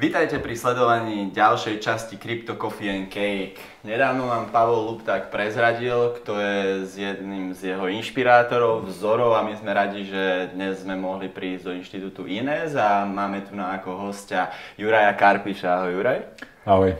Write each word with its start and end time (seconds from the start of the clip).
Vítajte 0.00 0.40
pri 0.40 0.56
sledovaní 0.56 1.28
ďalšej 1.28 1.76
časti 1.84 2.16
Crypto 2.16 2.56
Coffee 2.56 2.88
and 2.88 3.12
Cake. 3.12 3.60
Nedávno 3.84 4.32
nám 4.32 4.48
Pavol 4.48 4.88
Lupták 4.88 5.28
prezradil, 5.28 6.16
kto 6.16 6.40
je 6.40 6.88
s 6.88 6.96
jedným 6.96 7.52
z 7.52 7.76
jeho 7.76 7.84
inšpirátorov, 7.84 8.88
vzorov 8.88 9.36
a 9.36 9.44
my 9.44 9.52
sme 9.60 9.76
radi, 9.76 10.08
že 10.08 10.56
dnes 10.56 10.80
sme 10.80 10.96
mohli 10.96 11.28
prísť 11.28 11.68
do 11.68 11.76
inštitútu 11.76 12.24
Ines 12.24 12.72
a 12.80 13.04
máme 13.04 13.44
tu 13.44 13.52
na 13.52 13.76
ako 13.76 14.08
hostia 14.08 14.48
Juraja 14.80 15.12
Karpiša. 15.12 15.84
Ahoj 15.84 15.92
Juraj. 15.92 16.18
Ahoj. 16.64 16.96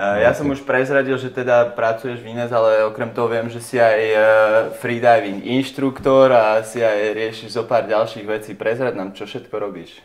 Ja 0.00 0.32
som 0.32 0.48
už 0.48 0.64
prezradil, 0.64 1.20
že 1.20 1.28
teda 1.28 1.76
pracuješ 1.76 2.24
v 2.24 2.32
Ines, 2.32 2.48
ale 2.48 2.88
okrem 2.88 3.12
toho 3.12 3.28
viem, 3.28 3.52
že 3.52 3.60
si 3.60 3.76
aj 3.76 4.00
e, 4.00 4.16
freediving 4.80 5.44
inštruktor 5.44 6.32
a 6.32 6.64
si 6.64 6.80
aj 6.80 7.20
riešiš 7.20 7.52
zo 7.52 7.68
pár 7.68 7.84
ďalších 7.84 8.24
vecí. 8.24 8.56
Prezrad 8.56 8.96
nám, 8.96 9.12
čo 9.12 9.28
všetko 9.28 9.52
robíš. 9.60 10.00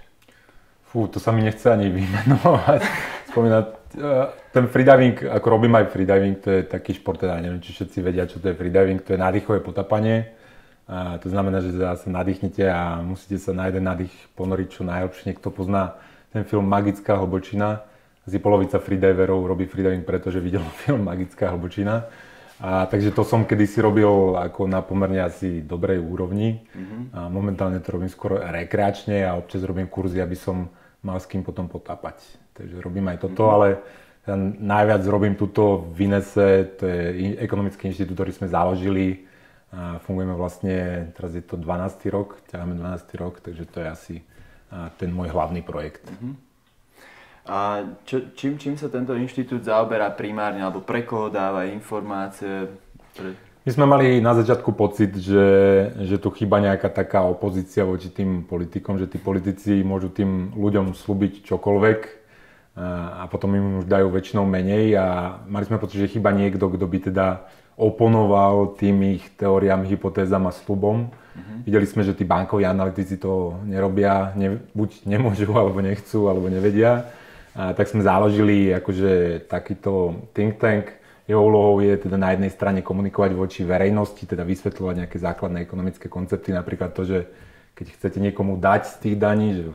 Fú, 0.95 1.11
to 1.11 1.19
sa 1.19 1.35
mi 1.35 1.43
nechce 1.43 1.67
ani 1.67 1.91
vymenovať. 1.91 2.79
Spomínať, 3.35 3.65
e, 3.99 4.11
ten 4.55 4.63
freediving, 4.71 5.27
ako 5.27 5.47
robím 5.51 5.75
aj 5.75 5.91
freediving, 5.91 6.39
to 6.39 6.47
je 6.55 6.61
taký 6.63 6.95
šport, 6.95 7.19
teda 7.19 7.35
neviem, 7.43 7.59
či 7.59 7.75
všetci 7.75 7.99
vedia, 7.99 8.23
čo 8.23 8.39
to 8.39 8.47
je 8.47 8.55
freediving, 8.55 9.03
to 9.03 9.11
je 9.11 9.19
nádychové 9.19 9.59
potapanie. 9.59 10.31
A 10.87 11.19
to 11.19 11.27
znamená, 11.27 11.59
že 11.59 11.75
sa 11.75 11.99
nadýchnete 12.07 12.63
a 12.71 13.03
musíte 13.03 13.43
sa 13.43 13.51
na 13.51 13.67
jeden 13.67 13.83
nádych 13.83 14.15
ponoriť 14.39 14.67
čo 14.71 14.87
najlepšie. 14.87 15.35
Niekto 15.35 15.51
pozná 15.51 15.99
ten 16.31 16.47
film 16.47 16.63
Magická 16.63 17.19
hlbočina. 17.19 17.83
Asi 18.23 18.39
polovica 18.39 18.79
freediverov 18.79 19.43
robí 19.43 19.67
freediving, 19.67 20.07
pretože 20.07 20.39
videl 20.39 20.63
film 20.87 21.03
Magická 21.03 21.51
hlbočina. 21.51 22.07
A, 22.63 22.87
takže 22.87 23.11
to 23.11 23.27
som 23.27 23.43
kedysi 23.43 23.83
robil 23.83 24.39
ako 24.39 24.71
na 24.71 24.79
pomerne 24.79 25.27
asi 25.27 25.59
dobrej 25.59 25.99
úrovni. 25.99 26.63
Mm-hmm. 26.71 27.01
A 27.11 27.19
momentálne 27.27 27.83
to 27.83 27.99
robím 27.99 28.07
skoro 28.07 28.39
rekreačne 28.39 29.27
a 29.27 29.35
občas 29.35 29.59
robím 29.67 29.91
kurzy, 29.91 30.23
aby 30.23 30.39
som 30.39 30.71
mal 31.05 31.21
s 31.21 31.29
kým 31.29 31.45
potom 31.45 31.69
potápať. 31.69 32.17
Takže 32.57 32.81
robím 32.81 33.05
aj 33.13 33.21
toto, 33.21 33.45
mm-hmm. 33.45 33.55
ale 33.55 33.67
najviac 34.57 35.05
robím 35.05 35.37
tuto 35.37 35.85
v 35.93 36.09
Inese, 36.09 36.65
to 36.81 36.89
je 36.89 37.37
ekonomický 37.37 37.93
inštitút, 37.93 38.17
ktorý 38.17 38.31
sme 38.33 38.49
založili. 38.49 39.29
A 39.69 40.01
fungujeme 40.01 40.33
vlastne, 40.33 41.11
teraz 41.13 41.37
je 41.37 41.45
to 41.45 41.61
12. 41.61 42.09
rok, 42.09 42.41
ťaháme 42.49 42.73
12. 42.73 43.21
rok, 43.21 43.43
takže 43.43 43.69
to 43.69 43.77
je 43.83 43.87
asi 43.87 44.15
ten 44.97 45.13
môj 45.13 45.29
hlavný 45.29 45.61
projekt. 45.61 46.09
Mm-hmm. 46.09 46.33
A 47.45 47.85
čo, 48.09 48.33
čím, 48.33 48.57
čím 48.57 48.73
sa 48.73 48.89
tento 48.89 49.13
inštitút 49.13 49.61
zaoberá 49.61 50.09
primárne, 50.09 50.65
alebo 50.65 50.81
pre 50.81 51.05
koho 51.05 51.29
dáva 51.29 51.69
informácie? 51.69 52.73
Pre... 53.13 53.37
My 53.65 53.73
sme 53.73 53.89
mali 53.89 54.21
na 54.21 54.37
začiatku 54.37 54.77
pocit, 54.77 55.17
že, 55.17 55.47
že 56.05 56.21
tu 56.21 56.29
chýba 56.29 56.61
nejaká 56.61 56.85
taká 56.85 57.25
opozícia 57.25 57.81
voči 57.81 58.13
tým 58.13 58.45
politikom, 58.45 59.01
že 59.01 59.09
tí 59.09 59.17
politici 59.17 59.81
môžu 59.81 60.13
tým 60.13 60.53
ľuďom 60.53 60.93
slúbiť 60.93 61.41
čokoľvek 61.49 61.99
a 62.77 63.25
potom 63.25 63.57
im 63.57 63.81
už 63.81 63.89
dajú 63.89 64.13
väčšinou 64.13 64.45
menej 64.45 64.93
a 65.01 65.05
mali 65.49 65.65
sme 65.65 65.81
pocit, 65.81 65.97
že 65.97 66.13
chýba 66.13 66.29
niekto, 66.29 66.69
kto 66.69 66.85
by 66.85 67.09
teda 67.09 67.49
oponoval 67.73 68.77
tým 68.77 69.17
ich 69.17 69.25
teóriám, 69.33 69.89
hypotézam 69.89 70.45
a 70.45 70.53
slubom. 70.53 71.09
Mm-hmm. 71.09 71.57
Videli 71.65 71.87
sme, 71.89 72.05
že 72.05 72.13
tí 72.13 72.21
bankoví 72.21 72.69
analytici 72.69 73.17
to 73.17 73.57
nerobia, 73.65 74.29
ne, 74.37 74.61
buď 74.77 75.09
nemôžu, 75.09 75.49
alebo 75.57 75.81
nechcú, 75.81 76.29
alebo 76.29 76.53
nevedia. 76.53 77.09
A 77.57 77.73
tak 77.73 77.89
sme 77.89 78.05
založili 78.05 78.69
akože 78.77 79.41
takýto 79.49 80.21
think 80.37 80.61
tank, 80.61 81.01
jeho 81.25 81.41
úlohou 81.41 81.81
je 81.81 81.97
teda 81.97 82.21
na 82.21 82.37
jednej 82.37 82.53
strane 82.53 82.85
komunikovať 82.85 83.31
voči 83.33 83.61
verejnosti, 83.65 84.21
teda 84.21 84.45
vysvetľovať 84.45 84.95
nejaké 85.05 85.17
základné 85.17 85.65
ekonomické 85.65 86.05
koncepty, 86.05 86.53
napríklad 86.53 86.93
to, 86.93 87.01
že 87.05 87.19
keď 87.75 87.91
chcete 87.91 88.17
niekomu 88.23 88.55
dať 88.55 88.81
z 88.87 88.95
tých 89.03 89.15
daní, 89.19 89.47
že 89.57 89.67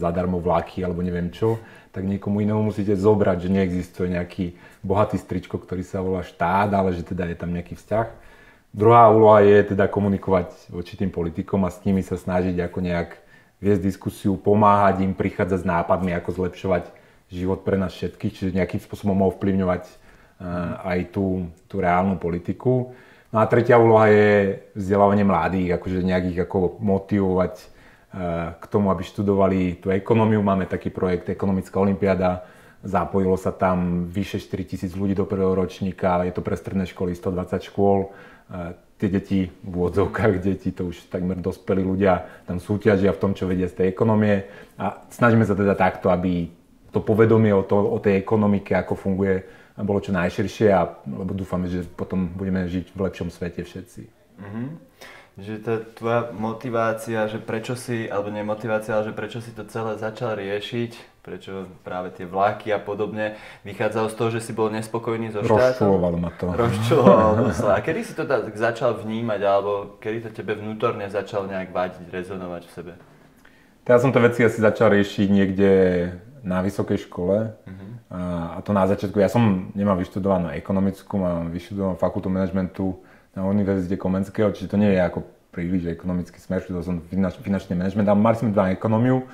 zadarmo 0.00 0.42
vláky 0.42 0.82
alebo 0.82 1.04
neviem 1.06 1.30
čo, 1.30 1.60
tak 1.94 2.02
niekomu 2.02 2.42
inému 2.42 2.72
musíte 2.72 2.98
zobrať, 2.98 3.46
že 3.46 3.54
neexistuje 3.54 4.08
nejaký 4.16 4.58
bohatý 4.82 5.20
stričko, 5.20 5.60
ktorý 5.60 5.86
sa 5.86 6.02
volá 6.02 6.26
štát, 6.26 6.74
ale 6.74 6.96
že 6.96 7.06
teda 7.06 7.30
je 7.30 7.36
tam 7.38 7.54
nejaký 7.54 7.78
vzťah. 7.78 8.08
Druhá 8.74 9.08
úloha 9.08 9.40
je 9.44 9.76
teda 9.76 9.86
komunikovať 9.88 10.72
voči 10.72 10.98
tým 10.98 11.08
politikom 11.08 11.62
a 11.64 11.70
s 11.70 11.80
nimi 11.86 12.02
sa 12.02 12.18
snažiť 12.18 12.58
ako 12.58 12.78
nejak 12.84 13.16
viesť 13.62 13.82
diskusiu, 13.82 14.34
pomáhať 14.38 15.02
im, 15.06 15.14
prichádzať 15.14 15.62
s 15.62 15.66
nápadmi, 15.66 16.14
ako 16.18 16.42
zlepšovať 16.42 16.90
život 17.30 17.62
pre 17.62 17.76
nás 17.78 17.94
všetkých, 17.94 18.34
čiže 18.34 18.56
nejakým 18.56 18.80
spôsobom 18.82 19.18
ovplyvňovať 19.34 20.07
aj 20.84 21.10
tú, 21.10 21.50
tú 21.66 21.82
reálnu 21.82 22.14
politiku. 22.16 22.94
No 23.28 23.42
a 23.42 23.50
tretia 23.50 23.76
úloha 23.76 24.08
je 24.08 24.62
vzdelávanie 24.72 25.26
mladých, 25.26 25.76
akože 25.76 26.00
nejak 26.00 26.24
ich 26.32 26.40
ako 26.40 26.80
motivovať 26.80 27.78
k 28.56 28.64
tomu, 28.72 28.88
aby 28.88 29.04
študovali 29.04 29.84
tú 29.84 29.92
ekonómiu. 29.92 30.40
Máme 30.40 30.64
taký 30.64 30.88
projekt 30.88 31.28
Ekonomická 31.28 31.76
olimpiáda, 31.76 32.48
zapojilo 32.80 33.36
sa 33.36 33.52
tam 33.52 34.08
vyše 34.08 34.40
4 34.40 34.64
tisíc 34.64 34.92
ľudí 34.96 35.12
do 35.12 35.28
prvého 35.28 35.52
ročníka, 35.52 36.24
je 36.24 36.32
to 36.32 36.40
pre 36.40 36.56
stredné 36.56 36.88
školy 36.88 37.12
120 37.12 37.68
škôl. 37.68 38.14
Tie 38.98 39.12
deti, 39.12 39.52
v 39.62 39.72
úvodzovkách 39.76 40.40
deti, 40.48 40.72
to 40.72 40.88
už 40.88 41.12
takmer 41.12 41.36
dospelí 41.36 41.84
ľudia, 41.84 42.24
tam 42.48 42.58
súťažia 42.58 43.12
v 43.12 43.20
tom, 43.20 43.32
čo 43.36 43.44
vedia 43.44 43.68
z 43.68 43.84
tej 43.84 43.86
ekonomie. 43.92 44.48
A 44.80 45.04
snažíme 45.12 45.44
sa 45.44 45.52
teda 45.52 45.76
takto, 45.76 46.08
aby 46.08 46.48
to 46.88 47.04
povedomie 47.04 47.52
o, 47.52 47.60
to, 47.60 47.76
o 47.76 48.00
tej 48.00 48.16
ekonomike, 48.24 48.72
ako 48.72 48.96
funguje, 48.96 49.44
bolo 49.84 50.02
čo 50.02 50.10
najširšie 50.10 50.68
a 50.74 50.98
lebo 51.06 51.34
dúfame, 51.34 51.70
že 51.70 51.86
potom 51.86 52.30
budeme 52.34 52.66
žiť 52.66 52.94
v 52.94 52.98
lepšom 52.98 53.28
svete 53.30 53.62
všetci. 53.62 54.02
Mm-hmm. 54.38 54.68
Že 55.38 55.54
tá 55.62 55.74
tvoja 55.94 56.20
motivácia, 56.34 57.30
že 57.30 57.38
prečo 57.38 57.78
si, 57.78 58.10
alebo 58.10 58.26
nie 58.34 58.42
motivácia, 58.42 58.98
ale 58.98 59.06
že 59.06 59.14
prečo 59.14 59.38
si 59.38 59.54
to 59.54 59.62
celé 59.70 59.94
začal 59.94 60.34
riešiť, 60.34 61.22
prečo 61.22 61.70
práve 61.86 62.10
tie 62.10 62.26
vlaky 62.26 62.74
a 62.74 62.82
podobne, 62.82 63.38
vychádzalo 63.62 64.10
z 64.10 64.16
toho, 64.18 64.30
že 64.34 64.40
si 64.42 64.50
bol 64.50 64.66
nespokojný 64.74 65.30
so 65.30 65.46
štátom? 65.46 65.94
Rozčulovalo 65.94 66.16
ma 66.18 66.30
to. 66.34 66.50
Rozčulovalo 66.50 67.54
A 67.76 67.78
kedy 67.78 68.00
si 68.02 68.18
to 68.18 68.26
tak 68.26 68.50
začal 68.58 68.98
vnímať, 68.98 69.40
alebo 69.46 70.00
kedy 70.02 70.26
to 70.26 70.30
tebe 70.42 70.58
vnútorne 70.58 71.06
začal 71.06 71.46
nejak 71.46 71.70
vadiť, 71.70 72.10
rezonovať 72.10 72.62
v 72.66 72.72
sebe? 72.74 72.92
Ja 73.86 73.96
som 74.02 74.10
to 74.10 74.18
veci 74.20 74.42
asi 74.42 74.58
začal 74.58 74.92
riešiť 74.92 75.28
niekde 75.32 75.72
na 76.42 76.60
vysokej 76.60 77.08
škole. 77.08 77.56
Uh-huh. 77.62 77.90
A 78.08 78.64
to 78.64 78.72
na 78.72 78.88
začiatku, 78.88 79.20
ja 79.20 79.28
som 79.28 79.68
nemal 79.76 79.92
vyštudovanú 80.00 80.48
ekonomickú, 80.56 81.20
mám 81.20 81.52
vyštudovanú 81.52 82.00
fakultu 82.00 82.32
manažmentu 82.32 82.96
na 83.36 83.44
Univerzite 83.44 84.00
Komenského, 84.00 84.48
čiže 84.56 84.72
to 84.72 84.80
nie 84.80 84.96
je 84.96 85.00
ako 85.04 85.28
príliš 85.52 85.92
ekonomický 85.92 86.40
smer, 86.40 86.64
študoval 86.64 86.84
som 86.88 86.96
finančný 87.44 87.76
manažment, 87.76 88.08
ale 88.08 88.16
mali 88.16 88.36
sme 88.40 88.56
dva 88.56 88.72
ekonómiu. 88.72 89.28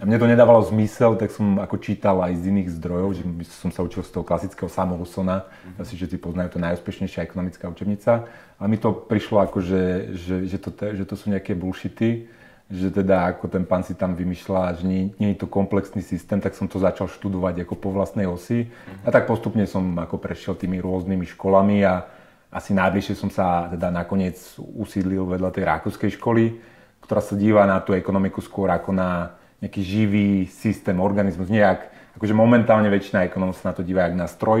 A 0.00 0.08
mne 0.08 0.16
to 0.16 0.28
nedávalo 0.28 0.64
zmysel, 0.64 1.12
tak 1.20 1.28
som 1.28 1.60
ako 1.60 1.76
čítal 1.76 2.24
aj 2.24 2.40
z 2.40 2.48
iných 2.48 2.72
zdrojov, 2.80 3.20
že 3.20 3.22
som 3.60 3.68
sa 3.68 3.84
učil 3.84 4.00
z 4.00 4.16
toho 4.16 4.24
klasického 4.24 4.72
Samu 4.72 4.96
Husona, 4.96 5.44
uh-huh. 5.44 5.84
asi 5.84 5.92
všetci 5.92 6.16
poznajú, 6.16 6.56
to 6.56 6.64
najúspešnejšia 6.64 7.20
ekonomická 7.28 7.68
učebnica. 7.68 8.24
Ale 8.56 8.66
mi 8.68 8.80
to 8.80 8.96
prišlo 8.96 9.44
ako, 9.44 9.60
že, 9.60 10.16
že, 10.16 10.36
že, 10.48 10.56
to, 10.56 10.72
že 10.72 11.04
to 11.04 11.14
sú 11.20 11.28
nejaké 11.28 11.52
bullshity 11.52 12.32
že 12.70 12.94
teda 12.94 13.34
ako 13.34 13.50
ten 13.50 13.66
pán 13.66 13.82
si 13.82 13.98
tam 13.98 14.14
vymýšľa, 14.14 14.78
že 14.78 14.84
nie, 14.86 15.10
nie 15.18 15.34
je 15.34 15.42
to 15.42 15.50
komplexný 15.50 16.06
systém, 16.06 16.38
tak 16.38 16.54
som 16.54 16.70
to 16.70 16.78
začal 16.78 17.10
študovať 17.10 17.66
ako 17.66 17.74
po 17.74 17.90
vlastnej 17.90 18.30
osi. 18.30 18.70
A 19.02 19.10
tak 19.10 19.26
postupne 19.26 19.66
som 19.66 19.82
ako 19.98 20.22
prešiel 20.22 20.54
tými 20.54 20.78
rôznymi 20.78 21.26
školami 21.34 21.82
a 21.82 22.06
asi 22.54 22.70
najbližšie 22.70 23.18
som 23.18 23.26
sa 23.26 23.66
teda 23.74 23.90
nakoniec 23.90 24.38
usídlil 24.58 25.26
vedľa 25.26 25.50
tej 25.50 25.64
rakúskej 25.66 26.10
školy, 26.14 26.62
ktorá 27.02 27.18
sa 27.18 27.34
díva 27.34 27.66
na 27.66 27.82
tú 27.82 27.90
ekonomiku 27.90 28.38
skôr 28.38 28.70
ako 28.70 28.94
na 28.94 29.34
nejaký 29.58 29.82
živý 29.82 30.28
systém, 30.46 30.94
organizmus, 31.02 31.50
nejak, 31.50 31.90
akože 32.16 32.34
momentálne 32.38 32.86
väčšina 32.86 33.26
ekonomov 33.26 33.58
sa 33.58 33.74
na 33.74 33.76
to 33.76 33.82
díva 33.82 34.06
ako 34.06 34.16
na 34.16 34.30
stroj, 34.30 34.60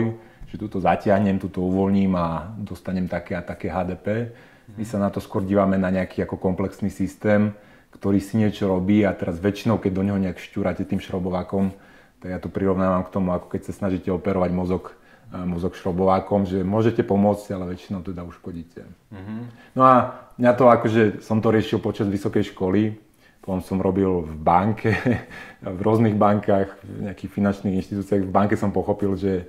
že 0.50 0.58
túto 0.58 0.82
zatiahnem, 0.82 1.38
túto 1.38 1.62
uvoľním 1.62 2.10
a 2.18 2.50
dostanem 2.58 3.06
také 3.06 3.38
a 3.38 3.42
také 3.42 3.70
HDP. 3.70 4.34
My 4.74 4.82
sa 4.82 4.98
na 4.98 5.10
to 5.10 5.22
skôr 5.22 5.46
dívame 5.46 5.78
na 5.78 5.94
nejaký 5.94 6.26
ako 6.26 6.42
komplexný 6.42 6.90
systém, 6.90 7.54
ktorý 7.94 8.18
si 8.22 8.38
niečo 8.38 8.70
robí 8.70 9.02
a 9.02 9.12
teraz 9.12 9.42
väčšinou, 9.42 9.82
keď 9.82 9.92
do 9.92 10.02
neho 10.06 10.18
nejak 10.18 10.38
šťúrate 10.38 10.86
tým 10.86 11.02
šrobovákom, 11.02 11.74
tak 12.20 12.28
ja 12.28 12.38
to 12.38 12.52
prirovnávam 12.52 13.02
k 13.04 13.12
tomu, 13.12 13.32
ako 13.32 13.48
keď 13.50 13.60
sa 13.68 13.72
snažíte 13.72 14.12
operovať 14.12 14.50
mozog, 14.52 14.94
eh, 15.32 15.44
mozog 15.44 15.74
šrobovákom, 15.74 16.44
že 16.46 16.62
môžete 16.62 17.02
pomôcť, 17.02 17.46
ale 17.56 17.74
väčšinou 17.74 18.04
teda 18.04 18.22
uškodíte. 18.24 18.84
Mm-hmm. 19.10 19.40
No 19.74 19.82
a 19.84 19.94
mňa 20.36 20.52
to 20.54 20.64
akože, 20.68 21.02
som 21.24 21.40
to 21.40 21.50
riešil 21.50 21.80
počas 21.80 22.06
vysokej 22.06 22.52
školy, 22.52 22.94
potom 23.40 23.64
som 23.64 23.80
robil 23.80 24.20
v 24.28 24.34
banke, 24.36 24.92
v 25.64 25.80
rôznych 25.80 26.14
bankách, 26.14 26.76
v 26.84 27.08
nejakých 27.08 27.30
finančných 27.32 27.78
inštitúciách. 27.80 28.28
V 28.28 28.32
banke 28.32 28.54
som 28.54 28.68
pochopil, 28.68 29.16
že 29.16 29.48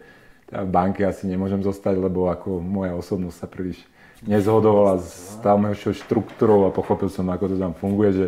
v 0.52 0.68
banke 0.68 1.08
asi 1.08 1.28
nemôžem 1.28 1.64
zostať, 1.64 1.96
lebo 1.96 2.28
ako 2.28 2.60
moja 2.60 2.92
osobnosť 2.96 3.38
sa 3.40 3.48
príliš 3.48 3.80
nezhodovala 4.26 5.02
s 5.02 5.38
tamojšou 5.42 5.98
štruktúrou 5.98 6.70
a 6.70 6.76
pochopil 6.76 7.10
som, 7.10 7.26
ako 7.30 7.54
to 7.54 7.58
tam 7.58 7.74
funguje, 7.74 8.12
že 8.14 8.28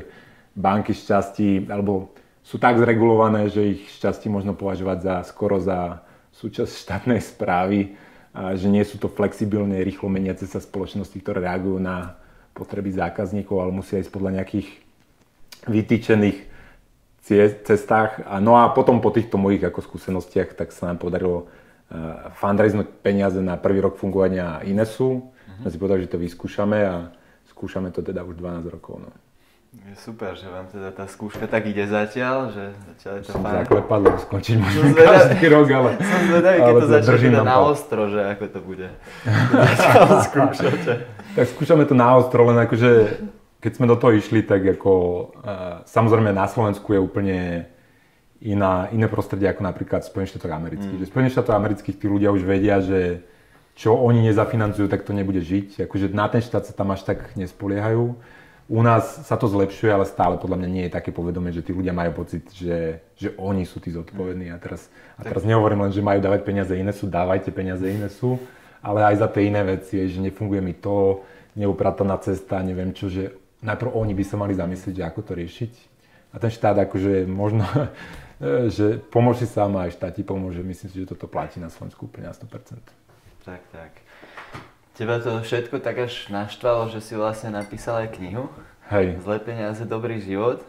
banky 0.57 0.93
šťastí, 0.93 1.69
alebo 1.69 2.13
sú 2.43 2.57
tak 2.57 2.81
zregulované, 2.81 3.47
že 3.49 3.77
ich 3.77 3.81
šťastí 4.01 4.27
možno 4.27 4.57
považovať 4.57 4.97
za 5.01 5.15
skoro 5.25 5.61
za 5.61 6.01
súčasť 6.33 6.71
štátnej 6.73 7.21
správy, 7.21 7.95
a 8.33 8.57
že 8.57 8.65
nie 8.65 8.81
sú 8.81 8.97
to 8.97 9.13
flexibilne, 9.13 9.85
rýchlo 9.85 10.09
meniace 10.09 10.49
sa 10.49 10.57
spoločnosti, 10.57 11.13
ktoré 11.21 11.45
reagujú 11.45 11.77
na 11.77 12.17
potreby 12.57 12.89
zákazníkov, 12.89 13.61
ale 13.61 13.77
musia 13.77 14.01
ísť 14.01 14.09
podľa 14.09 14.41
nejakých 14.41 14.69
vytýčených 15.69 16.37
cestách. 17.63 18.25
No 18.41 18.57
a 18.57 18.73
potom 18.73 18.99
po 18.99 19.13
týchto 19.13 19.37
mojich 19.37 19.61
ako 19.61 19.85
skúsenostiach, 19.85 20.57
tak 20.57 20.73
sa 20.73 20.89
nám 20.91 20.97
podarilo 20.99 21.45
uh, 21.45 22.33
fundraiznúť 22.41 22.89
peniaze 23.05 23.37
na 23.39 23.55
prvý 23.55 23.79
rok 23.79 24.01
fungovania 24.01 24.65
Inesu. 24.65 25.32
Sme 25.63 25.69
si 25.71 25.79
povedali, 25.79 26.03
že 26.03 26.11
to 26.11 26.19
vyskúšame 26.19 26.79
a 26.83 26.95
skúšame 27.47 27.87
to 27.95 28.03
teda 28.03 28.27
už 28.27 28.35
12 28.35 28.67
rokov. 28.67 28.99
No. 28.99 29.09
Je 29.73 29.95
super, 29.97 30.37
že 30.37 30.45
vám 30.51 30.69
teda 30.69 30.93
tá 30.93 31.09
skúška 31.09 31.49
tak 31.49 31.65
ide 31.65 31.87
zatiaľ, 31.89 32.53
že 32.53 32.77
zatiaľ 32.93 33.13
je 33.17 33.21
to 33.25 33.31
som 33.33 33.41
fajn. 33.41 33.55
zaklepadlo, 33.65 34.09
skončiť 34.21 34.55
možno 34.61 34.81
každý 35.17 35.45
rok, 35.49 35.67
ale... 35.73 35.89
Som 35.97 36.21
zvedavý, 36.29 36.57
keď 36.61 36.73
to 36.77 36.87
začne 36.93 37.17
teda 37.33 37.41
na 37.41 37.57
ostro, 37.57 38.01
že 38.05 38.19
ako 38.21 38.43
to 38.53 38.59
bude. 38.61 38.87
skúšate. 40.29 40.93
Tak 41.33 41.45
skúšame 41.57 41.83
to 41.89 41.95
na 41.97 42.09
ostro, 42.13 42.45
len 42.53 42.59
akože 42.69 42.91
keď 43.63 43.71
sme 43.79 43.87
do 43.87 43.95
toho 43.95 44.13
išli, 44.13 44.43
tak 44.45 44.61
ako 44.77 44.91
uh, 45.41 45.87
samozrejme 45.87 46.35
na 46.35 46.45
Slovensku 46.45 46.93
je 46.93 46.99
úplne 46.99 47.65
iná, 48.43 48.91
iné 48.91 49.07
prostredie 49.07 49.47
ako 49.47 49.63
napríklad 49.63 50.03
Spojených 50.03 50.37
štátov 50.37 50.51
amerických. 50.51 50.99
Mm. 50.99 51.01
Že 51.01 51.09
Spojených 51.09 51.33
štátov 51.39 51.53
amerických 51.55 51.95
tí 51.97 52.05
ľudia 52.11 52.29
už 52.29 52.43
vedia, 52.43 52.77
že 52.83 53.23
čo 53.73 53.97
oni 53.97 54.21
nezafinancujú, 54.29 54.85
tak 54.85 55.01
to 55.01 55.17
nebude 55.17 55.41
žiť. 55.41 55.89
Akože 55.89 56.13
na 56.13 56.29
ten 56.29 56.45
štát 56.45 56.69
sa 56.69 56.73
tam 56.73 56.93
až 56.93 57.05
tak 57.05 57.33
nespoliehajú. 57.33 58.13
U 58.71 58.79
nás 58.79 59.27
sa 59.27 59.35
to 59.35 59.49
zlepšuje, 59.49 59.91
ale 59.91 60.07
stále 60.07 60.39
podľa 60.39 60.63
mňa 60.63 60.69
nie 60.71 60.83
je 60.87 60.95
také 60.95 61.11
povedomie, 61.11 61.51
že 61.51 61.65
tí 61.65 61.75
ľudia 61.75 61.91
majú 61.91 62.23
pocit, 62.23 62.47
že, 62.53 63.03
že 63.19 63.35
oni 63.35 63.67
sú 63.67 63.83
tí 63.83 63.91
zodpovední. 63.91 64.55
A 64.55 64.57
teraz, 64.61 64.87
a 65.19 65.21
teraz 65.25 65.43
nehovorím 65.43 65.89
len, 65.89 65.91
že 65.91 66.05
majú 66.05 66.23
dávať 66.23 66.41
peniaze 66.47 66.71
iné 66.71 66.95
sú, 66.95 67.09
dávajte 67.11 67.51
peniaze 67.51 67.83
iné 67.83 68.07
sú, 68.07 68.39
ale 68.79 69.03
aj 69.03 69.19
za 69.19 69.27
tie 69.27 69.51
iné 69.51 69.67
veci, 69.67 69.99
že 70.07 70.21
nefunguje 70.23 70.61
mi 70.63 70.73
to, 70.77 71.27
neuprataná 71.59 72.17
cesta, 72.17 72.63
neviem 72.63 72.93
čo, 72.95 73.09
že 73.09 73.35
najprv 73.61 73.93
oni 73.93 74.13
by 74.15 74.23
sa 74.25 74.35
mali 74.39 74.53
zamyslieť, 74.55 74.95
že 74.95 75.03
ako 75.05 75.19
to 75.21 75.33
riešiť. 75.37 75.73
A 76.33 76.41
ten 76.41 76.49
štát 76.49 76.77
akože 76.87 77.29
možno, 77.29 77.67
že 78.75 78.97
pomôže 79.11 79.45
sám 79.45 79.75
aj 79.75 79.97
štát 79.97 80.13
ti 80.17 80.23
pomôže. 80.25 80.65
Myslím 80.65 80.89
si, 80.89 80.97
že 81.03 81.11
toto 81.13 81.29
platí 81.29 81.59
na 81.59 81.69
Slovensku 81.69 82.09
úplne 82.09 82.31
na 82.31 82.35
100%. 82.35 83.02
Tak, 83.43 83.59
tak. 83.75 83.91
Teba 84.95 85.19
to 85.19 85.43
všetko 85.43 85.83
tak 85.83 86.07
až 86.07 86.31
naštvalo, 86.31 86.87
že 86.87 87.03
si 87.03 87.11
vlastne 87.11 87.51
napísal 87.51 88.07
aj 88.07 88.15
knihu. 88.15 88.47
Hej. 88.87 89.19
Zlé 89.19 89.43
peniaze, 89.43 89.83
dobrý 89.83 90.23
život. 90.23 90.63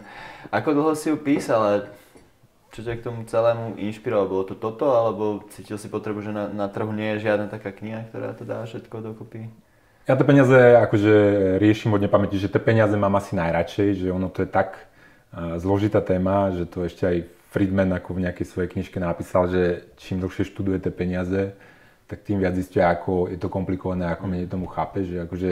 Ako 0.56 0.72
dlho 0.72 0.96
si 0.96 1.12
ju 1.12 1.20
písal 1.20 1.60
a 1.60 1.72
čo 2.72 2.80
ťa 2.80 2.96
k 2.96 3.04
tomu 3.04 3.28
celému 3.28 3.76
inšpirovalo? 3.76 4.30
Bolo 4.30 4.44
to 4.48 4.56
toto, 4.56 4.88
alebo 4.96 5.44
cítil 5.52 5.76
si 5.76 5.92
potrebu, 5.92 6.24
že 6.24 6.32
na, 6.32 6.48
na 6.48 6.64
trhu 6.72 6.88
nie 6.96 7.12
je 7.12 7.28
žiadna 7.28 7.52
taká 7.52 7.76
kniha, 7.76 8.08
ktorá 8.08 8.32
to 8.32 8.48
dá 8.48 8.64
všetko 8.64 9.04
dokopy? 9.04 9.52
Ja 10.08 10.16
tie 10.16 10.24
peniaze 10.24 10.56
akože 10.80 11.12
riešim 11.60 11.92
od 11.92 12.00
nepamäti, 12.00 12.40
že 12.40 12.48
tie 12.48 12.60
peniaze 12.60 12.96
mám 12.96 13.20
asi 13.20 13.36
najradšej, 13.36 14.00
že 14.00 14.08
ono 14.08 14.32
to 14.32 14.44
je 14.44 14.48
tak 14.48 14.80
uh, 14.80 15.60
zložitá 15.60 16.00
téma, 16.00 16.56
že 16.56 16.64
to 16.64 16.88
ešte 16.88 17.04
aj 17.04 17.16
Friedman 17.52 17.92
ako 17.94 18.16
v 18.16 18.24
nejakej 18.26 18.46
svojej 18.48 18.68
knižke 18.72 18.96
napísal, 18.96 19.46
že 19.52 19.62
čím 20.00 20.24
dlhšie 20.24 20.48
študujete 20.48 20.88
peniaze, 20.88 21.52
tak 22.04 22.20
tým 22.20 22.40
viac 22.40 22.52
zistia, 22.54 22.92
ako 22.92 23.32
je 23.32 23.38
to 23.40 23.48
komplikované, 23.48 24.08
ako 24.12 24.24
menej 24.28 24.48
tomu 24.48 24.68
chápe, 24.68 25.04
že 25.04 25.24
akože, 25.24 25.50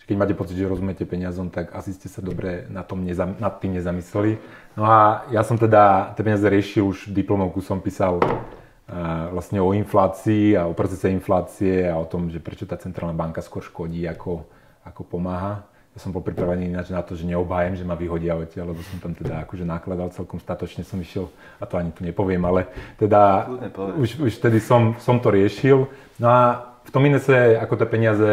že 0.00 0.04
keď 0.04 0.16
máte 0.20 0.34
pocit, 0.36 0.60
že 0.60 0.68
rozumiete 0.68 1.08
peniazom, 1.08 1.48
tak 1.48 1.72
asi 1.72 1.96
ste 1.96 2.12
sa 2.12 2.20
dobre 2.20 2.68
na 2.68 2.84
tom 2.84 3.00
nezam, 3.00 3.36
nad 3.40 3.56
tým 3.56 3.76
nezamysleli. 3.80 4.36
No 4.76 4.84
a 4.84 5.24
ja 5.32 5.40
som 5.40 5.56
teda 5.56 6.12
tie 6.12 6.22
peniaze 6.22 6.44
riešil 6.44 6.84
už 6.84 6.98
diplomovku, 7.08 7.64
som 7.64 7.80
písal 7.80 8.20
uh, 8.20 9.32
vlastne 9.32 9.64
o 9.64 9.72
inflácii 9.72 10.60
a 10.60 10.68
o 10.68 10.76
procese 10.76 11.08
inflácie 11.08 11.88
a 11.88 11.96
o 11.96 12.04
tom, 12.04 12.28
že 12.28 12.36
prečo 12.36 12.68
tá 12.68 12.76
centrálna 12.76 13.16
banka 13.16 13.40
skôr 13.40 13.64
škodí, 13.64 14.04
ako, 14.04 14.44
ako 14.84 15.00
pomáha 15.08 15.64
ja 15.94 16.02
som 16.02 16.10
bol 16.10 16.26
pripravený 16.26 16.74
ináč 16.74 16.90
na 16.90 17.06
to, 17.06 17.14
že 17.14 17.22
neobájem, 17.22 17.78
že 17.78 17.86
ma 17.86 17.94
vyhodia 17.94 18.34
odtiaľ, 18.34 18.74
lebo 18.74 18.82
som 18.82 18.98
tam 18.98 19.14
teda 19.14 19.46
akože 19.46 19.62
nakladal 19.62 20.10
celkom 20.10 20.42
statočne 20.42 20.82
som 20.82 20.98
išiel, 20.98 21.30
a 21.62 21.70
to 21.70 21.78
ani 21.78 21.94
tu 21.94 22.02
nepoviem, 22.02 22.42
ale 22.42 22.66
teda 22.98 23.46
už, 23.94 24.26
už 24.26 24.32
vtedy 24.42 24.58
som, 24.58 24.98
som 24.98 25.22
to 25.22 25.30
riešil. 25.30 25.86
No 26.18 26.26
a 26.26 26.40
v 26.82 26.90
tom 26.90 27.06
Inese, 27.06 27.54
ako 27.62 27.78
tie 27.78 27.86
peniaze, 27.86 28.30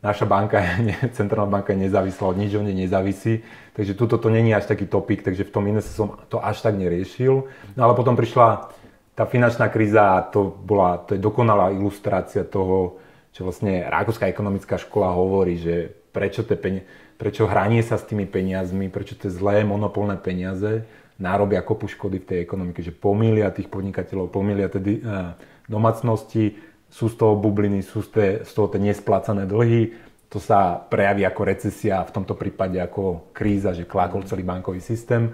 naša 0.00 0.24
banka, 0.24 0.64
centrálna 1.20 1.60
banka 1.60 1.76
je 1.76 1.84
nezávislá, 1.84 2.24
od 2.24 2.40
nič 2.40 2.56
nej 2.56 2.72
nezávisí, 2.72 3.44
takže 3.76 3.92
tuto 3.92 4.16
to 4.16 4.32
není 4.32 4.56
až 4.56 4.64
taký 4.64 4.88
topik, 4.88 5.20
takže 5.20 5.44
v 5.44 5.52
tom 5.52 5.68
Inese 5.68 5.92
som 5.92 6.16
to 6.32 6.40
až 6.40 6.64
tak 6.64 6.72
neriešil. 6.72 7.44
No 7.76 7.80
ale 7.84 7.92
potom 7.92 8.16
prišla 8.16 8.72
tá 9.12 9.28
finančná 9.28 9.68
kríza 9.68 10.24
a 10.24 10.24
to 10.24 10.56
bola, 10.64 11.04
to 11.04 11.14
je 11.14 11.20
dokonalá 11.20 11.68
ilustrácia 11.76 12.48
toho, 12.48 12.96
čo 13.36 13.44
vlastne 13.44 13.84
Rakúska 13.92 14.24
ekonomická 14.24 14.80
škola 14.80 15.12
hovorí, 15.12 15.60
že 15.60 16.03
prečo, 16.14 16.46
tie 16.46 16.54
peni- 16.54 16.86
prečo 17.18 17.50
hranie 17.50 17.82
sa 17.82 17.98
s 17.98 18.06
tými 18.06 18.24
peniazmi, 18.30 18.86
prečo 18.86 19.18
tie 19.18 19.28
zlé 19.28 19.66
monopolné 19.66 20.14
peniaze 20.22 20.86
nárobia 21.18 21.62
kopu 21.62 21.86
škody 21.86 22.18
v 22.22 22.26
tej 22.26 22.38
ekonomike, 22.42 22.82
že 22.82 22.94
pomýlia 22.94 23.54
tých 23.54 23.70
podnikateľov, 23.70 24.34
pomýlia 24.34 24.66
tedy 24.66 24.98
uh, 24.98 25.38
domácnosti, 25.70 26.58
sú 26.90 27.10
z 27.10 27.16
toho 27.18 27.34
bubliny, 27.34 27.82
sú 27.82 28.02
z, 28.06 28.10
té, 28.10 28.26
z 28.46 28.50
toho 28.54 28.70
tie 28.70 28.78
nesplácané 28.82 29.46
dlhy, 29.46 29.94
to 30.30 30.42
sa 30.42 30.74
prejaví 30.78 31.22
ako 31.22 31.42
recesia, 31.46 32.02
v 32.02 32.14
tomto 32.14 32.34
prípade 32.34 32.78
ako 32.82 33.30
kríza, 33.30 33.70
že 33.70 33.86
klákol 33.86 34.26
celý 34.26 34.42
bankový 34.42 34.82
systém. 34.82 35.30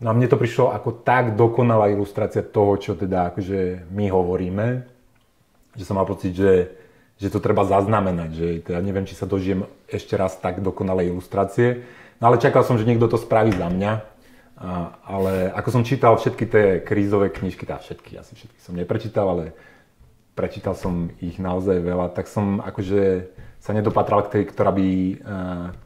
No 0.00 0.12
a 0.12 0.16
mne 0.16 0.28
to 0.28 0.36
prišlo 0.36 0.68
ako 0.68 1.00
tak 1.00 1.32
dokonalá 1.32 1.88
ilustrácia 1.88 2.44
toho, 2.44 2.76
čo 2.76 2.92
teda 2.92 3.32
akože 3.32 3.88
my 3.88 4.06
hovoríme, 4.12 4.66
že 5.72 5.84
som 5.88 5.96
mal 5.96 6.04
pocit, 6.04 6.36
že 6.36 6.83
že 7.18 7.30
to 7.30 7.38
treba 7.38 7.62
zaznamenať, 7.62 8.30
že 8.34 8.46
teda 8.66 8.82
neviem, 8.82 9.06
či 9.06 9.14
sa 9.14 9.24
dožijem 9.24 9.70
ešte 9.86 10.18
raz 10.18 10.34
tak 10.38 10.58
dokonalej 10.58 11.14
ilustrácie. 11.14 11.86
No 12.18 12.30
ale 12.30 12.42
čakal 12.42 12.66
som, 12.66 12.74
že 12.74 12.86
niekto 12.86 13.06
to 13.06 13.18
spraví 13.18 13.54
za 13.54 13.70
mňa. 13.70 13.92
A, 14.54 14.94
ale 15.02 15.50
ako 15.50 15.68
som 15.80 15.82
čítal 15.86 16.14
všetky 16.14 16.44
tie 16.46 16.66
krízové 16.82 17.30
knižky, 17.30 17.66
teda 17.66 17.82
všetky, 17.82 18.18
asi 18.18 18.38
všetky 18.38 18.58
som 18.62 18.78
neprečítal, 18.78 19.26
ale 19.26 19.44
prečítal 20.34 20.78
som 20.78 21.10
ich 21.18 21.38
naozaj 21.42 21.82
veľa, 21.82 22.14
tak 22.14 22.30
som 22.30 22.62
akože 22.62 23.30
sa 23.58 23.72
nedopatral 23.72 24.28
k 24.28 24.30
tej, 24.30 24.42
ktorá 24.52 24.70
by 24.76 24.86
uh, 24.86 25.16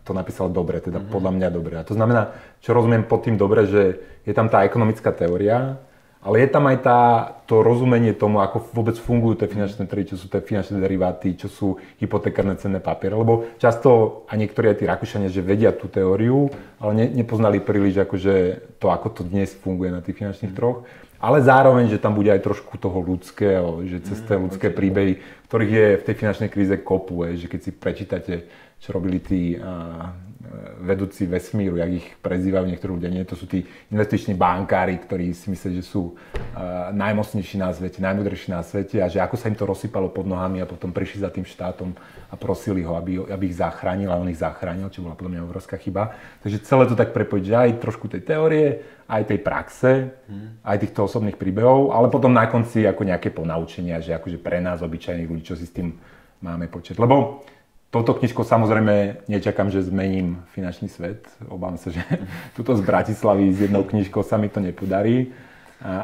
to 0.02 0.10
napísala 0.10 0.50
dobre, 0.50 0.82
teda 0.82 0.98
mm-hmm. 0.98 1.14
podľa 1.14 1.32
mňa 1.32 1.48
dobre. 1.48 1.74
A 1.78 1.86
to 1.86 1.94
znamená, 1.94 2.34
čo 2.58 2.74
rozumiem 2.74 3.06
pod 3.06 3.22
tým 3.22 3.38
dobre, 3.38 3.70
že 3.70 3.82
je 4.26 4.34
tam 4.34 4.50
tá 4.50 4.66
ekonomická 4.66 5.14
teória, 5.14 5.78
ale 6.18 6.42
je 6.42 6.48
tam 6.50 6.66
aj 6.66 6.78
tá, 6.82 7.00
to 7.46 7.62
rozumenie 7.62 8.10
tomu, 8.10 8.42
ako 8.42 8.74
vôbec 8.74 8.98
fungujú 8.98 9.38
tie 9.38 9.48
finančné 9.48 9.86
trhy, 9.86 10.02
čo 10.02 10.18
sú 10.18 10.26
tie 10.26 10.42
finančné 10.42 10.82
deriváty, 10.82 11.38
čo 11.38 11.46
sú 11.46 11.78
hypotekárne 12.02 12.58
cenné 12.58 12.82
papiere. 12.82 13.14
Lebo 13.14 13.46
často 13.62 14.22
a 14.26 14.34
niektorí 14.34 14.74
aj 14.74 14.78
tí 14.82 14.84
Rakúšania, 14.90 15.30
že 15.30 15.46
vedia 15.46 15.70
tú 15.70 15.86
teóriu, 15.86 16.50
ale 16.82 16.92
ne, 16.98 17.06
nepoznali 17.22 17.62
príliš 17.62 18.02
akože 18.02 18.34
to, 18.82 18.90
ako 18.90 19.08
to 19.14 19.22
dnes 19.22 19.54
funguje 19.54 19.94
na 19.94 20.02
tých 20.02 20.18
finančných 20.18 20.54
trhoch. 20.58 20.82
Ale 21.18 21.42
zároveň, 21.42 21.90
že 21.90 22.02
tam 22.02 22.14
bude 22.14 22.30
aj 22.30 22.46
trošku 22.46 22.78
toho 22.78 22.98
ľudského, 23.02 23.82
že 23.86 23.98
cez 24.06 24.22
tie 24.22 24.38
mm, 24.38 24.42
ľudské 24.42 24.70
príbehy, 24.70 25.18
ktorých 25.50 25.72
je 25.74 25.86
v 25.98 26.06
tej 26.06 26.14
finančnej 26.14 26.50
kríze 26.50 26.74
kopu, 26.78 27.26
že 27.34 27.50
keď 27.50 27.60
si 27.62 27.70
prečítate, 27.74 28.34
čo 28.78 28.94
robili 28.94 29.18
tí 29.18 29.58
vedúci 30.80 31.28
vesmíru, 31.28 31.76
jak 31.76 31.90
ich 32.00 32.06
prezývajú 32.24 32.64
niektorí 32.64 32.90
ľudia. 32.96 33.12
Nie, 33.12 33.28
to 33.28 33.36
sú 33.36 33.44
tí 33.44 33.66
investiční 33.92 34.32
bankári, 34.32 34.96
ktorí 34.96 35.34
si 35.36 35.52
myslia, 35.52 35.78
že 35.80 35.84
sú 35.84 36.14
uh, 36.14 36.88
najmocnejší 36.94 37.60
na 37.60 37.68
svete, 37.74 38.00
najmudrejší 38.00 38.48
na 38.54 38.64
svete 38.64 39.02
a 39.02 39.10
že 39.10 39.20
ako 39.20 39.36
sa 39.36 39.52
im 39.52 39.56
to 39.58 39.68
rozsypalo 39.68 40.08
pod 40.08 40.24
nohami 40.24 40.62
a 40.62 40.70
potom 40.70 40.94
prišli 40.94 41.20
za 41.20 41.30
tým 41.30 41.44
štátom 41.44 41.92
a 42.28 42.34
prosili 42.36 42.80
ho, 42.84 42.96
aby, 42.96 43.28
aby 43.28 43.44
ich 43.48 43.60
zachránil 43.60 44.08
a 44.12 44.20
on 44.20 44.28
ich 44.28 44.40
zachránil, 44.40 44.88
čo 44.88 45.04
bola 45.04 45.16
podľa 45.16 45.32
mňa 45.36 45.46
obrovská 45.48 45.76
chyba. 45.76 46.16
Takže 46.44 46.64
celé 46.64 46.84
to 46.88 46.96
tak 46.96 47.12
prepojiť, 47.12 47.44
že 47.44 47.54
aj 47.56 47.80
trošku 47.80 48.06
tej 48.08 48.22
teórie, 48.24 48.66
aj 49.08 49.22
tej 49.28 49.38
praxe, 49.40 49.90
hmm. 50.28 50.64
aj 50.64 50.76
týchto 50.84 51.08
osobných 51.08 51.40
príbehov, 51.40 51.96
ale 51.96 52.12
potom 52.12 52.32
na 52.32 52.44
konci 52.48 52.84
ako 52.84 53.08
nejaké 53.08 53.32
ponaučenia, 53.32 54.04
že 54.04 54.12
akože 54.16 54.40
pre 54.40 54.60
nás, 54.60 54.84
obyčajných 54.84 55.28
ľudí, 55.28 55.44
čo 55.44 55.56
si 55.56 55.64
s 55.64 55.72
tým 55.72 55.96
máme 56.44 56.70
počet. 56.70 57.00
Lebo 57.00 57.42
touto 57.90 58.14
knižkou 58.14 58.44
samozrejme 58.44 59.24
nečakám, 59.28 59.72
že 59.72 59.88
zmením 59.88 60.44
finančný 60.52 60.92
svet. 60.92 61.24
Obávam 61.48 61.80
sa, 61.80 61.88
že 61.88 62.04
tuto 62.56 62.76
z 62.76 62.82
Bratislavy 62.84 63.52
s 63.52 63.64
jednou 63.64 63.84
knižkou 63.84 64.20
sa 64.20 64.36
mi 64.36 64.52
to 64.52 64.60
nepodarí. 64.60 65.32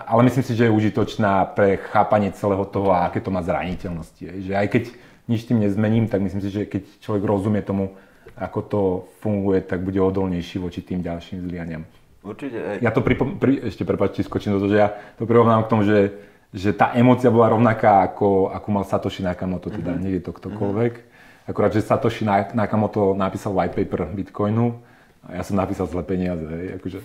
Ale 0.07 0.23
myslím 0.23 0.45
si, 0.47 0.55
že 0.55 0.71
je 0.71 0.77
užitočná 0.77 1.51
pre 1.51 1.83
chápanie 1.91 2.31
celého 2.31 2.63
toho 2.65 2.95
a 2.95 3.11
aké 3.11 3.19
to 3.19 3.35
má 3.35 3.43
zraniteľnosti. 3.43 4.23
Že 4.23 4.53
aj 4.55 4.67
keď 4.71 4.85
nič 5.27 5.51
tým 5.51 5.59
nezmením, 5.59 6.07
tak 6.07 6.23
myslím 6.23 6.43
si, 6.47 6.51
že 6.55 6.63
keď 6.63 7.03
človek 7.03 7.23
rozumie 7.27 7.59
tomu, 7.59 7.91
ako 8.39 8.61
to 8.63 8.81
funguje, 9.19 9.67
tak 9.67 9.83
bude 9.83 9.99
odolnejší 9.99 10.63
voči 10.63 10.79
tým 10.79 11.03
ďalším 11.03 11.51
zlianiam. 11.51 11.83
Určite. 12.23 12.81
Ja 12.81 12.95
to 12.95 13.03
pripom- 13.03 13.37
pri, 13.37 13.67
ešte 13.69 13.83
prepáčte, 13.83 14.23
skočím 14.23 14.57
do 14.57 14.63
toho, 14.63 14.73
že 14.73 14.79
ja 14.79 14.89
to 15.19 15.27
prirovnám 15.27 15.67
k 15.67 15.71
tomu, 15.75 15.83
že, 15.83 16.23
že 16.55 16.71
tá 16.73 16.95
emócia 16.95 17.29
bola 17.29 17.53
rovnaká, 17.53 18.07
ako, 18.07 18.55
ako 18.55 18.69
mal 18.71 18.85
Satoshi 18.87 19.27
Nakamoto, 19.27 19.75
teda 19.75 19.93
mm-hmm. 19.93 20.03
nie 20.07 20.13
je 20.17 20.23
to 20.23 20.33
ktokoľvek. 20.33 20.93
Mm-hmm 20.95 21.13
Akurát, 21.45 21.73
že 21.73 21.85
Satoshi 21.85 22.25
Nakamoto 22.57 23.13
napísal 23.13 23.53
white 23.53 23.77
paper 23.77 24.09
Bitcoinu 24.09 24.81
a 25.29 25.37
ja 25.37 25.43
som 25.45 25.61
napísal 25.61 25.85
zle 25.93 26.01
peniaze. 26.01 26.41
Hej. 26.41 26.81
Akože, 26.81 26.99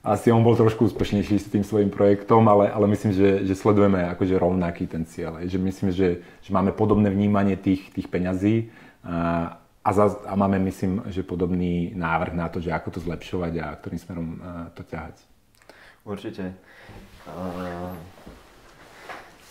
asi 0.00 0.32
on 0.32 0.40
bol 0.40 0.56
trošku 0.56 0.88
úspešnejší 0.88 1.36
s 1.36 1.52
tým 1.52 1.60
svojím 1.60 1.92
projektom, 1.92 2.40
ale, 2.48 2.72
ale 2.72 2.88
myslím, 2.88 3.12
že, 3.12 3.44
že 3.44 3.52
sledujeme 3.52 4.08
akože 4.16 4.40
rovnaký 4.40 4.88
ten 4.88 5.04
cieľ. 5.04 5.44
Hej. 5.44 5.56
Že 5.56 5.58
myslím, 5.60 5.88
že, 5.92 6.08
že 6.40 6.50
máme 6.56 6.72
podobné 6.72 7.12
vnímanie 7.12 7.60
tých, 7.60 7.92
tých 7.92 8.08
peňazí 8.08 8.72
a, 9.04 9.60
a, 9.84 9.90
za, 9.92 10.24
a 10.24 10.32
máme, 10.32 10.56
myslím, 10.72 11.04
že 11.12 11.20
podobný 11.20 11.92
návrh 11.92 12.32
na 12.32 12.48
to, 12.48 12.64
že 12.64 12.72
ako 12.72 12.96
to 12.96 13.00
zlepšovať 13.04 13.52
a 13.60 13.76
ktorým 13.76 14.00
smerom 14.00 14.28
to 14.72 14.88
ťahať. 14.88 15.20
Určite. 16.06 16.54
Uh, 17.26 17.92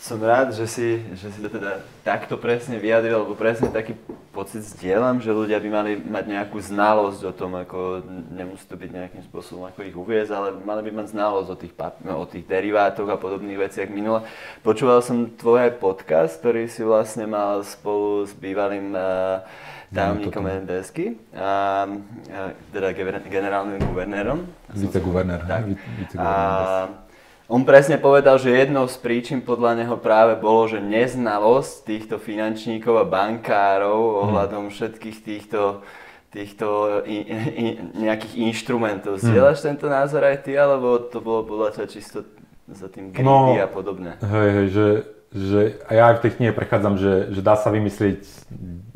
som 0.06 0.22
rád, 0.22 0.54
že 0.54 0.70
si, 0.70 1.02
že 1.18 1.34
si 1.34 1.40
to 1.42 1.50
teda 1.50 1.82
takto 2.06 2.38
presne 2.38 2.78
vyjadril, 2.78 3.26
lebo 3.26 3.34
presne 3.34 3.74
taký 3.74 3.98
pocit 4.30 4.62
zdieľam, 4.62 5.18
že 5.18 5.34
ľudia 5.34 5.58
by 5.58 5.70
mali 5.74 5.92
mať 5.98 6.26
nejakú 6.30 6.62
znalosť 6.62 7.22
o 7.26 7.34
tom, 7.34 7.58
ako 7.58 8.06
nemusí 8.30 8.70
to 8.70 8.78
byť 8.78 8.90
nejakým 8.94 9.24
spôsobom 9.26 9.66
ako 9.66 9.82
ich 9.82 9.98
uviezť, 9.98 10.30
ale 10.30 10.48
mali 10.62 10.86
by 10.86 11.02
mať 11.02 11.08
znalosť 11.10 11.50
o 11.50 11.58
tých, 11.58 11.74
no, 12.06 12.22
o 12.22 12.26
tých 12.30 12.46
derivátoch 12.46 13.10
a 13.10 13.18
podobných 13.18 13.66
veciach 13.66 13.90
minule. 13.90 14.22
Počúval 14.62 15.02
som 15.02 15.26
tvoj 15.26 15.74
podcast, 15.82 16.38
ktorý 16.38 16.70
si 16.70 16.86
vlastne 16.86 17.26
mal 17.26 17.66
spolu 17.66 18.30
s 18.30 18.34
bývalým 18.38 18.94
uh, 18.94 19.42
tajomníkom 19.90 20.46
NDSky, 20.70 21.18
a, 21.34 21.42
a, 21.42 22.54
teda 22.70 22.94
generálnym 23.26 23.82
guvernérom. 23.82 24.46
Viceguvernér. 24.70 25.42
Tak. 25.50 25.74
Viceguvernér. 25.98 27.05
On 27.46 27.62
presne 27.62 28.02
povedal, 28.02 28.42
že 28.42 28.50
jednou 28.50 28.90
z 28.90 28.98
príčin 28.98 29.40
podľa 29.46 29.86
neho 29.86 29.96
práve 30.02 30.34
bolo, 30.34 30.66
že 30.66 30.82
neznalosť 30.82 31.86
týchto 31.86 32.16
finančníkov 32.18 32.98
a 32.98 33.06
bankárov 33.06 34.02
mhm. 34.02 34.16
ohľadom 34.26 34.64
všetkých 34.74 35.18
týchto, 35.22 35.86
týchto 36.34 36.68
in, 37.06 37.24
in, 37.54 37.74
nejakých 37.96 38.34
inštrumentov. 38.50 39.22
Hmm. 39.22 39.24
Zdieľaš 39.24 39.64
tento 39.64 39.86
názor 39.88 40.26
aj 40.26 40.44
ty, 40.44 40.58
alebo 40.58 41.00
to 41.00 41.22
bolo 41.22 41.46
podľa 41.46 41.80
ťa 41.80 41.86
čisto 41.88 42.28
za 42.66 42.90
tým 42.90 43.14
greedy 43.14 43.24
no, 43.24 43.54
a 43.56 43.70
podobné? 43.70 44.18
Hej, 44.26 44.50
hej, 44.50 44.68
že, 44.74 44.88
že 45.30 45.60
a 45.86 45.92
ja 45.94 46.04
aj 46.10 46.16
v 46.18 46.24
tej 46.26 46.32
knihe 46.42 46.52
prechádzam, 46.52 46.98
že, 46.98 47.14
že 47.30 47.42
dá 47.46 47.54
sa 47.54 47.70
vymyslieť 47.70 48.26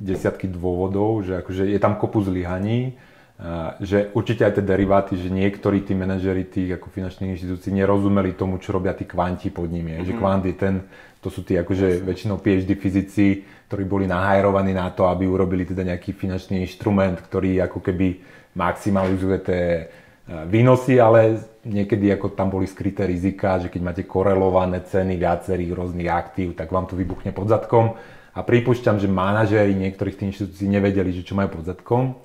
desiatky 0.01 0.49
dôvodov, 0.49 1.21
že 1.21 1.37
akože 1.37 1.69
je 1.69 1.79
tam 1.79 2.01
kopu 2.01 2.25
zlyhaní, 2.25 2.97
že 3.79 4.11
určite 4.11 4.43
aj 4.43 4.59
tie 4.59 4.65
deriváty, 4.67 5.15
že 5.15 5.31
niektorí 5.31 5.87
tí 5.87 5.95
manažeri 5.95 6.43
tých 6.43 6.75
ako 6.75 6.91
finančných 6.91 7.39
inštitúcií 7.39 7.71
nerozumeli 7.71 8.35
tomu, 8.35 8.59
čo 8.59 8.75
robia 8.75 8.91
tí 8.91 9.07
kvanti 9.07 9.47
pod 9.47 9.71
nimi. 9.71 9.95
Mm-hmm. 9.95 10.07
Že 10.11 10.13
mhm. 10.13 10.19
kvant 10.19 10.43
je 10.43 10.55
ten, 10.59 10.75
to 11.23 11.31
sú 11.31 11.47
tí 11.47 11.55
akože 11.55 12.03
väčšinou 12.03 12.43
PhD 12.43 12.75
fyzici, 12.75 13.47
ktorí 13.71 13.87
boli 13.87 14.05
nahajrovaní 14.11 14.75
na 14.75 14.91
to, 14.91 15.07
aby 15.07 15.23
urobili 15.23 15.63
teda 15.63 15.87
nejaký 15.87 16.11
finančný 16.11 16.67
inštrument, 16.67 17.23
ktorý 17.23 17.63
ako 17.63 17.79
keby 17.79 18.19
maximalizuje 18.59 19.37
tie 19.39 19.63
e, 19.63 19.83
výnosy, 20.51 20.99
ale 20.99 21.39
niekedy 21.63 22.11
ako 22.11 22.35
tam 22.35 22.51
boli 22.51 22.67
skryté 22.67 23.07
rizika, 23.07 23.55
že 23.55 23.71
keď 23.71 23.81
máte 23.83 24.03
korelované 24.03 24.83
ceny 24.83 25.15
viacerých 25.15 25.71
rôznych 25.71 26.11
aktív, 26.11 26.59
tak 26.59 26.75
vám 26.75 26.91
to 26.91 26.99
vybuchne 26.99 27.31
pod 27.31 27.47
zadkom. 27.47 27.95
A 28.35 28.43
pripúšťam, 28.43 28.99
že 28.99 29.07
manažéri 29.07 29.71
niektorých 29.79 30.15
tých 30.19 30.27
inštitúcií 30.35 30.67
nevedeli, 30.67 31.15
že 31.15 31.23
čo 31.23 31.39
majú 31.39 31.55
pod 31.55 31.71
zadkom 31.71 32.19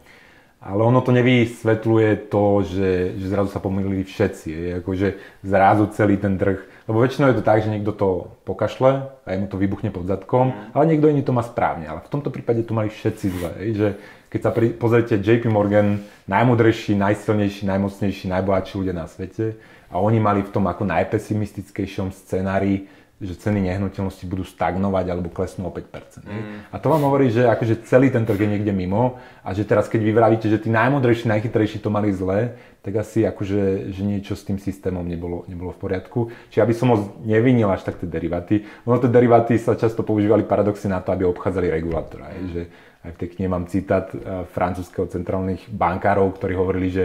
ale 0.65 0.81
ono 0.81 1.05
to 1.05 1.13
nevysvetľuje 1.13 2.33
to, 2.33 2.45
že, 2.65 2.91
že 3.21 3.27
zrazu 3.29 3.53
sa 3.53 3.61
pomýlili 3.61 4.01
všetci. 4.01 4.49
Je, 4.49 4.69
akože 4.81 5.09
zrazu 5.45 5.93
celý 5.93 6.17
ten 6.17 6.41
trh. 6.41 6.57
Lebo 6.89 7.05
väčšinou 7.05 7.29
je 7.29 7.39
to 7.41 7.45
tak, 7.45 7.61
že 7.61 7.69
niekto 7.69 7.93
to 7.93 8.33
pokašle 8.49 9.13
a 9.13 9.29
mu 9.37 9.45
to 9.45 9.61
vybuchne 9.61 9.93
pod 9.93 10.09
zadkom, 10.09 10.57
mm. 10.57 10.73
ale 10.73 10.89
niekto 10.89 11.13
iný 11.13 11.21
to 11.21 11.37
má 11.37 11.45
správne. 11.45 11.85
Ale 11.85 12.01
v 12.01 12.13
tomto 12.13 12.33
prípade 12.33 12.65
to 12.65 12.73
mali 12.73 12.89
všetci 12.89 13.27
zle. 13.29 13.51
Je, 13.61 13.73
že 13.77 13.89
keď 14.33 14.41
sa 14.41 14.51
pri, 14.57 14.73
pozrite 14.73 15.21
JP 15.21 15.53
Morgan, 15.53 16.01
najmudrejší, 16.33 16.97
najsilnejší, 16.97 17.69
najmocnejší, 17.69 18.25
najbohatší 18.33 18.73
ľudia 18.81 18.97
na 18.97 19.05
svete 19.05 19.61
a 19.93 20.01
oni 20.01 20.17
mali 20.17 20.41
v 20.43 20.51
tom 20.51 20.65
ako 20.65 20.89
najpesimistickejšom 20.89 22.09
scenári 22.11 22.89
že 23.25 23.41
ceny 23.41 23.73
nehnuteľnosti 23.73 24.25
budú 24.29 24.45
stagnovať 24.45 25.07
alebo 25.09 25.33
klesnú 25.33 25.67
o 25.69 25.73
5%. 25.73 26.25
Mm. 26.25 26.69
A 26.69 26.77
to 26.77 26.87
vám 26.93 27.03
hovorí, 27.09 27.33
že 27.33 27.49
akože 27.49 27.89
celý 27.89 28.13
ten 28.13 28.29
trh 28.29 28.37
je 28.37 28.49
niekde 28.49 28.71
mimo 28.71 29.19
a 29.41 29.57
že 29.57 29.65
teraz 29.65 29.89
keď 29.89 30.01
vy 30.05 30.13
vravíte, 30.13 30.47
že 30.47 30.61
tí 30.61 30.69
najmodrejší, 30.69 31.27
najchytrejší 31.27 31.81
to 31.81 31.89
mali 31.89 32.13
zle, 32.13 32.55
tak 32.85 33.01
asi 33.01 33.25
akože 33.25 33.91
že 33.97 34.03
niečo 34.05 34.37
s 34.37 34.45
tým 34.45 34.61
systémom 34.61 35.01
nebolo, 35.01 35.49
nebolo 35.49 35.73
v 35.73 35.81
poriadku. 35.81 36.29
Čiže 36.53 36.61
aby 36.61 36.75
som 36.77 36.93
moc 36.93 37.01
nevinil 37.25 37.73
až 37.73 37.89
tak 37.89 37.97
tie 37.97 38.07
deriváty. 38.07 38.69
Ono 38.85 39.01
tie 39.01 39.09
deriváty 39.09 39.57
sa 39.57 39.73
často 39.73 40.05
používali 40.05 40.45
paradoxne 40.45 40.93
na 40.93 41.01
to, 41.01 41.17
aby 41.17 41.25
obchádzali 41.25 41.73
regulátora. 41.73 42.29
Mm. 42.29 42.49
Že 42.53 42.63
aj 43.05 43.11
v 43.13 43.21
tej 43.21 43.29
knihe 43.37 43.49
mám 43.49 43.65
citát 43.69 44.09
uh, 44.13 44.49
francúzského 44.53 45.09
centrálnych 45.09 45.69
bankárov, 45.73 46.37
ktorí 46.37 46.53
hovorili, 46.57 46.89
že 46.93 47.05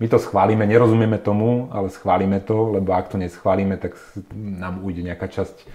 my 0.00 0.08
to 0.08 0.16
schválime, 0.16 0.64
nerozumieme 0.64 1.20
tomu, 1.20 1.68
ale 1.68 1.92
schválime 1.92 2.40
to, 2.40 2.72
lebo 2.72 2.96
ak 2.96 3.12
to 3.12 3.20
neschválime, 3.20 3.76
tak 3.76 4.00
nám 4.32 4.80
ujde 4.80 5.04
nejaká 5.04 5.28
časť 5.28 5.68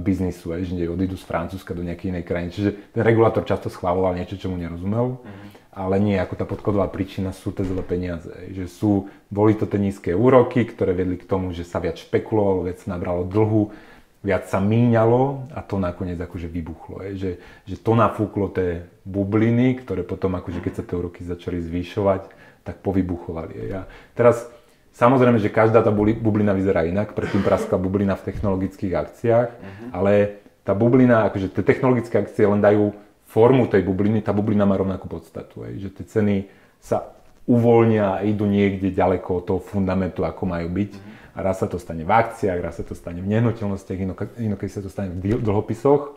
biznisu, 0.00 0.56
že 0.64 0.88
odídu 0.88 1.20
z 1.20 1.28
Francúzska 1.28 1.76
do 1.76 1.84
nejakej 1.84 2.16
inej 2.16 2.24
krajiny. 2.24 2.50
Čiže 2.56 2.70
ten 2.96 3.04
regulátor 3.04 3.44
často 3.44 3.68
schváloval 3.68 4.16
niečo, 4.16 4.40
čo 4.40 4.48
mu 4.48 4.56
nerozumel, 4.56 5.20
mm-hmm. 5.20 5.48
ale 5.76 6.00
nie, 6.00 6.16
ako 6.16 6.34
tá 6.40 6.48
podkladová 6.48 6.88
príčina 6.88 7.36
sú 7.36 7.52
tie 7.52 7.68
zlé 7.68 7.84
peniaze. 7.84 8.32
Že 8.48 8.64
sú, 8.72 8.92
boli 9.28 9.52
to 9.52 9.68
tie 9.68 9.76
nízke 9.76 10.16
úroky, 10.16 10.64
ktoré 10.64 10.96
vedli 10.96 11.20
k 11.20 11.28
tomu, 11.28 11.52
že 11.52 11.68
sa 11.68 11.76
viac 11.76 12.00
špekulovalo, 12.00 12.72
viac 12.72 12.80
nabralo 12.88 13.28
dlhu, 13.28 13.76
viac 14.24 14.48
sa 14.48 14.56
míňalo 14.56 15.52
a 15.52 15.60
to 15.60 15.76
nakoniec 15.76 16.16
akože 16.16 16.48
vybuchlo. 16.48 17.04
Je. 17.06 17.10
Že, 17.14 17.30
že 17.68 17.76
to 17.76 17.92
nafúklo 17.92 18.48
tie 18.48 18.88
bubliny, 19.04 19.84
ktoré 19.84 20.00
potom 20.00 20.32
akože 20.40 20.64
keď 20.64 20.72
sa 20.80 20.82
tie 20.82 20.96
úroky 20.96 21.28
začali 21.28 21.60
zvýšovať, 21.60 22.45
tak 22.66 22.82
povybuchovali. 22.82 23.70
A 23.70 23.86
teraz 24.18 24.50
samozrejme, 24.98 25.38
že 25.38 25.54
každá 25.54 25.86
tá 25.86 25.94
bublina 25.94 26.50
vyzerá 26.50 26.82
inak, 26.82 27.14
predtým 27.14 27.46
praskla 27.46 27.78
bublina 27.78 28.18
v 28.18 28.26
technologických 28.26 28.92
akciách, 28.98 29.48
uh-huh. 29.54 29.88
ale 29.94 30.42
tá 30.66 30.74
bublina, 30.74 31.30
akože 31.30 31.54
tie 31.54 31.62
technologické 31.62 32.18
akcie 32.18 32.42
len 32.42 32.58
dajú 32.58 32.90
formu 33.30 33.70
tej 33.70 33.86
bubliny, 33.86 34.18
tá 34.26 34.34
bublina 34.34 34.66
má 34.66 34.74
rovnakú 34.74 35.06
podstatu, 35.06 35.62
aj, 35.62 35.72
že 35.78 35.88
tie 35.94 36.04
ceny 36.10 36.36
sa 36.82 37.14
uvoľnia 37.46 38.18
a 38.18 38.22
idú 38.26 38.50
niekde 38.50 38.90
ďaleko 38.90 39.28
od 39.38 39.44
toho 39.46 39.60
fundamentu, 39.62 40.26
ako 40.26 40.42
majú 40.50 40.66
byť. 40.66 40.92
Uh-huh. 40.98 41.14
A 41.36 41.44
raz 41.44 41.62
sa 41.62 41.70
to 41.70 41.78
stane 41.78 42.02
v 42.02 42.10
akciách, 42.10 42.58
raz 42.58 42.80
sa 42.80 42.84
to 42.86 42.96
stane 42.96 43.22
v 43.22 43.28
nehnuteľnostiach, 43.28 43.98
inokedy 44.40 44.70
sa 44.72 44.82
to 44.82 44.90
stane 44.90 45.14
v 45.14 45.38
dlhopisoch. 45.38 46.16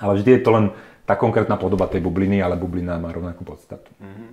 Ale 0.00 0.16
vždy 0.16 0.40
je 0.40 0.42
to 0.42 0.50
len 0.50 0.72
tá 1.04 1.12
konkrétna 1.12 1.60
podoba 1.60 1.86
tej 1.92 2.00
bubliny, 2.00 2.40
ale 2.40 2.56
bublina 2.56 2.96
má 2.96 3.12
rovnakú 3.12 3.44
podstatu. 3.44 3.92
Uh-huh. 4.00 4.32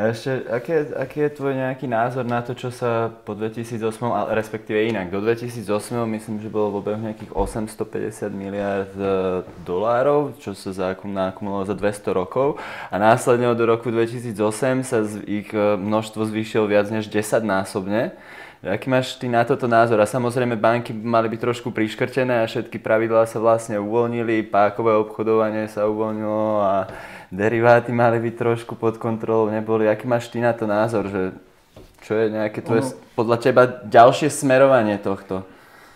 A 0.00 0.16
ešte, 0.16 0.48
aký, 0.48 0.96
aký 0.96 1.18
je 1.28 1.36
tvoj 1.36 1.60
nejaký 1.60 1.84
názor 1.84 2.24
na 2.24 2.40
to, 2.40 2.56
čo 2.56 2.72
sa 2.72 3.12
po 3.12 3.36
2008, 3.36 4.00
ale 4.00 4.32
respektíve 4.32 4.88
inak, 4.88 5.12
do 5.12 5.20
2008 5.20 5.60
myslím, 6.08 6.40
že 6.40 6.48
bolo 6.48 6.72
v 6.72 6.76
obehu 6.80 7.00
nejakých 7.04 7.28
850 7.36 8.32
miliard 8.32 8.88
e, 8.96 9.44
dolárov, 9.60 10.40
čo 10.40 10.56
sa 10.56 10.96
nakumulovalo 11.04 11.68
za 11.68 11.76
200 11.76 12.16
rokov 12.16 12.56
a 12.88 12.96
následne 12.96 13.52
od 13.52 13.60
roku 13.60 13.92
2008 13.92 14.88
sa 14.88 15.04
ich 15.28 15.52
e, 15.52 15.76
množstvo 15.76 16.24
zvýšilo 16.32 16.64
viac 16.64 16.88
než 16.88 17.12
10 17.12 17.44
násobne. 17.44 18.16
Aký 18.60 18.92
máš 18.92 19.16
ty 19.16 19.24
na 19.24 19.40
toto 19.40 19.64
názor? 19.64 19.96
A 20.04 20.06
samozrejme 20.06 20.52
banky 20.52 20.92
mali 20.92 21.32
byť 21.32 21.40
trošku 21.40 21.72
priškrtené 21.72 22.44
a 22.44 22.48
všetky 22.48 22.76
pravidlá 22.76 23.24
sa 23.24 23.40
vlastne 23.40 23.80
uvoľnili, 23.80 24.44
pákové 24.52 24.92
obchodovanie 25.00 25.64
sa 25.64 25.88
uvoľnilo 25.88 26.60
a 26.60 26.84
deriváty 27.32 27.88
mali 27.88 28.20
byť 28.20 28.34
trošku 28.36 28.76
pod 28.76 29.00
kontrolou, 29.00 29.48
neboli. 29.48 29.88
Aký 29.88 30.04
máš 30.04 30.28
ty 30.28 30.44
na 30.44 30.52
to 30.52 30.68
názor, 30.68 31.08
že 31.08 31.32
čo 32.04 32.12
je 32.20 32.28
nejaké 32.28 32.60
tvoje, 32.60 32.92
ono, 32.92 33.00
podľa 33.16 33.36
teba 33.40 33.62
ďalšie 33.88 34.28
smerovanie 34.28 35.00
tohto? 35.00 35.40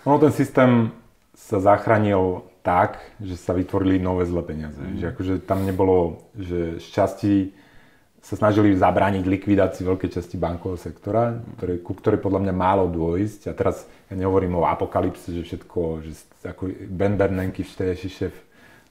Ono 0.09 0.16
ten 0.16 0.33
systém 0.33 0.88
sa 1.37 1.61
zachránil 1.61 2.49
tak, 2.64 2.97
že 3.21 3.37
sa 3.37 3.52
vytvorili 3.52 4.00
nové 4.00 4.25
zlé 4.25 4.40
peniaze. 4.40 4.80
Mm. 4.80 5.04
Že 5.04 5.06
akože 5.12 5.35
tam 5.44 5.68
nebolo, 5.68 6.25
že 6.33 6.80
šťastí 6.80 7.52
sa 8.25 8.40
snažili 8.40 8.73
zabrániť 8.73 9.28
likvidácii 9.28 9.85
veľkej 9.85 10.16
časti 10.16 10.40
bankového 10.40 10.81
sektora, 10.81 11.45
ktoré, 11.61 11.76
ku 11.85 11.93
ktorej 11.93 12.25
podľa 12.25 12.49
mňa 12.49 12.54
málo 12.57 12.88
dôjsť. 12.88 13.52
A 13.52 13.54
teraz 13.54 13.85
ja 14.09 14.16
nehovorím 14.16 14.57
o 14.57 14.64
apokalypse, 14.64 15.28
že 15.28 15.45
všetko, 15.45 16.00
že 16.00 16.16
ako 16.40 16.73
Ben 16.88 17.21
Bernanke, 17.21 17.61
vtedajší 17.61 18.09
šéf 18.09 18.35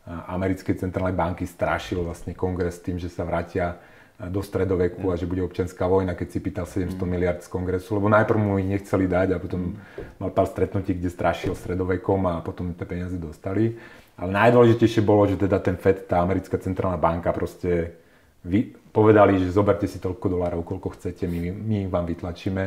americkej 0.06 0.86
centrálnej 0.86 1.18
banky 1.18 1.50
strašil 1.50 2.06
vlastne 2.06 2.38
kongres 2.38 2.78
tým, 2.84 3.02
že 3.02 3.10
sa 3.10 3.26
vrátia 3.26 3.82
do 4.30 4.46
stredoveku 4.46 5.10
a 5.10 5.18
že 5.18 5.26
bude 5.26 5.42
občianská 5.42 5.90
vojna, 5.90 6.14
keď 6.14 6.28
si 6.30 6.40
pýtal 6.40 6.70
700 6.70 6.94
mm. 6.94 7.08
miliard 7.10 7.42
z 7.42 7.50
kongresu, 7.50 7.98
lebo 7.98 8.14
najprv 8.14 8.38
mu 8.38 8.62
ich 8.62 8.70
nechceli 8.70 9.10
dať 9.10 9.34
a 9.34 9.42
potom 9.42 9.74
mal 10.22 10.30
pár 10.30 10.46
stretnutí, 10.46 10.94
kde 10.94 11.10
strašil 11.10 11.58
stredovekom 11.58 12.22
a 12.30 12.46
potom 12.46 12.78
tie 12.78 12.86
peniaze 12.86 13.18
dostali. 13.18 13.74
Ale 14.14 14.30
najdôležitejšie 14.30 15.02
bolo, 15.02 15.26
že 15.26 15.42
teda 15.42 15.58
ten 15.58 15.74
FED, 15.74 16.06
tá 16.06 16.22
americká 16.22 16.62
centrálna 16.62 17.02
banka 17.02 17.34
proste 17.34 17.98
vy, 18.46 18.78
povedali, 18.94 19.42
že 19.42 19.50
zoberte 19.50 19.90
si 19.90 19.98
toľko 19.98 20.30
dolárov, 20.30 20.62
koľko 20.62 20.94
chcete, 20.96 21.26
my, 21.26 21.50
my 21.50 21.78
vám 21.90 22.06
vytlačíme 22.06 22.64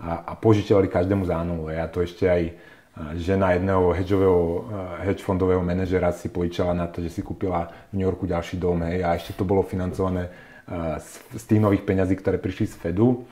a, 0.00 0.10
a 0.24 0.32
požičiavali 0.34 0.88
každému 0.88 1.28
zánovu. 1.28 1.68
A 1.68 1.84
to 1.86 2.00
ešte 2.00 2.24
aj 2.24 2.42
žena 3.20 3.52
jedného 3.52 3.92
hedžového, 3.92 4.40
hedge 5.04 5.20
fondového 5.20 5.60
manažera 5.60 6.16
si 6.16 6.32
požičala 6.32 6.72
na 6.72 6.88
to, 6.88 7.04
že 7.04 7.12
si 7.12 7.20
kúpila 7.20 7.68
v 7.92 8.00
New 8.00 8.08
Yorku 8.08 8.24
ďalší 8.24 8.56
dom 8.56 8.80
hej, 8.88 9.04
a 9.04 9.12
ešte 9.20 9.36
to 9.36 9.44
bolo 9.44 9.60
financované 9.60 10.32
z, 10.96 11.10
z 11.36 11.44
tých 11.44 11.60
nových 11.60 11.84
peňazí, 11.84 12.16
ktoré 12.16 12.40
prišli 12.40 12.72
z 12.72 12.74
Fedu. 12.80 13.28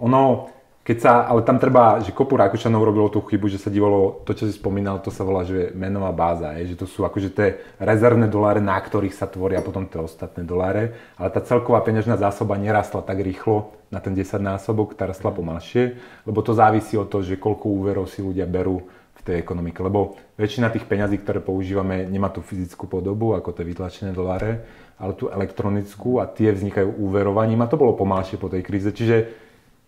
Ono, 0.00 0.48
keď 0.86 0.98
sa, 1.02 1.26
ale 1.26 1.42
tam 1.42 1.58
treba, 1.58 1.98
že 1.98 2.14
kopu 2.14 2.38
Rakúšanov 2.38 2.86
robilo 2.86 3.10
tú 3.10 3.18
chybu, 3.18 3.50
že 3.50 3.58
sa 3.58 3.74
divalo, 3.74 4.22
to 4.22 4.38
čo 4.38 4.46
si 4.46 4.54
spomínal, 4.54 5.02
to 5.02 5.10
sa 5.10 5.26
volá, 5.26 5.42
že 5.42 5.74
menová 5.74 6.14
báza, 6.14 6.54
je, 6.62 6.70
že 6.70 6.76
to 6.78 6.86
sú 6.86 7.02
akože 7.02 7.34
tie 7.34 7.58
rezervné 7.82 8.30
doláre, 8.30 8.62
na 8.62 8.78
ktorých 8.78 9.10
sa 9.10 9.26
tvoria 9.26 9.66
potom 9.66 9.90
tie 9.90 9.98
ostatné 9.98 10.46
doláre, 10.46 10.94
ale 11.18 11.34
tá 11.34 11.42
celková 11.42 11.82
peňažná 11.82 12.14
zásoba 12.14 12.54
nerastla 12.54 13.02
tak 13.02 13.18
rýchlo 13.18 13.74
na 13.90 13.98
ten 13.98 14.14
10 14.14 14.38
násobok, 14.38 14.94
tá 14.94 15.10
rastla 15.10 15.34
pomalšie, 15.34 15.98
lebo 16.22 16.38
to 16.46 16.54
závisí 16.54 16.94
od 16.94 17.10
toho, 17.10 17.26
že 17.26 17.34
koľko 17.34 17.66
úverov 17.66 18.06
si 18.06 18.22
ľudia 18.22 18.46
berú 18.46 18.86
v 19.18 19.20
tej 19.26 19.42
ekonomike, 19.42 19.82
lebo 19.82 20.14
väčšina 20.38 20.70
tých 20.70 20.86
peňazí, 20.86 21.18
ktoré 21.18 21.42
používame, 21.42 22.06
nemá 22.06 22.30
tú 22.30 22.46
fyzickú 22.46 22.86
podobu, 22.86 23.34
ako 23.34 23.50
tie 23.50 23.66
vytlačené 23.66 24.14
doláre, 24.14 24.62
ale 25.02 25.18
tú 25.18 25.26
elektronickú 25.34 26.22
a 26.22 26.30
tie 26.30 26.54
vznikajú 26.54 26.94
úverovaním 27.02 27.58
a 27.58 27.66
to 27.66 27.74
bolo 27.74 27.98
pomalšie 27.98 28.38
po 28.38 28.46
tej 28.46 28.62
kríze, 28.62 28.94
čiže 28.94 29.45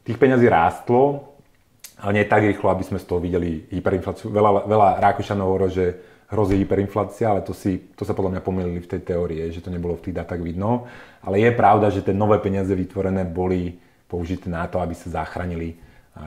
tých 0.08 0.16
peňazí 0.16 0.48
rástlo, 0.48 1.36
ale 2.00 2.16
nie 2.16 2.24
tak 2.24 2.48
rýchlo, 2.48 2.72
aby 2.72 2.80
sme 2.80 2.96
z 2.96 3.04
toho 3.04 3.20
videli 3.20 3.68
hyperinfláciu. 3.68 4.32
Veľa, 4.32 4.64
veľa 4.64 4.88
Rákošanov 5.04 5.44
hovorí, 5.44 5.68
že 5.68 5.86
hrozí 6.32 6.56
hyperinflácia, 6.64 7.28
ale 7.28 7.44
to, 7.44 7.52
si, 7.52 7.92
to 7.92 8.08
sa 8.08 8.16
podľa 8.16 8.38
mňa 8.38 8.42
pomýlili 8.44 8.80
v 8.80 8.90
tej 8.96 9.00
teórie, 9.04 9.44
že 9.52 9.60
to 9.60 9.68
nebolo 9.68 10.00
v 10.00 10.08
tých 10.08 10.16
dátach 10.16 10.40
vidno. 10.40 10.88
Ale 11.20 11.44
je 11.44 11.52
pravda, 11.52 11.92
že 11.92 12.00
tie 12.00 12.16
nové 12.16 12.40
peniaze 12.40 12.72
vytvorené 12.72 13.28
boli 13.28 13.76
použité 14.08 14.48
na 14.48 14.64
to, 14.64 14.80
aby 14.80 14.96
sa 14.96 15.24
zachránili 15.24 15.76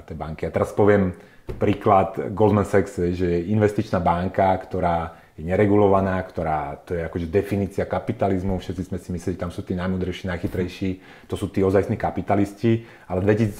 tie 0.05 0.13
banky. 0.13 0.45
A 0.45 0.53
teraz 0.53 0.69
poviem 0.73 1.13
príklad 1.57 2.33
Goldman 2.37 2.69
Sachs, 2.69 3.01
že 3.01 3.25
je 3.25 3.49
investičná 3.49 3.97
banka, 3.97 4.53
ktorá 4.61 5.17
je 5.41 5.49
neregulovaná, 5.49 6.21
ktorá, 6.21 6.77
to 6.85 6.93
je 6.93 7.01
akože 7.01 7.25
definícia 7.33 7.89
kapitalizmu, 7.89 8.61
všetci 8.61 8.93
sme 8.93 8.97
si 9.01 9.09
mysleli, 9.09 9.41
tam 9.41 9.49
sú 9.49 9.65
tí 9.65 9.73
najmudrejší, 9.73 10.29
najchytrejší, 10.29 10.89
to 11.25 11.33
sú 11.33 11.49
tí 11.49 11.65
ozajstní 11.65 11.97
kapitalisti, 11.97 12.85
ale 13.09 13.25
v 13.25 13.33
2008 13.33 13.57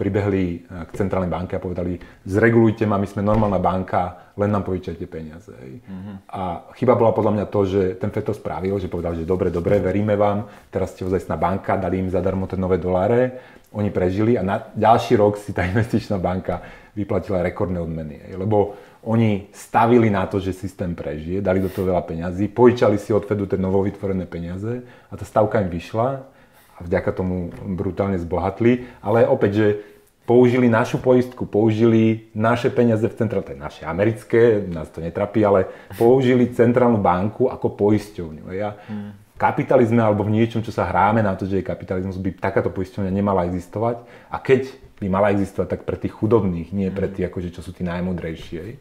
pribehli 0.00 0.64
eh, 0.64 0.88
k 0.88 0.90
centrálnej 0.96 1.28
banke 1.28 1.58
a 1.58 1.60
povedali, 1.60 2.00
zregulujte 2.24 2.88
ma, 2.88 2.96
my 2.96 3.04
sme 3.04 3.20
normálna 3.20 3.60
banka, 3.60 4.32
len 4.40 4.48
nám 4.48 4.64
požičajte 4.64 5.04
peniaze. 5.10 5.52
Mm-hmm. 5.52 6.30
A 6.32 6.72
chyba 6.78 6.96
bola 6.96 7.12
podľa 7.12 7.36
mňa 7.36 7.46
to, 7.52 7.60
že 7.68 7.82
ten 8.00 8.08
FED 8.08 8.32
to 8.32 8.34
spravil, 8.38 8.80
že 8.80 8.88
povedal, 8.88 9.12
že 9.12 9.28
dobre, 9.28 9.52
dobre, 9.52 9.82
veríme 9.82 10.16
vám, 10.16 10.48
teraz 10.72 10.96
ste 10.96 11.04
ozajstná 11.04 11.36
banka, 11.36 11.76
dali 11.76 12.00
im 12.00 12.08
zadarmo 12.08 12.48
tie 12.48 12.56
nové 12.56 12.80
doláre, 12.80 13.36
oni 13.76 13.92
prežili 13.92 14.40
a 14.40 14.42
na 14.46 14.72
ďalší 14.72 15.20
rok 15.20 15.36
si 15.36 15.52
tá 15.52 15.66
investičná 15.68 16.16
banka 16.16 16.64
vyplatila 16.96 17.44
rekordné 17.44 17.76
odmeny. 17.76 18.32
Lebo 18.32 18.78
oni 19.08 19.48
stavili 19.56 20.12
na 20.12 20.28
to, 20.28 20.36
že 20.36 20.52
systém 20.52 20.92
prežije, 20.92 21.40
dali 21.40 21.64
do 21.64 21.72
toho 21.72 21.88
veľa 21.88 22.04
peňazí, 22.04 22.52
požičali 22.52 23.00
si 23.00 23.16
od 23.16 23.24
Fedu 23.24 23.48
tie 23.48 23.56
novovytvorené 23.56 24.28
peniaze 24.28 24.84
a 25.08 25.16
tá 25.16 25.24
stavka 25.24 25.64
im 25.64 25.72
vyšla 25.72 26.28
a 26.76 26.78
vďaka 26.84 27.16
tomu 27.16 27.48
brutálne 27.72 28.20
zbohatli. 28.20 28.84
Ale 29.00 29.24
opäť, 29.24 29.52
že 29.56 29.66
použili 30.28 30.68
našu 30.68 31.00
poistku, 31.00 31.48
použili 31.48 32.28
naše 32.36 32.68
peniaze 32.68 33.08
v 33.08 33.16
centrále, 33.16 33.48
to 33.48 33.56
je 33.56 33.64
naše 33.64 33.82
americké, 33.88 34.60
nás 34.68 34.92
to 34.92 35.00
netrapí, 35.00 35.40
ale 35.40 35.72
použili 35.96 36.52
centrálnu 36.52 37.00
banku 37.00 37.48
ako 37.48 37.80
poisťovňu. 37.80 38.44
Ja, 38.52 38.76
v 38.84 39.40
kapitalizme 39.40 40.04
alebo 40.04 40.20
v 40.28 40.36
niečom, 40.36 40.60
čo 40.60 40.68
sa 40.68 40.84
hráme 40.84 41.24
na 41.24 41.32
to, 41.32 41.48
že 41.48 41.64
je 41.64 41.64
kapitalizmus, 41.64 42.20
by 42.20 42.36
takáto 42.36 42.68
poisťovňa 42.68 43.08
nemala 43.08 43.48
existovať. 43.48 44.04
A 44.28 44.36
keď 44.36 44.68
by 45.00 45.06
mala 45.08 45.32
existovať 45.32 45.78
tak 45.78 45.82
pre 45.86 45.96
tých 45.96 46.12
chudobných, 46.12 46.74
nie 46.74 46.90
pre 46.90 47.06
tých, 47.06 47.30
akože, 47.30 47.54
čo 47.54 47.62
sú 47.62 47.70
tí 47.70 47.86
najmudrejší. 47.86 48.76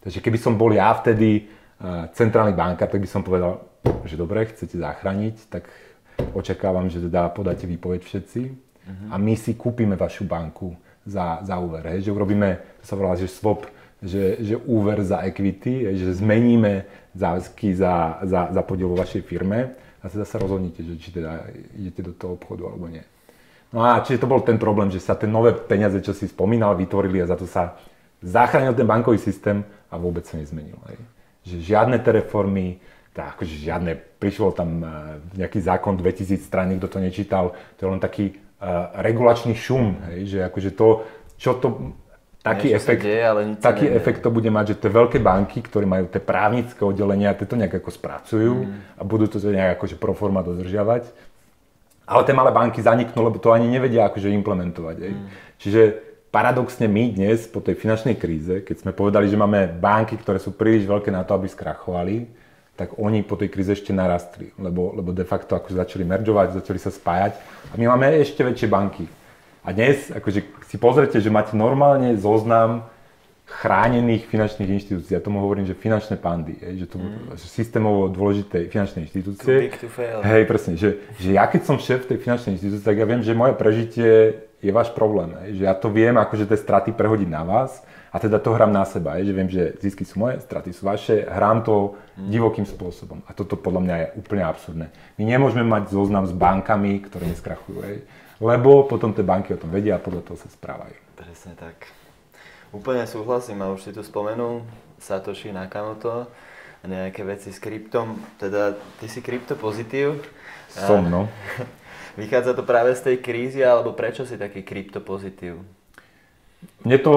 Takže 0.00 0.18
keby 0.24 0.38
som 0.40 0.56
bol 0.56 0.72
ja 0.72 0.92
vtedy 0.96 1.44
uh, 1.44 2.08
centrálny 2.16 2.56
bankár, 2.56 2.88
tak 2.88 3.04
by 3.04 3.08
som 3.08 3.20
povedal, 3.20 3.64
že 4.04 4.16
dobre, 4.16 4.48
chcete 4.48 4.80
zachrániť, 4.80 5.36
tak 5.52 5.68
očakávam, 6.36 6.92
že 6.92 7.00
teda 7.00 7.32
podáte 7.32 7.64
výpoveď 7.64 8.04
všetci 8.04 8.70
a 9.10 9.16
my 9.16 9.34
si 9.36 9.54
kúpime 9.54 9.96
vašu 9.96 10.24
banku 10.26 10.76
za, 11.06 11.40
za 11.42 11.56
úver. 11.56 11.96
Hej, 11.96 12.08
že 12.08 12.10
urobíme, 12.12 12.60
to 12.82 12.84
sa 12.84 12.94
volá, 12.96 13.16
že 13.16 13.30
swap, 13.30 13.64
že, 14.02 14.40
že 14.40 14.56
úver 14.56 15.00
za 15.04 15.24
equity, 15.24 15.88
hej, 15.88 15.96
že 15.96 16.20
zmeníme 16.20 16.84
záväzky 17.16 17.72
za, 17.76 18.20
za, 18.24 18.52
za 18.52 18.62
podiel 18.64 18.92
vo 18.92 19.00
vašej 19.00 19.22
firme 19.24 19.76
a 20.00 20.04
teda 20.08 20.24
sa 20.24 20.40
rozhodnite, 20.40 20.80
že 20.80 20.94
či 20.96 21.08
teda 21.12 21.44
idete 21.76 22.00
do 22.04 22.12
toho 22.16 22.36
obchodu 22.36 22.68
alebo 22.68 22.88
nie. 22.88 23.04
No 23.70 23.86
a 23.86 24.02
čiže 24.02 24.26
to 24.26 24.30
bol 24.30 24.42
ten 24.42 24.58
problém, 24.58 24.90
že 24.90 24.98
sa 24.98 25.14
tie 25.14 25.30
nové 25.30 25.54
peniaze, 25.54 26.02
čo 26.02 26.10
si 26.10 26.26
spomínal, 26.26 26.74
vytvorili 26.74 27.22
a 27.22 27.30
za 27.30 27.38
to 27.38 27.46
sa 27.46 27.78
zachránil 28.22 28.76
ten 28.76 28.86
bankový 28.86 29.18
systém 29.18 29.64
a 29.90 29.96
vôbec 29.96 30.24
sa 30.24 30.36
nezmenil. 30.36 30.76
Hej. 30.88 30.98
Že 31.44 31.56
žiadne 31.64 31.96
tie 31.98 32.12
reformy, 32.20 32.78
tá, 33.10 33.34
akože 33.34 33.54
žiadne, 33.56 33.92
prišiel 34.20 34.52
tam 34.54 34.70
uh, 34.80 34.90
nejaký 35.34 35.58
zákon 35.60 35.98
2000 35.98 36.40
strán, 36.40 36.70
kto 36.76 36.86
to 36.86 36.98
nečítal, 37.02 37.56
to 37.80 37.86
je 37.86 37.88
len 37.90 38.00
taký 38.00 38.38
uh, 38.60 38.92
regulačný 39.02 39.56
šum, 39.56 39.98
hej, 40.12 40.36
že 40.36 40.38
akože 40.46 40.70
to, 40.76 40.88
čo 41.40 41.58
to, 41.58 41.96
taký 42.40 42.72
Niečo 42.72 42.78
efekt, 42.80 43.02
deje, 43.04 43.24
ale 43.24 43.40
taký 43.60 43.84
efekt 43.90 44.20
to 44.24 44.30
bude 44.32 44.48
mať, 44.48 44.72
že 44.72 44.80
tie 44.86 44.90
veľké 44.92 45.18
banky, 45.20 45.60
ktoré 45.60 45.84
majú 45.84 46.08
tie 46.08 46.22
právnické 46.22 46.80
oddelenia, 46.80 47.36
tie 47.36 47.44
to 47.44 47.58
nejak 47.58 47.84
ako 47.84 47.90
spracujú 47.92 48.54
mm. 48.64 48.96
a 48.96 49.02
budú 49.04 49.28
to 49.28 49.36
nejak 49.42 49.76
akože 49.76 50.00
pro 50.00 50.16
forma 50.16 50.40
dodržiavať 50.40 51.30
ale 52.10 52.26
tie 52.26 52.34
malé 52.34 52.50
banky 52.50 52.82
zaniknú, 52.82 53.22
lebo 53.22 53.38
to 53.38 53.54
ani 53.54 53.70
nevedia 53.70 54.10
akože 54.10 54.34
implementovať. 54.34 54.96
Mm. 54.98 55.26
Čiže 55.62 55.80
paradoxne 56.30 56.86
my 56.86 57.10
dnes 57.10 57.50
po 57.50 57.58
tej 57.58 57.74
finančnej 57.74 58.14
kríze, 58.14 58.62
keď 58.62 58.86
sme 58.86 58.92
povedali, 58.94 59.26
že 59.26 59.38
máme 59.38 59.66
banky, 59.66 60.14
ktoré 60.14 60.38
sú 60.38 60.54
príliš 60.54 60.86
veľké 60.86 61.10
na 61.10 61.26
to, 61.26 61.34
aby 61.34 61.50
skrachovali, 61.50 62.30
tak 62.78 62.96
oni 62.96 63.26
po 63.26 63.36
tej 63.36 63.52
kríze 63.52 63.76
ešte 63.76 63.92
narastli, 63.92 64.54
lebo, 64.56 64.94
lebo 64.96 65.12
de 65.12 65.26
facto 65.26 65.52
ako 65.52 65.76
začali 65.76 66.06
meržovať, 66.06 66.62
začali 66.62 66.80
sa 66.80 66.88
spájať 66.88 67.36
a 67.70 67.74
my 67.76 67.84
máme 67.92 68.16
ešte 68.22 68.40
väčšie 68.40 68.70
banky. 68.70 69.04
A 69.60 69.76
dnes, 69.76 70.08
akože 70.08 70.40
si 70.64 70.76
pozrite, 70.80 71.20
že 71.20 71.28
máte 71.28 71.52
normálne 71.52 72.16
zoznam 72.16 72.88
chránených 73.50 74.30
finančných 74.30 74.70
inštitúcií. 74.78 75.12
Ja 75.12 75.20
tomu 75.20 75.42
hovorím, 75.42 75.66
že 75.66 75.74
finančné 75.74 76.16
pandy, 76.16 76.56
je, 76.56 76.86
že 76.86 76.96
to 76.96 77.02
mm. 77.02 77.34
že 77.34 77.46
systémovo 77.50 78.06
dôležité 78.06 78.70
finančné 78.70 79.10
inštitúcie. 79.10 79.74
Hej, 80.22 80.42
presne, 80.46 80.78
že, 80.78 81.02
že 81.18 81.34
ja 81.34 81.44
keď 81.50 81.66
som 81.66 81.76
šéf 81.76 82.06
tej 82.06 82.22
finančnej 82.22 82.56
inštitúcie, 82.56 82.86
tak 82.86 82.96
ja 82.96 83.04
viem, 83.04 83.20
že 83.20 83.34
moje 83.34 83.58
prežitie 83.58 84.10
je 84.60 84.72
váš 84.72 84.92
problém. 84.92 85.32
Že 85.56 85.62
ja 85.64 85.74
to 85.74 85.88
viem, 85.88 86.16
akože 86.20 86.44
tie 86.44 86.58
straty 86.60 86.92
prehodiť 86.92 87.28
na 87.28 87.42
vás 87.42 87.80
a 88.12 88.16
teda 88.20 88.36
to 88.36 88.52
hrám 88.52 88.72
na 88.72 88.84
seba. 88.84 89.16
Že 89.16 89.32
viem, 89.32 89.48
že 89.48 89.62
zisky 89.80 90.04
sú 90.04 90.20
moje, 90.20 90.44
straty 90.44 90.70
sú 90.76 90.84
vaše, 90.84 91.24
hrám 91.24 91.64
to 91.64 91.96
mm. 92.20 92.28
divokým 92.28 92.68
spôsobom. 92.68 93.24
A 93.24 93.32
toto 93.32 93.56
podľa 93.56 93.80
mňa 93.80 93.94
je 93.96 94.06
úplne 94.20 94.44
absurdné. 94.44 94.86
My 95.16 95.24
nemôžeme 95.24 95.64
mať 95.64 95.96
zoznam 95.96 96.28
s 96.28 96.32
bankami, 96.36 97.00
ktoré 97.08 97.28
neskrachujú. 97.32 97.80
Hej, 97.80 97.98
lebo 98.40 98.84
potom 98.84 99.16
tie 99.16 99.24
banky 99.24 99.56
o 99.56 99.60
tom 99.60 99.72
vedia 99.72 99.96
a 99.96 100.04
podľa 100.04 100.28
toho 100.28 100.36
sa 100.36 100.48
správajú. 100.52 100.96
Presne 101.16 101.56
tak. 101.56 101.88
Úplne 102.70 103.08
súhlasím 103.08 103.66
a 103.66 103.72
už 103.72 103.82
si 103.82 103.90
tu 103.90 104.04
spomenul 104.04 104.62
Satoshi 105.00 105.50
Nakamoto, 105.50 106.30
nejaké 106.86 107.26
veci 107.26 107.52
s 107.52 107.60
kryptom, 107.60 108.16
teda 108.40 108.78
ty 109.02 109.06
si 109.10 109.20
kryptopozitív. 109.20 110.22
Som, 110.70 111.10
no. 111.10 111.26
Vychádza 112.20 112.52
to 112.52 112.68
práve 112.68 112.92
z 112.92 113.00
tej 113.00 113.16
krízy, 113.24 113.64
alebo 113.64 113.96
prečo 113.96 114.28
si 114.28 114.36
taký 114.36 114.60
kryptopozitív? 114.60 115.64
Mne 116.84 116.98
to 117.00 117.14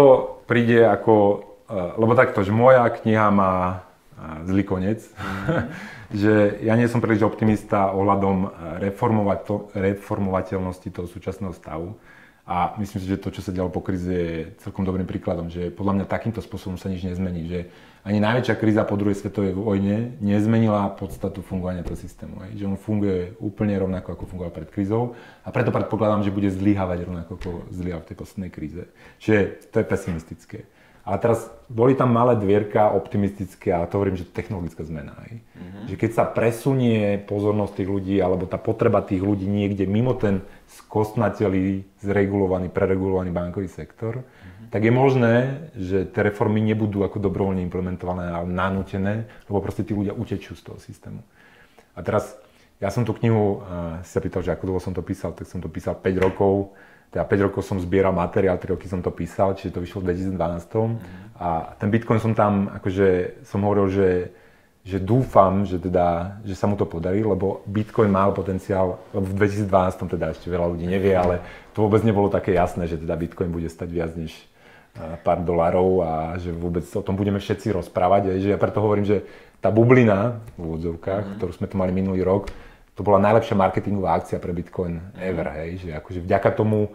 príde 0.47 0.87
ako, 0.87 1.43
e, 1.67 1.75
lebo 1.99 2.15
takto, 2.15 2.39
že 2.47 2.55
moja 2.55 2.87
kniha 2.87 3.27
má 3.27 3.83
e, 4.15 4.47
zlý 4.47 4.63
koniec, 4.63 5.03
mm-hmm. 5.03 5.61
že 6.23 6.33
ja 6.63 6.79
nie 6.79 6.87
som 6.87 7.03
príliš 7.03 7.27
optimista 7.27 7.91
ohľadom 7.91 8.47
reformovateľnosti 9.75 10.87
toho 10.87 11.07
súčasného 11.11 11.51
stavu. 11.51 11.99
A 12.43 12.75
myslím 12.75 12.99
si, 12.99 13.07
že 13.07 13.19
to, 13.19 13.31
čo 13.31 13.39
sa 13.39 13.55
dialo 13.55 13.71
po 13.71 13.79
kríze, 13.79 14.11
je 14.11 14.51
celkom 14.59 14.83
dobrým 14.83 15.07
príkladom, 15.07 15.47
že 15.47 15.71
podľa 15.71 16.03
mňa 16.03 16.11
takýmto 16.11 16.43
spôsobom 16.43 16.75
sa 16.75 16.91
nič 16.91 17.07
nezmení. 17.07 17.47
Že 17.47 17.59
ani 18.03 18.19
najväčšia 18.19 18.59
kríza 18.59 18.83
po 18.83 18.99
druhej 18.99 19.15
svetovej 19.15 19.55
vojne 19.55 20.19
nezmenila 20.19 20.91
podstatu 20.91 21.39
fungovania 21.39 21.87
toho 21.87 21.95
systému. 21.95 22.43
Hej. 22.43 22.59
Že 22.59 22.65
on 22.67 22.77
funguje 22.77 23.39
úplne 23.39 23.79
rovnako, 23.79 24.19
ako 24.19 24.27
fungoval 24.27 24.51
pred 24.51 24.67
krízou 24.67 25.15
a 25.47 25.49
preto 25.55 25.71
predpokladám, 25.71 26.27
že 26.27 26.35
bude 26.35 26.51
zlyhávať 26.51 27.07
rovnako, 27.07 27.31
ako 27.39 27.49
zlyhal 27.71 28.03
v 28.03 28.07
tej 28.11 28.17
poslednej 28.19 28.51
kríze. 28.51 28.83
Čiže 29.23 29.71
to 29.71 29.75
je 29.79 29.85
pesimistické. 29.87 30.59
Ale 31.03 31.19
teraz 31.19 31.51
boli 31.67 31.99
tam 31.99 32.15
malé 32.15 32.39
dvierka 32.39 32.95
optimistické 32.95 33.75
a 33.75 33.83
to 33.83 33.99
hovorím, 33.99 34.15
že 34.15 34.23
technologická 34.23 34.87
zmena. 34.87 35.11
Aj. 35.19 35.35
Mm-hmm. 35.35 35.83
Že 35.91 35.95
keď 35.99 36.11
sa 36.15 36.23
presunie 36.23 37.19
pozornosť 37.27 37.73
tých 37.75 37.89
ľudí 37.91 38.15
alebo 38.23 38.47
tá 38.47 38.55
potreba 38.55 39.03
tých 39.03 39.19
ľudí 39.19 39.43
niekde 39.43 39.83
mimo 39.83 40.15
ten 40.15 40.43
skostnatelý, 40.67 41.83
zregulovaný, 41.99 42.71
preregulovaný 42.71 43.35
bankový 43.35 43.67
sektor. 43.67 44.23
Tak 44.73 44.81
je 44.81 44.89
možné, 44.89 45.69
že 45.77 46.09
tie 46.09 46.33
reformy 46.33 46.57
nebudú 46.65 47.05
ako 47.05 47.21
dobrovoľne 47.21 47.61
implementované, 47.61 48.33
ale 48.33 48.49
nanútené, 48.49 49.29
lebo 49.45 49.61
proste 49.61 49.85
tí 49.85 49.93
ľudia 49.93 50.17
utečú 50.17 50.57
z 50.57 50.65
toho 50.65 50.81
systému. 50.81 51.21
A 51.93 52.01
teraz 52.01 52.33
ja 52.81 52.89
som 52.89 53.05
tú 53.05 53.13
knihu, 53.13 53.61
uh, 53.61 54.01
si 54.01 54.09
sa 54.09 54.17
pýtal, 54.17 54.41
že 54.41 54.49
ako 54.49 54.65
dlho 54.65 54.81
som 54.81 54.97
to 54.97 55.05
písal, 55.05 55.37
tak 55.37 55.45
som 55.45 55.61
to 55.61 55.69
písal 55.69 55.93
5 55.93 56.25
rokov 56.25 56.73
teda 57.13 57.29
5 57.29 57.45
rokov 57.45 57.61
som 57.61 57.77
zbieral 57.77 58.09
materiál, 58.09 58.57
3 58.57 58.73
roky 58.73 58.89
som 58.89 58.97
to 58.97 59.13
písal, 59.13 59.53
čiže 59.53 59.77
to 59.77 59.85
vyšlo 59.85 60.01
v 60.01 60.33
2012. 60.33 60.33
Mm. 60.33 60.97
A 61.37 61.77
ten 61.77 61.93
Bitcoin 61.93 62.17
som 62.17 62.33
tam, 62.33 62.73
akože 62.73 63.37
som 63.45 63.61
hovoril, 63.61 63.93
že 63.93 64.09
že 64.83 64.99
dúfam, 64.99 65.63
že, 65.63 65.79
teda, 65.79 66.39
že 66.43 66.59
sa 66.59 66.67
mu 66.67 66.75
to 66.75 66.83
podarí, 66.83 67.23
lebo 67.23 67.63
Bitcoin 67.63 68.11
mal 68.11 68.35
potenciál, 68.35 68.99
lebo 69.15 69.23
v 69.31 69.47
2012 69.63 69.71
teda 70.11 70.35
ešte 70.35 70.51
veľa 70.51 70.75
ľudí 70.75 70.83
nevie, 70.83 71.15
ale 71.15 71.39
to 71.71 71.87
vôbec 71.87 72.03
nebolo 72.03 72.27
také 72.27 72.51
jasné, 72.51 72.83
že 72.91 72.99
teda 72.99 73.15
Bitcoin 73.15 73.47
bude 73.47 73.71
stať 73.71 73.87
viac 73.87 74.11
než 74.19 74.35
pár 75.25 75.41
dolárov 75.41 76.05
a 76.05 76.11
že 76.37 76.53
vôbec 76.53 76.85
o 76.93 77.01
tom 77.01 77.17
budeme 77.17 77.41
všetci 77.41 77.73
rozprávať. 77.73 78.37
Že 78.37 78.53
ja 78.53 78.59
preto 78.61 78.79
hovorím, 78.79 79.09
že 79.09 79.25
tá 79.57 79.73
bublina 79.73 80.43
v 80.53 80.69
úvodzovkách, 80.69 81.23
mm. 81.23 81.33
ktorú 81.39 81.51
sme 81.55 81.67
tu 81.71 81.75
mali 81.79 81.89
minulý 81.89 82.21
rok, 82.21 82.51
to 82.93 83.01
bola 83.01 83.17
najlepšia 83.17 83.57
marketingová 83.57 84.21
akcia 84.21 84.37
pre 84.37 84.53
Bitcoin 84.53 85.01
ever. 85.17 85.49
Mm. 85.49 85.55
Hej? 85.57 85.69
Že 85.81 85.89
akože 85.97 86.19
vďaka 86.21 86.49
tomu 86.53 86.93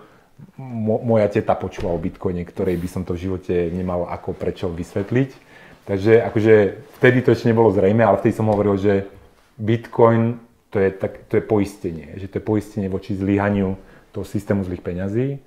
mo- 0.55 1.03
moja 1.03 1.27
teta 1.27 1.59
počula 1.59 1.91
o 1.91 1.99
Bitcoine, 1.99 2.47
ktorej 2.47 2.79
by 2.79 2.89
som 2.89 3.03
to 3.03 3.19
v 3.19 3.27
živote 3.27 3.55
nemal 3.75 4.07
ako 4.07 4.31
prečo 4.37 4.71
vysvetliť 4.71 5.49
Takže 5.89 6.21
akože 6.21 6.55
vtedy 7.01 7.25
to 7.25 7.33
ešte 7.33 7.49
nebolo 7.49 7.73
zrejme, 7.73 8.05
ale 8.05 8.21
vtedy 8.21 8.37
som 8.37 8.53
hovoril, 8.53 8.77
že 8.77 9.09
Bitcoin 9.57 10.37
to 10.69 10.77
je, 10.85 10.93
tak, 10.93 11.25
to 11.33 11.41
je 11.41 11.45
poistenie, 11.49 12.13
že 12.21 12.29
to 12.29 12.37
je 12.37 12.45
poistenie 12.45 12.93
voči 12.93 13.17
zlyhaniu 13.17 13.73
toho 14.13 14.21
systému 14.29 14.69
zlých 14.69 14.85
peňazí 14.85 15.41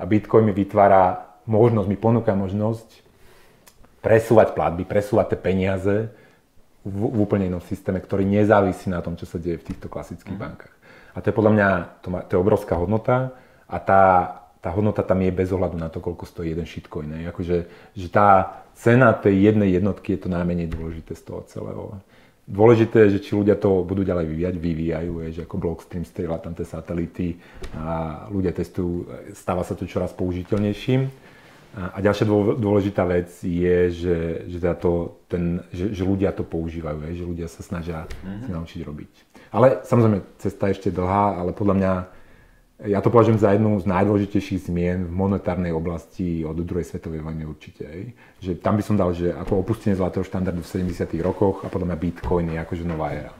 a 0.00 0.08
Bitcoin 0.08 0.48
mi 0.48 0.56
vytvára 0.56 1.33
možnosť, 1.44 1.88
mi 1.88 1.98
ponúka 1.98 2.32
možnosť 2.32 3.04
presúvať 4.04 4.52
platby, 4.52 4.84
presúvať 4.84 5.32
tie 5.32 5.38
peniaze 5.40 5.94
v, 6.84 6.96
v 7.08 7.18
úplne 7.24 7.48
inom 7.48 7.64
systéme, 7.64 8.00
ktorý 8.00 8.28
nezávisí 8.28 8.92
na 8.92 9.00
tom, 9.00 9.16
čo 9.16 9.24
sa 9.24 9.40
deje 9.40 9.56
v 9.56 9.66
týchto 9.72 9.88
klasických 9.88 10.36
mm. 10.36 10.42
bankách. 10.44 10.74
A 11.14 11.22
to 11.22 11.30
je 11.30 11.38
podľa 11.38 11.52
mňa, 11.56 11.68
to, 12.04 12.08
má, 12.12 12.20
to 12.26 12.36
je 12.36 12.42
obrovská 12.42 12.74
hodnota 12.76 13.32
a 13.64 13.76
tá, 13.80 14.02
tá 14.60 14.68
hodnota 14.74 15.00
tam 15.06 15.22
je 15.22 15.32
bez 15.32 15.48
ohľadu 15.54 15.78
na 15.80 15.88
to, 15.88 16.02
koľko 16.02 16.26
stojí 16.26 16.52
jeden 16.52 16.68
shitcoin. 16.68 17.24
Akože, 17.30 17.56
že 17.96 18.08
tá 18.12 18.60
cena 18.74 19.14
tej 19.14 19.52
jednej 19.54 19.72
jednotky 19.72 20.18
je 20.18 20.26
to 20.26 20.28
najmenej 20.28 20.68
dôležité 20.68 21.14
z 21.14 21.22
toho 21.24 21.40
celého. 21.48 21.96
Dôležité 22.44 23.08
je, 23.08 23.16
že 23.16 23.24
či 23.24 23.32
ľudia 23.32 23.56
to 23.56 23.80
budú 23.88 24.04
ďalej 24.04 24.28
vyvíjať, 24.28 24.54
vyvíjajú, 24.60 25.12
je, 25.24 25.28
že 25.40 25.42
ako 25.48 25.56
Blockstream 25.56 26.04
strieľa 26.04 26.44
tam 26.44 26.52
tie 26.52 26.68
satelity 26.68 27.40
a 27.72 28.28
ľudia 28.28 28.52
testujú, 28.52 29.08
stáva 29.32 29.64
sa 29.64 29.72
to 29.72 29.88
čoraz 29.88 30.12
použiteľnejším. 30.12 31.23
A 31.74 31.98
ďalšia 31.98 32.30
dôležitá 32.54 33.02
vec 33.02 33.34
je, 33.42 33.90
že, 33.90 34.18
že, 34.46 34.56
teda 34.62 34.78
to, 34.78 35.18
ten, 35.26 35.58
že, 35.74 35.90
že 35.90 36.06
ľudia 36.06 36.30
to 36.30 36.46
používajú, 36.46 37.02
je, 37.10 37.18
že 37.18 37.24
ľudia 37.26 37.48
sa 37.50 37.66
snažia 37.66 38.06
mm-hmm. 38.06 38.54
naučiť 38.54 38.80
robiť. 38.86 39.12
Ale 39.50 39.82
samozrejme, 39.82 40.22
cesta 40.38 40.70
je 40.70 40.78
ešte 40.78 40.94
dlhá, 40.94 41.34
ale 41.34 41.50
podľa 41.50 41.74
mňa 41.74 41.92
ja 42.82 42.98
to 43.02 43.10
považujem 43.10 43.38
za 43.38 43.54
jednu 43.54 43.78
z 43.82 43.86
najdôležitejších 43.90 44.70
zmien 44.70 45.06
v 45.06 45.12
monetárnej 45.14 45.70
oblasti 45.74 46.46
od 46.46 46.58
druhej 46.58 46.86
svetovej 46.86 47.26
vojny 47.26 47.42
určite. 47.46 47.82
Aj. 47.86 48.02
Že 48.38 48.50
tam 48.62 48.74
by 48.78 48.82
som 48.82 48.94
dal, 48.98 49.10
že 49.14 49.34
ako 49.34 49.62
opustenie 49.62 49.98
zlatého 49.98 50.26
štandardu 50.26 50.62
v 50.62 50.90
70 50.90 51.10
rokoch 51.22 51.62
a 51.62 51.70
podľa 51.70 51.94
mňa 51.94 52.02
Bitcoin 52.02 52.50
je 52.54 52.58
akože 52.62 52.84
nová 52.86 53.14
éra. 53.14 53.34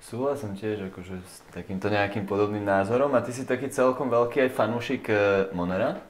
Súhlasím 0.00 0.56
tiež 0.56 0.88
akože 0.88 1.20
s 1.20 1.44
takýmto 1.52 1.92
nejakým 1.92 2.24
podobným 2.24 2.64
názorom 2.64 3.12
a 3.12 3.20
ty 3.20 3.36
si 3.36 3.44
taký 3.44 3.68
celkom 3.68 4.08
veľký 4.08 4.48
aj 4.48 4.50
fanúšik 4.56 5.04
eh, 5.12 5.18
Monera? 5.52 6.00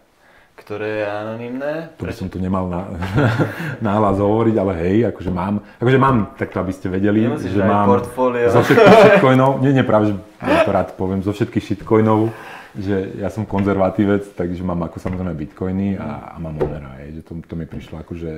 Ktoré 0.58 1.00
je 1.00 1.06
anonimné. 1.06 1.72
To 1.96 2.04
by 2.04 2.14
som 2.14 2.26
tu 2.26 2.42
nemal 2.42 2.66
na, 2.66 2.90
náhlas 3.88 4.18
hovoriť, 4.18 4.54
ale 4.58 4.72
hej, 4.82 4.96
akože 5.14 5.30
mám, 5.30 5.62
akože 5.78 5.98
mám, 5.98 6.16
takto 6.34 6.58
aby 6.58 6.72
ste 6.74 6.90
vedeli, 6.90 7.30
Nemusíš 7.30 7.54
že 7.54 7.62
mám 7.62 7.86
portfólio. 7.86 8.50
zo 8.50 8.60
všetkých 8.66 8.98
shitcoinov, 9.06 9.62
nie, 9.62 9.72
nie, 9.72 9.86
práve, 9.86 10.12
že 10.12 10.14
ja 10.42 10.66
to 10.66 10.70
rád 10.74 10.88
poviem, 10.98 11.22
zo 11.22 11.30
všetkých 11.30 11.64
shitcoinov, 11.64 12.34
že 12.74 13.16
ja 13.22 13.30
som 13.30 13.46
konzervatívec, 13.46 14.34
takže 14.34 14.60
mám 14.66 14.82
ako 14.90 14.98
samozrejme 14.98 15.32
bitcoiny 15.38 15.96
a, 15.96 16.34
a 16.34 16.42
mám 16.42 16.58
Monera, 16.58 16.98
hej, 17.00 17.22
že 17.22 17.22
to, 17.22 17.38
to 17.46 17.54
mi 17.54 17.64
prišlo 17.64 18.02
ako, 18.02 18.18
že, 18.18 18.32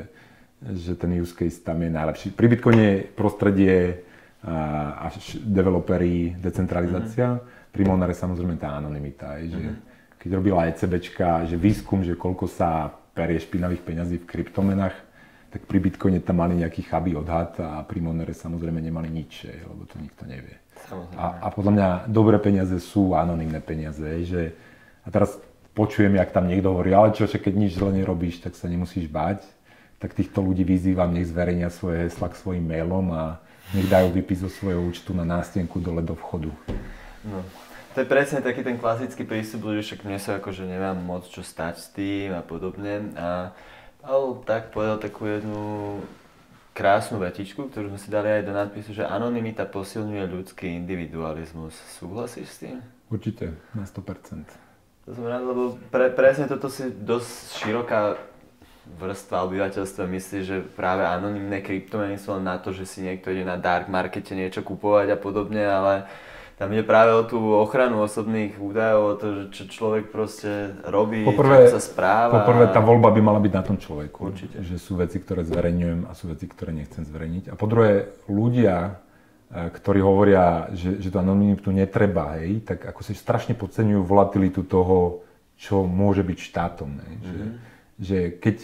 ten 0.94 1.10
use 1.16 1.32
case 1.32 1.64
tam 1.64 1.80
je 1.80 1.90
najlepší. 1.90 2.36
Pri 2.36 2.46
bitcoine 2.46 3.10
prostredie 3.16 4.06
a, 4.44 5.08
a 5.08 5.12
developeri, 5.40 6.36
decentralizácia, 6.36 7.36
mm-hmm. 7.36 7.72
pri 7.72 7.82
Monere 7.88 8.12
samozrejme 8.12 8.54
tá 8.60 8.76
anonimita, 8.76 9.40
hej, 9.40 9.56
že 9.56 9.60
mm-hmm 9.64 9.89
keď 10.20 10.30
robila 10.36 10.68
ECBčka, 10.68 11.48
že 11.48 11.56
výskum, 11.56 12.04
že 12.04 12.12
koľko 12.12 12.44
sa 12.44 12.92
perie 13.16 13.40
špinavých 13.40 13.80
peňazí 13.80 14.16
v 14.20 14.28
kryptomenách, 14.28 14.96
tak 15.50 15.66
pri 15.66 15.82
Bitcoine 15.82 16.22
tam 16.22 16.44
mali 16.44 16.62
nejaký 16.62 16.86
chabý 16.86 17.18
odhad 17.18 17.58
a 17.58 17.82
pri 17.82 17.98
Monere 17.98 18.36
samozrejme 18.36 18.78
nemali 18.78 19.10
nič, 19.10 19.50
lebo 19.66 19.82
to 19.88 19.98
nikto 19.98 20.22
nevie. 20.28 20.54
A, 21.18 21.42
a 21.42 21.46
podľa 21.50 21.72
mňa 21.74 21.88
dobré 22.06 22.38
peniaze 22.38 22.78
sú 22.78 23.18
anonimné 23.18 23.58
peniaze, 23.58 24.06
že 24.22 24.54
a 25.02 25.08
teraz 25.10 25.34
počujem, 25.74 26.14
jak 26.14 26.30
tam 26.30 26.46
niekto 26.46 26.70
hovorí, 26.70 26.94
ale 26.94 27.16
čo, 27.16 27.26
keď 27.26 27.54
nič 27.56 27.80
zle 27.80 27.90
nerobíš, 27.90 28.44
tak 28.44 28.54
sa 28.54 28.70
nemusíš 28.70 29.10
báť. 29.10 29.42
Tak 30.00 30.16
týchto 30.16 30.40
ľudí 30.40 30.64
vyzývam, 30.64 31.12
nech 31.12 31.28
zverejnia 31.28 31.68
svoje 31.68 32.08
hesla 32.08 32.32
k 32.32 32.40
svojim 32.40 32.64
mailom 32.64 33.12
a 33.12 33.40
nech 33.76 33.88
dajú 33.88 34.12
vypis 34.16 34.40
zo 34.40 34.48
svojho 34.48 34.80
účtu 34.80 35.12
na 35.12 35.24
nástenku 35.28 35.76
dole 35.80 36.00
do 36.00 36.16
vchodu. 36.16 36.52
No, 37.20 37.44
to 37.94 38.00
je 38.00 38.06
presne 38.06 38.38
taký 38.38 38.62
ten 38.62 38.78
klasický 38.78 39.26
prístup, 39.26 39.66
že 39.74 39.82
však 39.82 40.06
mne 40.06 40.18
sa 40.22 40.38
akože 40.38 40.62
nemám 40.62 40.98
moc 41.02 41.26
čo 41.26 41.42
stať 41.42 41.74
s 41.78 41.86
tým 41.90 42.30
a 42.34 42.42
podobne. 42.42 43.10
A 43.18 43.50
Paul 44.00 44.40
tak 44.46 44.70
povedal 44.70 45.02
takú 45.02 45.26
jednu 45.26 45.98
krásnu 46.70 47.18
vetičku, 47.18 47.68
ktorú 47.68 47.92
sme 47.92 48.00
si 48.00 48.08
dali 48.08 48.30
aj 48.30 48.46
do 48.46 48.52
nadpisu, 48.54 48.94
že 48.94 49.04
anonimita 49.04 49.66
posilňuje 49.66 50.24
ľudský 50.30 50.70
individualizmus. 50.78 51.74
Súhlasíš 51.98 52.48
s 52.48 52.56
tým? 52.62 52.76
Určite, 53.10 53.58
na 53.74 53.84
100%. 53.84 54.48
To 55.04 55.10
som 55.10 55.26
rád, 55.26 55.44
lebo 55.44 55.74
pre, 55.90 56.14
presne 56.14 56.46
toto 56.46 56.70
si 56.70 56.86
dosť 56.88 57.30
široká 57.58 58.14
vrstva 58.86 59.46
obyvateľstva 59.50 60.02
myslí, 60.06 60.38
že 60.46 60.56
práve 60.74 61.02
anonimné 61.02 61.62
kryptomeny 61.62 62.16
sú 62.18 62.38
len 62.38 62.46
na 62.46 62.58
to, 62.58 62.70
že 62.70 62.86
si 62.86 63.02
niekto 63.02 63.30
ide 63.30 63.46
na 63.46 63.58
dark 63.58 63.86
markete 63.86 64.34
niečo 64.34 64.62
kupovať 64.62 65.14
a 65.14 65.18
podobne, 65.18 65.62
ale 65.62 66.06
tam 66.60 66.76
ide 66.76 66.84
práve 66.84 67.16
o 67.16 67.24
tú 67.24 67.40
ochranu 67.56 68.04
osobných 68.04 68.60
údajov, 68.60 69.00
o 69.00 69.14
to, 69.16 69.26
že 69.32 69.44
čo 69.56 69.62
človek 69.72 70.12
proste 70.12 70.76
robí, 70.84 71.24
poprvé, 71.24 71.72
čo 71.72 71.80
sa 71.80 71.82
správa. 71.82 72.44
Poprvé 72.44 72.68
tá 72.68 72.84
voľba 72.84 73.08
by 73.08 73.20
mala 73.24 73.40
byť 73.40 73.52
na 73.56 73.64
tom 73.64 73.80
človeku. 73.80 74.28
Určite. 74.28 74.60
Že 74.60 74.76
sú 74.76 74.92
veci, 75.00 75.24
ktoré 75.24 75.40
zverejňujem 75.48 76.04
a 76.04 76.12
sú 76.12 76.28
veci, 76.28 76.44
ktoré 76.44 76.76
nechcem 76.76 77.00
zverejniť. 77.08 77.48
A 77.48 77.56
po 77.56 77.64
druhé, 77.64 78.12
ľudia, 78.28 79.00
e, 79.48 79.72
ktorí 79.72 80.04
hovoria, 80.04 80.68
že, 80.76 81.00
že 81.00 81.08
to 81.08 81.24
anonymitu 81.24 81.72
netreba, 81.72 82.36
hej, 82.36 82.60
tak 82.68 82.92
ako 82.92 83.08
si 83.08 83.16
strašne 83.16 83.56
podceňujú 83.56 84.04
volatilitu 84.04 84.60
toho, 84.68 85.24
čo 85.56 85.88
môže 85.88 86.20
byť 86.20 86.38
štátom. 86.44 86.90
Hej. 86.92 87.14
Mm-hmm. 87.16 87.24
Že, 87.24 87.40
mhm. 87.40 87.56
že 88.04 88.18
keď 88.36 88.56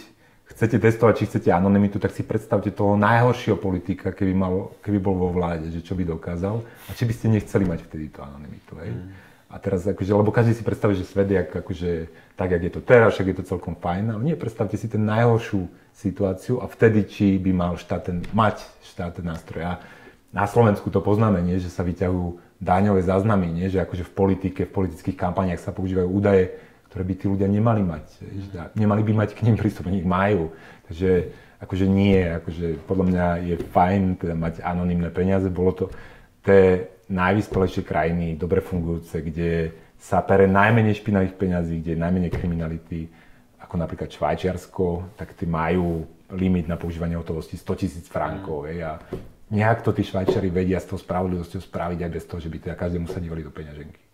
chcete 0.53 0.79
testovať, 0.79 1.13
či 1.19 1.27
chcete 1.27 1.49
anonymitu, 1.51 1.99
tak 1.99 2.15
si 2.15 2.23
predstavte 2.23 2.71
toho 2.71 2.95
najhoršieho 2.95 3.59
politika, 3.59 4.15
keby, 4.15 4.33
mal, 4.33 4.71
keby 4.79 4.97
bol 4.99 5.15
vo 5.15 5.29
vláde, 5.35 5.67
že 5.69 5.83
čo 5.83 5.93
by 5.93 6.07
dokázal 6.07 6.63
a 6.63 6.91
či 6.95 7.03
by 7.03 7.13
ste 7.13 7.27
nechceli 7.29 7.67
mať 7.67 7.79
vtedy 7.85 8.07
tú 8.09 8.23
anonymitu. 8.23 8.73
Hej? 8.79 8.91
Mm. 8.95 9.09
A 9.47 9.55
teraz, 9.63 9.87
akože, 9.87 10.11
lebo 10.11 10.27
každý 10.35 10.59
si 10.59 10.63
predstaví, 10.63 10.91
že 10.99 11.07
svet 11.07 11.31
je 11.31 11.39
akože, 11.39 11.91
tak, 12.35 12.51
jak 12.51 12.63
je 12.67 12.71
to 12.73 12.81
teraz, 12.83 13.15
však 13.15 13.27
je 13.31 13.37
to 13.39 13.49
celkom 13.55 13.79
fajn, 13.79 14.11
ale 14.11 14.21
nie, 14.23 14.35
predstavte 14.35 14.75
si 14.75 14.91
ten 14.91 15.07
najhoršiu 15.07 15.71
situáciu 15.95 16.59
a 16.59 16.67
vtedy, 16.67 17.07
či 17.07 17.39
by 17.39 17.51
mal 17.55 17.73
štát 17.79 18.11
ten, 18.11 18.27
mať 18.35 18.59
štát 18.83 19.15
ten 19.15 19.25
nástroj. 19.25 19.63
A 19.63 19.73
na 20.35 20.43
Slovensku 20.43 20.91
to 20.91 20.99
poznáme, 20.99 21.39
nie, 21.39 21.63
že 21.63 21.71
sa 21.71 21.87
vyťahujú 21.87 22.59
daňové 22.59 23.01
záznamy, 23.07 23.47
nie, 23.47 23.71
že 23.71 23.79
akože 23.79 24.03
v 24.03 24.13
politike, 24.13 24.61
v 24.67 24.75
politických 24.75 25.15
kampaniach 25.15 25.63
sa 25.63 25.71
používajú 25.71 26.09
údaje, 26.11 26.51
ktoré 26.97 27.13
by 27.13 27.21
tí 27.21 27.25
ľudia 27.29 27.45
nemali 27.45 27.85
mať. 27.85 28.05
Nemali 28.73 29.05
by 29.05 29.13
mať 29.21 29.37
k 29.37 29.45
ním 29.45 29.53
prístup, 29.53 29.85
nich 29.85 30.01
majú. 30.01 30.49
Takže 30.89 31.29
akože 31.61 31.85
nie, 31.85 32.17
akože 32.41 32.81
podľa 32.89 33.05
mňa 33.05 33.25
je 33.53 33.55
fajn 33.69 34.01
teda 34.17 34.33
mať 34.33 34.65
anonimné 34.65 35.13
peniaze. 35.13 35.45
Bolo 35.53 35.77
to 35.77 35.85
tie 36.41 36.89
najvyspelejšie 37.05 37.85
krajiny, 37.85 38.33
dobre 38.33 38.65
fungujúce, 38.65 39.21
kde 39.21 39.77
sa 40.01 40.25
pere 40.25 40.49
najmenej 40.49 40.97
špinavých 40.97 41.37
peňazí, 41.37 41.85
kde 41.85 41.93
je 41.93 42.01
najmenej 42.01 42.31
kriminality, 42.33 43.05
ako 43.61 43.77
napríklad 43.77 44.09
Švajčiarsko, 44.09 45.13
tak 45.21 45.37
tí 45.37 45.45
majú 45.45 46.01
limit 46.33 46.65
na 46.65 46.81
používanie 46.81 47.13
hotovosti 47.13 47.61
100 47.61 47.77
tisíc 47.77 48.05
frankov. 48.09 48.65
Mm. 48.65 48.81
A 48.81 48.97
nejak 49.53 49.85
to 49.85 49.93
tí 49.93 50.01
Švajčari 50.01 50.49
vedia 50.49 50.81
s 50.81 50.89
tou 50.89 50.97
spravodlivosťou 50.97 51.61
spraviť 51.61 51.99
aj 52.01 52.09
bez 52.09 52.25
toho, 52.25 52.41
že 52.41 52.49
by 52.49 52.57
teda 52.57 52.73
každému 52.73 53.05
sa 53.05 53.21
divali 53.21 53.45
do 53.45 53.53
peňaženky. 53.53 54.06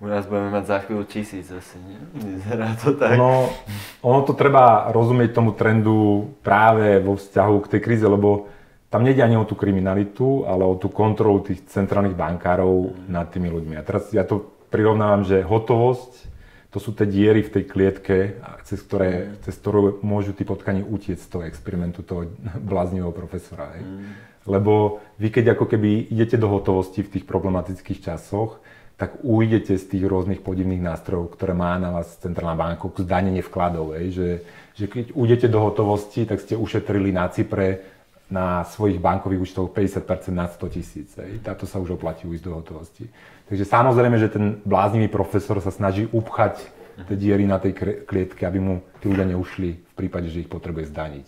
U 0.00 0.08
nás 0.08 0.24
budeme 0.24 0.48
mať 0.48 0.64
za 0.64 0.78
chvíľu 0.80 1.04
tisíc 1.04 1.52
asi, 1.52 1.76
nie? 1.76 2.00
Vyzerá 2.16 2.72
to 2.80 2.96
tak. 2.96 3.20
Ono, 3.20 3.52
ono 4.00 4.20
to 4.24 4.32
treba 4.32 4.88
rozumieť 4.88 5.36
tomu 5.36 5.52
trendu 5.52 6.32
práve 6.40 7.04
vo 7.04 7.20
vzťahu 7.20 7.54
k 7.60 7.70
tej 7.76 7.80
kríze, 7.84 8.06
lebo 8.08 8.48
tam 8.88 9.04
nejde 9.04 9.20
ani 9.20 9.36
o 9.36 9.44
tú 9.44 9.60
kriminalitu, 9.60 10.48
ale 10.48 10.64
o 10.64 10.74
tú 10.80 10.88
kontrolu 10.88 11.44
tých 11.44 11.68
centrálnych 11.68 12.16
bankárov 12.16 12.96
mm. 12.96 13.12
nad 13.12 13.28
tými 13.28 13.52
ľuďmi. 13.52 13.76
A 13.76 13.84
teraz 13.84 14.08
ja 14.10 14.24
to 14.24 14.48
prirovnávam, 14.72 15.20
že 15.22 15.44
hotovosť, 15.44 16.32
to 16.72 16.78
sú 16.80 16.96
tie 16.96 17.04
diery 17.04 17.44
v 17.44 17.60
tej 17.60 17.64
klietke, 17.68 18.40
cez, 18.64 18.80
ktoré, 18.80 19.36
mm. 19.36 19.44
cez 19.44 19.54
ktorú 19.60 20.00
môžu 20.00 20.32
tí 20.32 20.48
potkani 20.48 20.80
utiecť 20.80 21.22
z 21.22 21.28
toho 21.28 21.44
experimentu 21.44 22.00
toho 22.00 22.24
bláznivého 22.56 23.12
profesora. 23.12 23.76
Hej. 23.76 23.84
Mm. 23.84 24.10
Lebo 24.48 25.04
vy 25.20 25.28
keď 25.28 25.60
ako 25.60 25.76
keby 25.76 26.08
idete 26.08 26.40
do 26.40 26.48
hotovosti 26.48 27.04
v 27.04 27.20
tých 27.20 27.28
problematických 27.28 28.00
časoch, 28.00 28.64
tak 29.00 29.24
ujdete 29.24 29.80
z 29.80 29.84
tých 29.96 30.04
rôznych 30.04 30.44
podivných 30.44 30.84
nástrojov, 30.84 31.32
ktoré 31.32 31.56
má 31.56 31.80
na 31.80 31.88
vás 31.88 32.20
Centrálna 32.20 32.52
banka, 32.52 32.84
zdanenie 33.00 33.40
vkladov. 33.40 33.96
Ej, 33.96 34.12
že, 34.12 34.28
že 34.76 34.84
keď 34.92 35.16
ujdete 35.16 35.48
do 35.48 35.56
hotovosti, 35.56 36.28
tak 36.28 36.44
ste 36.44 36.52
ušetrili 36.52 37.08
na 37.08 37.24
Cypre 37.32 37.80
na 38.28 38.62
svojich 38.62 39.00
bankových 39.00 39.40
účtoch 39.40 39.72
50% 39.72 40.36
na 40.36 40.46
100 40.46 40.76
tisíc. 40.76 41.08
Táto 41.40 41.64
sa 41.64 41.80
už 41.80 41.96
oplatí 41.96 42.28
ujsť 42.28 42.44
do 42.44 42.52
hotovosti. 42.60 43.08
Takže 43.48 43.64
samozrejme, 43.64 44.20
že 44.20 44.28
ten 44.30 44.60
bláznivý 44.68 45.08
profesor 45.08 45.58
sa 45.64 45.72
snaží 45.72 46.06
upchať 46.12 46.60
tie 47.08 47.16
diery 47.16 47.48
na 47.48 47.56
tej 47.56 48.04
klietke, 48.04 48.44
aby 48.44 48.60
mu 48.60 48.84
tí 49.00 49.08
ľudia 49.08 49.26
neušli 49.32 49.68
v 49.80 49.94
prípade, 49.96 50.28
že 50.28 50.44
ich 50.44 50.52
potrebuje 50.52 50.92
zdaniť. 50.92 51.26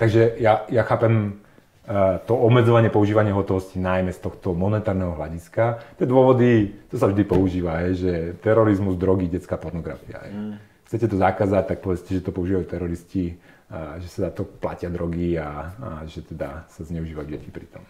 Takže 0.00 0.40
ja, 0.40 0.64
ja 0.72 0.82
chápem 0.82 1.38
to 2.26 2.34
obmedzovanie 2.34 2.90
používania 2.90 3.30
hotovosti 3.30 3.78
najmä 3.78 4.10
z 4.10 4.18
tohto 4.18 4.58
monetárneho 4.58 5.14
hľadiska. 5.14 5.94
Tie 5.94 6.06
dôvody, 6.06 6.74
to 6.90 6.98
sa 6.98 7.06
vždy 7.06 7.22
používa, 7.22 7.86
je, 7.86 7.90
že 7.94 8.12
terorizmus, 8.42 8.98
drogy, 8.98 9.30
detská 9.30 9.54
pornografia. 9.54 10.18
Je. 10.26 10.32
Mm. 10.34 10.54
Chcete 10.86 11.06
to 11.10 11.16
zakázať, 11.18 11.62
tak 11.66 11.78
povedzte, 11.82 12.10
že 12.14 12.26
to 12.26 12.34
používajú 12.34 12.66
teroristi, 12.66 13.38
uh, 13.70 13.98
že 14.02 14.06
sa 14.10 14.18
za 14.26 14.30
to 14.34 14.42
platia 14.46 14.90
drogy 14.90 15.38
a, 15.38 15.74
a 15.78 15.90
že 16.06 16.26
teda 16.26 16.66
sa 16.70 16.82
zneužívajú 16.82 17.26
deti 17.30 17.50
pri 17.54 17.66
tom. 17.70 17.82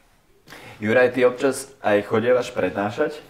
Juraj, 0.80 1.16
ty 1.16 1.24
občas 1.24 1.72
aj 1.80 2.04
chodievaš 2.04 2.52
prednášať. 2.52 3.16
E, 3.16 3.20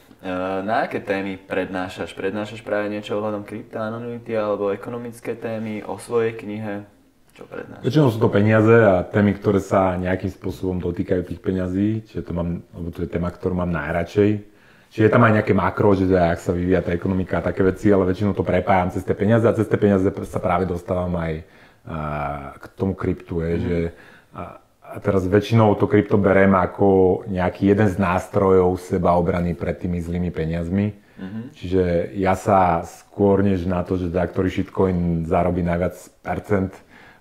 na 0.66 0.84
aké 0.84 1.00
témy 1.00 1.38
prednášaš? 1.38 2.12
Prednášaš 2.12 2.60
práve 2.60 2.90
niečo 2.90 3.16
ohľadom 3.16 3.46
krypta, 3.46 3.86
anonymity 3.86 4.34
alebo 4.34 4.74
ekonomické 4.74 5.38
témy 5.38 5.86
o 5.86 5.96
svojej 5.96 6.34
knihe? 6.34 6.95
Čo 7.36 7.44
prednášaš? 7.44 7.84
Väčšinou 7.84 8.08
sú 8.08 8.18
to 8.18 8.32
peniaze 8.32 8.72
a 8.72 9.04
témy, 9.04 9.36
ktoré 9.36 9.60
sa 9.60 10.00
nejakým 10.00 10.32
spôsobom 10.32 10.80
dotýkajú 10.80 11.28
tých 11.28 11.40
peňazí, 11.44 12.08
čiže 12.08 12.24
to, 12.24 12.32
mám, 12.32 12.64
lebo 12.72 12.88
to 12.88 13.04
je 13.04 13.12
téma, 13.12 13.28
ktorú 13.28 13.60
mám 13.60 13.68
najradšej. 13.68 14.40
Čiže 14.88 15.04
je 15.04 15.12
tam 15.12 15.28
aj 15.28 15.32
nejaké 15.42 15.52
makro, 15.52 15.92
že 15.92 16.08
teda, 16.08 16.32
ak 16.32 16.40
sa 16.40 16.56
vyvíja 16.56 16.80
tá 16.80 16.96
ekonomika 16.96 17.44
a 17.44 17.46
také 17.52 17.60
veci, 17.60 17.92
ale 17.92 18.08
väčšinou 18.08 18.32
to 18.32 18.40
prepájam 18.40 18.88
cez 18.88 19.04
tie 19.04 19.12
peniaze 19.12 19.44
a 19.44 19.52
cez 19.52 19.68
tie 19.68 19.76
peniaze 19.76 20.08
sa 20.08 20.40
práve 20.40 20.64
dostávam 20.64 21.12
aj 21.20 21.44
a, 21.84 21.98
k 22.56 22.64
tomu 22.72 22.96
kryptu, 22.96 23.44
je, 23.44 23.52
mm. 23.52 23.60
že 23.60 23.78
a, 24.32 24.56
a 24.80 24.96
teraz 25.04 25.28
väčšinou 25.28 25.76
to 25.76 25.84
krypto 25.84 26.16
berem 26.16 26.56
ako 26.56 27.20
nejaký 27.28 27.68
jeden 27.68 27.92
z 27.92 28.00
nástrojov 28.00 28.80
seba 28.80 29.12
obrany 29.12 29.52
pred 29.52 29.76
tými 29.76 30.00
zlými 30.00 30.32
peniazmi. 30.32 30.96
Mm-hmm. 31.16 31.44
Čiže 31.52 31.82
ja 32.16 32.32
sa 32.32 32.80
skôr 32.84 33.44
než 33.44 33.68
na 33.68 33.84
to, 33.84 34.00
že 34.00 34.08
teda, 34.08 34.24
ktorý 34.32 34.48
shitcoin 34.48 35.28
zarobí 35.28 35.60
najviac 35.60 35.96
percent, 36.24 36.72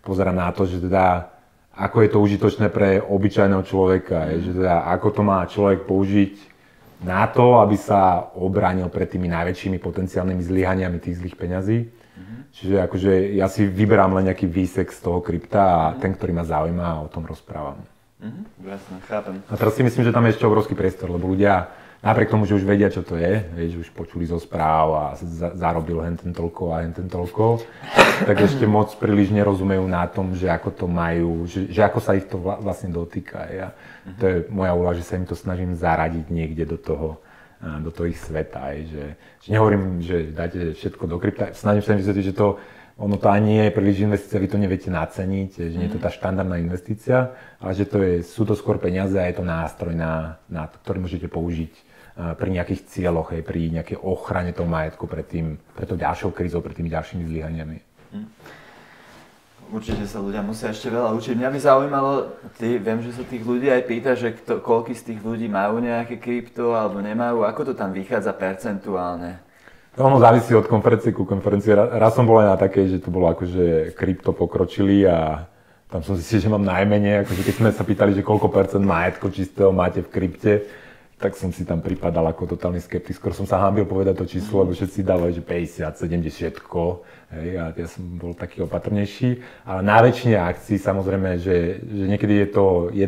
pozerám 0.06 0.38
na 0.38 0.54
to, 0.54 0.70
že 0.70 0.78
teda 0.86 1.34
ako 1.76 1.98
je 2.06 2.10
to 2.14 2.24
užitočné 2.24 2.68
pre 2.72 3.04
obyčajného 3.04 3.64
človeka, 3.66 4.30
mm-hmm. 4.30 4.42
že 4.46 4.52
teda 4.62 4.88
ako 4.96 5.08
to 5.12 5.22
má 5.26 5.44
človek 5.50 5.84
použiť 5.84 6.34
na 7.04 7.28
to, 7.28 7.60
aby 7.60 7.76
sa 7.76 8.32
obránil 8.40 8.88
pred 8.88 9.12
tými 9.12 9.28
najväčšími 9.28 9.82
potenciálnymi 9.84 10.44
zlyhaniami 10.46 10.98
tých 11.04 11.20
zlých 11.20 11.36
peňazí. 11.36 11.80
Čiže 12.56 12.88
akože 12.88 13.12
ja 13.36 13.52
si 13.52 13.68
vyberám 13.68 14.16
len 14.16 14.32
nejaký 14.32 14.48
výsek 14.48 14.88
z 14.88 15.00
toho 15.04 15.20
krypta 15.20 15.60
a 15.60 15.82
mm. 15.92 16.00
ten, 16.00 16.16
ktorý 16.16 16.32
ma 16.32 16.48
zaujíma, 16.48 17.04
o 17.04 17.12
tom 17.12 17.28
rozprávam. 17.28 17.84
Mm-hmm, 18.24 18.44
jasne, 18.64 18.96
chápem. 19.12 19.36
A 19.52 19.54
teraz 19.60 19.76
si 19.76 19.84
myslím, 19.84 20.08
že 20.08 20.16
tam 20.16 20.24
je 20.24 20.40
ešte 20.40 20.48
obrovský 20.48 20.72
priestor, 20.72 21.12
lebo 21.12 21.28
ľudia 21.28 21.68
napriek 22.06 22.30
tomu, 22.30 22.46
že 22.46 22.54
už 22.54 22.70
vedia, 22.70 22.94
čo 22.94 23.02
to 23.02 23.18
je, 23.18 23.42
vieš, 23.58 23.82
už 23.82 23.90
počuli 23.98 24.30
zo 24.30 24.38
správ 24.38 24.88
a 24.94 25.06
za, 25.18 25.58
zarobil 25.58 26.06
hen 26.06 26.14
ten 26.14 26.30
toľko 26.30 26.64
a 26.70 26.86
hen 26.86 26.94
ten 26.94 27.10
toľko, 27.10 27.66
tak 28.30 28.38
ešte 28.46 28.70
moc 28.70 28.94
príliš 29.02 29.34
nerozumejú 29.34 29.90
na 29.90 30.06
tom, 30.06 30.38
že 30.38 30.46
ako 30.46 30.70
to 30.70 30.86
majú, 30.86 31.50
že, 31.50 31.66
že 31.74 31.82
ako 31.82 32.00
sa 32.00 32.14
ich 32.14 32.30
to 32.30 32.38
vlastne 32.38 32.94
dotýka. 32.94 33.50
Ja, 33.50 33.68
to 34.22 34.24
je 34.30 34.36
moja 34.54 34.78
úloha, 34.78 34.94
že 34.94 35.02
sa 35.02 35.18
im 35.18 35.26
to 35.26 35.34
snažím 35.34 35.74
zaradiť 35.74 36.30
niekde 36.30 36.70
do 36.70 36.78
toho, 36.78 37.18
do 37.82 37.90
toho 37.90 38.06
ich 38.06 38.22
sveta. 38.22 38.70
Aj, 38.70 38.78
že, 38.86 39.18
že 39.42 39.50
nehovorím, 39.50 40.06
že 40.06 40.30
dajte 40.30 40.78
všetko 40.78 41.04
do 41.10 41.18
krypta, 41.18 41.58
snažím 41.58 41.82
sa 41.82 41.98
im 41.98 42.00
vysvetliť, 42.06 42.26
že 42.30 42.38
to, 42.38 42.62
ono 42.96 43.20
to 43.20 43.28
ani 43.28 43.60
nie 43.60 43.64
je 43.68 43.76
príliš 43.76 44.08
investícia, 44.08 44.40
vy 44.40 44.48
to 44.48 44.56
neviete 44.56 44.88
naceniť, 44.88 45.52
že 45.52 45.76
nie 45.76 45.88
je 45.92 46.00
to 46.00 46.00
tá 46.00 46.08
štandardná 46.08 46.56
investícia, 46.64 47.36
ale 47.60 47.72
že 47.76 47.84
to 47.84 48.00
je, 48.00 48.24
sú 48.24 48.48
to 48.48 48.56
skôr 48.56 48.80
peniaze 48.80 49.20
a 49.20 49.28
je 49.28 49.36
to 49.36 49.44
nástroj, 49.44 49.92
na, 49.92 50.40
na 50.48 50.72
to, 50.72 50.80
ktorý 50.80 51.04
môžete 51.04 51.28
použiť 51.28 51.74
pri 52.16 52.50
nejakých 52.56 52.88
cieľoch, 52.88 53.36
aj 53.36 53.44
pri 53.44 53.68
nejakej 53.76 54.00
ochrane 54.00 54.56
toho 54.56 54.72
majetku 54.72 55.04
pred, 55.04 55.28
tým, 55.28 55.60
pred 55.76 55.84
tou 55.84 56.00
ďalšou 56.00 56.32
krízou, 56.32 56.64
pred 56.64 56.72
tými 56.72 56.88
ďalšími 56.88 57.28
zlyhaniami. 57.28 57.78
Mm. 58.16 58.28
Určite 59.66 60.06
sa 60.08 60.22
ľudia 60.22 60.46
musia 60.46 60.72
ešte 60.72 60.94
veľa 60.94 61.12
učiť. 61.18 61.36
Mňa 61.36 61.50
by 61.52 61.60
zaujímalo, 61.60 62.12
ty, 62.56 62.78
viem, 62.78 63.02
že 63.02 63.18
sa 63.18 63.26
tých 63.26 63.42
ľudí 63.42 63.68
aj 63.68 63.84
pýta, 63.90 64.14
že 64.14 64.38
kto, 64.38 64.62
koľko 64.62 64.94
z 64.94 65.12
tých 65.12 65.22
ľudí 65.26 65.50
majú 65.50 65.82
nejaké 65.82 66.22
krypto 66.22 66.78
alebo 66.78 67.02
nemajú. 67.02 67.44
Ako 67.44 67.68
to 67.68 67.74
tam 67.74 67.90
vychádza 67.90 68.32
percentuálne? 68.38 69.42
Ono 69.96 70.20
závisí 70.20 70.52
od 70.52 70.68
konferencie 70.68 71.16
ku 71.16 71.24
konferencii. 71.24 71.72
Raz 71.72 72.20
som 72.20 72.28
bol 72.28 72.44
aj 72.44 72.52
na 72.52 72.58
takej, 72.60 72.86
že 72.92 72.98
to 73.00 73.16
bolo 73.16 73.32
akože 73.32 73.96
krypto 73.96 74.36
pokročili 74.36 75.08
a 75.08 75.48
tam 75.88 76.04
som 76.04 76.20
zistil, 76.20 76.44
že 76.44 76.52
mám 76.52 76.68
najmenej. 76.68 77.24
Akože 77.24 77.48
keď 77.48 77.56
sme 77.56 77.70
sa 77.72 77.88
pýtali, 77.88 78.12
že 78.12 78.20
koľko 78.20 78.52
percent 78.52 78.84
majetko 78.84 79.32
čistého 79.32 79.72
máte 79.72 80.04
v 80.04 80.12
krypte, 80.12 80.54
tak 81.16 81.40
som 81.40 81.48
si 81.56 81.64
tam 81.64 81.80
pripadal 81.80 82.28
ako 82.28 82.60
totálny 82.60 82.84
skeptik. 82.84 83.16
Skoro 83.16 83.32
som 83.32 83.48
sa 83.48 83.56
hábil 83.64 83.88
povedať 83.88 84.20
to 84.20 84.28
číslo, 84.28 84.68
lebo 84.68 84.76
všetci 84.76 85.00
dávali, 85.00 85.32
že 85.32 85.40
50, 85.40 85.88
70, 85.88 86.60
hej, 87.40 87.50
a 87.56 87.72
ja 87.72 87.88
som 87.88 88.04
bol 88.20 88.36
taký 88.36 88.68
opatrnejší. 88.68 89.40
Ale 89.64 89.80
na 89.80 90.04
väčšine 90.04 90.36
akcií 90.36 90.76
samozrejme, 90.76 91.40
že, 91.40 91.80
že 91.88 92.04
niekedy 92.04 92.44
je 92.44 92.48
to 92.52 92.92
1%, 92.92 93.08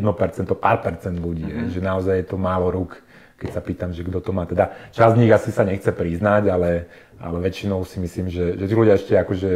pár 0.56 0.80
percent 0.80 1.20
ľudí, 1.20 1.44
mm-hmm. 1.44 1.68
že 1.68 1.80
naozaj 1.84 2.24
je 2.24 2.26
to 2.32 2.40
málo 2.40 2.72
rúk, 2.72 2.96
keď 3.38 3.48
sa 3.54 3.62
pýtam, 3.62 3.94
že 3.94 4.02
kto 4.02 4.18
to 4.18 4.34
má. 4.34 4.44
Teda 4.50 4.74
časť 4.90 5.14
z 5.14 5.20
nich 5.22 5.30
asi 5.30 5.54
sa 5.54 5.62
nechce 5.62 5.94
priznať, 5.94 6.50
ale, 6.50 6.90
ale 7.22 7.38
väčšinou 7.38 7.86
si 7.86 8.02
myslím, 8.02 8.26
že, 8.26 8.58
že 8.58 8.64
tí 8.66 8.74
ľudia 8.74 8.98
ešte 8.98 9.14
akože, 9.14 9.52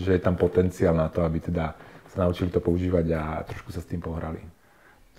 že 0.00 0.10
je 0.16 0.20
tam 0.24 0.40
potenciál 0.40 0.96
na 0.96 1.12
to, 1.12 1.20
aby 1.20 1.44
teda 1.44 1.76
sa 2.08 2.24
naučili 2.24 2.48
to 2.48 2.64
používať 2.64 3.06
a 3.12 3.22
trošku 3.44 3.68
sa 3.68 3.84
s 3.84 3.86
tým 3.86 4.00
pohrali. 4.00 4.40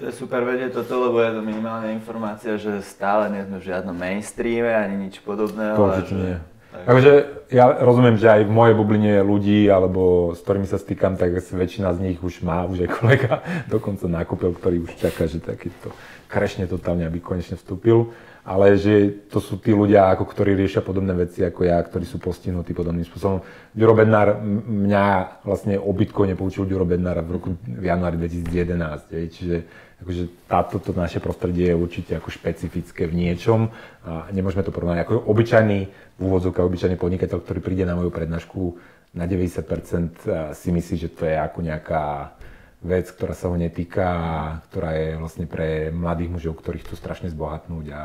To 0.01 0.07
je 0.07 0.15
super 0.15 0.41
vedieť 0.41 0.79
toto, 0.79 1.11
lebo 1.11 1.21
je 1.21 1.37
to 1.37 1.41
minimálne 1.43 1.91
informácia, 1.93 2.55
že 2.57 2.81
stále 2.81 3.29
nie 3.29 3.43
sme 3.45 3.59
v 3.61 3.67
žiadnom 3.67 3.93
mainstreame 3.93 4.71
ani 4.71 4.95
nič 4.95 5.21
podobného. 5.21 5.75
To 5.75 5.91
určite 5.91 6.15
nie. 6.15 6.37
Takže 6.69 7.11
ja 7.49 7.65
rozumiem, 7.81 8.15
že 8.15 8.29
aj 8.29 8.41
v 8.45 8.53
mojej 8.53 8.75
bubline 8.77 9.25
ľudí, 9.25 9.67
alebo 9.67 10.31
s 10.37 10.39
ktorými 10.45 10.69
sa 10.69 10.77
stýkam, 10.77 11.17
tak 11.17 11.33
väčšina 11.35 11.97
z 11.97 11.99
nich 11.99 12.19
už 12.21 12.45
má, 12.45 12.63
už 12.69 12.85
aj 12.85 12.89
kolega 12.93 13.33
dokonca 13.73 14.05
nakúpil, 14.05 14.53
ktorý 14.53 14.85
už 14.85 14.95
čaká, 15.01 15.25
že 15.25 15.41
takýto 15.41 15.91
krešne 16.29 16.69
totálne, 16.69 17.09
aby 17.09 17.17
konečne 17.17 17.57
vstúpil. 17.57 18.13
Ale 18.45 18.77
že 18.81 19.25
to 19.29 19.37
sú 19.43 19.61
tí 19.61 19.75
ľudia, 19.75 20.09
ako 20.09 20.25
ktorí 20.25 20.57
riešia 20.57 20.81
podobné 20.81 21.13
veci 21.13 21.43
ako 21.45 21.69
ja, 21.69 21.77
ktorí 21.81 22.05
sú 22.07 22.17
postihnutí 22.17 22.73
podobným 22.73 23.05
spôsobom. 23.05 23.45
Ďuro 23.75 23.93
Bednár, 23.93 24.41
mňa 24.65 25.05
vlastne 25.45 25.77
obytko 25.77 26.25
nepoučil 26.25 26.65
Ďuro 26.65 26.87
Bednár 26.87 27.21
v 27.21 27.29
roku 27.35 27.49
v 27.61 27.85
januári 27.85 28.17
2011. 28.17 29.29
Čiže 29.29 29.55
akože 30.01 30.23
táto 30.47 30.79
to 30.79 30.95
naše 30.95 31.19
prostredie 31.19 31.75
je 31.75 31.77
určite 31.77 32.15
ako 32.15 32.31
špecifické 32.31 33.05
v 33.05 33.27
niečom 33.27 33.69
a 34.07 34.31
nemôžeme 34.31 34.63
to 34.63 34.71
porovnať. 34.71 35.03
Ako 35.05 35.29
obyčajný 35.29 35.79
v 36.17 36.21
úvodzovkách, 36.23 36.65
obyčajný 36.65 36.95
podnikateľ, 36.95 37.37
ktorý 37.43 37.59
príde 37.59 37.83
na 37.83 37.99
moju 37.99 38.09
prednášku, 38.09 38.79
na 39.13 39.27
90% 39.27 40.55
si 40.55 40.69
myslí, 40.69 40.95
že 40.95 41.09
to 41.11 41.27
je 41.27 41.35
ako 41.35 41.59
nejaká 41.65 42.33
vec, 42.79 43.11
ktorá 43.11 43.35
sa 43.35 43.51
ho 43.51 43.55
netýka 43.59 44.05
a 44.07 44.35
ktorá 44.69 44.95
je 44.95 45.09
vlastne 45.19 45.45
pre 45.45 45.91
mladých 45.91 46.29
mužov, 46.31 46.53
ktorí 46.63 46.79
chcú 46.83 46.95
strašne 46.95 47.27
zbohatnúť 47.31 47.85
a, 47.91 48.03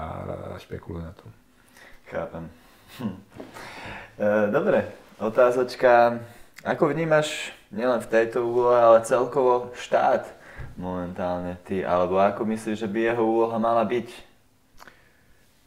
špekulujú 0.62 1.02
na 1.02 1.14
tom. 1.14 1.30
Chápem. 2.10 2.44
Hm. 2.98 3.16
E, 4.18 4.26
dobre, 4.50 4.78
otázočka. 5.18 6.22
Ako 6.66 6.90
vnímaš 6.90 7.50
nielen 7.74 8.00
v 8.02 8.10
tejto 8.10 8.46
úlohe, 8.46 8.78
ale 8.78 9.06
celkovo 9.06 9.74
štát? 9.74 10.44
momentálne 10.76 11.56
ty? 11.64 11.82
Alebo 11.86 12.18
ako 12.18 12.44
myslíš, 12.44 12.86
že 12.86 12.88
by 12.90 13.14
jeho 13.14 13.22
úloha 13.24 13.56
mala 13.58 13.82
byť? 13.86 14.08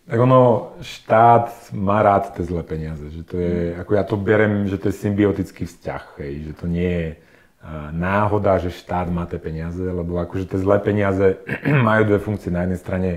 Tak 0.07 0.19
ono, 0.23 0.71
štát 0.79 1.75
má 1.75 1.99
rád 1.99 2.31
tie 2.31 2.47
zlé 2.47 2.63
peniaze, 2.63 3.03
že 3.11 3.27
to 3.27 3.35
je, 3.35 3.75
ako 3.75 3.91
ja 3.91 4.03
to 4.07 4.15
berem, 4.15 4.63
že 4.71 4.79
to 4.79 4.87
je 4.87 4.95
symbiotický 5.03 5.67
vzťah, 5.67 6.03
hej, 6.23 6.33
že 6.47 6.53
to 6.55 6.65
nie 6.71 6.87
je 6.87 7.09
náhoda, 7.91 8.57
že 8.63 8.71
štát 8.71 9.11
má 9.11 9.27
tie 9.27 9.39
peniaze, 9.39 9.83
lebo 9.83 10.19
akože 10.23 10.47
tie 10.47 10.59
zlé 10.59 10.79
peniaze 10.79 11.35
majú 11.87 12.01
dve 12.07 12.19
funkcie. 12.23 12.47
Na 12.47 12.63
jednej 12.63 12.79
strane 12.79 13.11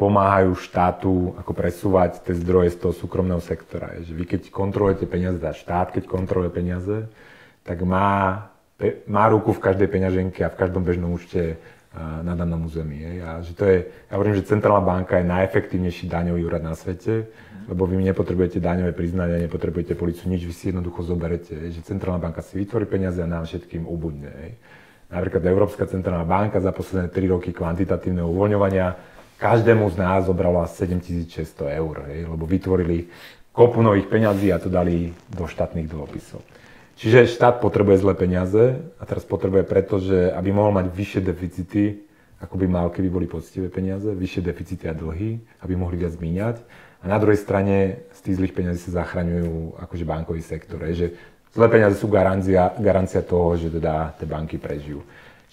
pomáhajú 0.00 0.56
štátu 0.56 1.36
ako 1.36 1.52
presúvať 1.52 2.24
tie 2.24 2.32
zdroje 2.32 2.72
z 2.72 2.78
toho 2.80 2.92
súkromného 2.96 3.44
sektora. 3.44 3.92
Že 4.00 4.12
vy 4.16 4.24
keď 4.24 4.40
kontrolujete 4.48 5.04
peniaze, 5.04 5.36
teda 5.36 5.52
štát 5.52 5.92
keď 5.92 6.08
kontroluje 6.08 6.48
peniaze, 6.48 6.96
tak 7.66 7.84
má 7.84 8.48
má 9.04 9.28
ruku 9.28 9.52
v 9.52 9.60
každej 9.60 9.88
peňaženke 9.92 10.40
a 10.40 10.52
v 10.52 10.56
každom 10.56 10.80
bežnom 10.80 11.12
účte 11.12 11.60
na 11.98 12.38
danom 12.38 12.70
území. 12.70 13.02
A 13.18 13.42
že 13.42 13.52
to 13.58 13.66
je, 13.66 13.82
ja 13.82 14.14
hovorím, 14.14 14.38
že 14.38 14.46
centrálna 14.46 14.78
banka 14.78 15.18
je 15.18 15.26
najefektívnejší 15.26 16.06
daňový 16.06 16.46
úrad 16.46 16.62
na 16.62 16.78
svete, 16.78 17.26
lebo 17.66 17.82
vy 17.82 17.98
nepotrebujete 18.06 18.62
daňové 18.62 18.94
priznania, 18.94 19.42
nepotrebujete 19.42 19.98
policiu, 19.98 20.30
nič, 20.30 20.46
vy 20.46 20.54
si 20.54 20.70
jednoducho 20.70 21.02
zoberete. 21.02 21.58
Že 21.74 21.82
centrálna 21.82 22.22
banka 22.22 22.46
si 22.46 22.62
vytvorí 22.62 22.86
peniaze 22.86 23.18
a 23.18 23.26
nám 23.26 23.42
všetkým 23.42 23.90
ubudne. 23.90 24.54
Napríklad 25.10 25.42
Európska 25.42 25.90
centrálna 25.90 26.22
banka 26.22 26.62
za 26.62 26.70
posledné 26.70 27.10
3 27.10 27.34
roky 27.34 27.50
kvantitatívneho 27.50 28.30
uvoľňovania 28.30 28.94
každému 29.42 29.90
z 29.90 29.96
nás 29.98 30.30
zobrala 30.30 30.70
7600 30.70 31.80
eur, 31.80 32.06
hej, 32.06 32.28
lebo 32.30 32.46
vytvorili 32.46 33.10
kopu 33.50 33.82
nových 33.82 34.06
peňazí 34.06 34.54
a 34.54 34.62
to 34.62 34.70
dali 34.70 35.10
do 35.26 35.48
štátnych 35.48 35.90
dlhopisov. 35.90 36.44
Čiže 37.00 37.32
štát 37.32 37.64
potrebuje 37.64 38.04
zlé 38.04 38.12
peniaze 38.12 38.76
a 39.00 39.02
teraz 39.08 39.24
potrebuje 39.24 39.64
preto, 39.64 39.96
že 40.04 40.28
aby 40.36 40.52
mohol 40.52 40.76
mať 40.76 40.92
vyššie 40.92 41.20
deficity, 41.24 42.04
ako 42.44 42.60
by 42.60 42.66
mal, 42.68 42.92
keby 42.92 43.08
boli 43.08 43.24
poctivé 43.24 43.72
peniaze, 43.72 44.04
vyššie 44.04 44.44
deficity 44.44 44.84
a 44.84 44.92
dlhy, 44.92 45.40
aby 45.64 45.72
mohli 45.80 45.96
viac 45.96 46.20
míňať. 46.20 46.60
A 47.00 47.08
na 47.08 47.16
druhej 47.16 47.40
strane 47.40 48.04
z 48.12 48.20
tých 48.20 48.36
zlých 48.36 48.52
peniazí 48.52 48.84
sa 48.84 49.00
zachraňujú 49.00 49.80
akože 49.80 50.04
bankový 50.04 50.44
sektor. 50.44 50.76
Že 50.76 51.16
zlé 51.56 51.66
peniaze 51.72 51.96
sú 51.96 52.04
garancia, 52.12 52.76
garancia 52.76 53.24
toho, 53.24 53.56
že 53.56 53.72
teda 53.72 54.12
tie 54.20 54.28
banky 54.28 54.60
prežijú. 54.60 55.00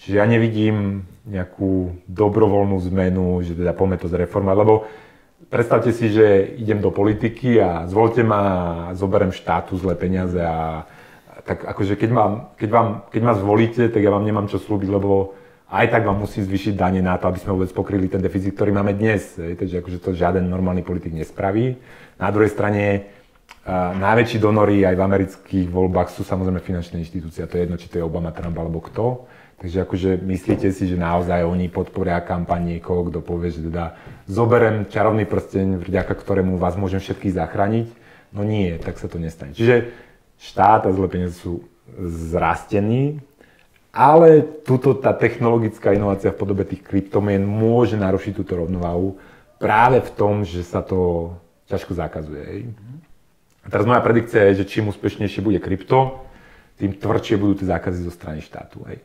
Čiže 0.04 0.20
ja 0.20 0.28
nevidím 0.28 1.08
nejakú 1.24 1.96
dobrovoľnú 2.04 2.76
zmenu, 2.92 3.40
že 3.40 3.56
teda 3.56 3.72
poďme 3.72 3.96
to 3.96 4.12
zreformovať, 4.12 4.56
lebo 4.60 4.74
predstavte 5.48 5.96
si, 5.96 6.12
že 6.12 6.44
idem 6.60 6.84
do 6.84 6.92
politiky 6.92 7.56
a 7.56 7.88
zvolte 7.88 8.20
ma 8.20 8.44
a 8.92 8.92
zoberiem 8.92 9.32
štátu 9.32 9.80
zlé 9.80 9.96
peniaze 9.96 10.36
a 10.44 10.84
tak 11.48 11.64
akože 11.64 11.96
keď, 11.96 12.10
mám, 12.12 12.32
keď, 12.60 12.68
vám, 12.68 12.88
keď 13.08 13.22
ma 13.24 13.32
zvolíte, 13.32 13.88
tak 13.88 14.04
ja 14.04 14.12
vám 14.12 14.28
nemám 14.28 14.52
čo 14.52 14.60
slúbiť, 14.60 14.92
lebo 14.92 15.32
aj 15.72 15.88
tak 15.88 16.04
vám 16.04 16.20
musí 16.20 16.44
zvýšiť 16.44 16.76
dane 16.76 17.00
na 17.00 17.16
to, 17.16 17.28
aby 17.28 17.40
sme 17.40 17.56
vôbec 17.56 17.72
pokryli 17.72 18.08
ten 18.08 18.20
deficit, 18.20 18.52
ktorý 18.52 18.76
máme 18.76 18.92
dnes. 18.92 19.36
Takže 19.36 19.80
akože 19.80 19.98
to 20.00 20.16
žiaden 20.16 20.44
normálny 20.44 20.84
politik 20.84 21.12
nespraví. 21.12 21.76
Na 22.20 22.28
druhej 22.32 22.52
strane 22.52 23.08
uh, 23.64 23.92
najväčší 23.96 24.40
donory 24.40 24.84
aj 24.84 24.96
v 24.96 25.04
amerických 25.04 25.68
voľbách 25.68 26.08
sú 26.12 26.24
samozrejme 26.24 26.60
finančné 26.64 27.00
inštitúcie. 27.04 27.44
A 27.44 27.48
to 27.48 27.60
je 27.60 27.68
jedno, 27.68 27.76
či 27.76 27.88
to 27.88 28.00
je 28.00 28.04
Obama, 28.04 28.32
Trump 28.32 28.56
alebo 28.56 28.80
kto. 28.80 29.28
Takže 29.60 29.84
akože 29.84 30.10
myslíte 30.24 30.72
si, 30.72 30.88
že 30.88 30.96
naozaj 30.96 31.44
oni 31.44 31.68
podporia 31.68 32.22
kampaň 32.24 32.78
niekoho, 32.78 33.10
kto 33.10 33.20
povie, 33.20 33.52
že 33.52 33.68
teda 33.68 33.98
zoberem 34.24 34.88
čarovný 34.88 35.26
prsteň, 35.26 35.82
vďaka 35.82 36.14
ktorému 36.14 36.56
vás 36.56 36.78
môžem 36.80 37.02
všetkých 37.02 37.36
zachrániť? 37.36 37.88
No 38.32 38.46
nie, 38.46 38.78
tak 38.80 38.96
sa 39.02 39.10
to 39.10 39.18
nestane. 39.18 39.52
Čiže 39.52 40.07
štát 40.38 40.86
a 40.86 40.94
zlé 40.94 41.06
peniaze 41.10 41.36
sú 41.38 41.66
zrastení, 41.98 43.20
ale 43.90 44.44
tuto 44.62 44.94
tá 44.94 45.10
technologická 45.10 45.90
inovácia 45.90 46.30
v 46.30 46.40
podobe 46.40 46.62
tých 46.62 46.84
kryptomien 46.84 47.42
môže 47.42 47.98
narušiť 47.98 48.32
túto 48.36 48.54
rovnováhu 48.54 49.18
práve 49.58 49.98
v 49.98 50.10
tom, 50.14 50.46
že 50.46 50.62
sa 50.62 50.84
to 50.84 51.32
ťažko 51.66 51.92
zakazuje. 51.98 52.70
A 53.64 53.66
teraz 53.68 53.84
moja 53.84 54.00
predikcia 54.00 54.48
je, 54.48 54.64
že 54.64 54.70
čím 54.70 54.88
úspešnejšie 54.88 55.44
bude 55.44 55.60
krypto, 55.60 56.24
tým 56.78 56.94
tvrdšie 56.94 57.36
budú 57.36 57.58
tie 57.58 57.68
zákazy 57.74 58.00
zo 58.06 58.12
strany 58.14 58.40
štátu. 58.40 58.86
Hej. 58.86 58.98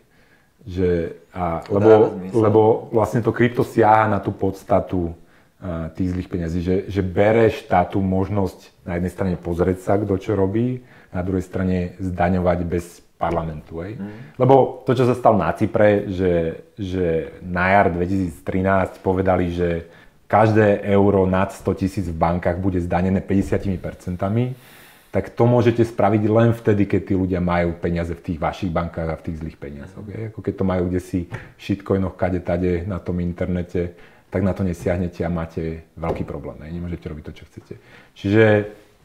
Že, 0.63 0.89
a, 1.35 1.65
lebo, 1.67 1.91
lebo 2.31 2.61
vlastne 2.93 3.19
to 3.19 3.35
krypto 3.35 3.67
siaha 3.67 4.07
na 4.07 4.23
tú 4.23 4.31
podstatu 4.31 5.11
a, 5.59 5.91
tých 5.91 6.15
zlých 6.15 6.29
peniazí, 6.31 6.59
že, 6.63 6.87
že 6.87 7.01
bere 7.03 7.51
štátu 7.51 7.99
možnosť 7.99 8.87
na 8.87 8.95
jednej 8.95 9.11
strane 9.11 9.35
pozrieť 9.35 9.83
sa, 9.83 9.99
kto 9.99 10.15
čo 10.21 10.37
robí, 10.37 10.85
na 11.13 11.21
druhej 11.21 11.45
strane 11.45 11.95
zdaňovať 12.01 12.59
bez 12.65 12.99
parlamentu. 13.23 13.79
Hej. 13.79 13.95
Mm. 13.95 14.35
Lebo 14.35 14.83
to, 14.83 14.91
čo 14.91 15.07
sa 15.07 15.15
stalo 15.15 15.39
na 15.39 15.55
Cypre, 15.55 16.11
že, 16.11 16.65
že 16.75 17.39
na 17.39 17.71
jar 17.71 17.87
2013 17.93 18.99
povedali, 18.99 19.53
že 19.55 19.87
každé 20.27 20.83
euro 20.91 21.23
nad 21.29 21.53
100 21.53 21.79
tisíc 21.79 22.05
v 22.09 22.17
bankách 22.17 22.57
bude 22.59 22.81
zdanené 22.83 23.23
50%, 23.23 23.79
tak 25.13 25.29
to 25.29 25.45
môžete 25.45 25.85
spraviť 25.85 26.23
len 26.25 26.57
vtedy, 26.57 26.89
keď 26.89 27.01
tí 27.05 27.13
ľudia 27.13 27.37
majú 27.37 27.77
peniaze 27.77 28.17
v 28.17 28.33
tých 28.33 28.41
vašich 28.41 28.73
bankách 28.73 29.13
a 29.13 29.19
v 29.21 29.25
tých 29.29 29.39
zlých 29.45 29.57
peniazoch. 29.61 30.01
Hej. 30.09 30.33
Ako 30.33 30.41
keď 30.41 30.53
to 30.57 30.65
majú 30.65 30.83
kde 30.89 31.01
si 31.05 31.29
shitcoinoch 31.61 32.17
kade 32.17 32.41
tade 32.41 32.81
na 32.89 32.97
tom 32.97 33.21
internete, 33.21 33.93
tak 34.33 34.41
na 34.41 34.57
to 34.57 34.65
nesiahnete 34.65 35.21
a 35.21 35.29
máte 35.29 35.85
veľký 36.01 36.25
problém. 36.25 36.65
Hej. 36.65 36.81
Nemôžete 36.81 37.05
robiť 37.05 37.23
to, 37.29 37.33
čo 37.37 37.43
chcete. 37.45 37.73
Čiže 38.17 38.43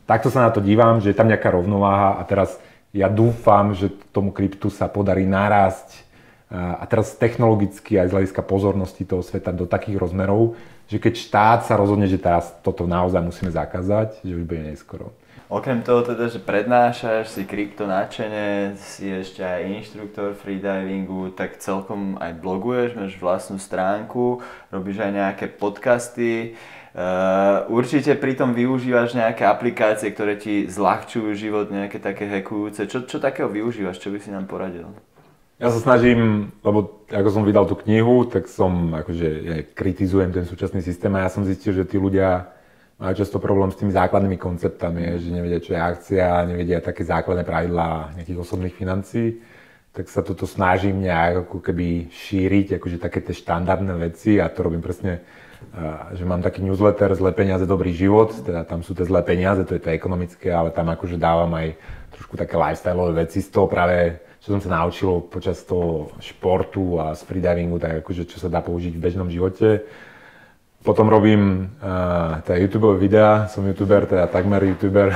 takto 0.08 0.32
sa 0.32 0.48
na 0.48 0.50
to 0.50 0.64
dívam, 0.64 1.04
že 1.04 1.12
je 1.12 1.18
tam 1.20 1.28
nejaká 1.28 1.52
rovnováha 1.52 2.16
a 2.16 2.24
teraz 2.24 2.56
ja 2.96 3.12
dúfam, 3.12 3.76
že 3.76 3.92
tomu 4.08 4.32
kryptu 4.32 4.72
sa 4.72 4.88
podarí 4.88 5.28
narásť 5.28 6.08
a 6.48 6.80
teraz 6.88 7.12
technologicky 7.12 8.00
aj 8.00 8.08
z 8.08 8.14
hľadiska 8.16 8.40
pozornosti 8.40 9.04
toho 9.04 9.20
sveta 9.20 9.52
do 9.52 9.68
takých 9.68 10.00
rozmerov, 10.00 10.56
že 10.88 10.96
keď 10.96 11.14
štát 11.20 11.60
sa 11.68 11.76
rozhodne, 11.76 12.08
že 12.08 12.16
teraz 12.16 12.48
toto 12.64 12.88
naozaj 12.88 13.20
musíme 13.20 13.52
zakázať, 13.52 14.24
že 14.24 14.32
už 14.32 14.48
bude 14.48 14.64
neskoro. 14.64 15.12
Okrem 15.48 15.80
toho 15.80 16.04
teda, 16.04 16.28
že 16.28 16.44
prednášaš, 16.44 17.32
si 17.32 17.48
krypto 17.48 17.88
načene, 17.88 18.76
si 18.76 19.08
ešte 19.08 19.40
aj 19.40 19.80
inštruktor 19.80 20.36
freedivingu, 20.36 21.32
tak 21.32 21.56
celkom 21.60 22.20
aj 22.20 22.36
bloguješ, 22.36 22.92
máš 22.96 23.16
vlastnú 23.16 23.56
stránku, 23.56 24.44
robíš 24.68 25.00
aj 25.00 25.12
nejaké 25.12 25.46
podcasty. 25.48 26.52
Uh, 26.98 27.62
určite 27.70 28.18
pritom 28.18 28.58
využívaš 28.58 29.14
nejaké 29.14 29.46
aplikácie, 29.46 30.10
ktoré 30.10 30.34
ti 30.34 30.66
zľahčujú 30.66 31.30
život, 31.38 31.70
nejaké 31.70 32.02
také 32.02 32.26
hackujúce. 32.26 32.90
Čo, 32.90 33.06
čo 33.06 33.22
takého 33.22 33.46
využívaš? 33.46 34.02
Čo 34.02 34.10
by 34.10 34.18
si 34.18 34.34
nám 34.34 34.50
poradil? 34.50 34.90
Ja 35.62 35.70
sa 35.70 35.78
snažím, 35.78 36.50
lebo 36.58 37.06
ako 37.06 37.30
som 37.30 37.46
vydal 37.46 37.70
tú 37.70 37.78
knihu, 37.86 38.26
tak 38.26 38.50
som 38.50 38.98
akože 38.98 39.26
ja 39.46 39.56
kritizujem 39.78 40.34
ten 40.34 40.42
súčasný 40.42 40.82
systém 40.82 41.14
a 41.14 41.22
ja 41.22 41.30
som 41.30 41.46
zistil, 41.46 41.70
že 41.70 41.86
tí 41.86 42.02
ľudia 42.02 42.50
majú 42.98 43.14
často 43.14 43.38
problém 43.38 43.70
s 43.70 43.78
tými 43.78 43.94
základnými 43.94 44.34
konceptami, 44.34 45.22
že 45.22 45.30
nevedia, 45.30 45.62
čo 45.62 45.78
je 45.78 45.78
akcia, 45.78 46.50
nevedia 46.50 46.82
také 46.82 47.06
základné 47.06 47.46
pravidlá 47.46 48.18
nejakých 48.18 48.42
osobných 48.42 48.74
financií 48.74 49.38
tak 49.98 50.06
sa 50.14 50.22
toto 50.22 50.46
snažím 50.46 51.02
nejak 51.02 51.50
ako 51.50 51.58
keby 51.58 52.06
šíriť, 52.06 52.78
akože 52.78 53.02
také 53.02 53.18
tie 53.18 53.34
štandardné 53.34 53.98
veci 53.98 54.38
a 54.38 54.46
to 54.46 54.62
robím 54.62 54.78
presne 54.78 55.18
že 56.14 56.24
mám 56.24 56.42
taký 56.42 56.62
newsletter 56.62 57.14
Zlé 57.14 57.34
peniaze, 57.34 57.66
dobrý 57.66 57.90
život, 57.94 58.34
teda 58.42 58.64
tam 58.64 58.82
sú 58.82 58.94
tie 58.94 59.06
zlé 59.06 59.22
peniaze, 59.22 59.62
to 59.66 59.74
je 59.74 59.82
to 59.82 59.90
ekonomické, 59.90 60.50
ale 60.50 60.70
tam 60.70 60.90
akože 60.90 61.18
dávam 61.18 61.50
aj 61.54 61.74
trošku 62.14 62.34
také 62.34 62.54
lifestyleové 62.58 63.26
veci 63.26 63.38
z 63.42 63.50
toho 63.50 63.66
práve, 63.70 64.22
čo 64.42 64.54
som 64.54 64.60
sa 64.62 64.82
naučil 64.82 65.22
počas 65.26 65.62
toho 65.62 66.14
športu 66.22 66.98
a 66.98 67.14
z 67.14 67.22
freedivingu, 67.26 67.78
tak 67.78 68.02
akože 68.02 68.26
čo 68.26 68.38
sa 68.38 68.50
dá 68.50 68.62
použiť 68.62 68.94
v 68.94 69.02
bežnom 69.02 69.28
živote. 69.30 69.86
Potom 70.78 71.10
robím 71.10 71.74
uh, 71.82 72.38
teda 72.46 72.54
YouTube 72.62 72.94
videá, 73.02 73.50
som 73.50 73.66
youtuber, 73.66 74.06
teda 74.06 74.30
takmer 74.30 74.62
youtuber, 74.62 75.10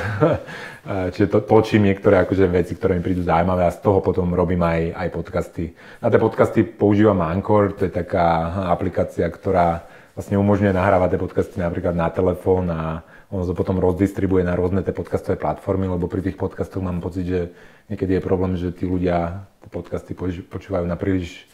čiže 1.15 1.31
to, 1.31 1.39
točím 1.47 1.87
niektoré 1.87 2.27
akože 2.27 2.51
veci, 2.51 2.75
ktoré 2.75 2.99
mi 2.99 3.03
prídu 3.07 3.23
zaujímavé 3.23 3.63
a 3.63 3.71
z 3.71 3.79
toho 3.79 4.03
potom 4.03 4.35
robím 4.35 4.59
aj, 4.59 4.91
aj 4.91 5.09
podcasty. 5.15 5.65
Na 6.03 6.11
tie 6.11 6.19
podcasty 6.19 6.67
používam 6.67 7.23
Anchor, 7.23 7.79
to 7.79 7.87
je 7.87 7.95
taká 7.95 8.51
aplikácia, 8.75 9.23
ktorá 9.31 9.87
vlastne 10.13 10.37
umožňuje 10.37 10.77
nahrávať 10.77 11.17
tie 11.17 11.21
podcasty 11.21 11.57
napríklad 11.61 11.97
na 11.97 12.09
telefón 12.13 12.69
a 12.69 13.01
ono 13.33 13.49
to 13.49 13.57
potom 13.57 13.81
rozdistribuje 13.81 14.45
na 14.45 14.53
rôzne 14.53 14.85
tie 14.85 14.93
podcastové 14.93 15.41
platformy, 15.41 15.89
lebo 15.89 16.05
pri 16.05 16.21
tých 16.21 16.37
podcastoch 16.37 16.85
mám 16.85 17.01
pocit, 17.01 17.25
že 17.25 17.41
niekedy 17.89 18.21
je 18.21 18.23
problém, 18.23 18.53
že 18.61 18.77
tí 18.77 18.85
ľudia 18.85 19.49
tie 19.65 19.71
podcasty 19.73 20.13
počúvajú 20.45 20.85
na 20.85 21.01
príliš 21.01 21.49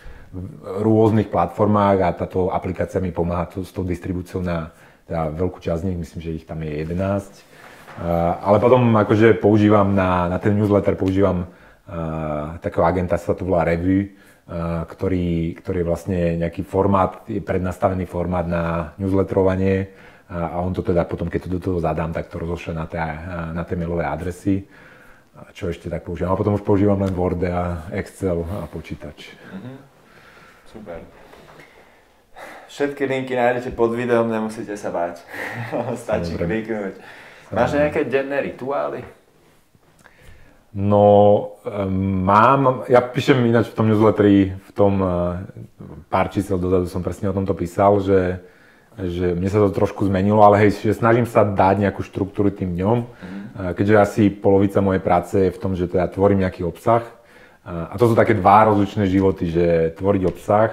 rôznych 0.82 1.30
platformách 1.30 1.98
a 2.04 2.16
táto 2.18 2.50
aplikácia 2.52 3.00
mi 3.00 3.14
pomáha 3.14 3.48
to, 3.48 3.64
s 3.64 3.72
tou 3.72 3.86
distribúciou 3.86 4.44
na 4.44 4.74
teda 5.08 5.32
veľkú 5.32 5.58
časť 5.62 5.80
z 5.80 5.86
nich, 5.88 5.98
myslím, 6.04 6.20
že 6.20 6.36
ich 6.36 6.44
tam 6.44 6.60
je 6.60 6.84
11. 6.84 6.92
Uh, 6.92 8.36
ale 8.44 8.60
potom 8.60 8.92
akože 8.92 9.40
používam 9.40 9.96
na, 9.96 10.28
na 10.28 10.36
ten 10.36 10.52
newsletter, 10.52 11.00
používam 11.00 11.48
uh, 11.48 12.60
takého 12.60 12.84
agenta, 12.84 13.16
sa 13.16 13.32
to 13.32 13.48
volá 13.48 13.64
Review, 13.64 14.12
ktorý, 14.88 15.60
ktorý 15.60 15.84
je 15.84 15.88
vlastne 15.88 16.20
nejaký 16.40 16.64
formát, 16.64 17.20
je 17.28 17.44
prednastavený 17.44 18.08
formát 18.08 18.48
na 18.48 18.96
newsletterovanie 18.96 19.92
a 20.28 20.60
on 20.60 20.72
to 20.72 20.80
teda 20.80 21.04
potom, 21.04 21.28
keď 21.28 21.48
to 21.48 21.54
do 21.56 21.60
toho 21.60 21.78
zadám, 21.80 22.12
tak 22.12 22.32
to 22.32 22.40
rozošle 22.40 22.72
na 22.72 22.88
tie, 22.88 23.00
na 23.52 23.64
tie 23.64 23.76
mailové 23.76 24.08
adresy, 24.08 24.64
čo 25.52 25.68
ešte 25.68 25.92
tak 25.92 26.04
používam. 26.04 26.32
A 26.32 26.40
potom 26.40 26.56
už 26.56 26.64
používam 26.64 27.00
len 27.00 27.12
Word 27.12 27.44
a 27.48 27.88
Excel 27.92 28.44
a 28.44 28.64
počítač. 28.68 29.36
Mm-hmm. 29.36 29.76
Super. 30.68 30.98
Všetky 32.68 33.08
linky 33.08 33.32
nájdete 33.36 33.72
pod 33.72 33.96
videom, 33.96 34.28
nemusíte 34.28 34.76
sa 34.76 34.92
báť. 34.92 35.24
Stačí 36.04 36.36
kliknúť. 36.36 37.00
Máš 37.48 37.80
nejaké 37.80 38.04
denné 38.04 38.52
rituály? 38.52 39.00
No, 40.78 41.58
mám, 42.22 42.86
ja 42.86 43.02
píšem 43.02 43.42
ináč 43.50 43.66
v 43.66 43.76
tom 43.82 43.90
newsletteri, 43.90 44.54
v 44.54 44.70
tom 44.70 45.02
eh, 45.02 45.10
pár 46.06 46.30
čísel 46.30 46.54
dozadu 46.54 46.86
som 46.86 47.02
presne 47.02 47.26
o 47.26 47.34
tomto 47.34 47.50
písal, 47.50 47.98
že, 47.98 48.38
že 48.94 49.34
mne 49.34 49.50
sa 49.50 49.58
to 49.58 49.74
trošku 49.74 50.06
zmenilo, 50.06 50.38
ale 50.38 50.62
hej, 50.62 50.78
že 50.78 50.94
snažím 50.94 51.26
sa 51.26 51.42
dať 51.42 51.82
nejakú 51.82 52.06
štruktúru 52.06 52.54
tým 52.54 52.78
dňom, 52.78 52.98
mm. 53.02 53.74
keďže 53.74 53.96
asi 53.98 54.22
polovica 54.30 54.78
mojej 54.78 55.02
práce 55.02 55.34
je 55.34 55.50
v 55.50 55.58
tom, 55.58 55.74
že 55.74 55.90
teda 55.90 56.06
tvorím 56.14 56.46
nejaký 56.46 56.62
obsah. 56.62 57.02
A 57.68 57.98
to 58.00 58.08
sú 58.08 58.14
také 58.16 58.32
dva 58.32 58.64
rozličné 58.72 59.10
životy, 59.12 59.52
že 59.52 59.92
tvoriť 59.98 60.22
obsah 60.24 60.72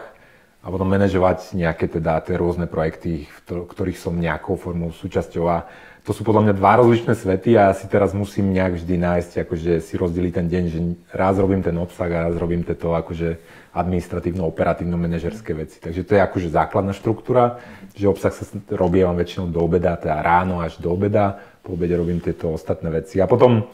a 0.63 0.67
potom 0.73 0.87
manažovať 0.87 1.53
nejaké 1.53 1.91
teda 1.91 2.23
tie 2.23 2.39
rôzne 2.39 2.71
projekty, 2.71 3.27
v 3.27 3.67
ktorých 3.67 3.99
som 3.99 4.15
nejakou 4.15 4.55
formou 4.55 4.95
súčasťou. 4.95 5.43
A 5.45 5.67
to 6.05 6.13
sú 6.13 6.21
podľa 6.21 6.45
mňa 6.45 6.53
dva 6.61 6.77
rozličné 6.77 7.17
svety 7.17 7.57
a 7.57 7.69
ja 7.69 7.73
si 7.73 7.89
teraz 7.89 8.13
musím 8.13 8.53
nejak 8.53 8.77
vždy 8.77 8.95
nájsť, 9.01 9.31
akože 9.41 9.71
si 9.81 9.93
rozdeliť 9.97 10.33
ten 10.37 10.45
deň, 10.45 10.63
že 10.69 10.79
raz 11.09 11.33
robím 11.41 11.65
ten 11.65 11.73
obsah 11.81 12.05
a 12.13 12.29
raz 12.29 12.37
robím 12.37 12.61
tieto 12.61 12.93
akože 12.93 13.41
administratívno-operatívno-manažerské 13.73 15.57
veci. 15.57 15.81
Takže 15.81 16.05
to 16.05 16.13
je 16.13 16.21
akože 16.21 16.53
základná 16.53 16.93
štruktúra, 16.93 17.57
že 17.97 18.05
obsah 18.05 18.29
sa 18.29 18.45
robievam 18.77 19.17
väčšinou 19.17 19.49
do 19.49 19.65
obeda, 19.65 19.97
teda 19.97 20.21
ráno 20.21 20.61
až 20.61 20.77
do 20.77 20.93
obeda, 20.93 21.41
po 21.65 21.73
obede 21.73 21.97
robím 21.97 22.21
tieto 22.21 22.53
ostatné 22.53 22.93
veci. 22.93 23.17
A 23.17 23.25
potom 23.25 23.65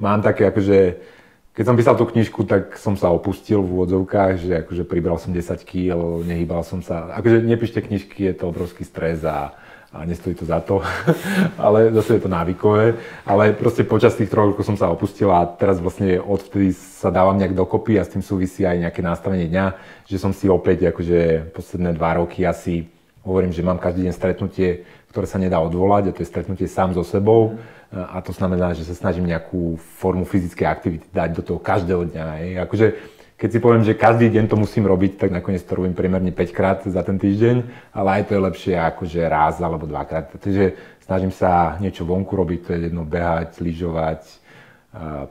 mám 0.00 0.24
také 0.24 0.48
akože 0.48 1.12
keď 1.54 1.64
som 1.70 1.78
písal 1.78 1.94
tú 1.94 2.02
knižku, 2.10 2.50
tak 2.50 2.74
som 2.82 2.98
sa 2.98 3.14
opustil 3.14 3.62
v 3.62 3.78
úvodzovkách, 3.78 4.42
že 4.42 4.66
akože 4.66 4.82
pribral 4.90 5.22
som 5.22 5.30
10 5.30 5.54
kg, 5.62 5.94
nehýbal 6.26 6.66
som 6.66 6.82
sa. 6.82 7.14
Akože 7.14 7.46
nepíšte 7.46 7.78
knižky, 7.78 8.26
je 8.26 8.34
to 8.34 8.50
obrovský 8.50 8.82
stres 8.82 9.22
a, 9.22 9.54
a 9.94 10.04
nestojí 10.04 10.34
to 10.34 10.44
za 10.44 10.60
to, 10.60 10.82
ale 11.64 11.94
zase 11.94 12.18
je 12.18 12.20
to 12.26 12.28
návykové. 12.28 12.94
Ale 13.22 13.54
proste 13.54 13.86
počas 13.86 14.18
tých 14.18 14.26
troch 14.26 14.50
rokov 14.50 14.66
som 14.66 14.74
sa 14.74 14.90
opustil 14.90 15.30
a 15.30 15.46
teraz 15.46 15.78
vlastne 15.78 16.18
odvtedy 16.18 16.74
sa 16.74 17.14
dávam 17.14 17.38
nejak 17.38 17.54
dokopy 17.54 17.96
a 17.96 18.04
s 18.04 18.10
tým 18.10 18.22
súvisí 18.26 18.66
aj 18.66 18.90
nejaké 18.90 19.00
nastavenie 19.06 19.46
dňa, 19.46 19.66
že 20.10 20.18
som 20.18 20.34
si 20.34 20.50
opäť 20.50 20.90
akože 20.90 21.54
posledné 21.54 21.94
dva 21.94 22.18
roky 22.18 22.42
asi 22.42 22.90
hovorím, 23.22 23.54
že 23.54 23.62
mám 23.62 23.78
každý 23.78 24.10
deň 24.10 24.14
stretnutie, 24.14 24.82
ktoré 25.14 25.30
sa 25.30 25.38
nedá 25.38 25.62
odvolať 25.62 26.10
a 26.10 26.14
to 26.14 26.20
je 26.26 26.28
stretnutie 26.28 26.66
sám 26.66 26.92
so 26.92 27.06
sebou. 27.06 27.56
A 27.94 28.18
to 28.18 28.34
znamená, 28.34 28.74
že 28.74 28.82
sa 28.82 28.98
snažím 28.98 29.30
nejakú 29.30 29.78
formu 30.02 30.26
fyzickej 30.26 30.66
aktivity 30.66 31.06
dať 31.14 31.30
do 31.38 31.42
toho 31.46 31.62
každého 31.62 32.10
dňa. 32.10 32.24
Akože, 32.66 33.13
keď 33.44 33.50
si 33.52 33.60
poviem, 33.60 33.84
že 33.84 33.92
každý 33.92 34.32
deň 34.32 34.48
to 34.48 34.56
musím 34.56 34.88
robiť, 34.88 35.20
tak 35.20 35.28
nakoniec 35.28 35.60
to 35.60 35.76
robím 35.76 35.92
primerne 35.92 36.32
5 36.32 36.56
krát 36.56 36.80
za 36.80 37.04
ten 37.04 37.20
týždeň, 37.20 37.68
ale 37.92 38.08
aj 38.16 38.22
to 38.24 38.32
je 38.32 38.40
lepšie 38.40 38.72
že 39.04 39.20
raz 39.28 39.60
alebo 39.60 39.84
dvakrát. 39.84 40.32
Takže 40.32 40.72
snažím 41.04 41.28
sa 41.28 41.76
niečo 41.76 42.08
vonku 42.08 42.32
robiť, 42.32 42.60
to 42.64 42.72
je 42.72 42.88
jedno 42.88 43.04
behať, 43.04 43.60
lyžovať, 43.60 44.24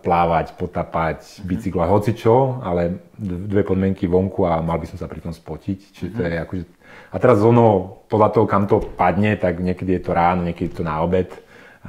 plávať, 0.06 0.54
potapať, 0.62 1.26
mhm. 1.26 1.58
bicyklovať, 1.58 1.90
hoci 1.90 2.12
čo, 2.14 2.62
ale 2.62 3.02
dve 3.18 3.66
podmienky 3.66 4.06
vonku 4.06 4.46
a 4.46 4.62
mal 4.62 4.78
by 4.78 4.86
som 4.94 5.02
sa 5.02 5.10
pri 5.10 5.26
tom 5.26 5.34
spotiť. 5.34 5.80
Čiže 5.98 6.10
to 6.14 6.22
je 6.22 6.34
mhm. 6.38 6.44
akože... 6.46 6.64
A 7.10 7.18
teraz 7.18 7.42
ono, 7.42 7.98
podľa 8.06 8.30
toho, 8.30 8.46
kam 8.46 8.70
to 8.70 8.78
padne, 8.94 9.34
tak 9.42 9.58
niekedy 9.58 9.98
je 9.98 10.06
to 10.06 10.14
ráno, 10.14 10.46
niekedy 10.46 10.70
je 10.70 10.78
to 10.78 10.86
na 10.86 11.02
obed 11.02 11.34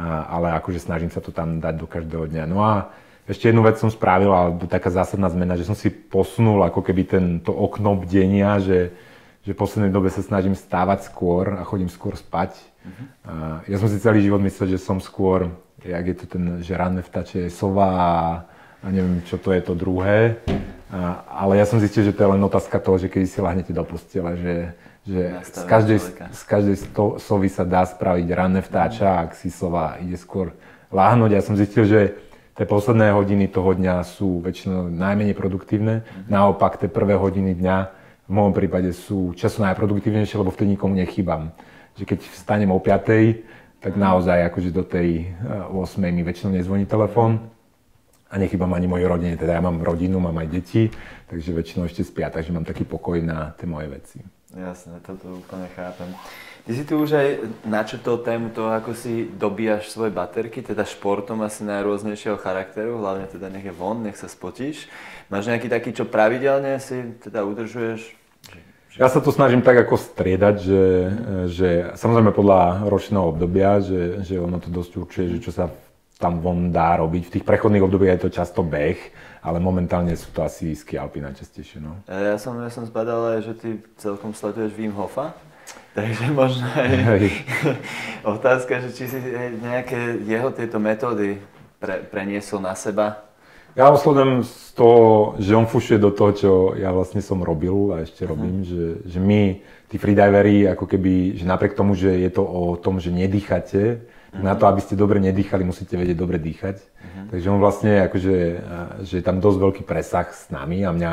ale 0.02 0.50
akože 0.58 0.82
snažím 0.82 1.10
sa 1.10 1.22
to 1.22 1.30
tam 1.30 1.62
dať 1.62 1.74
do 1.78 1.86
každého 1.86 2.26
dňa. 2.26 2.44
No 2.50 2.66
a 2.66 2.90
ešte 3.24 3.48
jednu 3.48 3.64
vec 3.64 3.80
som 3.80 3.88
spravil, 3.88 4.28
alebo 4.28 4.68
taká 4.68 4.92
zásadná 4.92 5.32
zmena, 5.32 5.56
že 5.56 5.64
som 5.64 5.72
si 5.72 5.88
posunul 5.88 6.60
ako 6.68 6.84
keby 6.84 7.02
tento 7.08 7.56
okno 7.56 7.96
bdenia, 7.96 8.60
že, 8.60 8.92
že 9.48 9.56
v 9.56 9.60
poslednej 9.60 9.88
dobe 9.88 10.12
sa 10.12 10.20
snažím 10.20 10.52
stávať 10.52 11.08
skôr 11.08 11.56
a 11.56 11.64
chodím 11.64 11.88
skôr 11.88 12.20
spať. 12.20 12.52
Uh-huh. 12.84 13.64
Ja 13.64 13.80
som 13.80 13.88
si 13.88 13.96
celý 13.96 14.20
život 14.20 14.44
myslel, 14.44 14.76
že 14.76 14.84
som 14.84 15.00
skôr, 15.00 15.48
jak 15.80 16.04
je 16.04 16.16
to 16.20 16.26
ten, 16.36 16.60
že 16.60 16.76
ranné 16.76 17.00
je 17.32 17.48
sova 17.48 17.88
a, 17.96 18.12
a 18.84 18.86
neviem, 18.92 19.24
čo 19.24 19.40
to 19.40 19.56
je 19.56 19.62
to 19.64 19.72
druhé. 19.72 20.36
A, 20.92 21.24
ale 21.48 21.56
ja 21.56 21.64
som 21.64 21.80
zistil, 21.80 22.04
že 22.04 22.12
to 22.12 22.28
je 22.28 22.32
len 22.36 22.44
otázka 22.44 22.76
toho, 22.76 23.00
že 23.00 23.08
keď 23.08 23.24
si 23.24 23.40
lahnete 23.40 23.72
do 23.72 23.88
postele, 23.88 24.36
že, 24.36 24.56
že 25.08 25.22
z 25.48 25.64
každej, 25.64 25.98
z 26.28 26.42
každej 26.44 26.76
sto, 26.76 27.16
sovy 27.16 27.48
sa 27.48 27.64
dá 27.64 27.88
spraviť 27.88 28.28
ranné 28.36 28.60
vtáča, 28.60 29.24
ak 29.24 29.32
si 29.32 29.48
sova 29.48 29.96
ide 30.04 30.20
skôr 30.20 30.52
láhnuť. 30.92 31.30
Ja 31.32 31.40
som 31.40 31.56
zistil, 31.56 31.88
že 31.88 32.00
tie 32.54 32.66
posledné 32.66 33.10
hodiny 33.10 33.50
toho 33.50 33.74
dňa 33.74 34.02
sú 34.06 34.42
väčšinou 34.42 34.90
najmenej 34.90 35.34
produktívne. 35.34 36.02
Mm-hmm. 36.02 36.30
Naopak, 36.30 36.78
tie 36.78 36.90
prvé 36.90 37.18
hodiny 37.18 37.58
dňa 37.58 37.76
v 38.24 38.32
môjom 38.32 38.54
prípade 38.56 38.90
sú 38.96 39.36
času 39.36 39.60
najproduktívnejšie, 39.68 40.40
lebo 40.40 40.54
vtedy 40.54 40.78
nikomu 40.78 40.96
nechýbam. 40.96 41.52
Že 42.00 42.04
keď 42.08 42.18
vstanem 42.32 42.70
o 42.72 42.80
5, 42.80 43.84
tak 43.84 43.92
mhm. 43.94 44.00
naozaj 44.00 44.38
akože 44.48 44.70
do 44.72 44.80
tej 44.80 45.36
8 45.44 45.76
eh, 45.76 46.08
mi 46.08 46.24
väčšinou 46.24 46.56
nezvoní 46.56 46.88
telefón 46.88 47.52
a 48.32 48.40
nechybám 48.40 48.72
ani 48.72 48.88
mojej 48.88 49.06
rodine, 49.06 49.36
teda 49.36 49.60
ja 49.60 49.62
mám 49.62 49.78
rodinu, 49.84 50.16
mám 50.18 50.34
aj 50.40 50.48
deti, 50.48 50.88
takže 51.28 51.52
väčšinou 51.52 51.84
ešte 51.86 52.02
spia, 52.02 52.32
takže 52.32 52.50
mám 52.50 52.64
taký 52.64 52.88
pokoj 52.88 53.20
na 53.20 53.52
tie 53.54 53.68
moje 53.68 53.92
veci. 53.92 54.18
Jasné, 54.56 54.98
toto 55.04 55.38
úplne 55.38 55.68
chápem. 55.76 56.08
Ty 56.64 56.72
si 56.72 56.84
tu 56.88 56.96
už 56.96 57.12
aj 57.12 57.28
načrtol 57.68 58.24
tému 58.24 58.48
toho, 58.48 58.72
ako 58.72 58.96
si 58.96 59.28
dobíjaš 59.28 59.92
svoje 59.92 60.08
baterky, 60.08 60.64
teda 60.64 60.88
športom 60.88 61.44
asi 61.44 61.60
najrôznejšieho 61.60 62.40
charakteru, 62.40 63.04
hlavne 63.04 63.28
teda 63.28 63.52
nech 63.52 63.68
je 63.68 63.74
von, 63.76 64.00
nech 64.00 64.16
sa 64.16 64.32
spotíš. 64.32 64.88
Máš 65.28 65.52
nejaký 65.52 65.68
taký, 65.68 65.92
čo 65.92 66.08
pravidelne 66.08 66.80
si 66.80 67.20
teda 67.20 67.44
udržuješ? 67.44 68.16
Ja 68.96 69.12
sa 69.12 69.20
to 69.20 69.28
snažím 69.28 69.60
tak 69.60 69.76
ako 69.76 70.00
striedať, 70.00 70.56
že, 70.56 70.84
že 71.52 71.68
samozrejme 72.00 72.32
podľa 72.32 72.88
ročného 72.88 73.28
obdobia, 73.28 73.84
že, 73.84 74.24
že 74.24 74.40
ono 74.40 74.56
to 74.56 74.72
dosť 74.72 74.92
určuje, 75.04 75.24
že 75.36 75.38
čo 75.44 75.52
sa 75.52 75.68
tam 76.16 76.40
von 76.40 76.72
dá 76.72 76.96
robiť. 76.96 77.28
V 77.28 77.32
tých 77.36 77.44
prechodných 77.44 77.84
obdobiach 77.84 78.16
je 78.16 78.24
to 78.24 78.36
často 78.40 78.64
beh, 78.64 78.96
ale 79.44 79.60
momentálne 79.60 80.16
sú 80.16 80.32
to 80.32 80.40
asi 80.40 80.72
ski 80.72 80.96
Alpy 80.96 81.20
najčastejšie. 81.20 81.76
No. 81.84 82.00
Ja 82.08 82.40
som, 82.40 82.56
ja 82.56 82.72
som 82.72 82.88
zbadal 82.88 83.44
že 83.44 83.52
ty 83.52 83.84
celkom 84.00 84.32
sleduješ 84.32 84.72
Wim 84.72 84.96
Hofa. 84.96 85.36
Takže 85.94 86.26
možno 86.34 86.66
aj 86.74 87.30
otázka, 88.34 88.82
že 88.82 88.90
či 88.90 89.04
si 89.06 89.18
nejaké 89.62 90.26
jeho 90.26 90.50
tieto 90.50 90.82
metódy 90.82 91.38
pre, 91.78 92.02
preniesol 92.02 92.58
na 92.58 92.74
seba. 92.74 93.22
Ja 93.74 93.90
oslovujem 93.90 94.46
z 94.46 94.70
toho, 94.74 95.34
že 95.38 95.54
on 95.54 95.66
fušuje 95.66 95.98
do 95.98 96.14
toho, 96.14 96.30
čo 96.34 96.52
ja 96.78 96.94
vlastne 96.94 97.18
som 97.18 97.42
robil 97.42 97.90
a 97.94 98.06
ešte 98.06 98.22
robím, 98.22 98.62
uh-huh. 98.62 98.70
že, 98.70 98.84
že 99.06 99.18
my, 99.18 99.58
tí 99.90 99.98
freediveri, 99.98 100.70
ako 100.70 100.86
keby, 100.86 101.38
že 101.38 101.46
napriek 101.46 101.74
tomu, 101.74 101.98
že 101.98 102.10
je 102.10 102.30
to 102.30 102.46
o 102.46 102.78
tom, 102.78 103.02
že 103.02 103.10
nedýchate, 103.10 103.98
uh-huh. 103.98 104.42
na 104.46 104.54
to, 104.54 104.70
aby 104.70 104.78
ste 104.78 104.94
dobre 104.94 105.18
nedýchali, 105.18 105.66
musíte 105.66 105.98
vedieť 105.98 106.14
dobre 106.14 106.38
dýchať. 106.38 106.76
Uh-huh. 106.78 107.26
Takže 107.34 107.46
on 107.50 107.58
vlastne, 107.58 108.06
akože, 108.06 108.34
že 109.10 109.14
je 109.18 109.24
tam 109.26 109.42
dosť 109.42 109.58
veľký 109.58 109.82
presah 109.82 110.26
s 110.30 110.54
nami 110.54 110.86
a 110.86 110.94
mňa 110.94 111.12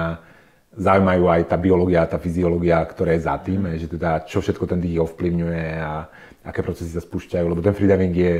zaujímajú 0.75 1.23
aj 1.27 1.41
tá 1.51 1.57
biológia, 1.59 2.07
tá 2.07 2.15
fyziológia, 2.15 2.79
ktorá 2.87 3.15
je 3.15 3.27
za 3.27 3.35
tým, 3.39 3.67
uh-huh. 3.67 3.79
že 3.79 3.87
teda 3.91 4.23
čo 4.27 4.39
všetko 4.39 4.65
ten 4.71 4.79
dých 4.79 5.03
ovplyvňuje 5.03 5.67
a 5.83 6.07
aké 6.47 6.63
procesy 6.63 6.95
sa 6.95 7.03
spúšťajú, 7.03 7.45
lebo 7.45 7.61
ten 7.61 7.75
freediving 7.75 8.15
je 8.15 8.35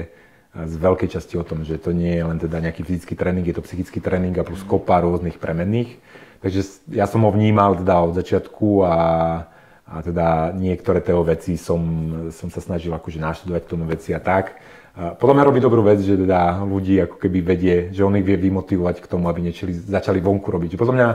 z 0.51 0.75
veľkej 0.75 1.09
časti 1.15 1.39
o 1.39 1.47
tom, 1.47 1.63
že 1.63 1.79
to 1.79 1.95
nie 1.95 2.11
je 2.17 2.23
len 2.27 2.37
teda 2.39 2.59
nejaký 2.59 2.83
fyzický 2.83 3.15
tréning, 3.15 3.47
je 3.47 3.55
to 3.55 3.63
psychický 3.63 4.03
tréning 4.03 4.35
a 4.35 4.43
plus 4.43 4.63
kopa 4.67 4.99
rôznych 4.99 5.39
premenných. 5.39 5.95
Takže 6.43 6.91
ja 6.91 7.07
som 7.07 7.23
ho 7.23 7.31
vnímal 7.31 7.79
teda 7.79 7.95
od 8.03 8.17
začiatku 8.17 8.83
a 8.83 8.95
a 9.91 9.99
teda 9.99 10.55
niektoré 10.55 11.03
tie 11.03 11.11
veci 11.11 11.59
som, 11.59 11.83
som 12.31 12.47
sa 12.47 12.63
snažil 12.63 12.95
akože 12.95 13.19
naštudovať 13.19 13.61
k 13.67 13.71
tomu 13.75 13.83
veci 13.83 14.15
a 14.15 14.23
tak. 14.23 14.55
A 14.95 15.19
podľa 15.19 15.35
mňa 15.35 15.47
robí 15.51 15.59
dobrú 15.59 15.83
vec, 15.83 15.99
že 15.99 16.15
teda 16.15 16.63
ľudí 16.63 16.95
ako 17.03 17.19
keby 17.19 17.39
vedie, 17.43 17.75
že 17.91 18.07
on 18.07 18.15
ich 18.15 18.23
vie 18.23 18.39
vymotivovať 18.39 19.03
k 19.03 19.09
tomu, 19.11 19.27
aby 19.27 19.43
niečili, 19.43 19.75
začali 19.75 20.23
vonku 20.23 20.47
robiť. 20.47 20.75
Že 20.75 20.79
podľa 20.79 20.95
mňa, 20.95 21.07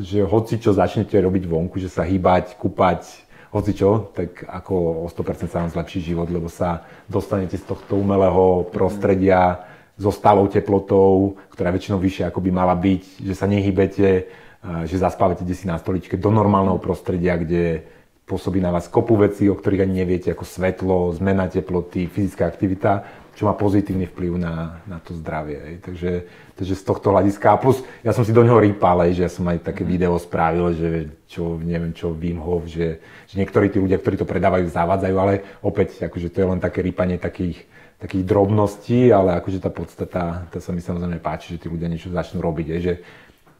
že 0.00 0.24
hoci 0.24 0.56
čo 0.56 0.72
začnete 0.72 1.14
robiť 1.20 1.44
vonku, 1.44 1.76
že 1.76 1.92
sa 1.92 2.02
hýbať, 2.02 2.56
kúpať, 2.56 3.28
hoci 3.50 3.74
čo, 3.74 4.14
tak 4.14 4.46
ako 4.46 5.04
o 5.04 5.06
100% 5.10 5.50
sa 5.50 5.60
vám 5.66 5.74
zlepší 5.74 6.00
život, 6.14 6.30
lebo 6.30 6.46
sa 6.46 6.86
dostanete 7.10 7.58
z 7.58 7.66
tohto 7.66 7.98
umelého 7.98 8.70
prostredia 8.70 9.66
so 10.00 10.08
stálou 10.14 10.48
teplotou, 10.48 11.36
ktorá 11.52 11.74
väčšinou 11.74 12.00
vyššia, 12.00 12.30
ako 12.30 12.40
by 12.40 12.50
mala 12.54 12.72
byť, 12.72 13.26
že 13.26 13.34
sa 13.36 13.44
nehybete, 13.50 14.30
že 14.86 14.96
zaspávate 14.96 15.44
si 15.52 15.68
na 15.68 15.76
stoličke 15.76 16.16
do 16.16 16.30
normálneho 16.32 16.80
prostredia, 16.80 17.36
kde 17.36 17.84
pôsobí 18.24 18.62
na 18.62 18.70
vás 18.70 18.86
kopu 18.86 19.18
vecí, 19.18 19.50
o 19.50 19.58
ktorých 19.58 19.82
ani 19.82 20.06
neviete, 20.06 20.30
ako 20.30 20.46
svetlo, 20.46 21.10
zmena 21.18 21.50
teploty, 21.50 22.06
fyzická 22.06 22.46
aktivita, 22.46 23.02
čo 23.40 23.48
má 23.48 23.56
pozitívny 23.56 24.04
vplyv 24.04 24.36
na, 24.36 24.84
na 24.84 25.00
to 25.00 25.16
zdravie. 25.16 25.56
Hej. 25.56 25.76
Takže, 25.80 26.12
takže 26.60 26.74
z 26.76 26.82
tohto 26.84 27.08
hľadiska, 27.08 27.48
a 27.48 27.56
plus 27.56 27.80
ja 28.04 28.12
som 28.12 28.20
si 28.20 28.36
do 28.36 28.44
neho 28.44 28.60
rýpal, 28.60 29.00
že 29.16 29.24
ja 29.24 29.32
som 29.32 29.48
aj 29.48 29.64
také 29.64 29.80
mhm. 29.80 29.88
video 29.88 30.12
spravil, 30.20 30.76
že 30.76 31.08
čo, 31.24 31.56
neviem 31.56 31.96
čo, 31.96 32.12
Wim 32.12 32.36
Hof, 32.36 32.68
že, 32.68 33.00
že 33.24 33.40
niektorí 33.40 33.72
tí 33.72 33.80
ľudia, 33.80 33.96
ktorí 33.96 34.20
to 34.20 34.28
predávajú, 34.28 34.68
zavádzajú, 34.68 35.16
ale 35.16 35.40
opäť, 35.64 36.04
akože 36.04 36.28
to 36.28 36.44
je 36.44 36.50
len 36.52 36.60
také 36.60 36.84
rýpanie 36.84 37.16
takých, 37.16 37.64
takých 37.96 38.28
drobností, 38.28 39.08
ale 39.08 39.40
akože 39.40 39.64
tá 39.64 39.72
podstata, 39.72 40.44
to 40.52 40.60
sa 40.60 40.76
mi 40.76 40.84
samozrejme 40.84 41.16
páči, 41.24 41.56
že 41.56 41.64
tí 41.64 41.72
ľudia 41.72 41.88
niečo 41.88 42.12
začnú 42.12 42.44
robiť, 42.44 42.66
je, 42.76 42.78
že 42.84 42.94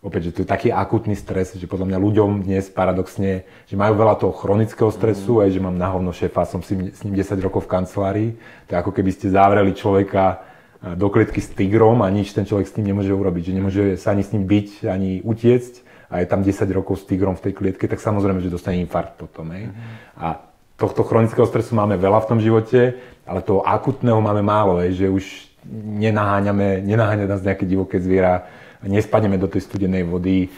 opäť, 0.00 0.32
že 0.32 0.32
to 0.32 0.40
je 0.44 0.48
taký 0.48 0.68
akutný 0.72 1.12
stres, 1.12 1.52
že 1.52 1.68
podľa 1.68 1.92
mňa 1.92 1.98
ľuďom 2.00 2.30
dnes 2.48 2.72
paradoxne, 2.72 3.44
že 3.68 3.76
majú 3.76 4.00
veľa 4.00 4.16
toho 4.16 4.32
chronického 4.32 4.88
stresu, 4.88 5.38
mm. 5.38 5.42
aj 5.44 5.48
že 5.52 5.60
mám 5.60 5.76
na 5.76 5.88
hovno 5.92 6.10
šéfa, 6.12 6.48
som 6.48 6.64
si, 6.64 6.72
s 6.92 7.04
ním 7.04 7.14
10 7.14 7.36
rokov 7.44 7.68
v 7.68 7.72
kancelárii, 7.76 8.30
to 8.64 8.74
je 8.74 8.80
ako 8.80 8.92
keby 8.96 9.10
ste 9.12 9.28
zavreli 9.28 9.76
človeka 9.76 10.40
do 10.80 11.12
klietky 11.12 11.44
s 11.44 11.52
tigrom 11.52 12.00
a 12.00 12.08
nič 12.08 12.32
ten 12.32 12.48
človek 12.48 12.64
s 12.64 12.72
tým 12.72 12.88
nemôže 12.88 13.12
urobiť, 13.12 13.42
že 13.44 13.52
nemôže 13.52 13.84
sa 14.00 14.16
ani 14.16 14.24
s 14.24 14.32
ním 14.32 14.48
byť, 14.48 14.88
ani 14.88 15.20
utiecť 15.20 15.74
a 16.08 16.24
je 16.24 16.26
tam 16.26 16.40
10 16.40 16.56
rokov 16.72 17.04
s 17.04 17.04
tigrom 17.04 17.36
v 17.36 17.44
tej 17.44 17.52
klietke, 17.52 17.84
tak 17.84 18.00
samozrejme, 18.00 18.40
že 18.40 18.48
dostane 18.48 18.80
infarkt 18.80 19.20
potom. 19.20 19.52
Mm. 19.52 19.76
A 20.16 20.40
tohto 20.80 21.04
chronického 21.04 21.44
stresu 21.44 21.76
máme 21.76 22.00
veľa 22.00 22.24
v 22.24 22.28
tom 22.32 22.40
živote, 22.40 22.96
ale 23.28 23.44
toho 23.44 23.60
akutného 23.60 24.16
máme 24.24 24.40
málo, 24.40 24.80
že 24.88 25.12
už 25.12 25.52
nenaháňame, 26.00 26.80
nenaháňa 26.80 27.28
nás 27.28 27.44
nejaké 27.44 27.68
divoké 27.68 28.00
zviera, 28.00 28.48
nespadneme 28.84 29.36
do 29.36 29.48
tej 29.48 29.68
studenej 29.68 30.08
vody, 30.08 30.48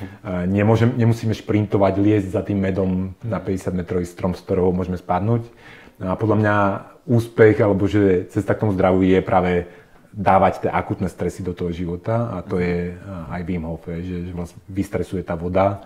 nemôžem, 0.46 0.94
nemusíme 0.94 1.34
šprintovať, 1.34 1.92
liesť 1.98 2.28
za 2.30 2.42
tým 2.46 2.62
medom 2.62 3.16
na 3.22 3.42
50 3.42 3.74
metrový 3.74 4.06
strom, 4.06 4.36
z 4.36 4.42
ktorého 4.46 4.70
môžeme 4.70 4.94
spadnúť. 4.94 5.42
No 5.98 6.12
a 6.12 6.14
podľa 6.14 6.36
mňa 6.38 6.54
úspech, 7.06 7.58
alebo 7.58 7.90
že 7.90 8.30
cesta 8.30 8.54
k 8.54 8.62
tomu 8.62 8.74
zdraviu 8.78 9.02
je 9.02 9.20
práve 9.22 9.52
dávať 10.12 10.68
tie 10.68 10.70
akutné 10.70 11.08
stresy 11.08 11.40
do 11.40 11.56
toho 11.56 11.72
života 11.72 12.36
a 12.36 12.44
to 12.44 12.60
je 12.60 12.92
aj 13.32 13.42
Wim 13.48 13.64
Hof, 13.64 13.88
že, 13.88 14.28
že 14.28 14.32
vlastne 14.36 14.60
vystresuje 14.68 15.24
tá 15.24 15.32
voda, 15.32 15.80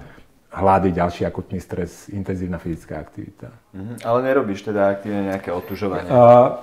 hlad 0.50 0.90
je 0.90 0.92
ďalší 0.98 1.22
akutný 1.28 1.62
stres, 1.62 2.10
intenzívna 2.10 2.58
fyzická 2.58 2.98
aktivita. 2.98 3.54
Mm-hmm. 3.70 3.96
Ale 4.02 4.18
nerobíš 4.24 4.66
teda 4.66 4.98
aktívne 4.98 5.30
nejaké 5.30 5.54
otužovanie? 5.54 6.10
Uh, 6.10 6.58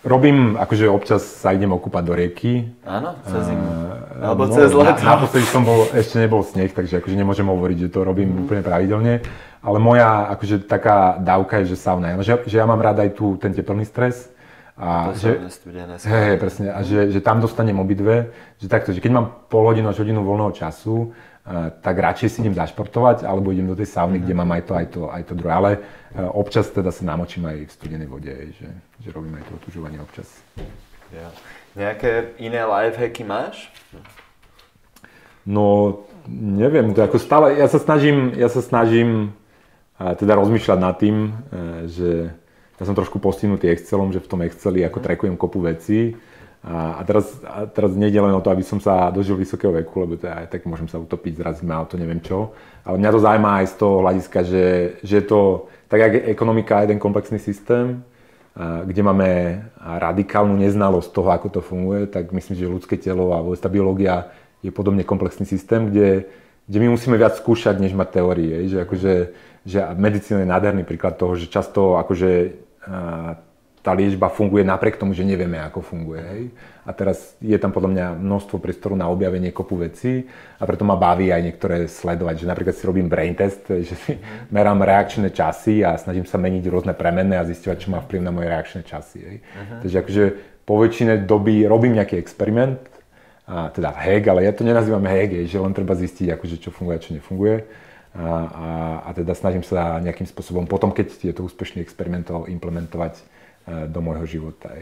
Robím, 0.00 0.56
akože 0.56 0.88
občas 0.88 1.20
sa 1.20 1.52
idem 1.52 1.68
okúpať 1.76 2.02
do 2.08 2.16
rieky. 2.16 2.72
Áno, 2.88 3.20
cez 3.20 3.52
zimu. 3.52 3.68
Alebo 4.16 4.48
no, 4.48 4.52
cez 4.56 4.72
leto. 4.72 5.04
Na, 5.04 5.20
naposledy 5.20 5.44
som 5.44 5.60
bol, 5.60 5.92
ešte 5.92 6.16
nebol 6.16 6.40
sneh, 6.40 6.72
takže 6.72 7.04
akože 7.04 7.16
nemôžem 7.20 7.44
hovoriť, 7.44 7.76
že 7.84 7.88
to 7.92 8.00
robím 8.00 8.32
mm. 8.32 8.40
úplne 8.48 8.62
pravidelne. 8.64 9.20
Ale 9.60 9.76
moja 9.76 10.32
akože 10.32 10.64
taká 10.64 11.20
dávka 11.20 11.60
je, 11.60 11.76
že 11.76 11.84
sauna. 11.84 12.16
Že, 12.24 12.48
že 12.48 12.56
ja 12.56 12.64
mám 12.64 12.80
rád 12.80 13.04
aj 13.04 13.12
tu 13.12 13.36
ten 13.36 13.52
teplný 13.52 13.84
stres. 13.84 14.32
A 14.80 15.12
to 15.12 15.20
že, 15.20 15.52
studené 15.52 16.00
hej, 16.00 16.40
presne, 16.40 16.72
a 16.72 16.80
že, 16.80 17.12
že 17.12 17.20
tam 17.20 17.36
dostanem 17.44 17.76
obidve, 17.76 18.32
že 18.56 18.64
takto, 18.64 18.96
že 18.96 19.04
keď 19.04 19.12
mám 19.12 19.26
pol 19.52 19.68
hodinu 19.68 19.92
až 19.92 20.00
hodinu 20.00 20.24
voľného 20.24 20.56
času, 20.56 21.12
tak 21.82 21.96
radšej 21.98 22.28
si 22.30 22.38
idem 22.46 22.54
zašportovať, 22.54 23.26
alebo 23.26 23.50
idem 23.50 23.66
do 23.66 23.74
tej 23.74 23.90
sauny, 23.90 24.18
mm-hmm. 24.18 24.24
kde 24.26 24.34
mám 24.38 24.50
aj 24.54 24.62
to, 24.62 24.72
aj 24.74 24.86
to, 24.86 25.00
aj 25.10 25.22
to 25.26 25.32
druhé. 25.34 25.52
Ale 25.54 25.70
e, 25.74 25.78
občas 26.30 26.70
teda 26.70 26.94
sa 26.94 27.02
namočím 27.02 27.42
aj 27.50 27.56
v 27.66 27.74
studenej 27.74 28.08
vode, 28.08 28.34
že, 28.54 28.68
že 29.02 29.08
robím 29.10 29.34
aj 29.34 29.50
to 29.50 29.52
otužovanie 29.58 29.98
občas. 29.98 30.30
Ja. 31.10 31.28
Nejaké 31.74 32.38
iné 32.38 32.62
lifehacky 32.62 33.26
máš? 33.26 33.66
No, 35.42 35.98
neviem, 36.30 36.94
to 36.94 37.02
ako 37.02 37.18
stále, 37.18 37.58
ja 37.58 37.66
sa 37.66 37.82
snažím, 37.82 38.30
ja 38.38 38.46
sa 38.46 38.62
snažím 38.62 39.34
teda 39.98 40.38
rozmýšľať 40.38 40.78
nad 40.78 40.94
tým, 40.96 41.34
že 41.90 42.30
ja 42.78 42.84
som 42.88 42.96
trošku 42.96 43.18
postihnutý 43.18 43.68
Excelom, 43.68 44.14
že 44.14 44.22
v 44.22 44.30
tom 44.30 44.40
Exceli 44.46 44.86
ako 44.86 45.02
trekujem 45.02 45.34
kopu 45.36 45.60
vecí 45.60 46.14
a, 46.60 47.00
teraz, 47.08 47.40
a 47.40 47.64
teraz 47.64 47.96
nejde 47.96 48.20
len 48.20 48.36
o 48.36 48.44
to, 48.44 48.52
aby 48.52 48.60
som 48.60 48.76
sa 48.76 49.08
dožil 49.08 49.32
vysokého 49.32 49.72
veku, 49.72 50.04
lebo 50.04 50.20
teda 50.20 50.44
aj 50.44 50.46
tak 50.52 50.68
môžem 50.68 50.92
sa 50.92 51.00
utopiť, 51.00 51.40
zraziť 51.40 51.64
ma 51.64 51.88
to 51.88 51.96
neviem 51.96 52.20
čo. 52.20 52.52
Ale 52.84 53.00
mňa 53.00 53.10
to 53.16 53.24
zaujíma 53.24 53.50
aj 53.64 53.66
z 53.72 53.74
toho 53.80 53.94
hľadiska, 54.04 54.38
že, 54.44 54.66
že 55.00 55.14
je 55.20 55.24
to, 55.24 55.40
tak 55.88 55.98
jak 56.04 56.12
ekonomika 56.36 56.84
jeden 56.84 57.00
komplexný 57.00 57.40
systém, 57.40 58.04
kde 58.60 59.00
máme 59.00 59.62
radikálnu 59.80 60.58
neznalosť 60.60 61.08
toho, 61.08 61.28
ako 61.32 61.48
to 61.48 61.60
funguje, 61.64 62.04
tak 62.10 62.28
myslím, 62.28 62.58
že 62.58 62.68
ľudské 62.68 63.00
telo 63.00 63.32
a 63.32 63.40
tá 63.56 63.72
biológia 63.72 64.28
je 64.60 64.68
podobne 64.68 65.00
komplexný 65.00 65.48
systém, 65.48 65.88
kde, 65.88 66.28
kde 66.68 66.78
my 66.84 66.92
musíme 66.92 67.16
viac 67.16 67.40
skúšať, 67.40 67.80
než 67.80 67.96
mať 67.96 68.20
teórie. 68.20 68.68
Že, 68.68 68.84
akože, 68.84 69.14
že 69.64 69.78
medicína 69.96 70.44
je 70.44 70.52
nádherný 70.52 70.84
príklad 70.84 71.16
toho, 71.16 71.40
že 71.40 71.48
často 71.48 71.96
akože, 71.96 72.30
tá 73.80 73.96
liečba 73.96 74.28
funguje 74.28 74.60
napriek 74.60 75.00
tomu, 75.00 75.16
že 75.16 75.24
nevieme, 75.24 75.56
ako 75.64 75.80
funguje. 75.80 76.20
Hej? 76.20 76.42
A 76.84 76.90
teraz 76.92 77.32
je 77.40 77.56
tam 77.56 77.72
podľa 77.72 77.90
mňa 77.92 78.06
množstvo 78.20 78.60
priestoru 78.60 78.92
na 78.92 79.08
objavenie 79.08 79.52
kopu 79.56 79.80
vecí 79.80 80.28
a 80.60 80.68
preto 80.68 80.84
ma 80.84 81.00
baví 81.00 81.32
aj 81.32 81.42
niektoré 81.44 81.88
sledovať, 81.88 82.44
že 82.44 82.50
napríklad 82.50 82.76
si 82.76 82.84
robím 82.84 83.08
brain 83.08 83.32
test, 83.32 83.64
že 83.88 83.94
si 83.96 84.12
mm. 84.20 84.52
merám 84.52 84.84
reakčné 84.84 85.32
časy 85.32 85.80
a 85.80 85.96
snažím 85.96 86.28
sa 86.28 86.36
meniť 86.36 86.64
rôzne 86.68 86.92
premenné 86.92 87.40
a 87.40 87.48
zistovať, 87.48 87.88
čo 87.88 87.88
má 87.88 88.04
vplyv 88.04 88.20
na 88.20 88.32
moje 88.32 88.52
reakčné 88.52 88.80
časy. 88.84 89.18
Hej? 89.24 89.36
Uh-huh. 89.40 89.80
Takže 89.84 89.96
akože 90.04 90.24
po 90.68 90.74
väčšine 90.76 91.24
doby 91.24 91.64
robím 91.64 91.96
nejaký 91.96 92.20
experiment, 92.20 92.78
a 93.50 93.66
teda 93.74 93.90
hack, 93.90 94.30
ale 94.30 94.46
ja 94.46 94.54
to 94.54 94.62
nenazývam 94.62 95.02
hack, 95.02 95.42
že 95.42 95.58
len 95.58 95.74
treba 95.74 95.98
zistiť, 95.98 96.38
akože, 96.38 96.62
čo 96.62 96.70
funguje 96.70 96.94
a 96.94 97.02
čo 97.02 97.18
nefunguje. 97.18 97.66
A, 98.14 98.22
a, 98.22 98.68
a 99.06 99.10
teda 99.10 99.34
snažím 99.34 99.66
sa 99.66 99.98
nejakým 99.98 100.26
spôsobom 100.26 100.70
potom, 100.70 100.94
keď 100.94 101.18
je 101.18 101.34
to 101.34 101.42
úspešný 101.46 101.82
experiment, 101.82 102.30
implementovať 102.30 103.18
do 103.88 104.00
môjho 104.02 104.26
života. 104.26 104.72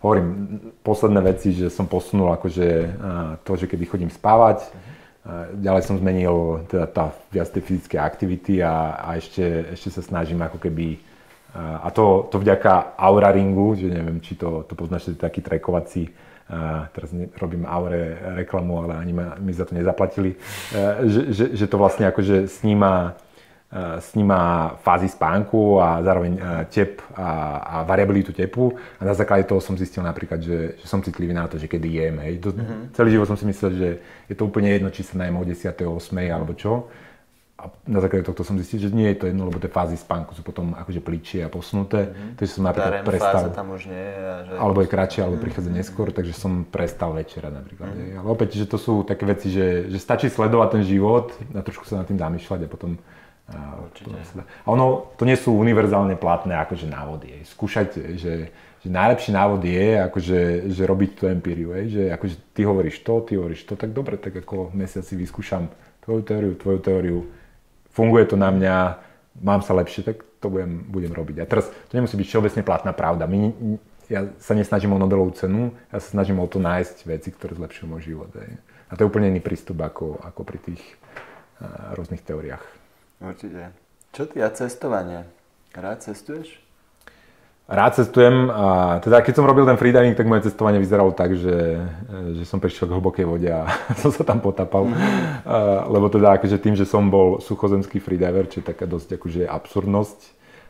Hovorím, 0.00 0.58
posledné 0.82 1.20
veci, 1.24 1.52
že 1.52 1.72
som 1.72 1.88
posunul 1.88 2.30
akože 2.36 2.66
e, 2.66 2.88
to, 3.42 3.52
že 3.56 3.66
kedy 3.66 3.84
chodím 3.86 4.10
spávať, 4.12 4.66
uh-huh. 4.66 5.58
ďalej 5.58 5.82
som 5.82 5.98
zmenil 5.98 6.66
teda 6.70 6.86
tá 6.86 7.04
viac 7.34 7.50
tej 7.50 7.62
fyzické 7.64 7.96
aktivity 7.98 8.62
a, 8.62 9.00
a 9.00 9.08
ešte, 9.18 9.74
ešte 9.74 9.90
sa 9.90 10.02
snažím 10.02 10.38
ako 10.42 10.62
keby 10.62 11.02
a 11.56 11.88
to, 11.88 12.28
to 12.28 12.36
vďaka 12.36 13.00
Aura 13.00 13.32
Ringu, 13.32 13.72
že 13.80 13.88
neviem, 13.88 14.20
či 14.20 14.36
to, 14.36 14.68
to 14.68 14.76
poznáš, 14.76 15.08
že 15.08 15.16
to 15.16 15.16
je 15.16 15.24
taký 15.24 15.40
trekovací, 15.40 16.12
teraz 16.92 17.10
robím 17.40 17.64
Aure 17.64 18.20
reklamu, 18.44 18.84
ale 18.84 19.00
ani 19.00 19.12
ma, 19.16 19.40
mi 19.40 19.56
za 19.56 19.64
to 19.64 19.72
nezaplatili, 19.72 20.36
že, 21.08 21.32
že, 21.32 21.44
že 21.56 21.64
to 21.64 21.80
vlastne 21.80 22.12
akože 22.12 22.44
sníma 22.44 23.16
E, 23.16 23.25
sníma 23.98 24.74
fázy 24.78 25.10
spánku 25.10 25.82
a 25.82 25.98
zároveň 25.98 26.38
e, 26.38 26.40
tep 26.70 27.02
a, 27.18 27.58
a 27.58 27.76
variabilitu 27.82 28.30
tepu 28.32 28.78
a 29.00 29.02
na 29.02 29.10
základe 29.10 29.42
toho 29.44 29.58
som 29.58 29.74
zistil 29.74 30.06
napríklad, 30.06 30.38
že, 30.38 30.78
že 30.78 30.86
som 30.86 31.02
citlivý 31.02 31.34
na 31.34 31.50
to, 31.50 31.58
že 31.58 31.66
kedy 31.66 31.88
jem. 31.90 32.16
Hej. 32.22 32.34
To, 32.46 32.48
mm-hmm. 32.54 32.94
Celý 32.94 33.18
život 33.18 33.26
som 33.26 33.34
si 33.34 33.44
myslel, 33.44 33.70
že 33.74 33.88
je 34.30 34.34
to 34.38 34.46
úplne 34.46 34.70
jedno, 34.70 34.88
či 34.94 35.02
sa 35.02 35.18
najem 35.18 35.34
o 35.34 35.42
10. 35.42 35.66
8. 35.66 35.90
alebo 36.30 36.54
čo. 36.54 36.86
A 37.56 37.72
na 37.88 38.04
základe 38.04 38.28
tohto 38.28 38.44
som 38.44 38.54
zistil, 38.60 38.78
že 38.78 38.92
nie 38.92 39.08
je 39.16 39.16
to 39.16 39.24
jedno, 39.32 39.48
lebo 39.48 39.56
tie 39.58 39.72
fázy 39.72 39.96
spánku 39.96 40.36
sú 40.36 40.44
potom 40.44 40.76
akože 40.76 41.00
pličie 41.02 41.40
a 41.42 41.50
posunuté. 41.50 42.06
Mm-hmm. 42.06 42.32
Takže 42.38 42.52
som 42.52 42.62
napríklad 42.70 43.02
prestal. 43.02 43.50
tam 43.50 43.74
už 43.74 43.90
nie 43.90 44.06
je. 44.06 44.20
Že... 44.46 44.52
Alebo 44.62 44.78
je 44.84 44.88
kratšie, 44.92 45.20
alebo 45.26 45.36
prichádza 45.42 45.68
mm-hmm. 45.74 45.82
neskôr, 45.82 46.06
takže 46.14 46.32
som 46.38 46.62
prestal 46.62 47.18
večera 47.18 47.50
napríklad. 47.50 47.90
Mm-hmm. 47.90 48.20
Ale 48.22 48.28
opäť, 48.30 48.62
že 48.62 48.70
to 48.70 48.78
sú 48.78 49.02
také 49.02 49.26
veci, 49.26 49.50
že, 49.50 49.90
že 49.90 49.98
stačí 49.98 50.30
sledovať 50.30 50.68
ten 50.78 50.84
život 50.86 51.34
a 51.50 51.64
trošku 51.66 51.82
sa 51.82 51.98
nad 51.98 52.06
tým 52.06 52.20
zamýšľať 52.20 52.60
a 52.62 52.70
potom 52.70 52.94
Určite. 53.46 54.42
A 54.42 54.68
ono, 54.74 55.14
to 55.14 55.22
nie 55.22 55.38
sú 55.38 55.54
univerzálne 55.54 56.18
platné 56.18 56.58
akože 56.58 56.90
návody. 56.90 57.38
Aj. 57.38 57.42
Skúšajte, 57.46 58.18
že, 58.18 58.50
že 58.82 58.88
najlepší 58.90 59.30
návod 59.30 59.62
je 59.62 60.02
akože, 60.02 60.40
že 60.74 60.82
robiť 60.82 61.10
tú 61.14 61.22
empíriu. 61.30 61.70
Aj. 61.70 61.86
Že 61.86 62.10
akože 62.10 62.36
ty 62.50 62.66
hovoríš 62.66 63.06
to, 63.06 63.14
ty 63.22 63.38
hovoríš 63.38 63.62
to, 63.62 63.78
tak 63.78 63.94
dobre, 63.94 64.18
tak 64.18 64.34
ako 64.34 64.74
mesiac 64.74 65.06
si 65.06 65.14
vyskúšam 65.14 65.70
tvoju 66.02 66.22
teóriu, 66.26 66.52
tvoju 66.58 66.78
teóriu, 66.82 67.18
funguje 67.94 68.26
to 68.26 68.34
na 68.34 68.50
mňa, 68.50 68.74
mám 69.42 69.62
sa 69.62 69.78
lepšie, 69.78 70.02
tak 70.02 70.26
to 70.42 70.50
budem, 70.50 70.82
budem 70.90 71.14
robiť. 71.14 71.36
A 71.42 71.44
teraz 71.46 71.70
to 71.70 71.92
nemusí 71.94 72.18
byť 72.18 72.26
všeobecne 72.26 72.62
platná 72.66 72.90
pravda. 72.90 73.30
My, 73.30 73.54
ja 74.06 74.26
sa 74.38 74.54
nesnažím 74.54 74.94
o 74.94 75.02
Nobelovú 75.02 75.34
cenu, 75.34 75.74
ja 75.90 75.98
sa 75.98 76.14
snažím 76.14 76.38
o 76.38 76.46
to 76.46 76.62
nájsť 76.62 76.96
veci, 77.10 77.34
ktoré 77.34 77.58
zlepšujú 77.58 77.86
môj 77.90 78.02
život. 78.06 78.30
Aj. 78.38 78.50
A 78.86 78.92
to 78.94 79.02
je 79.02 79.10
úplne 79.10 79.30
iný 79.30 79.42
prístup 79.42 79.82
ako, 79.82 80.22
ako 80.22 80.46
pri 80.46 80.58
tých 80.62 80.82
uh, 81.58 81.94
rôznych 81.98 82.22
teóriách. 82.22 82.75
Určite. 83.20 83.72
Čo 84.12 84.28
ty 84.28 84.44
a 84.44 84.48
cestovanie? 84.52 85.24
Rád 85.76 86.08
cestuješ? 86.08 86.66
Rád 87.66 87.98
cestujem 87.98 88.46
a 88.46 88.96
teda 89.02 89.26
keď 89.26 89.42
som 89.42 89.48
robil 89.48 89.66
ten 89.66 89.74
freediving, 89.74 90.14
tak 90.14 90.30
moje 90.30 90.46
cestovanie 90.46 90.78
vyzeralo 90.78 91.10
tak, 91.10 91.34
že, 91.34 91.82
že 92.38 92.46
som 92.46 92.62
prišiel 92.62 92.86
k 92.86 92.94
hlbokej 92.94 93.26
vode 93.26 93.50
a 93.50 93.66
som 94.06 94.14
sa 94.14 94.22
tam 94.22 94.38
potapal. 94.38 94.86
Uh, 94.86 95.82
lebo 95.90 96.06
teda 96.06 96.38
akože 96.38 96.62
tým, 96.62 96.78
že 96.78 96.86
som 96.86 97.10
bol 97.10 97.42
suchozemský 97.42 97.98
freediver, 97.98 98.46
čiže 98.46 98.70
taká 98.70 98.86
dosť 98.86 99.18
akože 99.18 99.50
absurdnosť, 99.50 100.18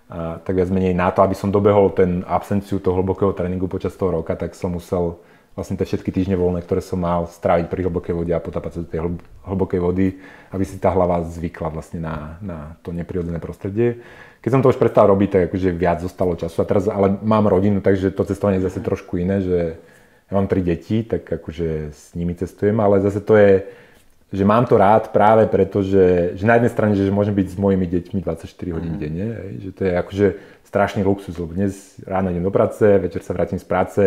uh, 0.08 0.40
tak 0.40 0.56
viac 0.56 0.72
menej 0.72 0.96
na 0.96 1.12
to, 1.12 1.20
aby 1.20 1.36
som 1.36 1.52
dobehol 1.52 1.92
ten 1.92 2.24
absenciu 2.24 2.80
toho 2.80 3.04
hlbokého 3.04 3.36
tréningu 3.36 3.68
počas 3.68 3.92
toho 3.92 4.16
roka, 4.16 4.32
tak 4.32 4.56
som 4.56 4.72
musel 4.72 5.20
vlastne 5.56 5.80
tie 5.80 5.88
všetky 5.88 6.12
týždne 6.12 6.36
voľné, 6.36 6.60
ktoré 6.60 6.84
som 6.84 7.00
mal 7.00 7.24
stráviť 7.24 7.72
pri 7.72 7.88
hlbokej 7.88 8.12
vode 8.12 8.32
a 8.36 8.44
potapať 8.44 8.70
sa 8.76 8.80
do 8.84 8.88
tej 8.92 9.00
hlbokej 9.48 9.80
vody, 9.80 10.20
aby 10.52 10.64
si 10.68 10.76
tá 10.76 10.92
hlava 10.92 11.24
zvykla 11.24 11.72
vlastne 11.72 12.04
na, 12.04 12.36
na 12.44 12.58
to 12.84 12.92
neprirodzené 12.92 13.40
prostredie. 13.40 14.04
Keď 14.44 14.50
som 14.52 14.60
to 14.60 14.70
už 14.70 14.78
prestal 14.78 15.08
robiť, 15.08 15.28
tak 15.32 15.42
akože 15.50 15.72
viac 15.72 16.04
zostalo 16.04 16.36
času. 16.36 16.60
A 16.60 16.68
teraz 16.68 16.84
ale 16.86 17.16
mám 17.24 17.48
rodinu, 17.48 17.80
takže 17.80 18.12
to 18.12 18.28
cestovanie 18.28 18.60
je 18.60 18.68
zase 18.68 18.84
trošku 18.84 19.16
iné, 19.16 19.40
že 19.40 19.80
ja 20.28 20.32
mám 20.36 20.46
tri 20.46 20.60
deti, 20.60 21.00
tak 21.02 21.24
akože 21.24 21.90
s 21.90 22.12
nimi 22.12 22.36
cestujem, 22.36 22.76
ale 22.76 23.00
zase 23.00 23.24
to 23.24 23.34
je, 23.40 23.64
že 24.36 24.44
mám 24.44 24.68
to 24.68 24.76
rád 24.76 25.08
práve 25.08 25.48
preto, 25.48 25.80
že, 25.80 26.36
že 26.36 26.44
na 26.44 26.60
jednej 26.60 26.70
strane, 26.70 26.92
že 26.98 27.08
môžem 27.08 27.32
byť 27.32 27.48
s 27.48 27.56
mojimi 27.56 27.86
deťmi 27.88 28.20
24 28.20 28.76
hodín 28.76 28.94
mm. 28.98 29.00
denne, 29.00 29.26
že 29.62 29.70
to 29.72 29.82
je 29.88 29.92
akože 29.94 30.26
strašný 30.68 31.00
luxus, 31.06 31.38
lebo 31.40 31.56
dnes 31.56 31.96
ráno 32.04 32.28
idem 32.28 32.44
do 32.44 32.52
práce, 32.52 32.82
večer 32.82 33.22
sa 33.22 33.32
vrátim 33.32 33.56
z 33.56 33.66
práce, 33.66 34.02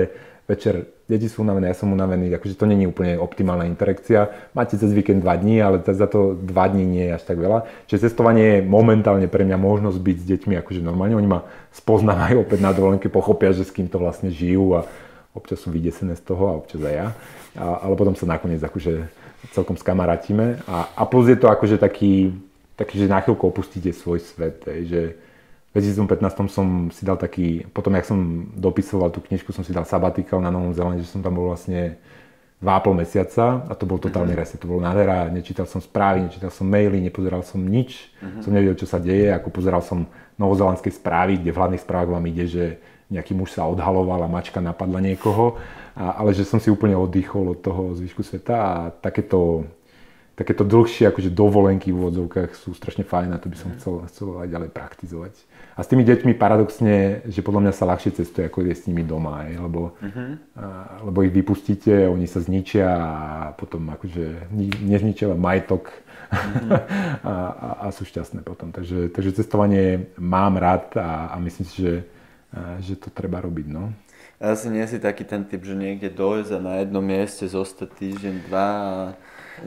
večer 0.50 0.89
deti 1.06 1.30
sú 1.30 1.45
unavené, 1.45 1.70
ja 1.70 1.78
som 1.78 1.93
unavený, 1.93 2.34
akože 2.34 2.58
to 2.58 2.66
není 2.66 2.89
úplne 2.89 3.22
optimálna 3.22 3.70
interakcia. 3.70 4.50
Máte 4.58 4.82
cez 4.82 4.89
víkend 4.89 5.22
2 5.22 5.41
dní, 5.45 5.62
ale 5.62 5.78
za 5.86 6.10
to 6.10 6.34
2 6.34 6.74
dní 6.74 6.86
nie 6.89 7.06
je 7.10 7.22
až 7.22 7.24
tak 7.30 7.38
veľa. 7.38 7.70
Čiže 7.86 8.10
cestovanie 8.10 8.62
je 8.62 8.66
momentálne 8.66 9.30
pre 9.30 9.45
mňa 9.45 9.58
možnosť 9.62 9.97
byť 10.02 10.18
s 10.18 10.26
deťmi 10.26 10.54
akože 10.66 10.82
normálne. 10.82 11.14
Oni 11.14 11.30
ma 11.30 11.45
spoznávajú 11.78 12.41
opäť 12.45 12.60
na 12.66 12.74
dovolenke, 12.74 13.14
pochopia, 13.14 13.54
že 13.54 13.66
s 13.66 13.74
kým 13.74 13.86
to 13.86 14.02
vlastne 14.02 14.34
žijú 14.34 14.74
a 14.78 14.89
občas 15.38 15.62
sú 15.62 15.70
vydesené 15.70 16.18
z 16.18 16.26
toho 16.26 16.50
a 16.50 16.58
občas 16.58 16.82
aj 16.82 16.95
ja. 16.97 17.08
A, 17.54 17.86
ale 17.86 17.93
potom 17.93 18.18
sa 18.18 18.26
nakoniec 18.26 18.62
akože 18.62 19.06
celkom 19.54 19.78
skamarátime. 19.78 20.66
A, 20.66 20.89
a 20.97 21.06
plus 21.06 21.30
je 21.30 21.38
to 21.38 21.45
akože 21.45 21.78
taký, 21.78 22.34
taký, 22.74 23.06
že 23.06 23.06
na 23.06 23.22
chvíľku 23.22 23.45
opustíte 23.45 23.93
svoj 23.93 24.22
svet, 24.26 24.66
že 24.66 25.14
v 25.14 25.28
2015 25.82 26.51
som 26.51 26.67
si 26.91 27.03
dal 27.07 27.15
taký, 27.15 27.65
potom 27.71 27.95
jak 27.95 28.05
som 28.05 28.49
dopisoval 28.53 29.09
tú 29.09 29.23
knižku, 29.23 29.55
som 29.55 29.63
si 29.63 29.71
dal 29.71 29.88
sabatikal 29.88 30.43
na 30.43 30.51
Novom 30.53 30.75
Zelande, 30.75 31.03
že 31.03 31.11
som 31.11 31.23
tam 31.23 31.36
bol 31.36 31.51
vlastne 31.51 31.99
2,5 32.59 32.91
mesiaca 32.91 33.45
a 33.67 33.73
to 33.73 33.88
bol 33.88 33.95
totálny 33.95 34.36
mm-hmm. 34.36 34.43
reset, 34.43 34.59
to 34.59 34.67
bolo 34.67 34.84
nádhera, 34.84 35.32
nečítal 35.32 35.63
som 35.63 35.80
správy, 35.80 36.27
nečítal 36.27 36.51
som 36.51 36.67
maily, 36.67 36.99
nepozeral 36.99 37.39
som 37.39 37.63
nič, 37.63 38.11
mm-hmm. 38.19 38.41
som 38.43 38.51
nevedel, 38.51 38.75
čo 38.75 38.88
sa 38.88 38.99
deje, 38.99 39.32
ako 39.32 39.47
pozeral 39.47 39.80
som 39.80 40.03
novozelandské 40.36 40.91
správy, 40.91 41.39
kde 41.39 41.55
v 41.55 41.59
hlavných 41.59 41.84
správach 41.84 42.19
vám 42.19 42.25
ide, 42.27 42.45
že 42.51 42.65
nejaký 43.07 43.34
muž 43.34 43.55
sa 43.55 43.65
odhaloval 43.65 44.21
a 44.21 44.30
mačka 44.30 44.59
napadla 44.59 44.99
niekoho, 44.99 45.55
a, 45.95 46.19
ale 46.19 46.36
že 46.36 46.43
som 46.43 46.59
si 46.59 46.67
úplne 46.67 46.99
oddychol 46.99 47.55
od 47.55 47.59
toho 47.63 47.95
zvyšku 47.95 48.27
sveta 48.27 48.55
a 48.55 48.75
takéto 48.91 49.63
takéto 50.39 50.63
dlhšie 50.63 51.11
akože 51.11 51.36
dovolenky 51.36 51.91
v 51.91 51.99
úvodzovkách 51.99 52.55
sú 52.55 52.71
strašne 52.71 53.03
fajn 53.03 53.36
a 53.36 53.41
to 53.43 53.51
by 53.51 53.57
som 53.59 53.75
chcel, 53.75 54.07
chcel 54.07 54.39
aj 54.39 54.47
ďalej 54.47 54.71
praktizovať. 54.71 55.36
A 55.80 55.84
s 55.84 55.88
tými 55.88 56.03
deťmi 56.03 56.36
paradoxne, 56.36 57.23
že 57.23 57.39
podľa 57.39 57.63
mňa 57.63 57.73
sa 57.73 57.88
ľahšie 57.88 58.11
cestuje, 58.11 58.51
ako 58.51 58.67
je 58.67 58.75
s 58.75 58.84
nimi 58.91 58.99
doma, 58.99 59.47
aj, 59.47 59.63
lebo, 59.63 59.95
uh-huh. 59.95 60.32
a, 60.59 60.65
lebo 61.07 61.23
ich 61.23 61.32
vypustíte, 61.32 62.03
oni 62.03 62.27
sa 62.27 62.43
zničia 62.43 62.84
a 62.91 63.13
potom 63.55 63.88
akože 63.88 64.51
nezničia 64.84 65.32
majetok 65.39 65.88
uh-huh. 65.88 66.84
a, 67.32 67.36
a, 67.47 67.69
a 67.88 67.95
sú 67.95 68.03
šťastné 68.03 68.43
potom. 68.43 68.75
Takže, 68.75 69.07
takže 69.15 69.39
cestovanie 69.39 70.11
mám 70.19 70.59
rád 70.59 70.99
a, 70.99 71.32
a 71.32 71.39
myslím 71.39 71.63
si, 71.71 71.75
že, 71.80 71.95
a, 72.51 72.75
že 72.84 72.99
to 72.99 73.07
treba 73.07 73.39
robiť. 73.39 73.71
No. 73.71 73.95
Asi 74.36 74.67
nie 74.67 74.84
si 74.84 74.99
taký 74.99 75.23
ten 75.23 75.47
typ, 75.47 75.63
že 75.63 75.80
niekde 75.80 76.11
dojsť 76.11 76.51
a 76.55 76.59
na 76.59 76.73
jednom 76.84 77.03
mieste 77.03 77.47
zostať 77.47 77.88
týždeň, 77.95 78.36
dva 78.51 78.67
a 78.67 78.91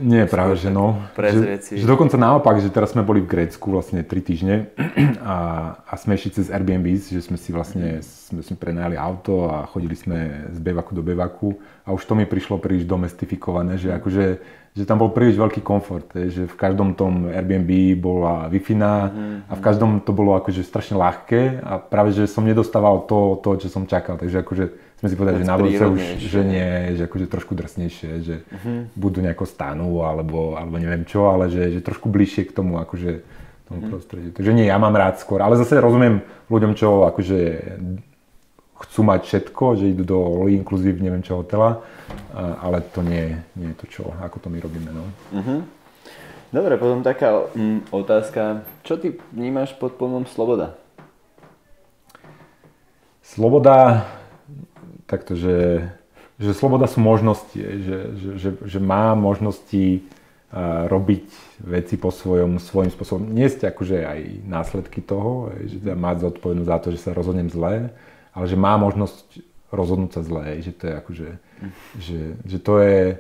nie, 0.01 0.25
práve, 0.25 0.57
že 0.57 0.73
no. 0.73 1.03
Že, 1.19 1.83
že 1.83 1.87
dokonca 1.89 2.17
naopak, 2.17 2.63
že 2.63 2.73
teraz 2.73 2.97
sme 2.97 3.05
boli 3.05 3.21
v 3.21 3.29
Grécku 3.29 3.69
vlastne 3.75 4.01
3 4.01 4.09
týždne 4.25 4.73
a, 5.25 5.37
a 5.85 5.93
sme 6.01 6.17
išli 6.17 6.41
cez 6.41 6.47
Airbnb, 6.49 6.87
že 6.97 7.21
sme 7.21 7.37
si 7.37 7.53
vlastne 7.53 8.01
sme, 8.33 8.41
sme 8.41 8.57
prenajali 8.57 8.97
auto 8.97 9.53
a 9.53 9.69
chodili 9.69 9.93
sme 9.93 10.49
z 10.49 10.59
bevaku 10.63 10.97
do 10.97 11.05
bevaku 11.05 11.61
a 11.85 11.93
už 11.93 12.09
to 12.09 12.17
mi 12.17 12.25
prišlo 12.25 12.57
príliš 12.57 12.89
domestifikované, 12.89 13.77
že 13.77 13.93
akože 13.93 14.25
že 14.73 14.89
tam 14.89 15.05
bol 15.05 15.13
príliš 15.13 15.37
veľký 15.37 15.61
komfort, 15.61 16.09
že 16.17 16.49
v 16.49 16.57
každom 16.57 16.97
tom 16.97 17.29
Airbnb 17.29 18.01
bola 18.01 18.49
wi 18.49 18.65
a 18.81 19.53
v 19.53 19.61
každom 19.61 20.01
to 20.01 20.17
bolo 20.17 20.33
akože 20.33 20.65
strašne 20.65 20.97
ľahké 20.97 21.61
a 21.61 21.77
práve, 21.77 22.17
že 22.17 22.25
som 22.25 22.41
nedostával 22.41 23.05
to, 23.05 23.37
to 23.45 23.61
čo 23.61 23.69
som 23.69 23.85
čakal, 23.85 24.17
takže 24.17 24.41
akože 24.41 24.65
sme 25.03 25.09
si 25.11 25.19
povedali, 25.19 25.43
že 25.43 25.51
na 25.51 25.59
budúce 25.59 25.85
už, 25.85 26.03
že 26.25 26.41
nie, 26.47 26.97
že 26.97 27.05
akože 27.05 27.27
trošku 27.29 27.53
drsnejšie, 27.53 28.11
že 28.23 28.37
uh-huh. 28.49 28.87
budú 28.97 29.19
nejako 29.21 29.45
stanú 29.45 30.07
alebo, 30.07 30.55
alebo 30.57 30.79
neviem 30.79 31.05
čo, 31.05 31.29
ale 31.29 31.51
že, 31.51 31.75
že 31.75 31.85
trošku 31.85 32.09
bližšie 32.09 32.49
k 32.49 32.57
tomu 32.57 32.79
akože 32.81 33.27
tomu 33.67 33.77
uh-huh. 33.83 33.93
prostrediu. 33.93 34.31
Takže 34.31 34.55
nie, 34.55 34.71
ja 34.71 34.79
mám 34.79 34.95
rád 34.95 35.19
skôr, 35.19 35.43
ale 35.43 35.59
zase 35.59 35.83
rozumiem 35.83 36.23
ľuďom, 36.49 36.73
čo 36.79 37.05
akože 37.13 37.39
chcú 38.83 39.01
mať 39.07 39.21
všetko, 39.25 39.65
že 39.79 39.91
idú 39.95 40.03
do 40.03 40.19
all 40.19 40.51
inclusive, 40.51 40.99
neviem 40.99 41.23
čo, 41.23 41.39
hotela, 41.41 41.83
ale 42.35 42.83
to 42.93 43.01
nie, 43.01 43.39
nie 43.55 43.71
je 43.73 43.79
to 43.83 43.87
čo, 43.89 44.05
ako 44.21 44.37
to 44.43 44.49
my 44.51 44.59
robíme. 44.59 44.91
No. 44.91 45.05
Uh-huh. 45.33 45.61
Dobre, 46.53 46.77
potom 46.77 47.01
taká 47.01 47.49
mm, 47.55 47.89
otázka. 47.95 48.67
Čo 48.85 49.01
ty 49.01 49.17
vnímaš 49.33 49.73
pod 49.73 49.97
pojmom 49.97 50.29
sloboda? 50.29 50.77
Sloboda 53.25 54.05
takto, 55.09 55.33
že, 55.33 55.89
že 56.37 56.53
sloboda 56.53 56.85
sú 56.85 57.01
možnosti, 57.01 57.57
že, 57.57 57.99
že, 58.17 58.31
že, 58.37 58.51
že 58.61 58.79
má 58.81 59.17
možnosti 59.17 60.05
robiť 60.93 61.33
veci 61.65 61.97
po 61.97 62.13
svojom, 62.13 62.61
svojím 62.61 62.93
spôsobom. 62.93 63.25
Nie 63.33 63.49
ste 63.49 63.73
akože 63.73 64.05
aj 64.05 64.21
následky 64.45 65.01
toho, 65.01 65.49
že 65.65 65.81
teda 65.81 65.97
mať 65.97 66.29
zodpovednosť 66.29 66.69
za 66.69 66.79
to, 66.85 66.89
že 66.93 67.01
sa 67.01 67.17
rozhodnem 67.17 67.49
zle, 67.49 67.89
ale 68.33 68.45
že 68.49 68.57
má 68.57 68.77
možnosť 68.81 69.45
rozhodnúť 69.73 70.21
sa 70.21 70.23
zle, 70.25 70.61
že 70.61 70.73
to 70.77 70.85
je 70.89 70.93
akože, 70.93 71.31
že, 71.97 72.21
že 72.45 72.59
to 72.61 72.73
je, 72.81 73.17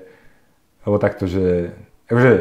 lebo 0.85 0.97
takto, 1.01 1.25
že, 1.25 1.73
akože 2.13 2.33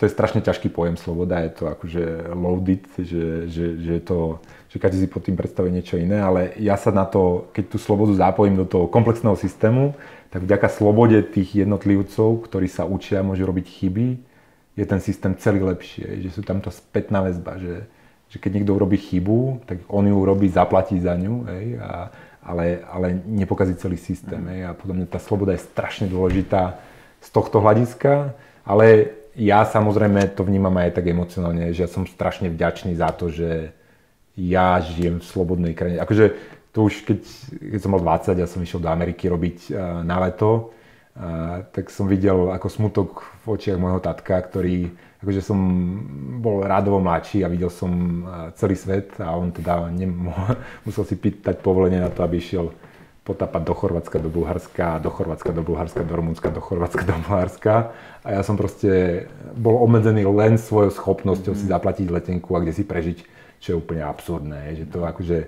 to 0.00 0.08
je 0.08 0.16
strašne 0.16 0.40
ťažký 0.40 0.72
pojem 0.72 0.96
sloboda, 0.96 1.44
je 1.44 1.52
to 1.52 1.64
akože 1.68 2.04
loaded, 2.32 2.88
že, 2.96 3.52
že, 3.52 3.66
že 3.76 3.94
to, 4.00 4.40
že 4.72 4.80
každý 4.80 5.04
si 5.04 5.12
pod 5.12 5.28
tým 5.28 5.36
predstavuje 5.36 5.76
niečo 5.76 6.00
iné, 6.00 6.18
ale 6.24 6.56
ja 6.56 6.80
sa 6.80 6.88
na 6.88 7.04
to, 7.04 7.52
keď 7.52 7.76
tú 7.76 7.78
slobodu 7.78 8.16
zapojím 8.16 8.56
do 8.56 8.64
toho 8.64 8.88
komplexného 8.88 9.36
systému, 9.36 9.92
tak 10.32 10.48
vďaka 10.48 10.72
slobode 10.72 11.20
tých 11.20 11.66
jednotlivcov, 11.66 12.48
ktorí 12.48 12.64
sa 12.70 12.88
učia, 12.88 13.20
môžu 13.20 13.44
robiť 13.44 13.66
chyby, 13.66 14.08
je 14.78 14.84
ten 14.88 15.00
systém 15.04 15.36
celý 15.36 15.60
lepší, 15.60 16.24
že 16.24 16.32
sú 16.32 16.40
tam 16.40 16.64
to 16.64 16.72
spätná 16.72 17.20
väzba, 17.20 17.60
že, 17.60 17.84
že 18.30 18.38
keď 18.38 18.62
niekto 18.62 18.78
urobí 18.78 18.96
chybu, 18.96 19.66
tak 19.66 19.82
on 19.90 20.06
ju 20.06 20.14
urobí, 20.14 20.46
zaplatí 20.46 21.02
za 21.02 21.18
ňu, 21.18 21.34
hej, 21.50 21.66
a, 21.82 22.14
ale, 22.46 22.80
ale 22.86 23.06
nepokazí 23.26 23.74
celý 23.74 23.98
systém. 23.98 24.40
Hej, 24.54 24.70
a 24.70 24.78
podľa 24.78 24.94
mňa 25.02 25.06
tá 25.10 25.18
sloboda 25.18 25.52
je 25.52 25.66
strašne 25.66 26.06
dôležitá 26.06 26.78
z 27.20 27.28
tohto 27.34 27.58
hľadiska, 27.58 28.32
ale 28.62 29.18
ja 29.34 29.66
samozrejme 29.66 30.34
to 30.38 30.46
vnímam 30.46 30.72
aj 30.78 31.02
tak 31.02 31.10
emocionálne, 31.10 31.74
že 31.74 31.84
ja 31.86 31.90
som 31.90 32.06
strašne 32.06 32.50
vďačný 32.50 32.94
za 32.94 33.10
to, 33.12 33.30
že 33.30 33.74
ja 34.38 34.78
žijem 34.78 35.18
v 35.18 35.26
slobodnej 35.26 35.74
krajine. 35.74 35.98
Akože 36.00 36.38
to 36.70 36.86
už 36.86 37.02
keď, 37.02 37.20
keď 37.58 37.80
som 37.82 37.90
mal 37.92 38.02
20 38.02 38.30
a 38.30 38.42
ja 38.46 38.48
som 38.48 38.62
išiel 38.62 38.78
do 38.78 38.90
Ameriky 38.90 39.26
robiť 39.26 39.58
uh, 39.70 40.00
na 40.06 40.22
leto, 40.22 40.70
uh, 40.70 41.66
tak 41.74 41.90
som 41.90 42.06
videl 42.06 42.54
ako 42.54 42.66
smutok 42.70 43.26
v 43.42 43.58
očiach 43.58 43.78
môjho 43.78 43.98
tatka, 43.98 44.38
ktorý, 44.38 44.94
akože 45.20 45.40
som 45.44 45.58
bol 46.40 46.64
rádovo 46.64 46.96
mladší 47.00 47.44
a 47.44 47.52
videl 47.52 47.68
som 47.68 47.92
uh, 48.24 48.50
celý 48.56 48.72
svet 48.76 49.20
a 49.20 49.36
on 49.36 49.52
teda 49.52 49.92
nemohol, 49.92 50.56
musel 50.88 51.04
si 51.04 51.16
pýtať 51.16 51.60
povolenie 51.60 52.00
na 52.00 52.08
to, 52.08 52.24
aby 52.24 52.40
išiel 52.40 52.72
potápať 53.20 53.62
do 53.62 53.74
Chorvátska, 53.76 54.16
do 54.18 54.32
Bulharska, 54.32 54.98
do 54.98 55.10
Chorvátska, 55.12 55.50
do 55.52 55.62
Bulharska, 55.62 56.02
do 56.02 56.14
Rumunska, 56.16 56.48
do 56.50 56.60
Chorvátska, 56.60 57.02
do 57.04 57.14
Bulharska. 57.20 57.74
A 58.24 58.28
ja 58.34 58.42
som 58.42 58.56
proste 58.56 59.24
bol 59.54 59.76
obmedzený 59.78 60.24
len 60.24 60.56
svojou 60.56 60.90
schopnosťou 60.90 61.52
mm. 61.54 61.58
si 61.60 61.66
zaplatiť 61.68 62.06
letenku 62.08 62.50
a 62.56 62.62
kde 62.64 62.72
si 62.72 62.82
prežiť, 62.82 63.18
čo 63.60 63.66
je 63.70 63.76
úplne 63.76 64.02
absurdné. 64.02 64.82
Že 64.82 64.84
to 64.88 64.98
akože, 65.04 65.38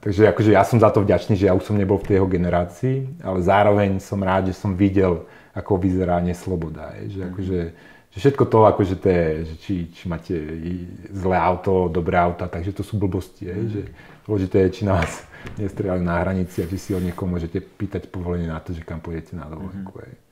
takže 0.00 0.22
akože 0.32 0.50
ja 0.54 0.62
som 0.62 0.78
za 0.78 0.88
to 0.94 1.02
vďačný, 1.02 1.34
že 1.34 1.50
ja 1.50 1.54
už 1.58 1.66
som 1.66 1.76
nebol 1.76 1.98
v 1.98 2.08
tej 2.08 2.14
jeho 2.22 2.30
generácii, 2.30 3.26
ale 3.26 3.38
zároveň 3.42 3.98
som 3.98 4.22
rád, 4.22 4.48
že 4.48 4.56
som 4.56 4.72
videl, 4.72 5.26
ako 5.52 5.82
vyzerá 5.82 6.22
nesloboda. 6.22 6.94
Že, 7.04 7.20
mm. 7.20 7.28
akože, 7.34 7.60
že 7.74 7.97
všetko 8.18 8.44
to, 8.50 8.58
akože 8.66 8.94
to 8.98 9.06
je, 9.08 9.26
že 9.46 9.54
či, 9.62 9.74
či 9.94 10.04
máte 10.10 10.34
zlé 11.14 11.36
auto, 11.38 11.86
dobré 11.86 12.18
auto, 12.18 12.44
takže 12.44 12.74
to 12.74 12.82
sú 12.82 12.98
blbosti. 12.98 13.46
Mm. 13.46 13.68
Že 13.70 13.80
dôležité 14.26 14.56
je, 14.66 14.70
či 14.74 14.82
na 14.84 15.00
vás 15.00 15.24
nestrieľali 15.56 16.02
na 16.02 16.20
hranici 16.20 16.60
a 16.60 16.66
či 16.66 16.76
si 16.76 16.90
od 16.92 17.02
niekoho 17.02 17.30
môžete 17.30 17.62
pýtať 17.62 18.10
povolenie 18.10 18.50
na 18.50 18.58
to, 18.58 18.74
že 18.74 18.82
kam 18.82 18.98
pôjdete 18.98 19.38
na 19.38 19.46
dovolenku. 19.46 19.94
Mm-hmm. 19.94 20.26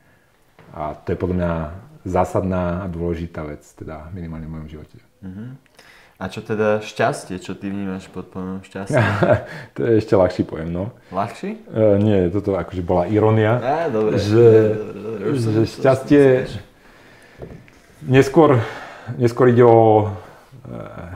A 0.76 0.92
to 0.98 1.14
je 1.14 1.18
podľa 1.18 1.36
mňa 1.38 1.52
zásadná 2.04 2.84
a 2.84 2.86
dôležitá 2.90 3.46
vec, 3.46 3.62
teda 3.78 4.10
minimálne 4.12 4.50
v 4.50 4.52
mojom 4.52 4.68
živote. 4.68 4.98
Mm-hmm. 5.24 5.48
A 6.16 6.32
čo 6.32 6.40
teda 6.40 6.80
šťastie? 6.80 7.36
Čo 7.36 7.60
ty 7.60 7.68
vnímaš 7.68 8.08
pod 8.08 8.32
pojmom 8.32 8.64
šťastie? 8.64 8.96
to 9.76 9.84
je 9.84 9.92
ešte 10.00 10.16
ľahší 10.16 10.48
pojem, 10.48 10.72
no. 10.72 10.96
Ľahší? 11.12 11.68
Uh, 11.68 12.00
nie, 12.00 12.32
toto 12.32 12.56
akože 12.56 12.80
bola 12.80 13.04
ironia. 13.04 13.60
Á, 13.60 13.92
dobre, 13.92 14.16
že, 14.16 14.74
dobre, 14.96 15.16
dobre, 15.20 15.36
že 15.36 15.62
šťastie... 15.76 16.22
Neskôr, 18.06 18.62
neskôr 19.18 19.50
ide 19.50 19.66
o 19.66 20.06
uh, 20.06 21.10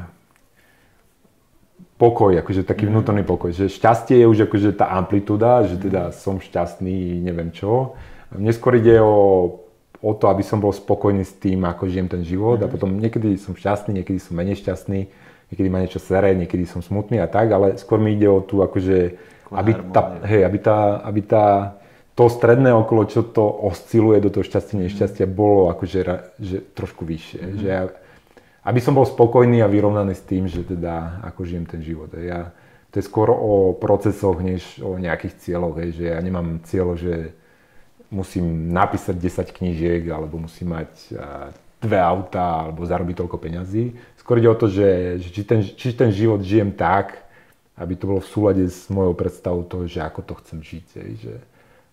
pokoj, 1.95 2.34
akože 2.43 2.66
taký 2.66 2.91
mhm. 2.91 2.91
vnútorný 2.91 3.22
pokoj. 3.22 3.55
Že 3.55 3.70
šťastie 3.70 4.18
je 4.18 4.26
už 4.26 4.51
akože 4.51 4.74
tá 4.74 4.91
amplitúda, 4.99 5.62
že 5.70 5.78
teda 5.78 6.11
som 6.11 6.43
šťastný, 6.43 7.22
neviem 7.22 7.55
čo. 7.55 7.95
Neskôr 8.34 8.82
ide 8.82 8.99
o, 8.99 9.62
o 10.03 10.12
to, 10.18 10.26
aby 10.26 10.43
som 10.43 10.59
bol 10.59 10.74
spokojný 10.74 11.22
s 11.22 11.34
tým, 11.38 11.62
ako 11.62 11.86
žijem 11.86 12.11
ten 12.11 12.26
život 12.26 12.59
a 12.59 12.66
mhm. 12.66 12.72
potom 12.74 12.91
niekedy 12.99 13.38
som 13.38 13.55
šťastný, 13.55 14.03
niekedy 14.03 14.18
som 14.18 14.34
menej 14.34 14.59
šťastný, 14.59 15.01
niekedy 15.55 15.68
ma 15.70 15.78
niečo 15.78 16.03
sere, 16.03 16.34
niekedy 16.34 16.66
som 16.66 16.82
smutný 16.82 17.22
a 17.22 17.30
tak, 17.30 17.55
ale 17.55 17.78
skôr 17.78 18.03
mi 18.03 18.18
ide 18.18 18.26
o 18.26 18.43
tú 18.43 18.66
akože, 18.66 19.14
aby 19.55 19.70
tá, 19.95 20.03
hej, 20.26 20.43
aby 20.43 20.59
tá, 20.59 20.99
aby 21.07 21.20
tá, 21.22 21.74
to 22.20 22.28
stredné 22.28 22.68
okolo, 22.76 23.08
čo 23.08 23.24
to 23.24 23.40
osciluje 23.40 24.20
do 24.20 24.28
toho 24.28 24.44
šťastia, 24.44 24.76
nešťastia, 24.76 25.24
bolo 25.24 25.72
akože 25.72 26.00
že 26.36 26.60
trošku 26.76 27.08
vyššie. 27.08 27.40
Mm. 27.40 27.56
Že 27.56 27.66
ja, 27.72 27.82
aby 28.68 28.80
som 28.84 28.92
bol 28.92 29.08
spokojný 29.08 29.64
a 29.64 29.72
vyrovnaný 29.72 30.12
s 30.12 30.28
tým, 30.28 30.44
že 30.44 30.60
teda 30.68 31.24
ako 31.24 31.48
žijem 31.48 31.64
ten 31.64 31.80
život. 31.80 32.12
Ja, 32.12 32.52
to 32.92 33.00
je 33.00 33.08
skôr 33.08 33.32
o 33.32 33.72
procesoch, 33.72 34.36
než 34.36 34.84
o 34.84 35.00
nejakých 35.00 35.40
cieľoch. 35.40 35.80
Hej, 35.80 35.96
že 35.96 36.04
ja 36.12 36.20
nemám 36.20 36.60
cieľ, 36.68 36.92
že 36.92 37.32
musím 38.12 38.68
napísať 38.68 39.16
10 39.16 39.56
knížiek, 39.56 40.04
alebo 40.12 40.44
musím 40.44 40.76
mať 40.76 40.92
dve 41.80 41.98
auta, 42.04 42.68
alebo 42.68 42.84
zarobiť 42.84 43.16
toľko 43.16 43.36
peňazí. 43.40 43.96
Skôr 44.20 44.44
ide 44.44 44.52
o 44.52 44.60
to, 44.60 44.68
že, 44.68 45.16
že 45.24 45.28
či, 45.32 45.42
ten, 45.48 45.64
či 45.64 45.96
ten 45.96 46.12
život 46.12 46.44
žijem 46.44 46.68
tak, 46.68 47.24
aby 47.80 47.96
to 47.96 48.04
bolo 48.12 48.20
v 48.20 48.28
súlade 48.28 48.64
s 48.68 48.92
mojou 48.92 49.16
predstavou 49.16 49.64
toho, 49.64 49.88
že 49.88 50.04
ako 50.04 50.20
to 50.20 50.34
chcem 50.44 50.60
žiť. 50.60 50.86
Hej, 51.00 51.12
že, 51.24 51.34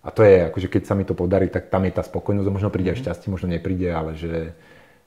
a 0.08 0.10
to 0.16 0.24
je, 0.24 0.48
akože 0.48 0.72
keď 0.72 0.84
sa 0.88 0.96
mi 0.96 1.04
to 1.04 1.12
podarí, 1.12 1.52
tak 1.52 1.68
tam 1.68 1.84
je 1.84 1.92
tá 1.92 2.00
spokojnosť, 2.00 2.48
možno 2.48 2.72
príde 2.72 2.96
aj 2.96 2.98
mhm. 2.98 3.04
šťastie, 3.04 3.28
možno 3.28 3.48
nepríde, 3.52 3.92
ale 3.92 4.16
že, 4.16 4.56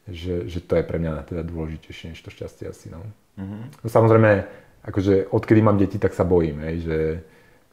že, 0.05 0.45
že 0.45 0.61
to 0.61 0.77
je 0.77 0.85
pre 0.85 1.01
mňa 1.01 1.25
teda 1.25 1.43
dôležitejšie 1.49 2.13
než 2.13 2.21
to 2.21 2.29
šťastie 2.29 2.69
asi. 2.69 2.93
No. 2.93 3.01
Mm-hmm. 3.41 3.89
Samozrejme, 3.89 4.31
akože 4.85 5.33
odkedy 5.33 5.61
mám 5.65 5.81
deti, 5.81 5.97
tak 5.97 6.13
sa 6.13 6.29
bojím, 6.29 6.61
hej, 6.69 6.77
že, 6.85 7.01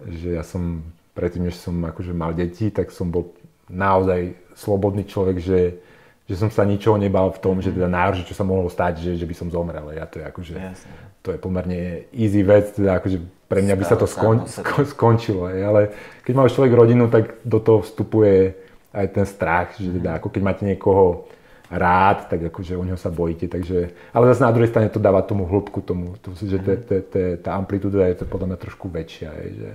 že 0.07 0.30
ja 0.39 0.43
som 0.47 0.88
predtým, 1.11 1.51
než 1.51 1.59
som 1.59 1.75
akože 1.84 2.15
mal 2.15 2.32
deti, 2.32 2.71
tak 2.71 2.95
som 2.95 3.11
bol 3.11 3.36
naozaj 3.67 4.38
slobodný 4.55 5.03
človek, 5.03 5.43
že, 5.43 5.82
že 6.30 6.36
som 6.39 6.47
sa 6.47 6.63
ničoho 6.63 6.95
nebal 6.95 7.36
v 7.36 7.41
tom, 7.43 7.59
mm-hmm. 7.59 7.67
že 7.67 7.75
teda 7.75 7.89
najhoršie, 7.91 8.30
čo 8.32 8.38
sa 8.38 8.47
mohlo 8.47 8.71
stať, 8.71 9.03
že, 9.03 9.11
že 9.19 9.28
by 9.28 9.36
som 9.36 9.51
zomrel. 9.51 9.91
Ja 9.91 10.07
to 10.07 10.23
je 10.23 10.25
akože, 10.32 10.55
Jasne. 10.55 10.95
to 11.25 11.36
je 11.36 11.39
pomerne 11.41 12.07
easy 12.15 12.39
vec, 12.45 12.71
teda 12.71 13.03
akože 13.03 13.19
pre 13.47 13.63
mňa 13.63 13.75
by 13.79 13.85
sa 13.87 13.95
to 13.95 14.07
skon, 14.07 14.43
skon, 14.47 14.83
skončilo. 14.83 15.47
Hej. 15.47 15.61
Ale 15.63 15.81
keď 16.27 16.33
má 16.35 16.43
človek 16.47 16.71
rodinu, 16.75 17.07
tak 17.07 17.39
do 17.47 17.63
toho 17.63 17.79
vstupuje 17.79 18.53
aj 18.91 19.07
ten 19.15 19.25
strach, 19.27 19.75
že 19.79 19.91
teda 19.91 20.19
ako 20.19 20.27
keď 20.31 20.41
máte 20.43 20.63
niekoho 20.67 21.27
rád, 21.71 22.31
tak 22.31 22.47
akože 22.47 22.79
o 22.79 22.83
neho 22.83 22.99
sa 22.99 23.11
bojíte. 23.11 23.51
Takže, 23.51 23.91
ale 24.15 24.27
zase 24.31 24.43
na 24.43 24.51
druhej 24.55 24.71
strane 24.71 24.87
to 24.91 25.03
dáva 25.03 25.23
tomu 25.23 25.43
hĺbku, 25.43 25.83
tomu, 25.83 26.15
tomu 26.19 26.35
že 26.39 26.59
te, 26.59 26.75
te, 26.79 26.97
te, 27.03 27.23
tá 27.39 27.59
amplitúda 27.59 28.07
je 28.07 28.23
to 28.23 28.25
podľa 28.27 28.55
mňa 28.55 28.59
trošku 28.59 28.87
väčšia. 28.87 29.29
Je, 29.43 29.49
že... 29.55 29.71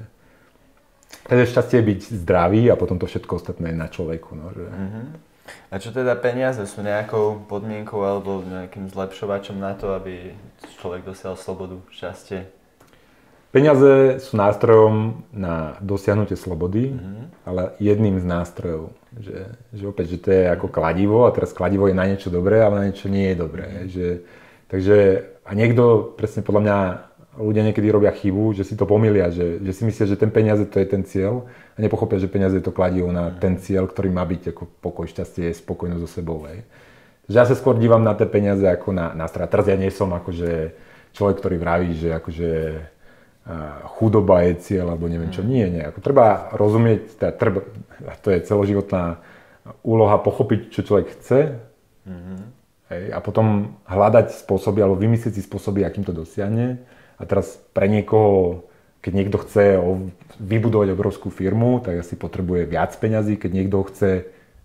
Takže 1.28 1.44
šťastie 1.52 1.76
je 1.80 1.88
byť 1.92 2.00
zdravý 2.24 2.62
a 2.72 2.80
potom 2.80 2.96
to 2.96 3.04
všetko 3.04 3.36
ostatné 3.36 3.76
je 3.76 3.76
na 3.76 3.88
človeku. 3.92 4.30
No, 4.32 4.52
že... 4.56 4.64
Uh-huh. 4.68 5.06
A 5.68 5.74
čo 5.76 5.92
teda 5.92 6.16
peniaze 6.16 6.64
sú 6.64 6.80
nejakou 6.80 7.44
podmienkou 7.44 8.00
alebo 8.00 8.40
nejakým 8.40 8.88
zlepšovačom 8.88 9.60
na 9.60 9.76
to, 9.76 9.92
aby 9.92 10.32
človek 10.80 11.04
dosiahol 11.04 11.36
slobodu, 11.36 11.76
šťastie? 11.92 12.61
Peniaze 13.53 14.16
sú 14.24 14.40
nástrojom 14.40 15.28
na 15.28 15.76
dosiahnutie 15.84 16.40
slobody, 16.40 16.96
mm-hmm. 16.96 17.44
ale 17.44 17.76
jedným 17.76 18.16
z 18.16 18.24
nástrojov. 18.24 18.96
Že, 19.12 19.38
že 19.76 19.84
opäť, 19.84 20.07
že 20.16 20.18
to 20.24 20.28
je 20.32 20.42
ako 20.48 20.72
kladivo 20.72 21.28
a 21.28 21.34
teraz 21.36 21.53
kladivo 21.53 21.84
je 21.84 21.92
na 21.92 22.09
niečo 22.09 22.32
dobré, 22.32 22.64
ale 22.64 22.74
na 22.80 22.84
niečo 22.88 23.12
nie 23.12 23.28
je 23.28 23.36
dobré. 23.36 23.68
Mm-hmm. 23.68 23.88
Že, 23.92 24.07
takže 24.72 24.96
a 25.44 25.50
niekto, 25.53 26.16
presne 26.16 26.40
podľa 26.40 26.62
mňa, 26.64 26.78
ľudia 27.44 27.62
niekedy 27.68 27.92
robia 27.92 28.16
chybu, 28.16 28.57
že 28.57 28.64
si 28.64 28.72
to 28.72 28.88
pomýlia, 28.88 29.28
že, 29.28 29.61
že 29.61 29.72
si 29.76 29.82
myslia, 29.84 30.09
že 30.09 30.16
ten 30.16 30.32
peniaze 30.32 30.64
to 30.64 30.80
je 30.80 30.88
ten 30.88 31.05
cieľ 31.05 31.44
a 31.76 31.78
nepochopia, 31.80 32.24
že 32.24 32.32
peniaze 32.32 32.57
je 32.57 32.64
to 32.64 32.72
kladivo 32.72 33.12
na 33.12 33.28
mm-hmm. 33.28 33.40
ten 33.44 33.61
cieľ, 33.61 33.84
ktorý 33.84 34.09
má 34.16 34.24
byť 34.24 34.57
ako 34.57 34.64
pokoj, 34.80 35.05
šťastie, 35.12 35.53
spokojnosť 35.53 36.00
so 36.00 36.09
sebou. 36.09 36.48
Hej. 36.48 36.64
Takže 37.28 37.36
ja 37.36 37.44
sa 37.44 37.53
skôr 37.53 37.76
dívam 37.76 38.00
na 38.00 38.16
tie 38.16 38.24
peniaze 38.24 38.64
ako 38.64 38.96
na 38.96 39.12
nástroj. 39.12 39.44
Teraz 39.44 39.68
ja 39.68 39.76
nie 39.76 39.92
som 39.92 40.09
akože 40.09 40.72
človek, 41.12 41.36
ktorý 41.36 41.57
vraví, 41.61 41.92
že 42.00 42.16
akože 42.16 42.50
chudoba 43.99 44.47
je 44.47 44.53
cieľ, 44.62 44.95
alebo 44.95 45.11
neviem 45.11 45.34
čo. 45.34 45.43
Nie, 45.43 45.66
nie. 45.66 45.82
Ako 45.82 45.99
treba 45.99 46.55
rozumieť, 46.55 47.18
teda 47.18 47.32
treba, 47.34 47.61
to 48.22 48.28
je 48.30 48.38
celoživotná 48.47 49.18
úloha 49.82 50.18
pochopiť, 50.22 50.70
čo 50.70 50.86
človek 50.86 51.07
chce 51.18 51.59
mm-hmm. 52.07 52.38
hej, 52.90 53.05
a 53.14 53.18
potom 53.18 53.78
hľadať 53.86 54.43
spôsoby, 54.47 54.82
alebo 54.82 54.99
vymyslieť 54.99 55.38
si 55.38 55.43
spôsoby, 55.43 55.82
akým 55.82 56.07
to 56.07 56.14
dosiahne. 56.14 56.82
A 57.18 57.22
teraz 57.26 57.59
pre 57.74 57.86
niekoho, 57.90 58.66
keď 59.03 59.12
niekto 59.14 59.38
chce 59.43 59.78
vybudovať 60.38 60.95
obrovskú 60.95 61.30
firmu, 61.30 61.82
tak 61.82 62.03
asi 62.03 62.14
potrebuje 62.14 62.70
viac 62.70 62.95
peňazí. 62.95 63.38
Keď 63.38 63.51
niekto 63.51 63.82
chce 63.90 64.11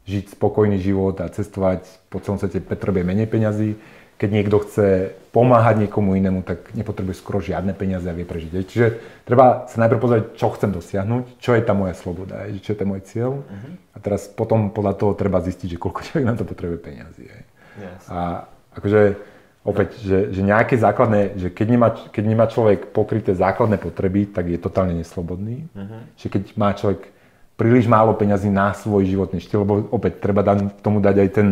žiť 0.06 0.38
spokojný 0.38 0.78
život 0.78 1.18
a 1.22 1.30
cestovať 1.30 1.86
po 2.14 2.22
celom 2.22 2.38
svete, 2.38 2.62
potrebuje 2.62 3.04
menej 3.06 3.28
peňazí 3.30 3.78
keď 4.18 4.30
niekto 4.34 4.58
chce 4.66 5.14
pomáhať 5.30 5.86
niekomu 5.86 6.18
inému, 6.18 6.42
tak 6.42 6.74
nepotrebuje 6.74 7.22
skoro 7.22 7.38
žiadne 7.38 7.78
peniaze 7.78 8.10
a 8.10 8.18
vie 8.18 8.26
prežiť. 8.26 8.52
Čiže 8.66 8.88
treba 9.22 9.70
sa 9.70 9.78
najprv 9.86 10.02
pozrieť, 10.02 10.24
čo 10.34 10.50
chcem 10.58 10.74
dosiahnuť, 10.74 11.38
čo 11.38 11.54
je 11.54 11.62
tá 11.62 11.78
moja 11.78 11.94
sloboda, 11.94 12.50
čo 12.58 12.74
je 12.74 12.78
ten 12.82 12.90
môj 12.90 13.06
cieľ. 13.06 13.46
Uh-huh. 13.46 13.72
A 13.94 13.98
teraz 14.02 14.26
potom 14.26 14.74
podľa 14.74 14.98
toho 14.98 15.14
treba 15.14 15.38
zistiť, 15.38 15.78
že 15.78 15.82
koľko 15.82 16.02
človek 16.10 16.26
na 16.26 16.34
to 16.34 16.50
potrebuje 16.50 16.80
peniazy. 16.82 17.30
Yes. 17.78 18.02
A 18.10 18.50
akože 18.74 19.22
opäť, 19.62 20.02
že, 20.02 20.34
že 20.34 20.42
nejaké 20.42 20.82
základné, 20.82 21.38
že 21.38 21.48
keď 21.54 21.68
nemá, 21.70 21.90
keď 21.94 22.24
nemá 22.26 22.46
človek 22.50 22.90
pokryté 22.90 23.38
základné 23.38 23.78
potreby, 23.78 24.26
tak 24.26 24.50
je 24.50 24.58
totálne 24.58 24.98
neslobodný. 24.98 25.70
Uh-huh. 25.78 26.02
Že 26.18 26.28
keď 26.34 26.44
má 26.58 26.74
človek 26.74 27.14
príliš 27.58 27.86
málo 27.90 28.14
peňazí 28.18 28.50
na 28.50 28.74
svoj 28.74 29.06
životný 29.06 29.42
štýl, 29.42 29.66
lebo 29.66 29.86
opäť 29.94 30.22
treba 30.22 30.46
tomu 30.82 31.02
dať 31.02 31.16
aj 31.26 31.30
ten, 31.34 31.48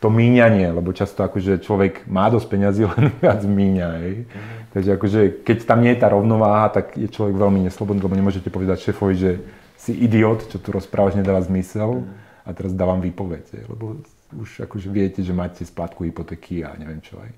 to 0.00 0.12
míňanie, 0.12 0.70
lebo 0.76 0.92
často 0.92 1.24
akože 1.24 1.64
človek 1.64 2.04
má 2.04 2.28
dosť 2.28 2.46
peňazí, 2.52 2.82
len 2.92 3.12
viac 3.20 3.40
míňa. 3.42 3.88
Hej. 4.02 4.14
Mm. 4.28 4.56
Takže 4.76 4.90
akože, 5.00 5.20
keď 5.40 5.58
tam 5.64 5.78
nie 5.80 5.92
je 5.96 6.00
tá 6.04 6.08
rovnováha, 6.12 6.68
tak 6.68 7.00
je 7.00 7.08
človek 7.08 7.32
veľmi 7.32 7.64
neslobodný, 7.64 8.04
lebo 8.04 8.16
nemôžete 8.16 8.52
povedať 8.52 8.92
šéfovi, 8.92 9.14
že 9.16 9.30
si 9.80 9.96
idiot, 9.96 10.52
čo 10.52 10.60
tu 10.60 10.68
rozprávaš, 10.72 11.16
nedáva 11.16 11.40
zmysel 11.40 12.04
mm. 12.04 12.44
a 12.44 12.48
teraz 12.52 12.76
dávam 12.76 13.00
výpoveď, 13.00 13.44
hej, 13.56 13.64
lebo 13.72 13.96
už 14.36 14.68
akože 14.68 14.90
viete, 14.92 15.20
že 15.22 15.32
máte 15.32 15.64
splátku 15.64 16.04
hypotéky 16.04 16.60
a 16.66 16.74
neviem 16.76 17.00
čo 17.00 17.16
aj. 17.16 17.30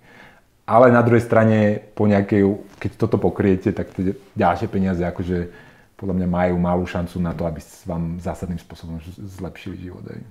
Ale 0.69 0.93
na 0.93 1.01
druhej 1.01 1.25
strane, 1.25 1.81
po 1.97 2.05
nejakej, 2.05 2.45
keď 2.77 2.91
toto 3.01 3.17
pokriete, 3.17 3.73
tak 3.73 3.89
tie 3.97 4.13
ďalšie 4.37 4.69
peniaze 4.69 5.01
akože 5.01 5.49
podľa 5.97 6.15
mňa 6.15 6.29
majú 6.29 6.55
malú 6.61 6.85
šancu 6.85 7.17
na 7.19 7.33
to, 7.33 7.49
aby 7.49 7.59
vám 7.89 8.21
zásadným 8.21 8.61
spôsobom 8.61 9.01
zlepšili 9.17 9.89
život. 9.89 10.05
Hej. 10.13 10.23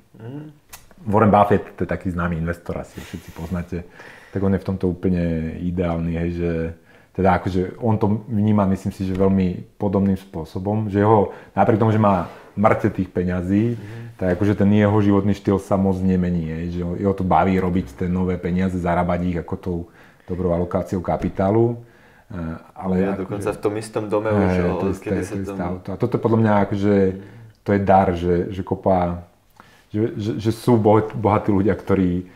Warren 1.05 1.29
Buffett, 1.29 1.77
to 1.77 1.85
je 1.85 1.89
taký 1.89 2.09
známy 2.09 2.39
investor, 2.41 2.81
asi 2.81 2.97
všetci 2.97 3.29
poznáte, 3.37 3.85
tak 4.33 4.39
on 4.41 4.53
je 4.57 4.61
v 4.61 4.67
tomto 4.67 4.89
úplne 4.89 5.55
ideálny, 5.61 6.11
hej, 6.17 6.29
že 6.33 6.51
teda 7.17 7.41
akože 7.41 7.81
on 7.81 7.97
to 7.97 8.21
vníma, 8.29 8.69
myslím 8.69 8.93
si, 8.93 9.05
že 9.05 9.17
veľmi 9.17 9.77
podobným 9.81 10.17
spôsobom, 10.17 10.89
že 10.89 11.01
jeho, 11.01 11.33
napriek 11.57 11.81
tomu, 11.81 11.93
že 11.93 12.01
má 12.01 12.29
mŕte 12.57 12.89
tých 12.93 13.09
peňazí, 13.09 13.73
mm-hmm. 13.73 14.17
tak 14.17 14.37
akože 14.37 14.53
ten 14.57 14.69
jeho 14.73 14.97
životný 15.01 15.33
štýl 15.33 15.61
sa 15.61 15.77
moc 15.77 15.97
nemení, 16.01 16.49
hej, 16.49 16.65
že 16.77 16.81
jeho 16.81 17.13
to 17.13 17.25
baví 17.25 17.57
robiť 17.57 17.97
tie 17.97 18.09
nové 18.09 18.37
peniaze, 18.37 18.77
zarábať 18.77 19.19
ich 19.29 19.37
ako 19.37 19.55
tou 19.57 19.77
dobrou 20.25 20.53
alokáciou 20.53 21.01
kapitálu. 21.01 21.81
Ale 22.75 22.99
ja, 22.99 23.15
akože, 23.15 23.23
dokonca 23.23 23.49
v 23.55 23.59
tom 23.63 23.73
istom 23.79 24.03
dome 24.11 24.27
už, 24.27 24.53
to, 24.83 24.85
kedy 24.99 25.21
sa 25.23 25.35
to... 25.39 25.53
A 25.87 25.95
toto 25.95 26.19
je 26.19 26.21
podľa 26.21 26.39
mňa 26.43 26.53
akože, 26.67 26.95
to 27.63 27.69
je 27.71 27.79
dar, 27.79 28.07
že, 28.11 28.51
že 28.51 28.61
kopa 28.67 29.23
že, 29.93 30.13
že, 30.19 30.31
že 30.39 30.51
sú 30.51 30.75
bohatí 31.15 31.49
ľudia, 31.51 31.75
ktorí, 31.75 32.27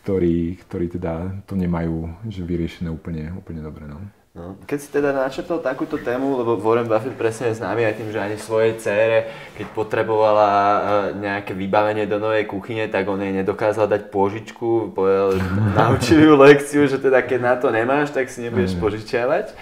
ktorí, 0.00 0.60
ktorí 0.64 0.86
teda 0.96 1.42
to 1.44 1.58
nemajú 1.58 2.08
že 2.30 2.46
vyriešené 2.46 2.88
úplne, 2.88 3.34
úplne 3.36 3.60
dobre. 3.60 3.84
No. 3.90 4.00
No, 4.36 4.52
keď 4.68 4.78
si 4.84 4.92
teda 4.92 5.16
načrtol 5.16 5.64
takúto 5.64 5.96
tému, 5.96 6.36
lebo 6.36 6.60
Warren 6.60 6.84
Buffett 6.84 7.16
presne 7.16 7.48
je 7.48 7.56
známy 7.56 7.88
aj 7.88 7.96
tým, 7.96 8.12
že 8.12 8.20
ani 8.20 8.36
svojej 8.36 8.76
cére, 8.76 9.32
keď 9.56 9.72
potrebovala 9.72 10.52
e, 10.52 10.80
nejaké 11.24 11.56
vybavenie 11.56 12.04
do 12.04 12.20
novej 12.20 12.44
kuchyne, 12.44 12.84
tak 12.92 13.08
on 13.08 13.16
jej 13.16 13.32
nedokázal 13.32 13.88
dať 13.88 14.12
požičku, 14.12 14.92
povedal, 14.92 15.40
naučil 15.80 16.20
ju 16.20 16.36
lekciu, 16.36 16.84
že 16.84 17.00
teda 17.00 17.24
keď 17.24 17.40
na 17.40 17.54
to 17.56 17.72
nemáš, 17.72 18.12
tak 18.12 18.28
si 18.28 18.44
nebudeš 18.44 18.76
požičiavať. 18.76 19.56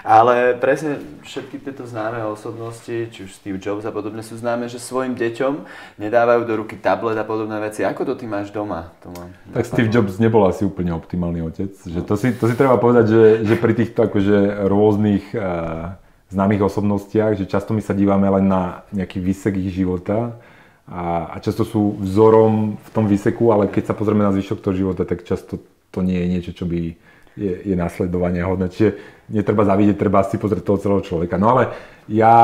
Ale 0.00 0.56
presne 0.56 1.00
všetky 1.22 1.60
tieto 1.60 1.84
známe 1.84 2.24
osobnosti, 2.24 3.12
či 3.12 3.18
už 3.28 3.30
Steve 3.36 3.60
Jobs 3.60 3.84
a 3.84 3.92
podobne, 3.92 4.24
sú 4.24 4.36
známe, 4.40 4.66
že 4.72 4.80
svojim 4.80 5.12
deťom 5.12 5.68
nedávajú 6.00 6.42
do 6.48 6.54
ruky 6.64 6.80
tablet 6.80 7.20
a 7.20 7.24
podobné 7.24 7.60
veci. 7.60 7.84
Ako 7.84 8.08
to 8.08 8.14
ty 8.16 8.24
máš 8.24 8.48
doma? 8.48 8.92
To 9.04 9.12
mám 9.12 9.28
tak 9.52 9.68
Steve 9.68 9.92
Jobs 9.92 10.16
nebol 10.16 10.46
asi 10.48 10.64
úplne 10.64 10.96
optimálny 10.96 11.44
otec. 11.44 11.76
Že 11.76 12.00
to, 12.06 12.14
si, 12.16 12.32
to 12.32 12.44
si 12.48 12.54
treba 12.56 12.80
povedať, 12.80 13.04
že, 13.12 13.22
že 13.44 13.54
pri 13.60 13.76
týchto 13.76 14.08
akože 14.08 14.68
rôznych 14.70 15.36
uh, 15.36 15.98
známych 16.30 16.62
osobnostiach, 16.62 17.36
že 17.36 17.50
často 17.50 17.74
my 17.74 17.82
sa 17.82 17.92
dívame 17.92 18.30
len 18.30 18.46
na 18.46 18.86
nejaký 18.94 19.18
výsek 19.18 19.58
ich 19.58 19.74
života 19.74 20.38
a, 20.86 21.34
a 21.34 21.36
často 21.42 21.66
sú 21.66 21.98
vzorom 21.98 22.78
v 22.78 22.90
tom 22.94 23.04
výseku, 23.10 23.50
ale 23.50 23.66
keď 23.66 23.92
sa 23.92 23.94
pozrieme 23.98 24.24
na 24.24 24.32
zvyšok 24.34 24.62
toho 24.62 24.74
života, 24.74 25.02
tak 25.02 25.26
často 25.26 25.58
to 25.90 26.00
nie 26.06 26.18
je 26.22 26.26
niečo, 26.30 26.52
čo 26.54 26.64
by 26.70 26.94
je, 27.36 27.52
je 27.66 27.74
nasledovanie 27.76 28.42
hodné. 28.42 28.70
Čiže 28.70 28.98
netreba 29.30 29.66
zavidieť, 29.66 29.96
treba 29.98 30.26
si 30.26 30.36
pozrieť 30.38 30.62
toho 30.66 30.78
celého 30.82 31.02
človeka. 31.02 31.38
No 31.38 31.54
ale 31.54 31.74
ja 32.10 32.34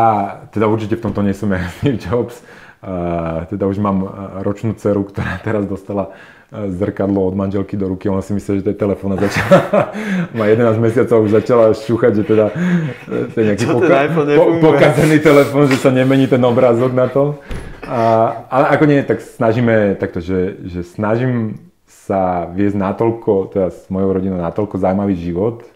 teda 0.55 0.71
určite 0.71 0.99
v 0.99 1.05
tomto 1.11 1.23
nie 1.27 1.35
som 1.35 1.51
Steve 1.81 1.99
Jobs. 1.99 2.43
Uh, 2.77 3.49
teda 3.51 3.67
už 3.67 3.81
mám 3.83 4.05
ročnú 4.45 4.77
dceru, 4.77 5.09
ktorá 5.09 5.41
teraz 5.47 5.67
dostala 5.67 6.15
zrkadlo 6.51 7.27
od 7.27 7.35
manželky 7.35 7.77
do 7.77 7.89
ruky, 7.89 8.09
ona 8.09 8.23
si 8.23 8.31
myslí, 8.31 8.63
že 8.63 8.65
to 8.65 8.71
je 8.71 8.79
telefón 8.79 9.13
a 9.13 9.19
začala, 9.19 9.59
má 10.39 10.47
11 10.47 10.79
mesiacov, 10.79 11.27
už 11.27 11.33
začala 11.43 11.75
šúchať, 11.75 12.13
že 12.15 12.23
teda 12.23 12.47
to 13.35 13.37
je 13.37 13.45
nejaký 13.51 13.65
poka- 13.67 14.09
po- 14.39 14.55
pokazený 14.63 15.19
telefón, 15.19 15.67
že 15.67 15.77
sa 15.83 15.91
nemení 15.91 16.31
ten 16.31 16.39
obrázok 16.39 16.95
na 16.95 17.11
to. 17.11 17.43
A, 17.83 18.31
ale 18.51 18.67
ako 18.79 18.85
nie, 18.87 19.03
tak 19.03 19.23
snažíme 19.23 19.99
takto, 19.99 20.23
že, 20.23 20.59
že 20.67 20.87
snažím 20.87 21.59
sa 22.07 22.47
viesť 22.47 22.79
natoľko, 22.79 23.51
teda 23.51 23.69
s 23.75 23.91
mojou 23.91 24.15
rodinou 24.15 24.39
natoľko 24.39 24.79
zaujímavý 24.79 25.19
život, 25.19 25.67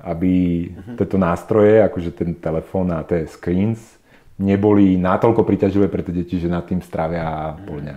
aby 0.00 0.32
uh-huh. 0.72 0.96
tieto 0.96 1.20
nástroje, 1.20 1.84
akože 1.84 2.10
ten 2.16 2.32
telefón 2.32 2.96
a 2.96 3.04
tie 3.04 3.28
screens, 3.28 4.00
neboli 4.40 4.96
natoľko 4.96 5.44
priťaživé 5.44 5.92
pre 5.92 6.00
tie 6.00 6.16
deti, 6.16 6.40
že 6.40 6.48
nad 6.48 6.64
tým 6.64 6.80
stravia 6.80 7.52
uh-huh. 7.52 7.68
pol 7.68 7.84
dňa. 7.84 7.96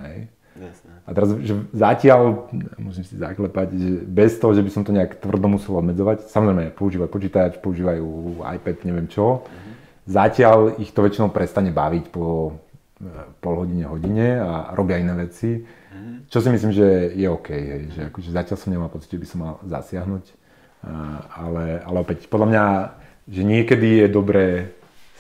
A 1.08 1.16
teraz, 1.16 1.32
že 1.40 1.56
zatiaľ, 1.72 2.52
musím 2.76 3.08
si 3.08 3.16
zaklepať, 3.16 3.68
že 3.72 3.92
bez 4.04 4.36
toho, 4.36 4.52
že 4.52 4.62
by 4.62 4.70
som 4.70 4.84
to 4.84 4.92
nejak 4.92 5.24
tvrdo 5.24 5.48
musel 5.48 5.80
obmedzovať, 5.80 6.28
samozrejme 6.28 6.76
používajú 6.76 7.10
počítač, 7.10 7.64
používajú 7.64 8.44
iPad, 8.44 8.78
neviem 8.84 9.08
čo, 9.08 9.48
uh-huh. 9.48 9.72
zatiaľ 10.04 10.76
ich 10.84 10.92
to 10.92 11.00
väčšinou 11.00 11.32
prestane 11.32 11.72
baviť 11.72 12.12
po 12.12 12.60
eh, 13.00 13.08
pol 13.40 13.64
hodine, 13.64 13.88
hodine 13.88 14.44
a 14.44 14.76
robia 14.76 15.00
iné 15.00 15.16
veci 15.16 15.79
čo 16.30 16.38
si 16.40 16.50
myslím, 16.54 16.72
že 16.72 17.14
je 17.18 17.28
OK, 17.30 17.50
hej, 17.50 17.84
že 17.94 18.02
akože 18.14 18.30
zatiaľ 18.30 18.58
som 18.62 18.70
nemal 18.70 18.90
pocit, 18.94 19.10
že 19.10 19.22
by 19.22 19.28
som 19.28 19.40
mal 19.42 19.56
zasiahnuť, 19.66 20.26
ale, 21.34 21.82
ale 21.82 21.98
opäť 21.98 22.30
podľa 22.30 22.48
mňa, 22.54 22.66
že 23.30 23.42
niekedy 23.42 24.06
je 24.06 24.08
dobré 24.08 24.48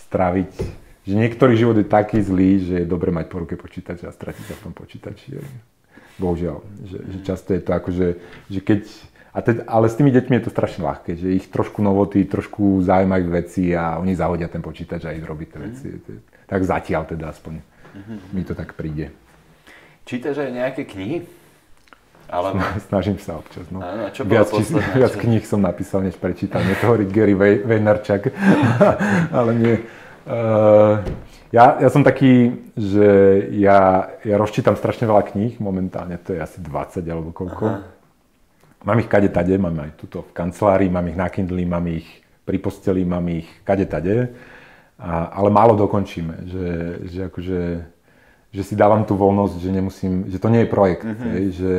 straviť, 0.10 0.54
že 1.10 1.14
niektorý 1.18 1.58
život 1.58 1.78
je 1.78 1.90
taký 1.90 2.22
zlý, 2.22 2.62
že 2.62 2.76
je 2.82 2.88
dobré 2.88 3.10
mať 3.10 3.26
po 3.34 3.42
ruke 3.42 3.58
počítač 3.58 4.06
a 4.06 4.14
stratiť 4.14 4.46
sa 4.46 4.54
v 4.58 4.64
tom 4.70 4.74
počítači. 4.78 5.42
Bohužiaľ, 6.22 6.62
že, 6.86 7.00
že 7.00 7.18
často 7.26 7.56
je 7.56 7.62
to 7.64 7.72
ako, 7.74 7.90
že, 7.96 8.08
keď 8.62 8.86
a 9.30 9.40
te, 9.46 9.62
ale 9.70 9.86
s 9.88 9.96
tými 9.96 10.10
deťmi 10.10 10.42
je 10.42 10.44
to 10.50 10.52
strašne 10.52 10.82
ľahké, 10.84 11.14
že 11.16 11.32
ich 11.32 11.48
trošku 11.54 11.86
novoty, 11.86 12.26
trošku 12.26 12.82
zaujímajú 12.82 13.26
veci 13.30 13.72
a 13.78 14.02
oni 14.02 14.18
zahodia 14.18 14.50
ten 14.50 14.60
počítač 14.60 15.06
a 15.06 15.14
idú 15.14 15.30
robiť 15.30 15.48
tie 15.48 15.60
veci. 15.62 15.88
Mm. 15.96 16.20
Tak 16.50 16.62
zatiaľ 16.66 17.06
teda 17.06 17.30
aspoň 17.30 17.62
mm-hmm. 17.62 18.18
mi 18.34 18.42
to 18.42 18.58
tak 18.58 18.74
príde. 18.74 19.14
Čítaš 20.10 20.42
aj 20.42 20.50
nejaké 20.50 20.90
knihy? 20.90 21.22
Ale... 22.34 22.58
Snažím 22.90 23.22
sa 23.22 23.38
občas. 23.38 23.70
No. 23.70 23.78
Áno, 23.78 24.10
čo 24.10 24.26
viac, 24.26 24.50
čís, 24.50 24.74
viac 24.98 25.14
kníh 25.14 25.46
som 25.46 25.62
napísal, 25.62 26.02
než 26.02 26.18
prečítal. 26.18 26.66
Nie 26.66 26.74
to 26.82 26.90
hovorí 26.90 27.06
Gary 27.06 27.38
Vaynerchuk, 27.38 28.34
ale 29.38 29.52
nie. 29.54 29.76
Uh, 30.26 31.06
ja, 31.54 31.78
ja 31.78 31.90
som 31.94 32.02
taký, 32.02 32.58
že 32.74 33.06
ja, 33.54 34.10
ja 34.26 34.36
rozčítam 34.42 34.74
strašne 34.74 35.06
veľa 35.06 35.30
kníh 35.30 35.62
momentálne, 35.62 36.18
to 36.22 36.34
je 36.34 36.42
asi 36.42 36.58
20 36.58 37.06
alebo 37.06 37.30
koľko. 37.30 37.66
Aha. 37.70 37.86
Mám 38.90 39.06
ich 39.06 39.10
kade 39.10 39.30
tade, 39.30 39.54
mám 39.62 39.78
aj 39.78 39.94
tuto 39.94 40.26
v 40.26 40.34
kancelárii, 40.34 40.90
mám 40.90 41.06
ich 41.06 41.18
na 41.18 41.30
Kindle, 41.30 41.66
mám 41.70 41.86
ich 41.86 42.06
pri 42.50 42.58
posteli, 42.58 43.06
mám 43.06 43.30
ich 43.30 43.46
kade 43.62 43.86
tade, 43.86 44.34
a, 44.98 45.38
ale 45.38 45.50
málo 45.54 45.78
dokončíme, 45.78 46.50
že, 46.50 46.66
že 47.10 47.20
akože 47.30 47.60
že 48.50 48.64
si 48.66 48.74
dávam 48.74 49.06
tú 49.06 49.14
voľnosť, 49.14 49.56
že 49.62 49.70
nemusím, 49.70 50.14
že 50.26 50.42
to 50.42 50.50
nie 50.50 50.66
je 50.66 50.70
projekt, 50.74 51.06
mm-hmm. 51.06 51.32
hej, 51.38 51.46
že, 51.54 51.74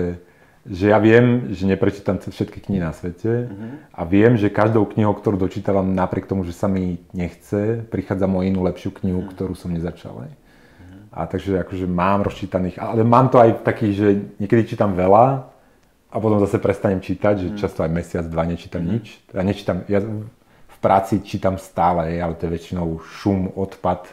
že 0.70 0.84
ja 0.94 0.98
viem, 1.02 1.50
že 1.50 1.66
neprečítam 1.66 2.22
všetky 2.22 2.62
knihy 2.62 2.78
na 2.78 2.94
svete 2.94 3.50
mm-hmm. 3.50 3.70
a 3.90 4.00
viem, 4.06 4.38
že 4.38 4.54
každou 4.54 4.86
knihou, 4.86 5.18
ktorú 5.18 5.34
dočítavam, 5.34 5.90
napriek 5.90 6.30
tomu, 6.30 6.46
že 6.46 6.54
sa 6.54 6.70
mi 6.70 7.02
nechce, 7.10 7.82
prichádza 7.90 8.30
o 8.30 8.40
inú 8.46 8.62
lepšiu 8.70 8.94
knihu, 9.02 9.26
mm-hmm. 9.26 9.34
ktorú 9.34 9.58
som 9.58 9.74
nezačal. 9.74 10.30
Hej. 10.30 10.32
Mm-hmm. 10.38 11.02
A 11.10 11.20
takže 11.26 11.52
akože 11.66 11.86
mám 11.90 12.22
rozčítaných, 12.22 12.78
ale 12.78 13.02
mám 13.02 13.26
to 13.34 13.42
aj 13.42 13.66
taký, 13.66 13.90
že 13.90 14.38
niekedy 14.38 14.70
čítam 14.70 14.94
veľa 14.94 15.50
a 16.10 16.16
potom 16.22 16.38
zase 16.38 16.62
prestanem 16.62 17.02
čítať, 17.02 17.34
že 17.34 17.46
mm-hmm. 17.50 17.62
často 17.66 17.82
aj 17.82 17.90
mesiac, 17.90 18.24
dva 18.30 18.46
nečítam 18.46 18.86
mm-hmm. 18.86 18.94
nič. 18.94 19.06
Ja 19.34 19.42
nečítam, 19.42 19.82
ja 19.90 19.98
v 20.70 20.76
práci 20.78 21.18
čítam 21.26 21.58
stále, 21.58 22.14
ale 22.22 22.38
to 22.38 22.46
je 22.46 22.54
väčšinou 22.54 23.02
šum, 23.02 23.50
odpad, 23.58 24.06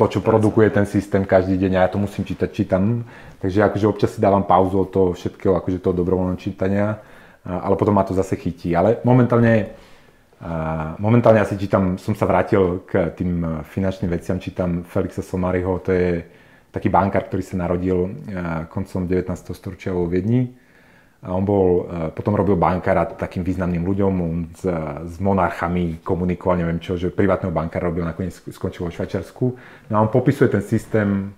to, 0.00 0.16
čo 0.16 0.24
produkuje 0.24 0.72
ten 0.72 0.88
systém 0.88 1.28
každý 1.28 1.60
deň 1.60 1.76
a 1.76 1.84
ja 1.84 1.92
to 1.92 2.00
musím 2.00 2.24
čítať, 2.24 2.48
čítam. 2.48 3.04
Takže 3.36 3.68
akože 3.68 3.84
občas 3.84 4.16
si 4.16 4.20
dávam 4.24 4.48
pauzu 4.48 4.80
od 4.80 4.88
toho 4.88 5.12
všetkého, 5.12 5.60
akože 5.60 5.84
toho 5.84 5.92
dobrovoľného 5.92 6.40
čítania, 6.40 6.96
ale 7.44 7.76
potom 7.76 7.92
ma 7.92 8.00
to 8.08 8.16
zase 8.16 8.40
chytí. 8.40 8.72
Ale 8.72 9.04
momentálne, 9.04 9.76
momentálne 10.96 11.44
asi 11.44 11.60
čítam, 11.60 12.00
som 12.00 12.16
sa 12.16 12.24
vrátil 12.24 12.88
k 12.88 13.12
tým 13.12 13.60
finančným 13.68 14.08
veciam, 14.08 14.40
čítam 14.40 14.88
Felixa 14.88 15.20
Somariho, 15.20 15.84
to 15.84 15.92
je 15.92 16.24
taký 16.72 16.88
bankár, 16.88 17.28
ktorý 17.28 17.44
sa 17.44 17.60
narodil 17.60 18.24
koncom 18.72 19.04
19. 19.04 19.28
storočia 19.52 19.92
vo 19.92 20.08
Viedni 20.08 20.48
on 21.20 21.44
bol, 21.44 21.84
e, 21.84 22.08
potom 22.16 22.32
robil 22.32 22.56
bankára 22.56 23.04
takým 23.04 23.44
významným 23.44 23.84
ľuďom, 23.84 24.12
on 24.24 24.36
s, 24.56 24.64
s 25.04 25.14
monarchami 25.20 26.00
komunikoval, 26.00 26.64
neviem 26.64 26.80
čo, 26.80 26.96
že 26.96 27.12
privátneho 27.12 27.52
bankára 27.52 27.92
robil, 27.92 28.08
nakoniec 28.08 28.32
skončil 28.32 28.88
vo 28.88 28.94
Švajčiarsku. 28.94 29.46
No 29.92 30.00
a 30.00 30.00
on 30.00 30.08
popisuje 30.08 30.48
ten 30.48 30.64
systém, 30.64 31.36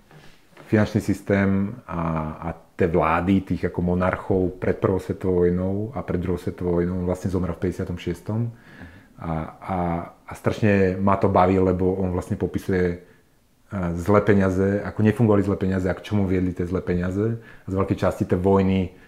finančný 0.70 1.02
systém 1.02 1.74
a, 1.90 2.00
a 2.38 2.48
tie 2.78 2.86
vlády 2.86 3.42
tých 3.42 3.74
ako 3.74 3.80
monarchov 3.82 4.62
pred 4.62 4.78
prvou 4.78 5.02
svetovou 5.02 5.42
vojnou 5.42 5.90
a 5.98 6.06
pred 6.06 6.22
druhou 6.22 6.38
svetovou 6.38 6.78
vojnou. 6.78 7.02
On 7.02 7.06
vlastne 7.10 7.34
zomrel 7.34 7.58
v 7.58 7.74
56. 7.74 8.38
A, 9.18 9.30
a, 9.58 9.76
a 10.14 10.32
strašne 10.38 10.94
ma 10.94 11.18
to 11.18 11.26
baví, 11.26 11.58
lebo 11.58 11.98
on 11.98 12.14
vlastne 12.14 12.38
popisuje 12.38 12.86
e, 12.86 12.98
zlé 13.98 14.22
peniaze, 14.22 14.78
ako 14.86 15.02
nefungovali 15.02 15.42
zlé 15.42 15.56
peniaze, 15.58 15.90
a 15.90 15.98
k 15.98 16.06
čomu 16.06 16.22
viedli 16.30 16.54
tie 16.54 16.70
zlé 16.70 16.86
peniaze. 16.86 17.42
A 17.42 17.66
z 17.66 17.74
veľkej 17.74 17.98
časti 17.98 18.30
tie 18.30 18.38
vojny 18.38 19.01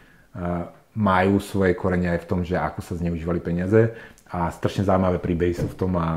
majú 0.94 1.42
svoje 1.42 1.74
korene 1.74 2.10
aj 2.14 2.22
v 2.22 2.28
tom, 2.30 2.40
že 2.46 2.54
ako 2.54 2.80
sa 2.82 2.94
zneužívali 2.94 3.42
peniaze 3.42 3.94
a 4.30 4.50
strašne 4.50 4.86
zaujímavé 4.86 5.22
príbehy 5.22 5.54
sú 5.54 5.70
v 5.70 5.78
tom 5.78 5.94
a 5.98 6.08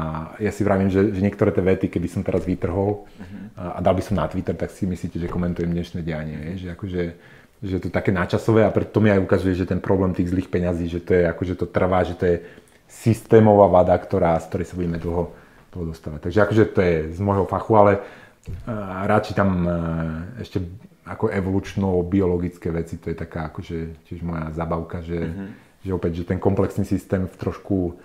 ja 0.42 0.50
si 0.50 0.66
vravím, 0.66 0.90
že, 0.90 1.14
že 1.14 1.22
niektoré 1.22 1.54
tie 1.54 1.62
vety, 1.62 1.86
keby 1.90 2.08
som 2.10 2.26
teraz 2.26 2.46
vytrhol 2.46 3.06
uh-huh. 3.06 3.78
a 3.78 3.80
dal 3.82 3.94
by 3.94 4.02
som 4.02 4.18
na 4.18 4.26
Twitter, 4.26 4.58
tak 4.58 4.74
si 4.74 4.90
myslíte, 4.90 5.22
že 5.22 5.30
komentujem 5.30 5.70
dnešné 5.70 6.02
dianie, 6.02 6.58
že 6.58 6.74
akože 6.74 7.04
že 7.58 7.82
to 7.82 7.90
je 7.90 7.94
také 7.94 8.14
náčasové 8.14 8.62
a 8.62 8.70
preto 8.70 9.02
mi 9.02 9.10
aj 9.10 9.18
ukazuje, 9.18 9.58
že 9.58 9.66
ten 9.66 9.82
problém 9.82 10.14
tých 10.14 10.30
zlých 10.30 10.46
peňazí, 10.46 10.94
že 10.94 11.02
to 11.02 11.18
je 11.18 11.24
akože 11.26 11.58
to 11.58 11.66
trvá, 11.66 12.06
že 12.06 12.14
to 12.14 12.26
je 12.30 12.36
systémová 12.86 13.66
vada, 13.66 13.98
ktorá, 13.98 14.38
z 14.38 14.46
ktorej 14.46 14.66
sa 14.70 14.78
budeme 14.78 15.02
dlho, 15.02 15.34
dlho 15.74 15.86
dostávať. 15.90 16.30
Takže 16.30 16.40
akože 16.46 16.64
to 16.70 16.80
je 16.86 16.96
z 17.18 17.20
môjho 17.20 17.50
fachu, 17.50 17.74
ale 17.74 17.92
rád 19.10 19.26
čítam 19.26 19.50
ešte 20.38 20.62
ako 21.08 21.32
evolučno-biologické 21.32 22.70
veci, 22.70 23.00
to 23.00 23.10
je 23.10 23.18
taká 23.18 23.48
akože 23.50 24.06
tiež 24.08 24.22
moja 24.22 24.52
zabavka, 24.52 25.00
že, 25.02 25.20
mm-hmm. 25.20 25.50
že 25.88 25.92
opäť, 25.96 26.12
že 26.22 26.30
ten 26.30 26.40
komplexný 26.40 26.84
systém 26.84 27.26
v 27.26 27.36
trošku 27.40 27.78
uh, 27.78 27.96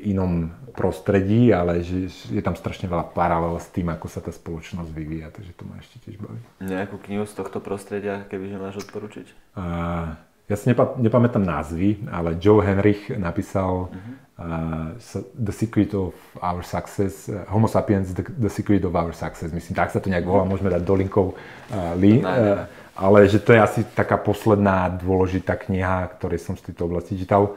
inom 0.00 0.54
prostredí, 0.72 1.50
ale 1.50 1.82
že 1.82 2.06
je 2.30 2.42
tam 2.42 2.54
strašne 2.54 2.86
veľa 2.86 3.10
paralel 3.10 3.58
s 3.58 3.68
tým, 3.74 3.90
ako 3.90 4.06
sa 4.06 4.22
tá 4.22 4.30
spoločnosť 4.30 4.90
vyvíja, 4.94 5.34
takže 5.34 5.52
to 5.58 5.62
ma 5.66 5.76
ešte 5.82 5.98
tiež 6.06 6.16
baví. 6.22 6.40
Nejakú 6.62 6.96
knihu 7.10 7.26
z 7.26 7.34
tohto 7.34 7.58
prostredia, 7.58 8.22
kebyže 8.30 8.56
máš 8.56 8.86
odporučiť? 8.86 9.26
Uh, 9.58 10.14
ja 10.46 10.56
si 10.58 10.70
nepa- 10.70 10.98
nepamätám 10.98 11.42
názvy, 11.42 12.06
ale 12.10 12.38
Joe 12.38 12.62
Henrich 12.62 13.10
napísal 13.14 13.90
uh-huh 13.90 14.29
uh, 14.40 14.96
The 15.36 15.52
Secret 15.52 15.92
of 15.92 16.16
Our 16.40 16.64
Success, 16.64 17.28
uh, 17.28 17.44
Homo 17.52 17.68
Sapiens, 17.68 18.16
the, 18.16 18.24
the 18.24 18.48
Secret 18.48 18.80
of 18.88 18.96
Our 18.96 19.12
Success. 19.12 19.52
Myslím, 19.52 19.76
tak 19.76 19.92
sa 19.92 20.00
to 20.00 20.08
nejak 20.08 20.24
volá, 20.24 20.48
môžeme 20.48 20.72
dať 20.72 20.80
do 20.80 20.94
linkov 20.96 21.36
uh, 21.36 21.92
li, 22.00 22.24
uh, 22.24 22.64
ale 22.96 23.28
že 23.28 23.38
to 23.38 23.52
je 23.52 23.60
asi 23.60 23.80
taká 23.84 24.16
posledná 24.16 24.88
dôležitá 24.88 25.60
kniha, 25.60 26.08
ktorej 26.16 26.40
som 26.40 26.56
z 26.56 26.72
tejto 26.72 26.88
oblasti 26.88 27.20
čítal. 27.20 27.52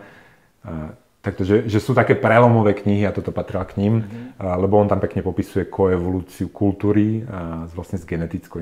Uh, 0.61 0.91
Takže 1.23 1.71
že 1.71 1.79
sú 1.79 1.95
také 1.95 2.19
prelomové 2.19 2.75
knihy 2.75 3.07
a 3.07 3.15
toto 3.15 3.31
patrila 3.31 3.63
k 3.63 3.79
ním, 3.79 4.03
mm-hmm. 4.03 4.59
lebo 4.59 4.75
on 4.75 4.91
tam 4.91 4.99
pekne 4.99 5.23
popisuje 5.23 5.71
koevolúciu 5.71 6.51
kultúry 6.51 7.23
a 7.23 7.63
vlastne 7.71 7.95
s 7.95 8.03
genetickou 8.03 8.59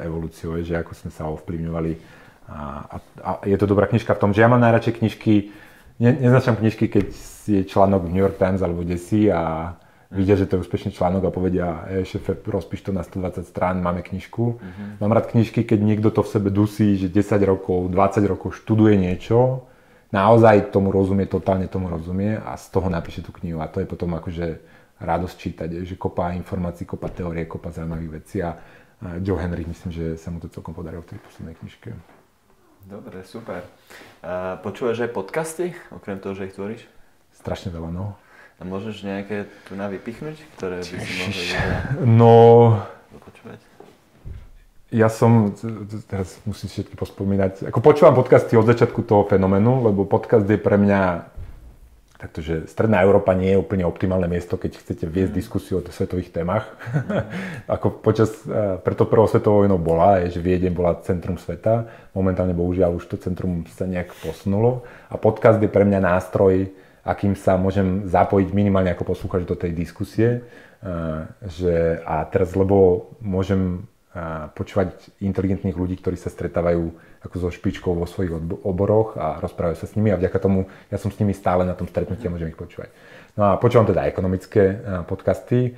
evolúciou, 0.00 0.56
že 0.64 0.72
ako 0.72 0.96
sme 0.96 1.12
sa 1.12 1.28
ovplyvňovali. 1.28 1.92
A, 2.48 2.56
a, 2.80 2.96
a 3.20 3.30
je 3.44 3.60
to 3.60 3.68
dobrá 3.68 3.84
knižka 3.92 4.08
v 4.16 4.22
tom, 4.24 4.32
že 4.32 4.40
ja 4.40 4.48
mám 4.48 4.64
najradšej 4.64 5.04
knižky, 5.04 5.52
ne, 5.98 6.10
neznačam 6.12 6.56
knižky, 6.56 6.88
keď 6.88 7.06
je 7.46 7.62
článok 7.64 8.08
v 8.08 8.12
New 8.12 8.22
York 8.22 8.36
Times 8.36 8.60
alebo 8.62 8.82
desi 8.82 9.30
a 9.30 9.74
vidia, 10.10 10.38
že 10.38 10.46
to 10.46 10.56
je 10.56 10.62
úspešný 10.62 10.94
článok 10.94 11.28
a 11.28 11.34
povedia, 11.34 11.86
e, 11.90 12.06
šefe, 12.06 12.38
rozpíš 12.46 12.88
to 12.88 12.90
na 12.94 13.02
120 13.02 13.42
strán, 13.46 13.82
máme 13.82 14.02
knižku. 14.02 14.44
Uh-huh. 14.58 15.00
Mám 15.02 15.12
rád 15.12 15.34
knižky, 15.34 15.66
keď 15.66 15.78
niekto 15.82 16.08
to 16.14 16.22
v 16.22 16.30
sebe 16.30 16.48
dusí, 16.50 16.94
že 16.96 17.10
10 17.10 17.42
rokov, 17.42 17.90
20 17.90 18.22
rokov 18.26 18.54
študuje 18.62 18.94
niečo, 18.96 19.66
naozaj 20.14 20.70
tomu 20.70 20.94
rozumie, 20.94 21.26
totálne 21.26 21.66
tomu 21.66 21.90
rozumie 21.90 22.38
a 22.38 22.54
z 22.54 22.70
toho 22.70 22.86
napíše 22.86 23.26
tú 23.26 23.34
knihu. 23.42 23.58
A 23.58 23.66
to 23.66 23.82
je 23.82 23.86
potom 23.90 24.14
akože 24.14 24.62
radosť 25.02 25.36
čítať, 25.36 25.68
že 25.84 25.94
kopa 25.98 26.32
informácií, 26.32 26.88
kopa 26.88 27.12
teórie, 27.12 27.44
kopa 27.44 27.68
zaujímavých 27.68 28.12
vecí 28.22 28.40
a 28.40 28.56
Joe 29.20 29.36
Henry, 29.36 29.68
myslím, 29.68 29.92
že 29.92 30.16
sa 30.16 30.32
mu 30.32 30.40
to 30.40 30.48
celkom 30.48 30.72
podarilo 30.72 31.04
v 31.04 31.12
tej 31.12 31.20
poslednej 31.20 31.54
knižke. 31.60 31.92
Dobre, 32.86 33.26
super. 33.26 33.66
A 34.22 34.62
počúvaš 34.62 35.02
aj 35.02 35.10
podcasty, 35.10 35.74
okrem 35.90 36.22
toho, 36.22 36.38
že 36.38 36.46
ich 36.46 36.54
tvoríš? 36.54 36.86
Strašne 37.34 37.74
veľa, 37.74 37.90
no. 37.90 38.14
A 38.56 38.62
môžeš 38.62 39.02
nejaké 39.02 39.50
tu 39.66 39.74
na 39.74 39.90
vypichnúť, 39.90 40.38
ktoré 40.54 40.86
by 40.86 40.98
si 41.02 41.14
mohol 41.18 42.06
No... 42.06 42.34
Počúvať? 43.10 43.58
Ja 44.94 45.10
som, 45.10 45.50
teraz 46.06 46.38
musím 46.46 46.70
si 46.70 46.78
všetky 46.78 46.94
pospomínať, 46.94 47.74
ako 47.74 47.82
počúvam 47.82 48.14
podcasty 48.14 48.54
od 48.54 48.70
začiatku 48.70 49.02
toho 49.02 49.26
fenoménu, 49.26 49.82
lebo 49.82 50.06
podcast 50.06 50.46
je 50.46 50.54
pre 50.54 50.78
mňa 50.78 51.26
Takže 52.16 52.64
Stredná 52.64 53.04
Európa 53.04 53.36
nie 53.36 53.52
je 53.52 53.60
úplne 53.60 53.84
optimálne 53.84 54.24
miesto, 54.24 54.56
keď 54.56 54.80
chcete 54.80 55.04
viesť 55.04 55.32
mm. 55.32 55.36
diskusiu 55.36 55.74
o 55.80 55.84
svetových 55.84 56.32
témach. 56.32 56.64
Mm. 56.88 57.28
Ako 57.76 58.00
počas, 58.00 58.32
e, 58.48 58.80
preto 58.80 59.04
prvou 59.04 59.28
svetovou 59.28 59.68
vojnou 59.68 59.76
bola, 59.76 60.24
je, 60.24 60.40
že 60.40 60.40
Viedeň 60.40 60.72
bola 60.72 60.96
centrum 61.04 61.36
sveta. 61.36 61.84
Momentálne 62.16 62.56
bohužiaľ 62.56 62.96
už 62.96 63.04
to 63.12 63.16
centrum 63.20 63.68
sa 63.68 63.84
nejak 63.84 64.16
posunulo. 64.24 64.88
A 65.12 65.20
podcast 65.20 65.60
je 65.60 65.68
pre 65.68 65.84
mňa 65.84 66.00
nástroj, 66.00 66.72
akým 67.04 67.36
sa 67.36 67.60
môžem 67.60 68.08
zapojiť 68.08 68.48
minimálne 68.48 68.96
ako 68.96 69.12
poslúchač 69.12 69.44
do 69.44 69.52
tej 69.52 69.76
diskusie. 69.76 70.40
E, 70.80 70.88
že, 71.52 72.00
a 72.00 72.24
teraz, 72.32 72.56
lebo 72.56 73.12
môžem 73.20 73.84
počúvať 74.56 75.12
inteligentných 75.20 75.76
ľudí, 75.76 76.00
ktorí 76.00 76.16
sa 76.16 76.32
stretávajú 76.32 76.88
ako 77.20 77.36
so 77.36 77.48
špičkou 77.52 77.92
vo 77.92 78.08
svojich 78.08 78.32
oboroch 78.64 79.18
a 79.20 79.36
rozprávajú 79.44 79.76
sa 79.76 79.86
s 79.90 79.94
nimi 79.98 80.08
a 80.08 80.16
vďaka 80.16 80.38
tomu 80.40 80.70
ja 80.88 80.96
som 80.96 81.12
s 81.12 81.18
nimi 81.20 81.36
stále 81.36 81.68
na 81.68 81.76
tom 81.76 81.84
stretnutí 81.84 82.24
a 82.24 82.32
môžem 82.32 82.48
ich 82.48 82.56
počúvať. 82.56 82.88
No 83.36 83.52
a 83.52 83.60
počúvam 83.60 83.84
teda 83.84 84.08
ekonomické 84.08 84.80
podcasty. 85.04 85.76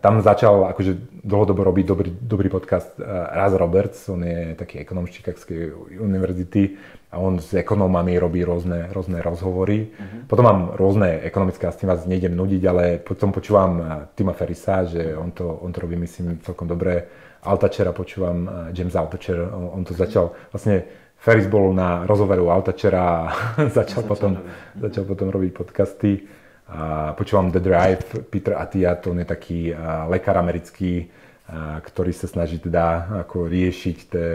Tam 0.00 0.24
začal 0.24 0.72
akože 0.72 1.20
dlhodobo 1.28 1.60
robiť 1.60 1.84
dobrý, 1.84 2.08
dobrý 2.08 2.48
podcast 2.48 2.96
Raz 3.04 3.52
Roberts, 3.52 4.08
on 4.08 4.24
je 4.24 4.56
taký 4.56 4.80
ekonom 4.80 5.04
z 5.04 5.20
Chicagskej 5.20 5.76
univerzity 6.00 6.80
a 7.12 7.20
on 7.20 7.36
s 7.36 7.52
ekonómami 7.52 8.16
robí 8.16 8.40
rôzne, 8.48 8.88
rôzne 8.88 9.20
rozhovory. 9.20 9.92
Uh-huh. 9.92 10.24
Potom 10.24 10.48
mám 10.48 10.60
rôzne 10.80 11.20
ekonomické, 11.20 11.68
a 11.68 11.74
s 11.76 11.84
tým 11.84 11.92
vás 11.92 12.08
nejdem 12.08 12.32
nudiť, 12.32 12.62
ale 12.64 12.96
potom 12.96 13.28
počúvam 13.28 14.08
Tima 14.16 14.32
Ferisa, 14.32 14.88
že 14.88 15.12
on 15.12 15.36
to, 15.36 15.44
on 15.60 15.68
to 15.68 15.84
robí 15.84 16.00
myslím 16.00 16.40
celkom 16.40 16.64
dobre 16.64 17.04
Altačera 17.44 17.92
počúvam, 17.92 18.72
James 18.72 18.96
Altacher, 18.96 19.36
on, 19.52 19.84
to 19.84 19.92
začal, 19.92 20.32
vlastne 20.48 20.84
Ferris 21.24 21.48
bol 21.48 21.72
na 21.72 22.04
rozhovore 22.04 22.40
u 22.40 22.52
Altačera 22.52 23.00
a 23.00 23.22
začal, 23.80 24.04
potom, 24.04 24.36
začal 24.76 25.08
potom 25.08 25.32
robiť 25.32 25.50
podcasty. 25.56 26.20
A 26.68 27.12
počúvam 27.16 27.48
The 27.48 27.60
Drive, 27.60 28.28
Peter 28.28 28.56
Attia, 28.56 28.96
to 29.00 29.12
on 29.12 29.20
je 29.20 29.28
taký 29.28 29.72
uh, 29.72 30.04
lekár 30.08 30.36
americký, 30.36 31.08
uh, 31.08 31.80
ktorý 31.80 32.12
sa 32.12 32.28
snaží 32.28 32.60
teda 32.60 33.08
ako 33.24 33.48
riešiť 33.48 33.96
tie, 34.08 34.28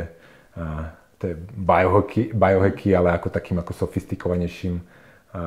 uh, 0.58 0.84
tie 1.22 1.38
biohacky, 1.38 2.34
biohacky, 2.34 2.94
ale 2.94 3.18
ako 3.18 3.34
takým 3.34 3.62
ako 3.62 3.74
sofistikovanejším 3.86 4.82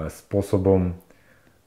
spôsobom. 0.06 0.94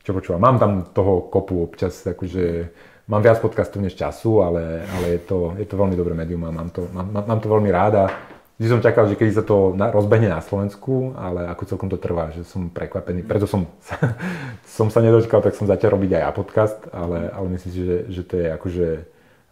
Čo 0.08 0.16
počúvam? 0.16 0.39
Mám 0.39 0.56
tam 0.56 0.72
toho 0.88 1.28
kopu 1.28 1.60
občas, 1.68 2.00
akože 2.08 2.72
mám 3.08 3.22
viac 3.22 3.38
podcastov 3.41 3.82
než 3.82 3.93
času, 3.93 4.41
ale, 4.41 4.86
ale 4.86 5.06
je, 5.18 5.22
to, 5.26 5.38
je 5.58 5.68
to 5.70 5.76
veľmi 5.78 5.95
dobré 5.97 6.14
médium 6.18 6.45
a 6.45 6.51
mám 6.51 6.70
to, 6.70 6.89
mám, 6.89 7.08
mám 7.12 7.39
to 7.39 7.47
veľmi 7.49 7.70
ráda. 7.70 8.10
Vždy 8.56 8.72
som 8.72 8.80
čakal, 8.80 9.12
že 9.12 9.20
keď 9.20 9.28
sa 9.36 9.43
to 9.43 9.76
na, 9.76 9.91
rozbehne 9.91 10.32
na 10.32 10.39
Slovensku, 10.39 11.12
ale 11.20 11.43
ako 11.51 11.76
celkom 11.76 11.91
to 11.91 11.99
trvá, 11.99 12.32
že 12.32 12.47
som 12.47 12.72
prekvapený. 12.72 13.28
Preto 13.28 13.45
som, 13.45 13.68
som 14.80 14.88
sa 14.88 15.03
nedočkal, 15.03 15.43
tak 15.43 15.60
som 15.60 15.68
začal 15.68 15.99
robiť 15.99 16.16
aj 16.16 16.22
ja 16.24 16.32
podcast, 16.32 16.80
ale, 16.95 17.30
ale 17.36 17.47
myslím 17.60 17.72
si, 17.76 17.82
že, 17.84 17.97
že 18.08 18.22
to 18.24 18.39
je 18.39 18.47
akože 18.56 18.88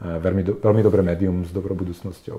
veľmi, 0.04 0.44
do, 0.44 0.54
veľmi 0.60 0.82
dobré 0.84 1.02
médium 1.04 1.44
s 1.48 1.52
dobrou 1.52 1.76
budúcnosťou. 1.76 2.38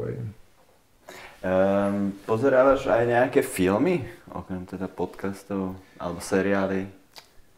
Um, 1.44 2.16
pozerávaš 2.24 2.88
aj 2.88 3.04
nejaké 3.04 3.40
filmy, 3.44 4.08
okrem 4.32 4.64
teda 4.64 4.88
podcastov 4.88 5.76
alebo 6.00 6.20
seriály? 6.24 6.88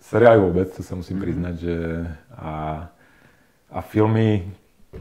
Seriály 0.03 0.39
vôbec, 0.43 0.71
to 0.75 0.83
sa 0.83 0.99
musím 0.99 1.19
mm-hmm. 1.19 1.27
priznať, 1.27 1.55
že 1.63 1.77
a, 2.35 2.51
a 3.71 3.81
filmy, 3.83 4.47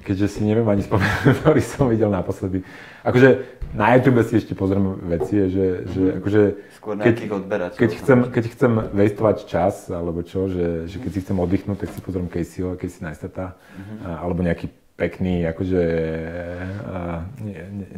keďže 0.04 0.28
si 0.28 0.42
neviem 0.44 0.68
ani 0.68 0.84
spomenúť, 0.84 1.34
ktorý 1.42 1.62
som 1.64 1.88
videl 1.88 2.12
naposledy. 2.12 2.66
Akože 3.06 3.60
na 3.76 3.96
YouTube 3.96 4.24
si 4.26 4.40
ešte 4.40 4.54
pozriem 4.58 4.98
veci, 5.08 5.36
že, 5.48 5.68
že 5.88 6.02
mhm. 6.02 6.14
akože... 6.20 6.42
Skôr 6.80 6.94
keď, 7.00 7.16
keď, 7.76 7.92
chcem, 7.98 8.20
keď 8.30 8.44
chcem 8.52 8.72
wastovať 8.94 9.38
čas, 9.48 9.90
alebo 9.90 10.22
čo, 10.22 10.48
že, 10.52 10.90
že 10.90 10.98
keď 11.02 11.12
si 11.12 11.20
chcem 11.24 11.38
oddychnúť, 11.38 11.78
tak 11.86 11.90
si 11.94 12.00
pozriem 12.02 12.30
Caseyho, 12.30 12.78
Casey 12.78 13.02
Neistata, 13.02 13.58
mm-hmm. 13.58 14.22
alebo 14.22 14.46
nejaký 14.46 14.70
pekný, 14.96 15.44
akože 15.52 15.82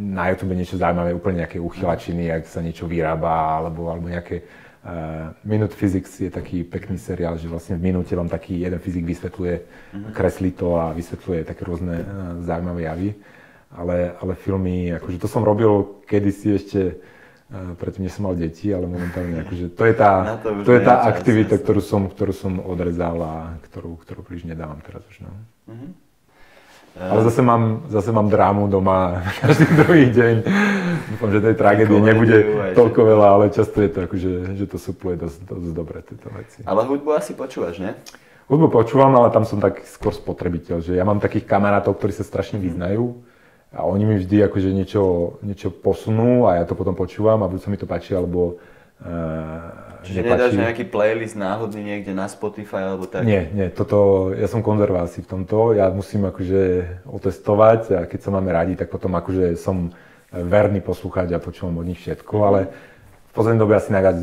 na 0.02 0.24
YouTube 0.34 0.58
niečo 0.58 0.82
zaujímavé, 0.82 1.14
úplne 1.14 1.46
nejaké 1.46 1.62
uchylačiny, 1.62 2.34
ak 2.34 2.50
sa 2.50 2.66
niečo 2.66 2.90
vyrába, 2.90 3.62
alebo, 3.62 3.94
alebo 3.94 4.10
nejaké 4.10 4.42
Minute 5.44 5.76
Physics 5.76 6.20
je 6.20 6.32
taký 6.32 6.64
pekný 6.64 6.96
seriál, 6.96 7.36
že 7.36 7.52
vlastne 7.52 7.76
v 7.76 7.92
minúte 7.92 8.16
vám 8.16 8.32
taký 8.32 8.64
jeden 8.64 8.80
fyzik 8.80 9.04
vysvetľuje, 9.04 9.56
mm-hmm. 9.60 10.14
kreslí 10.16 10.52
to 10.56 10.80
a 10.80 10.96
vysvetľuje 10.96 11.44
také 11.44 11.68
rôzne 11.68 11.96
uh, 12.00 12.06
zaujímavé 12.48 12.88
javy. 12.88 13.10
Ale, 13.68 14.16
ale 14.16 14.34
filmy, 14.40 14.96
akože 14.96 15.20
to 15.20 15.28
som 15.28 15.44
robil 15.44 16.00
kedysi 16.08 16.56
ešte 16.56 16.82
uh, 16.96 17.76
predtým, 17.76 18.08
než 18.08 18.16
som 18.16 18.32
mal 18.32 18.40
deti, 18.40 18.72
ale 18.72 18.88
momentálne 18.88 19.40
akože 19.44 19.76
to 19.76 19.84
je 19.84 19.96
tá, 19.96 20.40
to, 20.40 20.64
to 20.64 20.72
je 20.72 20.82
tá 20.82 21.04
aktivita, 21.04 21.60
ktorú 21.60 21.82
som, 21.84 22.08
ktorú 22.08 22.32
som 22.32 22.54
odrezal 22.64 23.20
a 23.20 23.36
ktorú, 23.68 24.00
ktorú 24.08 24.24
príliš 24.24 24.48
nedávam 24.48 24.80
teraz 24.88 25.04
už. 25.12 25.28
No. 25.28 25.36
Mm-hmm. 25.68 26.07
Ale 26.98 27.22
zase 27.30 27.42
mám, 27.46 27.86
zase 27.88 28.10
mám 28.12 28.30
drámu 28.30 28.68
doma 28.68 29.22
každý 29.42 29.66
druhý 29.78 30.10
deň. 30.10 30.36
Dúfam, 31.14 31.30
že 31.30 31.40
tej 31.46 31.56
tragédie 31.56 32.00
nebude 32.02 32.38
toľko 32.74 33.00
veľa, 33.06 33.28
ale 33.38 33.46
často 33.54 33.80
je 33.80 33.90
to 33.90 34.00
akože, 34.10 34.32
že 34.58 34.66
to 34.66 34.78
supluje 34.82 35.16
dosť, 35.22 35.40
dosť 35.46 35.72
dobre 35.78 36.02
tieto 36.02 36.28
veci. 36.34 36.66
Ale 36.66 36.84
hudbu 36.90 37.14
asi 37.14 37.38
počúvaš, 37.38 37.78
nie? 37.78 37.94
Hudbu 38.50 38.72
počúvam, 38.72 39.14
ale 39.14 39.30
tam 39.30 39.46
som 39.46 39.62
tak 39.62 39.86
skôr 39.86 40.16
spotrebiteľ, 40.16 40.82
že 40.82 40.98
ja 40.98 41.06
mám 41.06 41.22
takých 41.22 41.46
kamarátov, 41.46 42.00
ktorí 42.00 42.16
sa 42.16 42.26
strašne 42.26 42.58
vyznajú 42.58 43.14
a 43.76 43.84
oni 43.84 44.04
mi 44.08 44.16
vždy 44.18 44.48
akože 44.48 44.70
niečo, 44.72 45.36
niečo 45.44 45.70
posunú 45.70 46.48
a 46.48 46.58
ja 46.58 46.64
to 46.64 46.74
potom 46.74 46.96
počúvam 46.96 47.44
a 47.44 47.52
buď 47.52 47.60
sa 47.62 47.70
mi 47.70 47.78
to 47.78 47.84
páči, 47.84 48.16
alebo 48.16 48.56
uh, 48.56 49.87
Čiže 50.08 50.24
nedáš 50.24 50.54
nejaký 50.56 50.88
playlist 50.88 51.36
náhodný 51.36 51.84
niekde 51.84 52.16
na 52.16 52.32
Spotify 52.32 52.88
alebo 52.88 53.06
tak? 53.06 53.28
Nie, 53.28 53.52
nie, 53.52 53.68
toto, 53.68 54.32
ja 54.32 54.48
som 54.48 54.64
konzerváci 54.64 55.20
v 55.22 55.28
tomto, 55.28 55.76
ja 55.76 55.92
musím 55.92 56.26
akože 56.32 56.64
otestovať 57.04 57.82
a 57.94 58.00
keď 58.08 58.20
sa 58.24 58.30
máme 58.32 58.50
radi, 58.56 58.80
tak 58.80 58.88
potom 58.88 59.12
akože 59.20 59.60
som 59.60 59.92
verný 60.32 60.80
poslucháč 60.80 61.36
a 61.36 61.44
počúvam 61.44 61.84
od 61.84 61.88
nich 61.88 62.00
všetko, 62.00 62.34
mm. 62.40 62.44
ale 62.48 62.60
v 63.28 63.32
poslednej 63.36 63.62
dobe 63.62 63.74
asi 63.76 63.92
najviac 63.92 64.18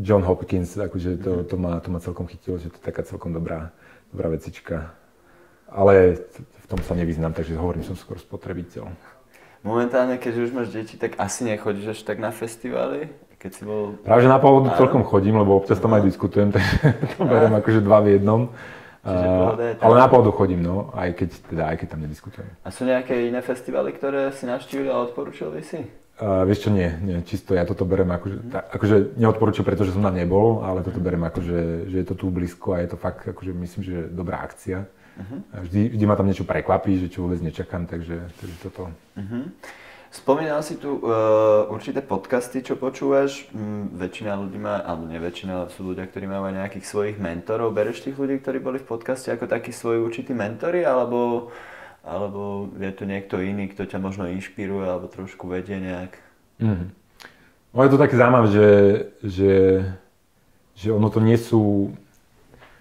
John 0.00 0.24
Hopkins, 0.24 0.76
akože 0.76 1.20
to, 1.20 1.32
to, 1.44 1.56
ma, 1.60 1.78
to 1.84 1.88
ma 1.92 2.00
celkom 2.00 2.24
chytilo, 2.26 2.56
že 2.56 2.72
to 2.72 2.80
je 2.80 2.84
taká 2.84 3.04
celkom 3.04 3.36
dobrá, 3.36 3.70
dobrá 4.10 4.32
vecička. 4.32 4.96
Ale 5.66 6.24
v 6.38 6.66
tom 6.70 6.78
sa 6.80 6.94
nevyznám, 6.94 7.34
takže 7.34 7.58
hovorím, 7.58 7.82
som 7.82 7.98
skôr 7.98 8.16
spotrebiteľ. 8.22 8.86
Momentálne, 9.66 10.14
keď 10.14 10.46
už 10.46 10.54
máš 10.54 10.70
deti, 10.70 10.94
tak 10.94 11.18
asi 11.18 11.42
nechodíš 11.42 11.98
až 11.98 12.00
tak 12.06 12.22
na 12.22 12.30
festivály? 12.30 13.10
Keď 13.36 13.50
si 13.52 13.62
bol... 13.68 14.00
Práve 14.00 14.24
že 14.24 14.32
na 14.32 14.40
pôvodu 14.40 14.72
celkom 14.80 15.04
chodím, 15.04 15.36
lebo 15.36 15.60
občas 15.60 15.76
tam 15.76 15.92
aj 15.92 16.08
diskutujem, 16.08 16.50
tak 16.50 16.64
to 17.16 17.24
beriem 17.24 17.52
akože 17.52 17.80
dva 17.84 18.00
v 18.00 18.16
jednom. 18.16 18.48
Uh, 19.06 19.78
ale 19.78 19.94
na 20.02 20.10
pôvodu 20.10 20.34
chodím, 20.34 20.66
no, 20.66 20.90
aj 20.90 21.14
keď, 21.14 21.30
teda, 21.46 21.62
aj 21.70 21.76
keď 21.78 21.86
tam 21.94 22.00
nediskutujem. 22.02 22.48
A 22.66 22.68
sú 22.74 22.82
nejaké 22.82 23.30
iné 23.30 23.38
festivaly, 23.38 23.94
ktoré 23.94 24.34
si 24.34 24.50
navštívil 24.50 24.90
a 24.90 24.98
odporúčil 25.06 25.54
by 25.54 25.62
si? 25.62 25.86
Uh, 26.16 26.42
vieš 26.48 26.66
čo, 26.66 26.70
nie, 26.74 26.90
nie, 27.04 27.20
čisto 27.22 27.52
ja 27.54 27.62
toto 27.62 27.86
berem 27.86 28.08
akože, 28.08 28.36
mm. 28.40 28.72
akože 28.72 28.96
neodporúčam, 29.20 29.62
pretože 29.62 29.92
som 29.94 30.02
tam 30.02 30.16
nebol, 30.16 30.64
ale 30.64 30.82
toto 30.82 30.98
berem 30.98 31.22
akože, 31.22 31.86
že 31.92 31.96
je 32.02 32.06
to 32.08 32.18
tu 32.18 32.32
blízko 32.32 32.74
a 32.74 32.82
je 32.82 32.88
to 32.88 32.98
fakt, 32.98 33.30
akože 33.30 33.52
myslím, 33.52 33.82
že 33.84 33.96
dobrá 34.10 34.42
akcia. 34.42 34.88
Uh-huh. 35.16 35.38
Vždy, 35.64 35.92
vždy 35.92 36.04
ma 36.08 36.16
tam 36.16 36.28
niečo 36.28 36.48
prekvapí, 36.48 37.00
že 37.00 37.12
čo 37.12 37.24
vôbec 37.24 37.40
nečakám, 37.40 37.88
takže, 37.88 38.32
takže 38.36 38.56
toto. 38.64 38.88
Uh-huh. 39.16 39.48
Spomínal 40.16 40.64
si 40.64 40.80
tu 40.80 40.96
uh, 40.96 41.68
určité 41.68 42.00
podcasty, 42.00 42.64
čo 42.64 42.80
počúvaš. 42.80 43.52
Mm, 43.52 44.00
väčšina 44.00 44.32
ľudí 44.40 44.56
má, 44.56 44.80
alebo 44.80 45.04
nie 45.04 45.20
väčšina, 45.20 45.52
ale 45.52 45.68
sú 45.68 45.92
ľudia, 45.92 46.08
ktorí 46.08 46.24
majú 46.24 46.48
aj 46.48 46.56
nejakých 46.56 46.88
svojich 46.88 47.16
mentorov. 47.20 47.76
Bereš 47.76 48.00
tých 48.00 48.16
ľudí, 48.16 48.40
ktorí 48.40 48.64
boli 48.64 48.80
v 48.80 48.88
podcaste 48.88 49.28
ako 49.28 49.44
takí 49.44 49.76
svoji 49.76 50.00
určití 50.00 50.32
mentory, 50.32 50.88
alebo, 50.88 51.52
alebo 52.00 52.72
je 52.80 52.96
tu 52.96 53.04
niekto 53.04 53.44
iný, 53.44 53.68
kto 53.68 53.84
ťa 53.84 54.00
možno 54.00 54.24
inšpiruje, 54.32 54.88
alebo 54.88 55.12
trošku 55.12 55.52
vedie 55.52 55.76
nejak? 55.84 56.16
Mm. 56.64 56.96
No 57.76 57.78
je 57.84 57.92
to 57.92 58.00
také 58.00 58.16
zaujímavé, 58.16 58.48
že, 58.48 58.68
že, 59.20 59.52
že 60.80 60.88
ono 60.96 61.12
to 61.12 61.20
nie 61.20 61.36
sú, 61.36 61.92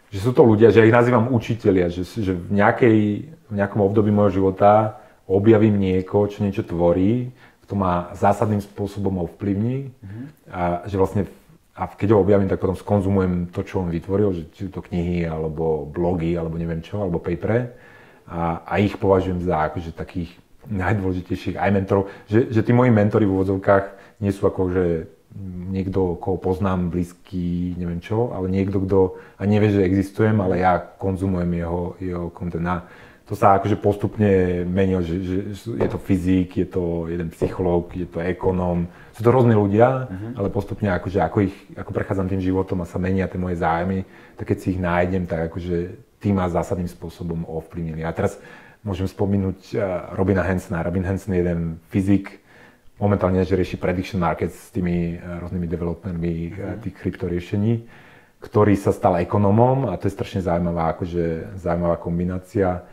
že 0.08 0.24
sú 0.24 0.32
to 0.32 0.40
ľudia, 0.40 0.72
že 0.72 0.80
ja 0.80 0.88
ich 0.88 0.96
nazývam 0.96 1.36
učitelia, 1.36 1.92
že, 1.92 2.08
že 2.08 2.32
v, 2.32 2.64
nejakej, 2.64 3.00
v 3.28 3.54
nejakom 3.60 3.84
období 3.84 4.08
môjho 4.08 4.40
života 4.40 5.04
objavím 5.26 5.82
niekoho, 5.82 6.30
čo 6.30 6.46
niečo 6.46 6.66
tvorí, 6.66 7.34
to 7.66 7.74
ma 7.74 8.14
zásadným 8.14 8.62
spôsobom 8.62 9.26
ovplyvní 9.26 9.90
mm-hmm. 9.90 10.26
a 10.54 10.86
že 10.86 11.02
vlastne 11.02 11.26
a 11.76 11.92
keď 11.92 12.16
ho 12.16 12.24
objavím, 12.24 12.48
tak 12.48 12.64
potom 12.64 12.78
skonzumujem 12.80 13.52
to, 13.52 13.60
čo 13.68 13.84
on 13.84 13.92
vytvoril, 13.92 14.32
že 14.32 14.48
či 14.56 14.72
to 14.72 14.80
knihy, 14.80 15.28
alebo 15.28 15.84
blogy, 15.84 16.32
alebo 16.40 16.56
neviem 16.56 16.80
čo, 16.80 17.04
alebo 17.04 17.20
papere 17.20 17.76
a, 18.32 18.64
a 18.64 18.80
ich 18.80 18.96
považujem 18.96 19.44
za 19.44 19.68
akože 19.68 19.92
takých 19.92 20.32
najdôležitejších 20.72 21.60
aj 21.60 21.70
mentorov, 21.76 22.10
že, 22.26 22.50
že 22.50 22.62
tí 22.66 22.72
moji 22.74 22.90
mentori 22.90 23.28
v 23.28 23.36
úvodzovkách 23.38 24.18
nie 24.24 24.32
sú 24.32 24.48
ako, 24.50 24.62
že 24.72 24.86
niekto, 25.70 26.16
koho 26.16 26.40
poznám, 26.40 26.90
blízky, 26.90 27.76
neviem 27.76 28.00
čo, 28.00 28.32
ale 28.32 28.48
niekto, 28.48 28.80
kto 28.88 29.20
a 29.36 29.44
nevie, 29.44 29.68
že 29.76 29.84
existujem, 29.84 30.40
ale 30.40 30.64
ja 30.64 30.80
konzumujem 30.80 31.52
jeho, 31.60 31.82
jeho 32.00 32.26
content 32.32 32.64
to 33.26 33.34
sa 33.34 33.58
akože 33.58 33.82
postupne 33.82 34.62
menilo, 34.70 35.02
že, 35.02 35.18
že 35.26 35.38
je 35.82 35.90
to 35.90 35.98
fyzik, 35.98 36.62
je 36.62 36.68
to 36.70 37.10
jeden 37.10 37.34
psychológ, 37.34 37.90
je 37.98 38.06
to 38.06 38.22
ekonóm. 38.22 38.86
Sú 39.18 39.26
to 39.26 39.34
rôzne 39.34 39.58
ľudia, 39.58 40.06
uh-huh. 40.06 40.32
ale 40.38 40.54
postupne 40.54 40.94
akože 40.94 41.26
ako, 41.26 41.50
ich, 41.50 41.58
ako 41.74 41.90
prechádzam 41.90 42.30
tým 42.30 42.46
životom 42.46 42.86
a 42.86 42.90
sa 42.90 43.02
menia 43.02 43.26
tie 43.26 43.42
moje 43.42 43.58
zájmy, 43.58 44.06
tak 44.38 44.54
keď 44.54 44.58
si 44.62 44.78
ich 44.78 44.80
nájdem, 44.80 45.26
tak 45.26 45.50
akože 45.50 45.98
tí 46.22 46.30
ma 46.30 46.46
zásadným 46.54 46.86
spôsobom 46.86 47.50
ovplyvnili. 47.50 48.06
A 48.06 48.14
teraz 48.14 48.38
môžem 48.86 49.10
spomenúť 49.10 49.74
uh, 49.74 50.14
Robina 50.14 50.46
Hansona. 50.46 50.86
Robin 50.86 51.02
Hanson 51.02 51.34
je 51.34 51.42
jeden 51.42 51.82
fyzik, 51.90 52.46
momentálne 53.02 53.42
že 53.42 53.58
rieši 53.58 53.82
prediction 53.82 54.22
markets 54.22 54.54
s 54.54 54.70
tými 54.70 55.18
uh, 55.18 55.42
rôznymi 55.42 55.66
developermi 55.66 56.34
uh-huh. 56.54 56.78
tých 56.78 56.94
kryptoriešení, 56.94 57.90
ktorý 58.38 58.78
sa 58.78 58.94
stal 58.94 59.18
ekonomom 59.18 59.90
a 59.90 59.98
to 59.98 60.06
je 60.06 60.14
strašne 60.14 60.46
zaujímavá, 60.46 60.94
akože, 60.94 61.58
zaujímavá 61.58 61.98
kombinácia 61.98 62.86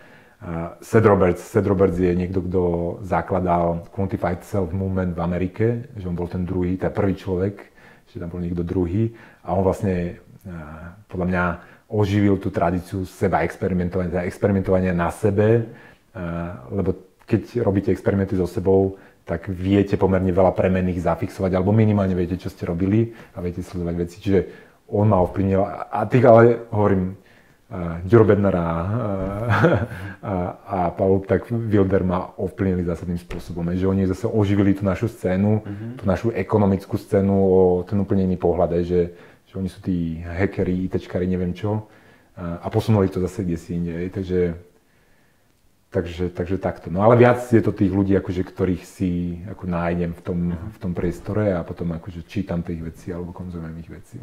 Seth 0.83 1.07
Roberts, 1.07 1.43
Seth 1.43 1.71
Roberts 1.71 1.95
je 2.03 2.11
niekto, 2.19 2.43
kto 2.43 2.63
zakladal 3.07 3.87
Quantified 3.95 4.43
Self 4.43 4.75
Movement 4.75 5.15
v 5.15 5.21
Amerike, 5.23 5.67
že 5.95 6.11
on 6.11 6.19
bol 6.19 6.27
ten 6.27 6.43
druhý, 6.43 6.75
ten 6.75 6.91
prvý 6.91 7.15
človek, 7.15 7.63
že 8.11 8.19
tam 8.19 8.27
bol 8.27 8.43
niekto 8.43 8.67
druhý 8.67 9.15
a 9.47 9.55
on 9.55 9.63
vlastne 9.63 10.19
podľa 11.07 11.27
mňa 11.31 11.45
oživil 11.87 12.43
tú 12.43 12.51
tradíciu 12.51 13.07
seba 13.07 13.47
experimentovania, 13.47 14.19
teda 14.19 14.27
experimentovania 14.27 14.91
na 14.91 15.15
sebe, 15.15 15.71
lebo 16.75 17.23
keď 17.23 17.63
robíte 17.63 17.95
experimenty 17.95 18.35
so 18.35 18.51
sebou, 18.51 18.99
tak 19.23 19.47
viete 19.47 19.95
pomerne 19.95 20.35
veľa 20.35 20.51
premenných 20.51 21.07
zafixovať, 21.07 21.55
alebo 21.55 21.71
minimálne 21.71 22.19
viete, 22.19 22.35
čo 22.35 22.51
ste 22.51 22.67
robili 22.67 23.15
a 23.33 23.39
viete 23.39 23.63
sledovať 23.63 23.95
veci. 23.95 24.17
Čiže 24.19 24.41
on 24.91 25.07
ma 25.07 25.23
ovplyvnil. 25.23 25.63
A 25.89 26.03
tých 26.11 26.27
ale, 26.27 26.67
hovorím, 26.75 27.15
Ďuro 28.05 28.25
Bednar 28.29 28.53
a, 28.53 28.69
a, 30.21 30.77
Pavel 30.93 31.25
tak 31.25 31.49
Wilder 31.49 32.05
ma 32.05 32.37
ovplyvnili 32.37 32.85
zásadným 32.85 33.17
spôsobom, 33.17 33.65
že 33.73 33.89
oni 33.89 34.05
zase 34.05 34.29
oživili 34.29 34.77
tú 34.77 34.85
našu 34.85 35.09
scénu, 35.09 35.65
mm-hmm. 35.65 35.91
tú 35.97 36.05
našu 36.05 36.29
ekonomickú 36.37 37.01
scénu 37.01 37.33
o 37.33 37.61
ten 37.89 37.97
úplne 37.97 38.29
iný 38.29 38.37
pohľad, 38.37 38.85
že, 38.85 39.17
že 39.49 39.55
oni 39.57 39.73
sú 39.73 39.81
tí 39.81 40.21
hackeri, 40.21 40.85
ITčkari, 40.85 41.25
neviem 41.25 41.57
čo 41.57 41.89
a, 42.37 42.61
a 42.65 42.67
posunuli 42.69 43.09
to 43.09 43.21
zase 43.25 43.45
kde 43.45 43.57
si 43.57 43.71
inde. 43.77 43.93
Takže 44.13 44.73
Takže, 45.93 46.33
takže 46.33 46.57
takto. 46.57 46.89
No 46.89 47.05
ale 47.05 47.21
viac 47.21 47.45
je 47.53 47.61
to 47.61 47.69
tých 47.69 47.93
ľudí, 47.93 48.17
akože, 48.17 48.49
ktorých 48.49 48.81
si 48.81 49.37
ako 49.45 49.69
nájdem 49.69 50.17
v 50.17 50.23
tom, 50.25 50.39
v 50.57 50.79
tom 50.81 50.97
priestore 50.97 51.53
a 51.53 51.61
potom 51.61 51.93
akože 51.93 52.25
čítam 52.25 52.65
tých 52.65 52.81
vecí 52.81 53.13
alebo 53.13 53.37
konzumujem 53.37 53.77
ich 53.77 53.93
veci. 53.93 54.17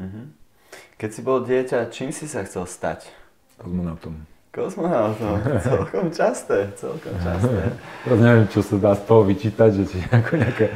Uh-huh. 0.00 0.32
Keď 1.00 1.10
si 1.10 1.20
bol 1.24 1.40
dieťa, 1.44 1.88
čím 1.88 2.12
si 2.12 2.28
sa 2.28 2.44
chcel 2.44 2.68
stať? 2.68 3.08
Kozmonautom. 3.56 4.30
Kozmonautom, 4.50 5.46
celkom 5.62 6.10
časté, 6.10 6.74
celkom 6.74 7.14
časté. 7.22 7.70
Teraz 8.02 8.18
neviem, 8.18 8.50
čo 8.50 8.66
sa 8.66 8.82
dá 8.82 8.98
z 8.98 9.06
toho 9.06 9.22
vyčítať, 9.22 9.70
že 9.78 9.84
či 9.86 10.02
ako 10.10 10.32
nejaká, 10.42 10.66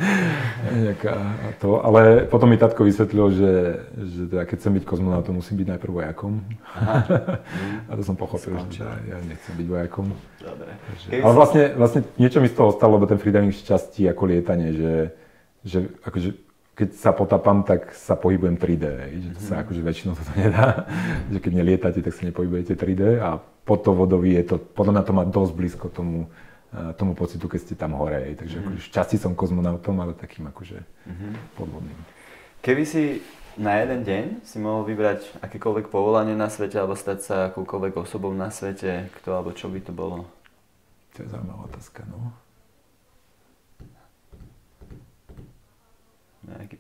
nejaká 0.70 1.14
to, 1.58 1.82
ale 1.82 2.22
potom 2.30 2.54
mi 2.54 2.54
tatko 2.54 2.86
vysvetlil, 2.86 3.34
že, 3.34 3.52
že 3.98 4.20
teda 4.30 4.46
keď 4.46 4.56
chcem 4.62 4.72
byť 4.78 4.84
kozmonautom, 4.86 5.42
musím 5.42 5.58
byť 5.58 5.68
najprv 5.74 5.90
vojakom. 5.90 6.38
Aha. 6.70 6.96
A 7.90 7.92
to 7.98 8.02
som 8.06 8.14
pochopil, 8.14 8.54
Skončil. 8.54 8.78
že 8.78 8.86
teda 8.86 8.94
ja 9.10 9.16
nechcem 9.26 9.54
byť 9.58 9.66
vojakom. 9.66 10.06
Dobre. 10.38 10.70
Takže, 10.70 11.06
ale 11.18 11.34
vlastne, 11.34 11.62
vlastne 11.74 12.00
niečo 12.14 12.38
mi 12.38 12.46
z 12.46 12.54
toho 12.54 12.70
stalo, 12.70 12.94
lebo 12.94 13.10
ten 13.10 13.18
freediving 13.18 13.50
šťastí 13.50 14.06
ako 14.06 14.22
lietanie, 14.30 14.70
že, 14.70 14.94
že 15.66 15.78
akože 16.06 16.43
keď 16.74 16.88
sa 16.98 17.14
potapám, 17.14 17.62
tak 17.62 17.94
sa 17.94 18.18
pohybujem 18.18 18.58
3D, 18.58 18.84
že 19.22 19.30
to 19.38 19.40
sa 19.46 19.54
mhm. 19.58 19.60
akože 19.62 19.80
väčšinou 19.80 20.12
to 20.18 20.22
nedá, 20.42 20.66
že 21.30 21.38
keď 21.38 21.52
nelietate, 21.54 22.00
tak 22.02 22.12
sa 22.12 22.26
nepohybujete 22.26 22.74
3D 22.74 23.22
a 23.22 23.38
pod 23.38 23.86
to 23.86 23.94
vodový 23.94 24.36
je 24.42 24.54
to, 24.54 24.56
podľa 24.58 25.00
mňa 25.00 25.04
to 25.06 25.12
má 25.14 25.24
dosť 25.24 25.52
blízko 25.54 25.86
tomu, 25.88 26.28
eh, 26.74 26.92
tomu 26.98 27.14
pocitu, 27.14 27.46
keď 27.46 27.60
ste 27.62 27.74
tam 27.78 27.94
hore, 27.96 28.34
takže 28.36 28.60
mm-hmm. 28.60 28.74
akože 28.74 28.88
šťastí 28.90 29.16
som 29.16 29.38
kozmonautom, 29.38 29.96
ale 30.02 30.12
takým 30.18 30.50
akože 30.50 30.82
mm-hmm. 30.82 31.32
podvodným. 31.56 31.98
Keby 32.60 32.84
si 32.84 33.22
na 33.54 33.78
jeden 33.78 34.02
deň 34.02 34.24
si 34.42 34.58
mohol 34.58 34.82
vybrať 34.82 35.38
akékoľvek 35.38 35.86
povolanie 35.86 36.34
na 36.34 36.50
svete 36.50 36.74
alebo 36.74 36.98
stať 36.98 37.18
sa 37.22 37.36
akúkoľvek 37.54 37.94
osobou 38.02 38.34
na 38.34 38.50
svete, 38.50 39.14
kto 39.22 39.30
alebo 39.30 39.54
čo 39.54 39.70
by 39.70 39.78
to 39.78 39.94
bolo? 39.94 40.26
To 41.14 41.22
je 41.22 41.30
zaujímavá 41.30 41.70
otázka, 41.70 42.02
no. 42.10 42.34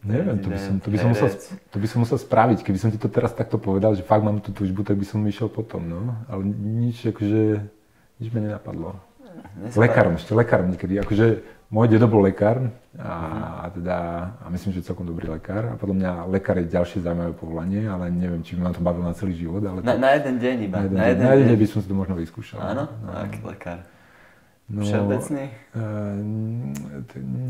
Neviem, 0.04 0.36
to 0.44 0.48
by, 0.52 0.58
som, 0.60 0.74
to, 0.76 0.88
by 0.92 0.98
som 1.00 1.08
musel, 1.16 1.28
to 1.72 1.76
by 1.80 1.86
som 1.88 1.98
musel 2.04 2.18
spraviť. 2.20 2.58
Keby 2.60 2.78
som 2.78 2.90
ti 2.92 3.00
to 3.00 3.08
teraz 3.08 3.32
takto 3.32 3.56
povedal, 3.56 3.96
že 3.96 4.04
fakt 4.04 4.20
mám 4.20 4.40
tú 4.44 4.52
túžbu, 4.52 4.84
tak 4.84 5.00
by 5.00 5.06
som 5.08 5.24
išiel 5.24 5.48
potom, 5.48 5.80
no. 5.80 6.12
Ale 6.28 6.44
nič, 6.52 7.08
akože, 7.08 7.64
nič 8.20 8.28
mi 8.28 8.38
nenapadlo. 8.44 9.00
Lekárom, 9.74 10.20
ešte 10.20 10.36
lekárom 10.36 10.68
niekedy. 10.70 11.00
Akože 11.00 11.42
môj 11.72 11.90
dedo 11.90 12.06
bol 12.06 12.22
lekár 12.22 12.70
a, 12.94 13.14
a 13.64 13.72
teda, 13.72 13.96
a 14.42 14.46
myslím, 14.52 14.76
že 14.76 14.86
celkom 14.86 15.06
dobrý 15.06 15.26
lekár. 15.26 15.72
A 15.72 15.74
podľa 15.74 15.96
mňa 15.96 16.10
lekár 16.30 16.60
je 16.60 16.70
ďalšie 16.70 17.02
zaujímavé 17.02 17.32
povolanie, 17.34 17.82
ale 17.88 18.10
neviem, 18.12 18.42
či 18.44 18.54
by 18.54 18.68
ma 18.68 18.70
to 18.74 18.82
bavilo 18.84 19.06
na 19.08 19.16
celý 19.16 19.34
život. 19.34 19.62
Ale 19.64 19.82
na, 19.82 19.94
to, 19.94 20.00
na 20.00 20.10
jeden 20.14 20.34
deň 20.38 20.56
iba. 20.68 20.76
Na 20.76 20.82
jeden, 20.84 20.96
na 20.96 21.06
jeden, 21.08 21.22
na 21.24 21.32
jeden 21.34 21.46
deň 21.54 21.58
by 21.58 21.66
som 21.70 21.78
si 21.82 21.86
to 21.88 21.96
možno 21.96 22.14
vyskúšal. 22.14 22.58
Áno? 22.62 22.84
No. 23.02 23.10
Aký 23.10 23.40
lekár? 23.42 23.82
No, 24.64 24.80
Všeobecný? 24.80 25.44
Uh, 25.76 26.16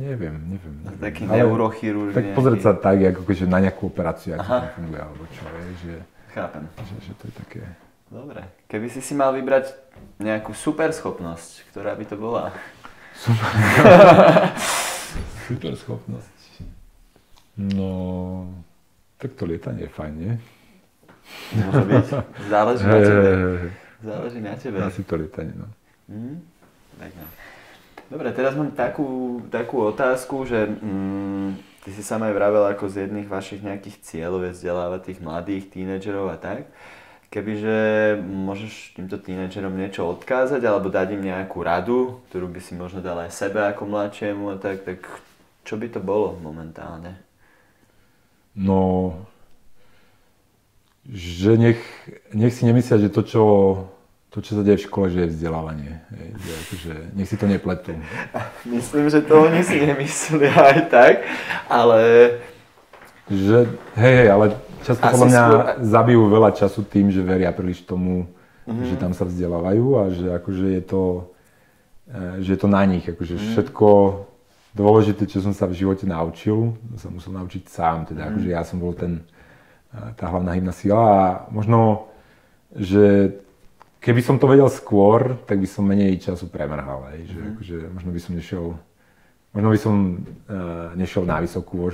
neviem, 0.02 0.34
neviem. 0.50 0.74
neviem. 0.82 0.98
Taký 0.98 1.30
neurochirurg. 1.30 2.10
Tak 2.10 2.34
pozrieť 2.34 2.60
sa 2.66 2.72
tak, 2.74 2.98
ako 3.06 3.22
keďže 3.22 3.46
na 3.46 3.62
nejakú 3.62 3.86
operáciu, 3.86 4.34
ako 4.34 4.50
to 4.50 4.68
funguje, 4.74 4.98
alebo 4.98 5.24
čo 5.30 5.44
je, 5.46 5.66
že... 5.78 5.94
Chápem. 6.34 6.66
Že, 6.74 6.94
že 7.06 7.12
to 7.14 7.24
je 7.30 7.34
také... 7.38 7.60
Dobre. 8.10 8.42
Keby 8.66 8.86
si 8.90 8.98
si 8.98 9.14
mal 9.14 9.30
vybrať 9.30 9.78
nejakú 10.18 10.50
super 10.58 10.90
schopnosť, 10.90 11.70
ktorá 11.70 11.94
by 11.94 12.04
to 12.06 12.16
bola? 12.18 12.50
Super, 13.14 13.50
super 15.46 15.72
schopnosť. 15.78 16.34
No, 17.54 18.50
tak 19.22 19.38
to 19.38 19.46
lietanie 19.46 19.86
je 19.86 19.90
fajn, 19.94 20.14
nie? 20.18 20.34
Môže 21.54 21.84
byť. 21.86 22.06
Záleží 22.50 22.82
na 22.82 22.98
tebe. 22.98 23.30
Záleží 24.10 24.40
na 24.42 24.54
tebe. 24.58 24.78
Asi 24.82 25.02
to 25.06 25.14
lietanie, 25.14 25.54
no. 25.54 25.70
Mm? 26.10 26.42
Dobre, 28.12 28.28
teraz 28.36 28.53
mám 28.55 28.70
takú, 28.76 29.40
takú 29.49 29.90
otázku, 29.90 30.45
že 30.45 30.68
mm, 30.68 31.57
ty 31.82 31.90
si 31.90 32.03
sama 32.05 32.28
aj 32.28 32.36
vravel 32.36 32.64
ako 32.68 32.86
z 32.86 33.09
jedných 33.09 33.28
vašich 33.28 33.64
nejakých 33.64 33.97
cieľov 34.05 34.47
je 34.47 34.55
vzdelávať 34.55 35.01
tých 35.03 35.20
mladých 35.24 35.64
tínedžerov 35.72 36.30
a 36.30 36.36
tak. 36.36 36.68
Kebyže 37.32 38.14
môžeš 38.22 38.95
týmto 38.95 39.18
tínedžerom 39.18 39.74
niečo 39.74 40.07
odkázať 40.07 40.62
alebo 40.62 40.92
dať 40.92 41.18
im 41.18 41.26
nejakú 41.26 41.66
radu, 41.66 42.22
ktorú 42.30 42.47
by 42.47 42.61
si 42.62 42.78
možno 42.78 43.03
dal 43.03 43.18
aj 43.18 43.34
sebe 43.34 43.59
ako 43.59 43.90
mladšiemu 43.90 44.55
a 44.55 44.57
tak, 44.61 44.86
tak 44.86 45.03
čo 45.66 45.74
by 45.74 45.90
to 45.90 45.99
bolo 45.99 46.38
momentálne? 46.38 47.18
No, 48.55 49.18
že 51.11 51.59
nech, 51.59 51.80
nech 52.30 52.55
si 52.55 52.62
nemyslia, 52.62 53.03
že 53.03 53.11
to, 53.11 53.26
čo 53.26 53.42
to, 54.35 54.43
čo 54.43 54.59
sa 54.59 54.66
deje 54.66 54.82
v 54.82 54.87
škole, 54.91 55.07
že 55.14 55.18
je 55.22 55.28
vzdelávanie. 55.30 56.03
Že 56.11 56.53
akože, 56.66 56.95
nech 57.14 57.30
si 57.30 57.39
to 57.39 57.47
nepletú. 57.47 57.95
Myslím, 58.66 59.07
že 59.07 59.22
to 59.22 59.47
oni 59.47 59.62
si 59.62 59.78
nemysleli 59.78 60.51
aj 60.51 60.78
tak, 60.91 61.14
ale... 61.70 62.01
Že, 63.30 63.70
hej, 63.95 64.14
hej, 64.18 64.28
ale 64.35 64.59
často 64.82 65.07
podľa 65.07 65.28
mňa 65.30 65.43
skôr... 65.47 65.62
zabijú 65.87 66.22
veľa 66.26 66.51
času 66.51 66.82
tým, 66.82 67.14
že 67.14 67.22
veria 67.22 67.55
príliš 67.55 67.87
tomu, 67.87 68.26
mm-hmm. 68.66 68.87
že 68.91 68.95
tam 68.99 69.14
sa 69.14 69.22
vzdelávajú 69.22 69.87
a 70.03 70.03
že 70.11 70.26
akože 70.35 70.66
je 70.66 70.82
to, 70.82 71.03
e, 72.11 72.43
že 72.43 72.51
je 72.53 72.59
to 72.59 72.68
na 72.68 72.82
nich. 72.91 73.07
Akože 73.07 73.39
mm-hmm. 73.39 73.51
všetko 73.55 73.89
dôležité, 74.74 75.30
čo 75.30 75.47
som 75.47 75.55
sa 75.55 75.70
v 75.70 75.78
živote 75.78 76.11
naučil, 76.11 76.74
som 76.99 77.14
musel 77.14 77.39
naučiť 77.39 77.70
sám. 77.70 78.11
Teda 78.11 78.26
mm-hmm. 78.26 78.30
akože 78.35 78.49
ja 78.51 78.66
som 78.66 78.82
bol 78.82 78.99
ten, 78.99 79.22
e, 79.95 80.11
tá 80.18 80.26
hlavná 80.26 80.59
hybná 80.59 80.74
sila 80.74 81.03
a 81.07 81.24
možno, 81.55 82.11
že 82.74 83.39
keby 84.05 84.20
som 84.20 84.36
to 84.36 84.44
vedel 84.44 84.68
skôr, 84.68 85.40
tak 85.48 85.57
by 85.57 85.64
som 85.64 85.88
menej 85.88 86.20
času 86.20 86.52
premrhal. 86.52 87.09
Hej, 87.16 87.32
že, 87.32 87.40
mm. 87.40 87.48
akože, 87.57 87.76
možno 87.96 88.11
by 88.12 88.20
som 88.20 88.32
nešiel 88.36 88.66
Možno 89.55 89.70
by 89.70 89.78
som 89.78 89.94
uh, 90.50 90.90
nešiel 90.98 91.22
na 91.22 91.38
vysokú 91.38 91.86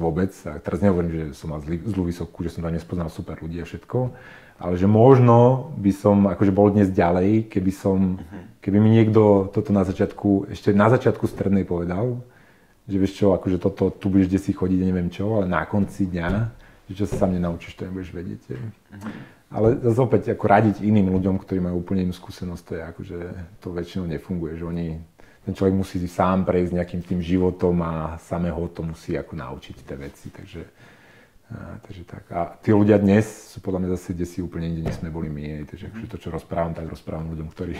vôbec. 0.00 0.32
A 0.48 0.56
teraz 0.56 0.80
nehovorím, 0.80 1.12
že 1.12 1.24
som 1.36 1.52
mal 1.52 1.60
zlý, 1.60 1.76
zlú 1.84 2.08
vysokú, 2.08 2.40
že 2.40 2.56
som 2.56 2.64
tam 2.64 2.72
nespoznal 2.72 3.12
super 3.12 3.36
ľudí 3.36 3.60
a 3.60 3.68
všetko. 3.68 4.16
Ale 4.56 4.80
že 4.80 4.88
možno 4.88 5.68
by 5.76 5.92
som 5.92 6.24
akože 6.24 6.52
bol 6.56 6.72
dnes 6.72 6.88
ďalej, 6.88 7.52
keby 7.52 7.68
som, 7.68 8.16
mhm. 8.16 8.64
keby 8.64 8.78
mi 8.80 8.96
niekto 8.96 9.52
toto 9.52 9.76
na 9.76 9.84
začiatku, 9.84 10.48
ešte 10.56 10.72
na 10.72 10.88
začiatku 10.88 11.28
strednej 11.28 11.68
povedal, 11.68 12.24
že 12.88 12.96
vieš 12.96 13.20
čo, 13.20 13.36
akože 13.36 13.60
toto, 13.60 13.92
tu 13.92 14.08
budeš 14.08 14.32
kde 14.32 14.40
si 14.40 14.56
chodiť, 14.56 14.80
neviem 14.80 15.12
čo, 15.12 15.36
ale 15.36 15.52
na 15.52 15.68
konci 15.68 16.08
dňa, 16.08 16.28
že 16.88 16.92
čo 16.96 17.04
sa 17.04 17.28
sám 17.28 17.36
nenaučíš, 17.36 17.76
to 17.76 17.84
nebudeš 17.92 18.10
vedieť. 18.16 18.40
Mm-hmm. 18.56 19.12
Ale 19.52 19.76
zase 19.84 20.00
opäť 20.00 20.22
ako 20.32 20.44
radiť 20.48 20.76
iným 20.80 21.12
ľuďom, 21.12 21.36
ktorí 21.36 21.60
majú 21.60 21.84
úplne 21.84 22.08
inú 22.08 22.16
skúsenosť, 22.16 22.62
to 22.64 22.72
je 22.72 22.82
akože 22.82 23.18
to 23.60 23.68
väčšinou 23.68 24.08
nefunguje, 24.08 24.56
že 24.56 24.64
oni, 24.64 24.96
ten 25.44 25.52
človek 25.52 25.76
musí 25.76 26.00
si 26.00 26.08
sám 26.08 26.48
prejsť 26.48 26.72
nejakým 26.72 27.02
tým 27.04 27.20
životom 27.20 27.76
a 27.84 28.16
samého 28.16 28.64
to 28.72 28.80
musí 28.80 29.12
ako 29.12 29.36
naučiť 29.36 29.76
tie 29.84 29.96
veci, 30.00 30.32
takže, 30.32 30.62
a, 31.52 31.76
takže 31.84 32.02
tak. 32.08 32.24
A 32.32 32.40
tí 32.64 32.72
ľudia 32.72 32.96
dnes 32.96 33.52
sú 33.52 33.60
podľa 33.60 33.84
mňa 33.84 33.90
zase 34.00 34.16
kde 34.16 34.24
si 34.24 34.40
úplne 34.40 34.72
inde, 34.72 34.88
než 34.88 35.04
sme 35.04 35.12
boli 35.12 35.28
my, 35.28 35.68
takže 35.68 35.92
akože 35.92 36.06
to, 36.08 36.16
čo 36.16 36.28
rozprávam, 36.32 36.72
tak 36.72 36.88
rozprávam 36.88 37.28
ľuďom, 37.36 37.48
ktorí, 37.52 37.76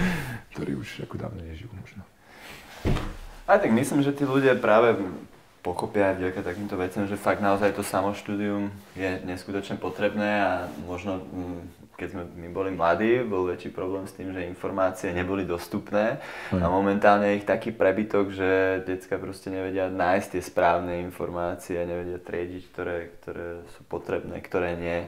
ktorí 0.58 0.72
už 0.74 1.06
ako 1.06 1.22
dávno 1.22 1.38
nežijú 1.38 1.70
možno. 1.70 2.02
A 3.46 3.62
tak 3.62 3.70
myslím, 3.70 4.02
že 4.02 4.10
tí 4.10 4.26
ľudia 4.26 4.58
práve 4.58 4.98
pochopia 5.62 6.12
vďaka 6.12 6.42
takýmto 6.42 6.74
veciam, 6.74 7.06
že 7.06 7.14
fakt 7.14 7.38
naozaj 7.38 7.78
to 7.78 7.86
samoštúdium 7.86 8.74
je 8.98 9.22
neskutočne 9.22 9.78
potrebné 9.78 10.42
a 10.42 10.52
možno 10.90 11.22
mm, 11.22 11.82
keď 12.02 12.08
sme 12.10 12.22
my 12.34 12.48
boli 12.50 12.74
mladí, 12.74 13.22
bol 13.22 13.46
väčší 13.46 13.70
problém 13.70 14.02
s 14.10 14.16
tým, 14.18 14.34
že 14.34 14.50
informácie 14.50 15.14
neboli 15.14 15.46
dostupné 15.46 16.18
a 16.50 16.66
momentálne 16.66 17.30
je 17.30 17.38
ich 17.38 17.46
taký 17.46 17.70
prebytok, 17.70 18.34
že 18.34 18.50
decka 18.82 19.22
proste 19.22 19.54
nevedia 19.54 19.86
nájsť 19.86 20.28
tie 20.34 20.42
správne 20.42 20.98
informácie, 21.06 21.78
nevedia 21.86 22.18
triediť, 22.18 22.62
ktoré, 22.74 22.96
ktoré 23.22 23.62
sú 23.78 23.86
potrebné, 23.86 24.42
ktoré 24.42 24.74
nie. 24.74 25.06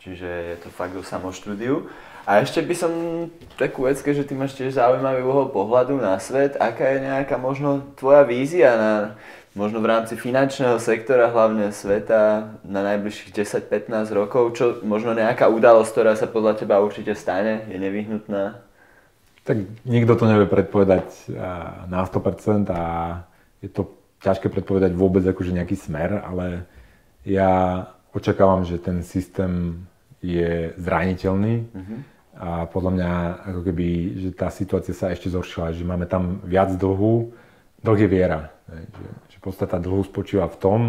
Čiže 0.00 0.56
je 0.56 0.56
to 0.64 0.72
fakt 0.72 0.96
do 0.96 1.04
samoštúdiu. 1.04 1.84
A 2.24 2.40
ešte 2.40 2.64
by 2.64 2.74
som 2.76 2.92
takú 3.60 3.84
vec, 3.84 4.00
že 4.00 4.24
ty 4.24 4.32
máš 4.32 4.56
tiež 4.56 4.80
zaujímavý 4.80 5.20
uhol 5.20 5.52
pohľadu 5.52 6.00
na 6.00 6.16
svet. 6.16 6.56
Aká 6.56 6.88
je 6.96 7.04
nejaká 7.04 7.36
možno 7.36 7.92
tvoja 8.00 8.24
vízia 8.24 8.80
na 8.80 8.92
možno 9.54 9.82
v 9.82 9.90
rámci 9.90 10.14
finančného 10.14 10.78
sektora, 10.78 11.30
hlavne 11.30 11.74
sveta, 11.74 12.54
na 12.62 12.80
najbližších 12.86 13.34
10-15 13.34 14.14
rokov? 14.14 14.54
Čo 14.54 14.64
možno 14.86 15.14
nejaká 15.14 15.50
udalosť, 15.50 15.90
ktorá 15.90 16.12
sa 16.14 16.30
podľa 16.30 16.62
teba 16.62 16.78
určite 16.78 17.18
stane, 17.18 17.66
je 17.66 17.78
nevyhnutná? 17.78 18.62
Tak 19.42 19.56
nikto 19.88 20.12
to 20.14 20.24
nevie 20.28 20.46
predpovedať 20.46 21.32
na 21.88 22.06
100% 22.06 22.70
a 22.70 22.84
je 23.58 23.68
to 23.72 23.90
ťažké 24.20 24.52
predpovedať 24.52 24.92
vôbec 24.92 25.24
akože 25.24 25.56
nejaký 25.56 25.76
smer, 25.80 26.20
ale 26.20 26.68
ja 27.24 27.84
očakávam, 28.12 28.68
že 28.68 28.76
ten 28.76 29.00
systém 29.00 29.80
je 30.20 30.76
zraniteľný 30.76 31.64
uh-huh. 31.72 31.98
a 32.36 32.48
podľa 32.68 32.92
mňa 32.92 33.10
ako 33.48 33.60
keby, 33.64 33.88
že 34.20 34.30
tá 34.36 34.52
situácia 34.52 34.92
sa 34.92 35.08
ešte 35.08 35.32
zhoršila, 35.32 35.72
že 35.72 35.88
máme 35.88 36.04
tam 36.04 36.44
viac 36.44 36.76
dlhu, 36.76 37.32
dlh 37.80 37.98
je 38.04 38.08
viera. 38.08 38.52
Že, 38.70 39.08
že 39.34 39.38
podstata 39.42 39.82
dlhu 39.82 40.06
spočíva 40.06 40.46
v 40.46 40.60
tom, 40.62 40.80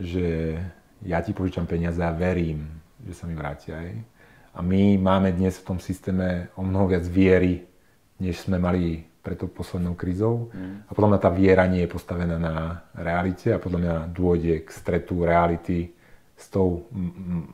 že 0.00 0.56
ja 1.04 1.20
ti 1.20 1.36
požičam 1.36 1.68
peniaze 1.68 2.00
a 2.00 2.14
verím, 2.14 2.64
že 3.04 3.12
sa 3.12 3.28
mi 3.28 3.36
vrátia. 3.36 3.76
Aj. 3.76 3.92
A 4.56 4.58
my 4.60 4.96
máme 4.96 5.32
dnes 5.32 5.60
v 5.60 5.66
tom 5.74 5.78
systéme 5.80 6.48
o 6.56 6.64
mnoho 6.64 6.96
viac 6.96 7.04
viery, 7.04 7.68
než 8.20 8.44
sme 8.44 8.56
mali 8.56 9.04
pred 9.22 9.38
tou 9.38 9.46
poslednou 9.46 9.94
krízou. 9.94 10.50
Mm. 10.50 10.88
A 10.88 10.90
podľa 10.92 11.10
mňa 11.14 11.20
tá 11.22 11.30
viera 11.30 11.64
nie 11.70 11.86
je 11.86 11.94
postavená 11.94 12.36
na 12.36 12.82
realite 12.96 13.54
a 13.54 13.62
podľa 13.62 13.78
mňa 13.78 13.94
dôjde 14.10 14.54
k 14.66 14.68
stretu 14.68 15.22
reality 15.22 15.94
s 16.34 16.50
tou 16.50 16.90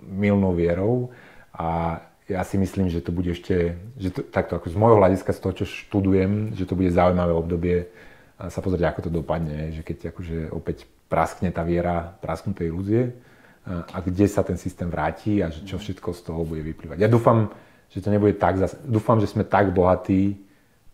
milnou 0.09 0.57
vierou. 0.57 1.13
A 1.53 2.01
ja 2.29 2.41
si 2.45 2.57
myslím, 2.57 2.89
že 2.89 3.05
to 3.05 3.13
bude 3.13 3.33
ešte, 3.33 3.77
že 4.01 4.09
to, 4.13 4.21
takto 4.25 4.57
ako 4.57 4.73
z 4.73 4.77
môjho 4.81 5.01
hľadiska, 5.01 5.33
z 5.33 5.41
toho, 5.45 5.55
čo 5.61 5.65
študujem, 5.69 6.57
že 6.57 6.65
to 6.65 6.77
bude 6.77 6.93
zaujímavé 6.93 7.33
obdobie 7.37 7.89
sa 8.39 8.61
pozrieť, 8.63 8.95
ako 8.95 9.01
to 9.07 9.11
dopadne, 9.11 9.75
že 9.75 9.83
keď 9.83 10.15
akože 10.15 10.55
opäť 10.55 10.87
praskne 11.11 11.51
tá 11.51 11.67
viera, 11.67 12.15
prasknú 12.23 12.55
tie 12.55 12.71
ilúzie 12.71 13.19
a 13.67 13.99
kde 13.99 14.31
sa 14.31 14.47
ten 14.47 14.55
systém 14.55 14.87
vráti 14.87 15.43
a 15.43 15.51
že 15.51 15.67
čo 15.67 15.77
všetko 15.77 16.15
z 16.15 16.21
toho 16.23 16.47
bude 16.47 16.63
vyplývať. 16.63 17.03
Ja 17.03 17.11
dúfam, 17.11 17.51
že 17.91 17.99
to 17.99 18.15
nebude 18.15 18.39
tak, 18.39 18.63
zase, 18.63 18.79
dúfam, 18.87 19.19
že 19.19 19.27
sme 19.27 19.43
tak 19.43 19.75
bohatí, 19.75 20.39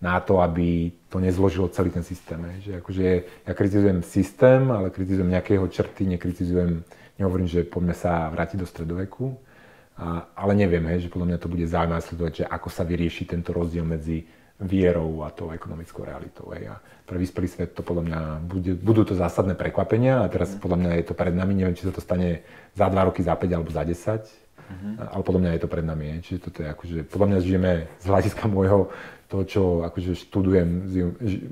na 0.04 0.20
to, 0.20 0.44
aby 0.44 0.92
to 1.08 1.16
nezložilo 1.16 1.72
celý 1.72 1.88
ten 1.88 2.04
systém. 2.04 2.36
Že 2.60 2.84
akože 2.84 3.06
ja 3.48 3.52
kritizujem 3.56 4.04
systém, 4.04 4.68
ale 4.68 4.92
kritizujem 4.92 5.32
nejaké 5.32 5.56
jeho 5.56 5.64
črty, 5.64 6.04
nekritizujem, 6.04 6.84
nehovorím, 7.16 7.48
že 7.48 7.64
poďme 7.64 7.96
sa 7.96 8.28
vrátiť 8.28 8.60
do 8.60 8.68
stredoveku, 8.68 9.32
a, 9.96 10.28
ale 10.36 10.52
neviem, 10.58 10.84
hej, 10.92 11.08
že 11.08 11.12
podľa 11.12 11.32
mňa 11.32 11.38
to 11.40 11.48
bude 11.48 11.64
zaujímavé 11.64 12.02
sledovať, 12.04 12.32
že 12.36 12.44
ako 12.44 12.68
sa 12.68 12.84
vyrieši 12.84 13.24
tento 13.24 13.56
rozdiel 13.56 13.86
medzi 13.88 14.28
vierou 14.60 15.26
a 15.26 15.34
tou 15.34 15.50
ekonomickou 15.50 16.06
realitou. 16.06 16.54
Hej. 16.54 16.70
A 16.70 16.74
pre 17.04 17.18
vyspelý 17.18 17.48
svet 17.50 17.70
to 17.74 17.82
podľa 17.82 18.04
mňa 18.06 18.20
bude, 18.46 18.72
budú 18.78 19.02
to 19.02 19.18
zásadné 19.18 19.58
prekvapenia 19.58 20.22
a 20.22 20.30
teraz 20.30 20.54
podľa 20.54 20.78
mňa 20.78 20.90
je 21.02 21.04
to 21.10 21.14
pred 21.14 21.34
nami, 21.34 21.52
neviem, 21.58 21.74
či 21.74 21.84
sa 21.84 21.92
to 21.92 22.00
stane 22.00 22.46
za 22.72 22.86
2 22.86 23.08
roky, 23.10 23.20
za 23.20 23.34
5 23.34 23.50
alebo 23.50 23.70
za 23.74 23.82
10, 23.82 24.44
Uh-huh. 24.64 24.96
Ale 25.12 25.20
podľa 25.20 25.40
mňa 25.44 25.50
je 25.52 25.60
to 25.60 25.68
pred 25.68 25.84
nami. 25.84 26.04
Je. 26.08 26.16
Čiže 26.24 26.38
toto 26.48 26.58
je 26.64 26.68
akože, 26.72 26.96
podľa 27.04 27.26
mňa 27.28 27.38
žijeme 27.44 27.72
z 28.00 28.06
hľadiska 28.08 28.44
môjho, 28.48 28.80
to, 29.28 29.38
čo 29.44 29.62
akože 29.84 30.16
študujem, 30.16 30.68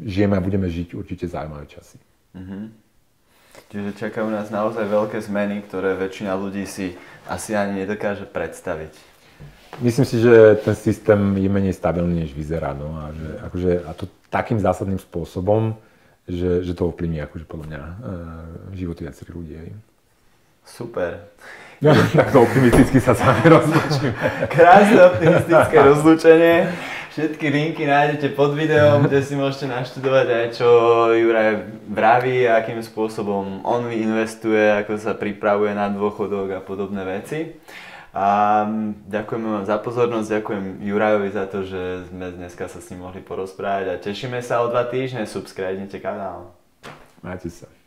žijeme 0.08 0.34
a 0.38 0.44
budeme 0.44 0.64
žiť 0.72 0.96
určite 0.96 1.28
zaujímavé 1.28 1.68
časy. 1.68 2.00
Uh-huh. 2.32 2.72
Čiže 3.68 4.00
čakajú 4.00 4.32
nás 4.32 4.48
naozaj 4.48 4.88
veľké 4.88 5.20
zmeny, 5.20 5.60
ktoré 5.68 5.92
väčšina 5.92 6.32
ľudí 6.36 6.64
si 6.64 6.96
asi 7.28 7.52
ani 7.52 7.84
nedokáže 7.84 8.24
predstaviť. 8.24 9.11
Myslím 9.80 10.04
si, 10.04 10.20
že 10.20 10.60
ten 10.60 10.76
systém 10.76 11.36
je 11.36 11.48
menej 11.48 11.72
stabilný, 11.72 12.28
než 12.28 12.36
vyzerá. 12.36 12.76
No, 12.76 12.92
a, 13.00 13.08
že, 13.16 13.28
akože, 13.40 13.70
a 13.88 13.90
to 13.96 14.04
takým 14.28 14.60
zásadným 14.60 15.00
spôsobom, 15.00 15.80
že, 16.28 16.60
že 16.60 16.76
to 16.76 16.92
ovplyvní 16.92 17.24
akože 17.24 17.48
podľa 17.48 17.66
mňa 17.66 17.82
e, 17.82 17.92
životy 18.76 19.00
viacerých 19.08 19.36
ľudí. 19.36 19.56
Super. 20.62 21.32
No, 21.82 21.90
takto 22.14 22.46
optimisticky 22.46 23.02
sa 23.02 23.16
s 23.16 23.20
vami 23.26 23.42
rozlúčime. 23.48 24.14
Krásne 24.46 25.00
optimistické 25.02 25.76
rozlúčenie. 25.82 26.70
Všetky 27.12 27.46
linky 27.52 27.84
nájdete 27.84 28.32
pod 28.32 28.56
videom, 28.56 29.04
kde 29.04 29.20
si 29.20 29.36
môžete 29.36 29.68
naštudovať 29.68 30.26
aj 30.32 30.46
čo 30.56 30.68
Juraj 31.12 31.60
vraví, 31.90 32.48
akým 32.48 32.80
spôsobom 32.80 33.66
on 33.68 33.90
investuje, 33.92 34.80
ako 34.80 34.96
sa 34.96 35.12
pripravuje 35.12 35.76
na 35.76 35.92
dôchodok 35.92 36.56
a 36.56 36.60
podobné 36.64 37.04
veci. 37.04 37.58
A 38.12 38.68
ďakujeme 39.08 39.48
vám 39.48 39.64
za 39.64 39.80
pozornosť, 39.80 40.28
ďakujem 40.36 40.64
Jurajovi 40.84 41.28
za 41.32 41.48
to, 41.48 41.64
že 41.64 42.12
sme 42.12 42.28
dneska 42.36 42.68
sa 42.68 42.76
s 42.76 42.92
ním 42.92 43.08
mohli 43.08 43.24
porozprávať 43.24 43.88
a 43.88 43.96
tešíme 43.96 44.36
sa 44.44 44.60
o 44.60 44.68
dva 44.68 44.84
týždne, 44.84 45.24
subscribnite 45.24 45.96
kanál. 45.96 46.52
Majte 47.24 47.48
sa. 47.48 47.81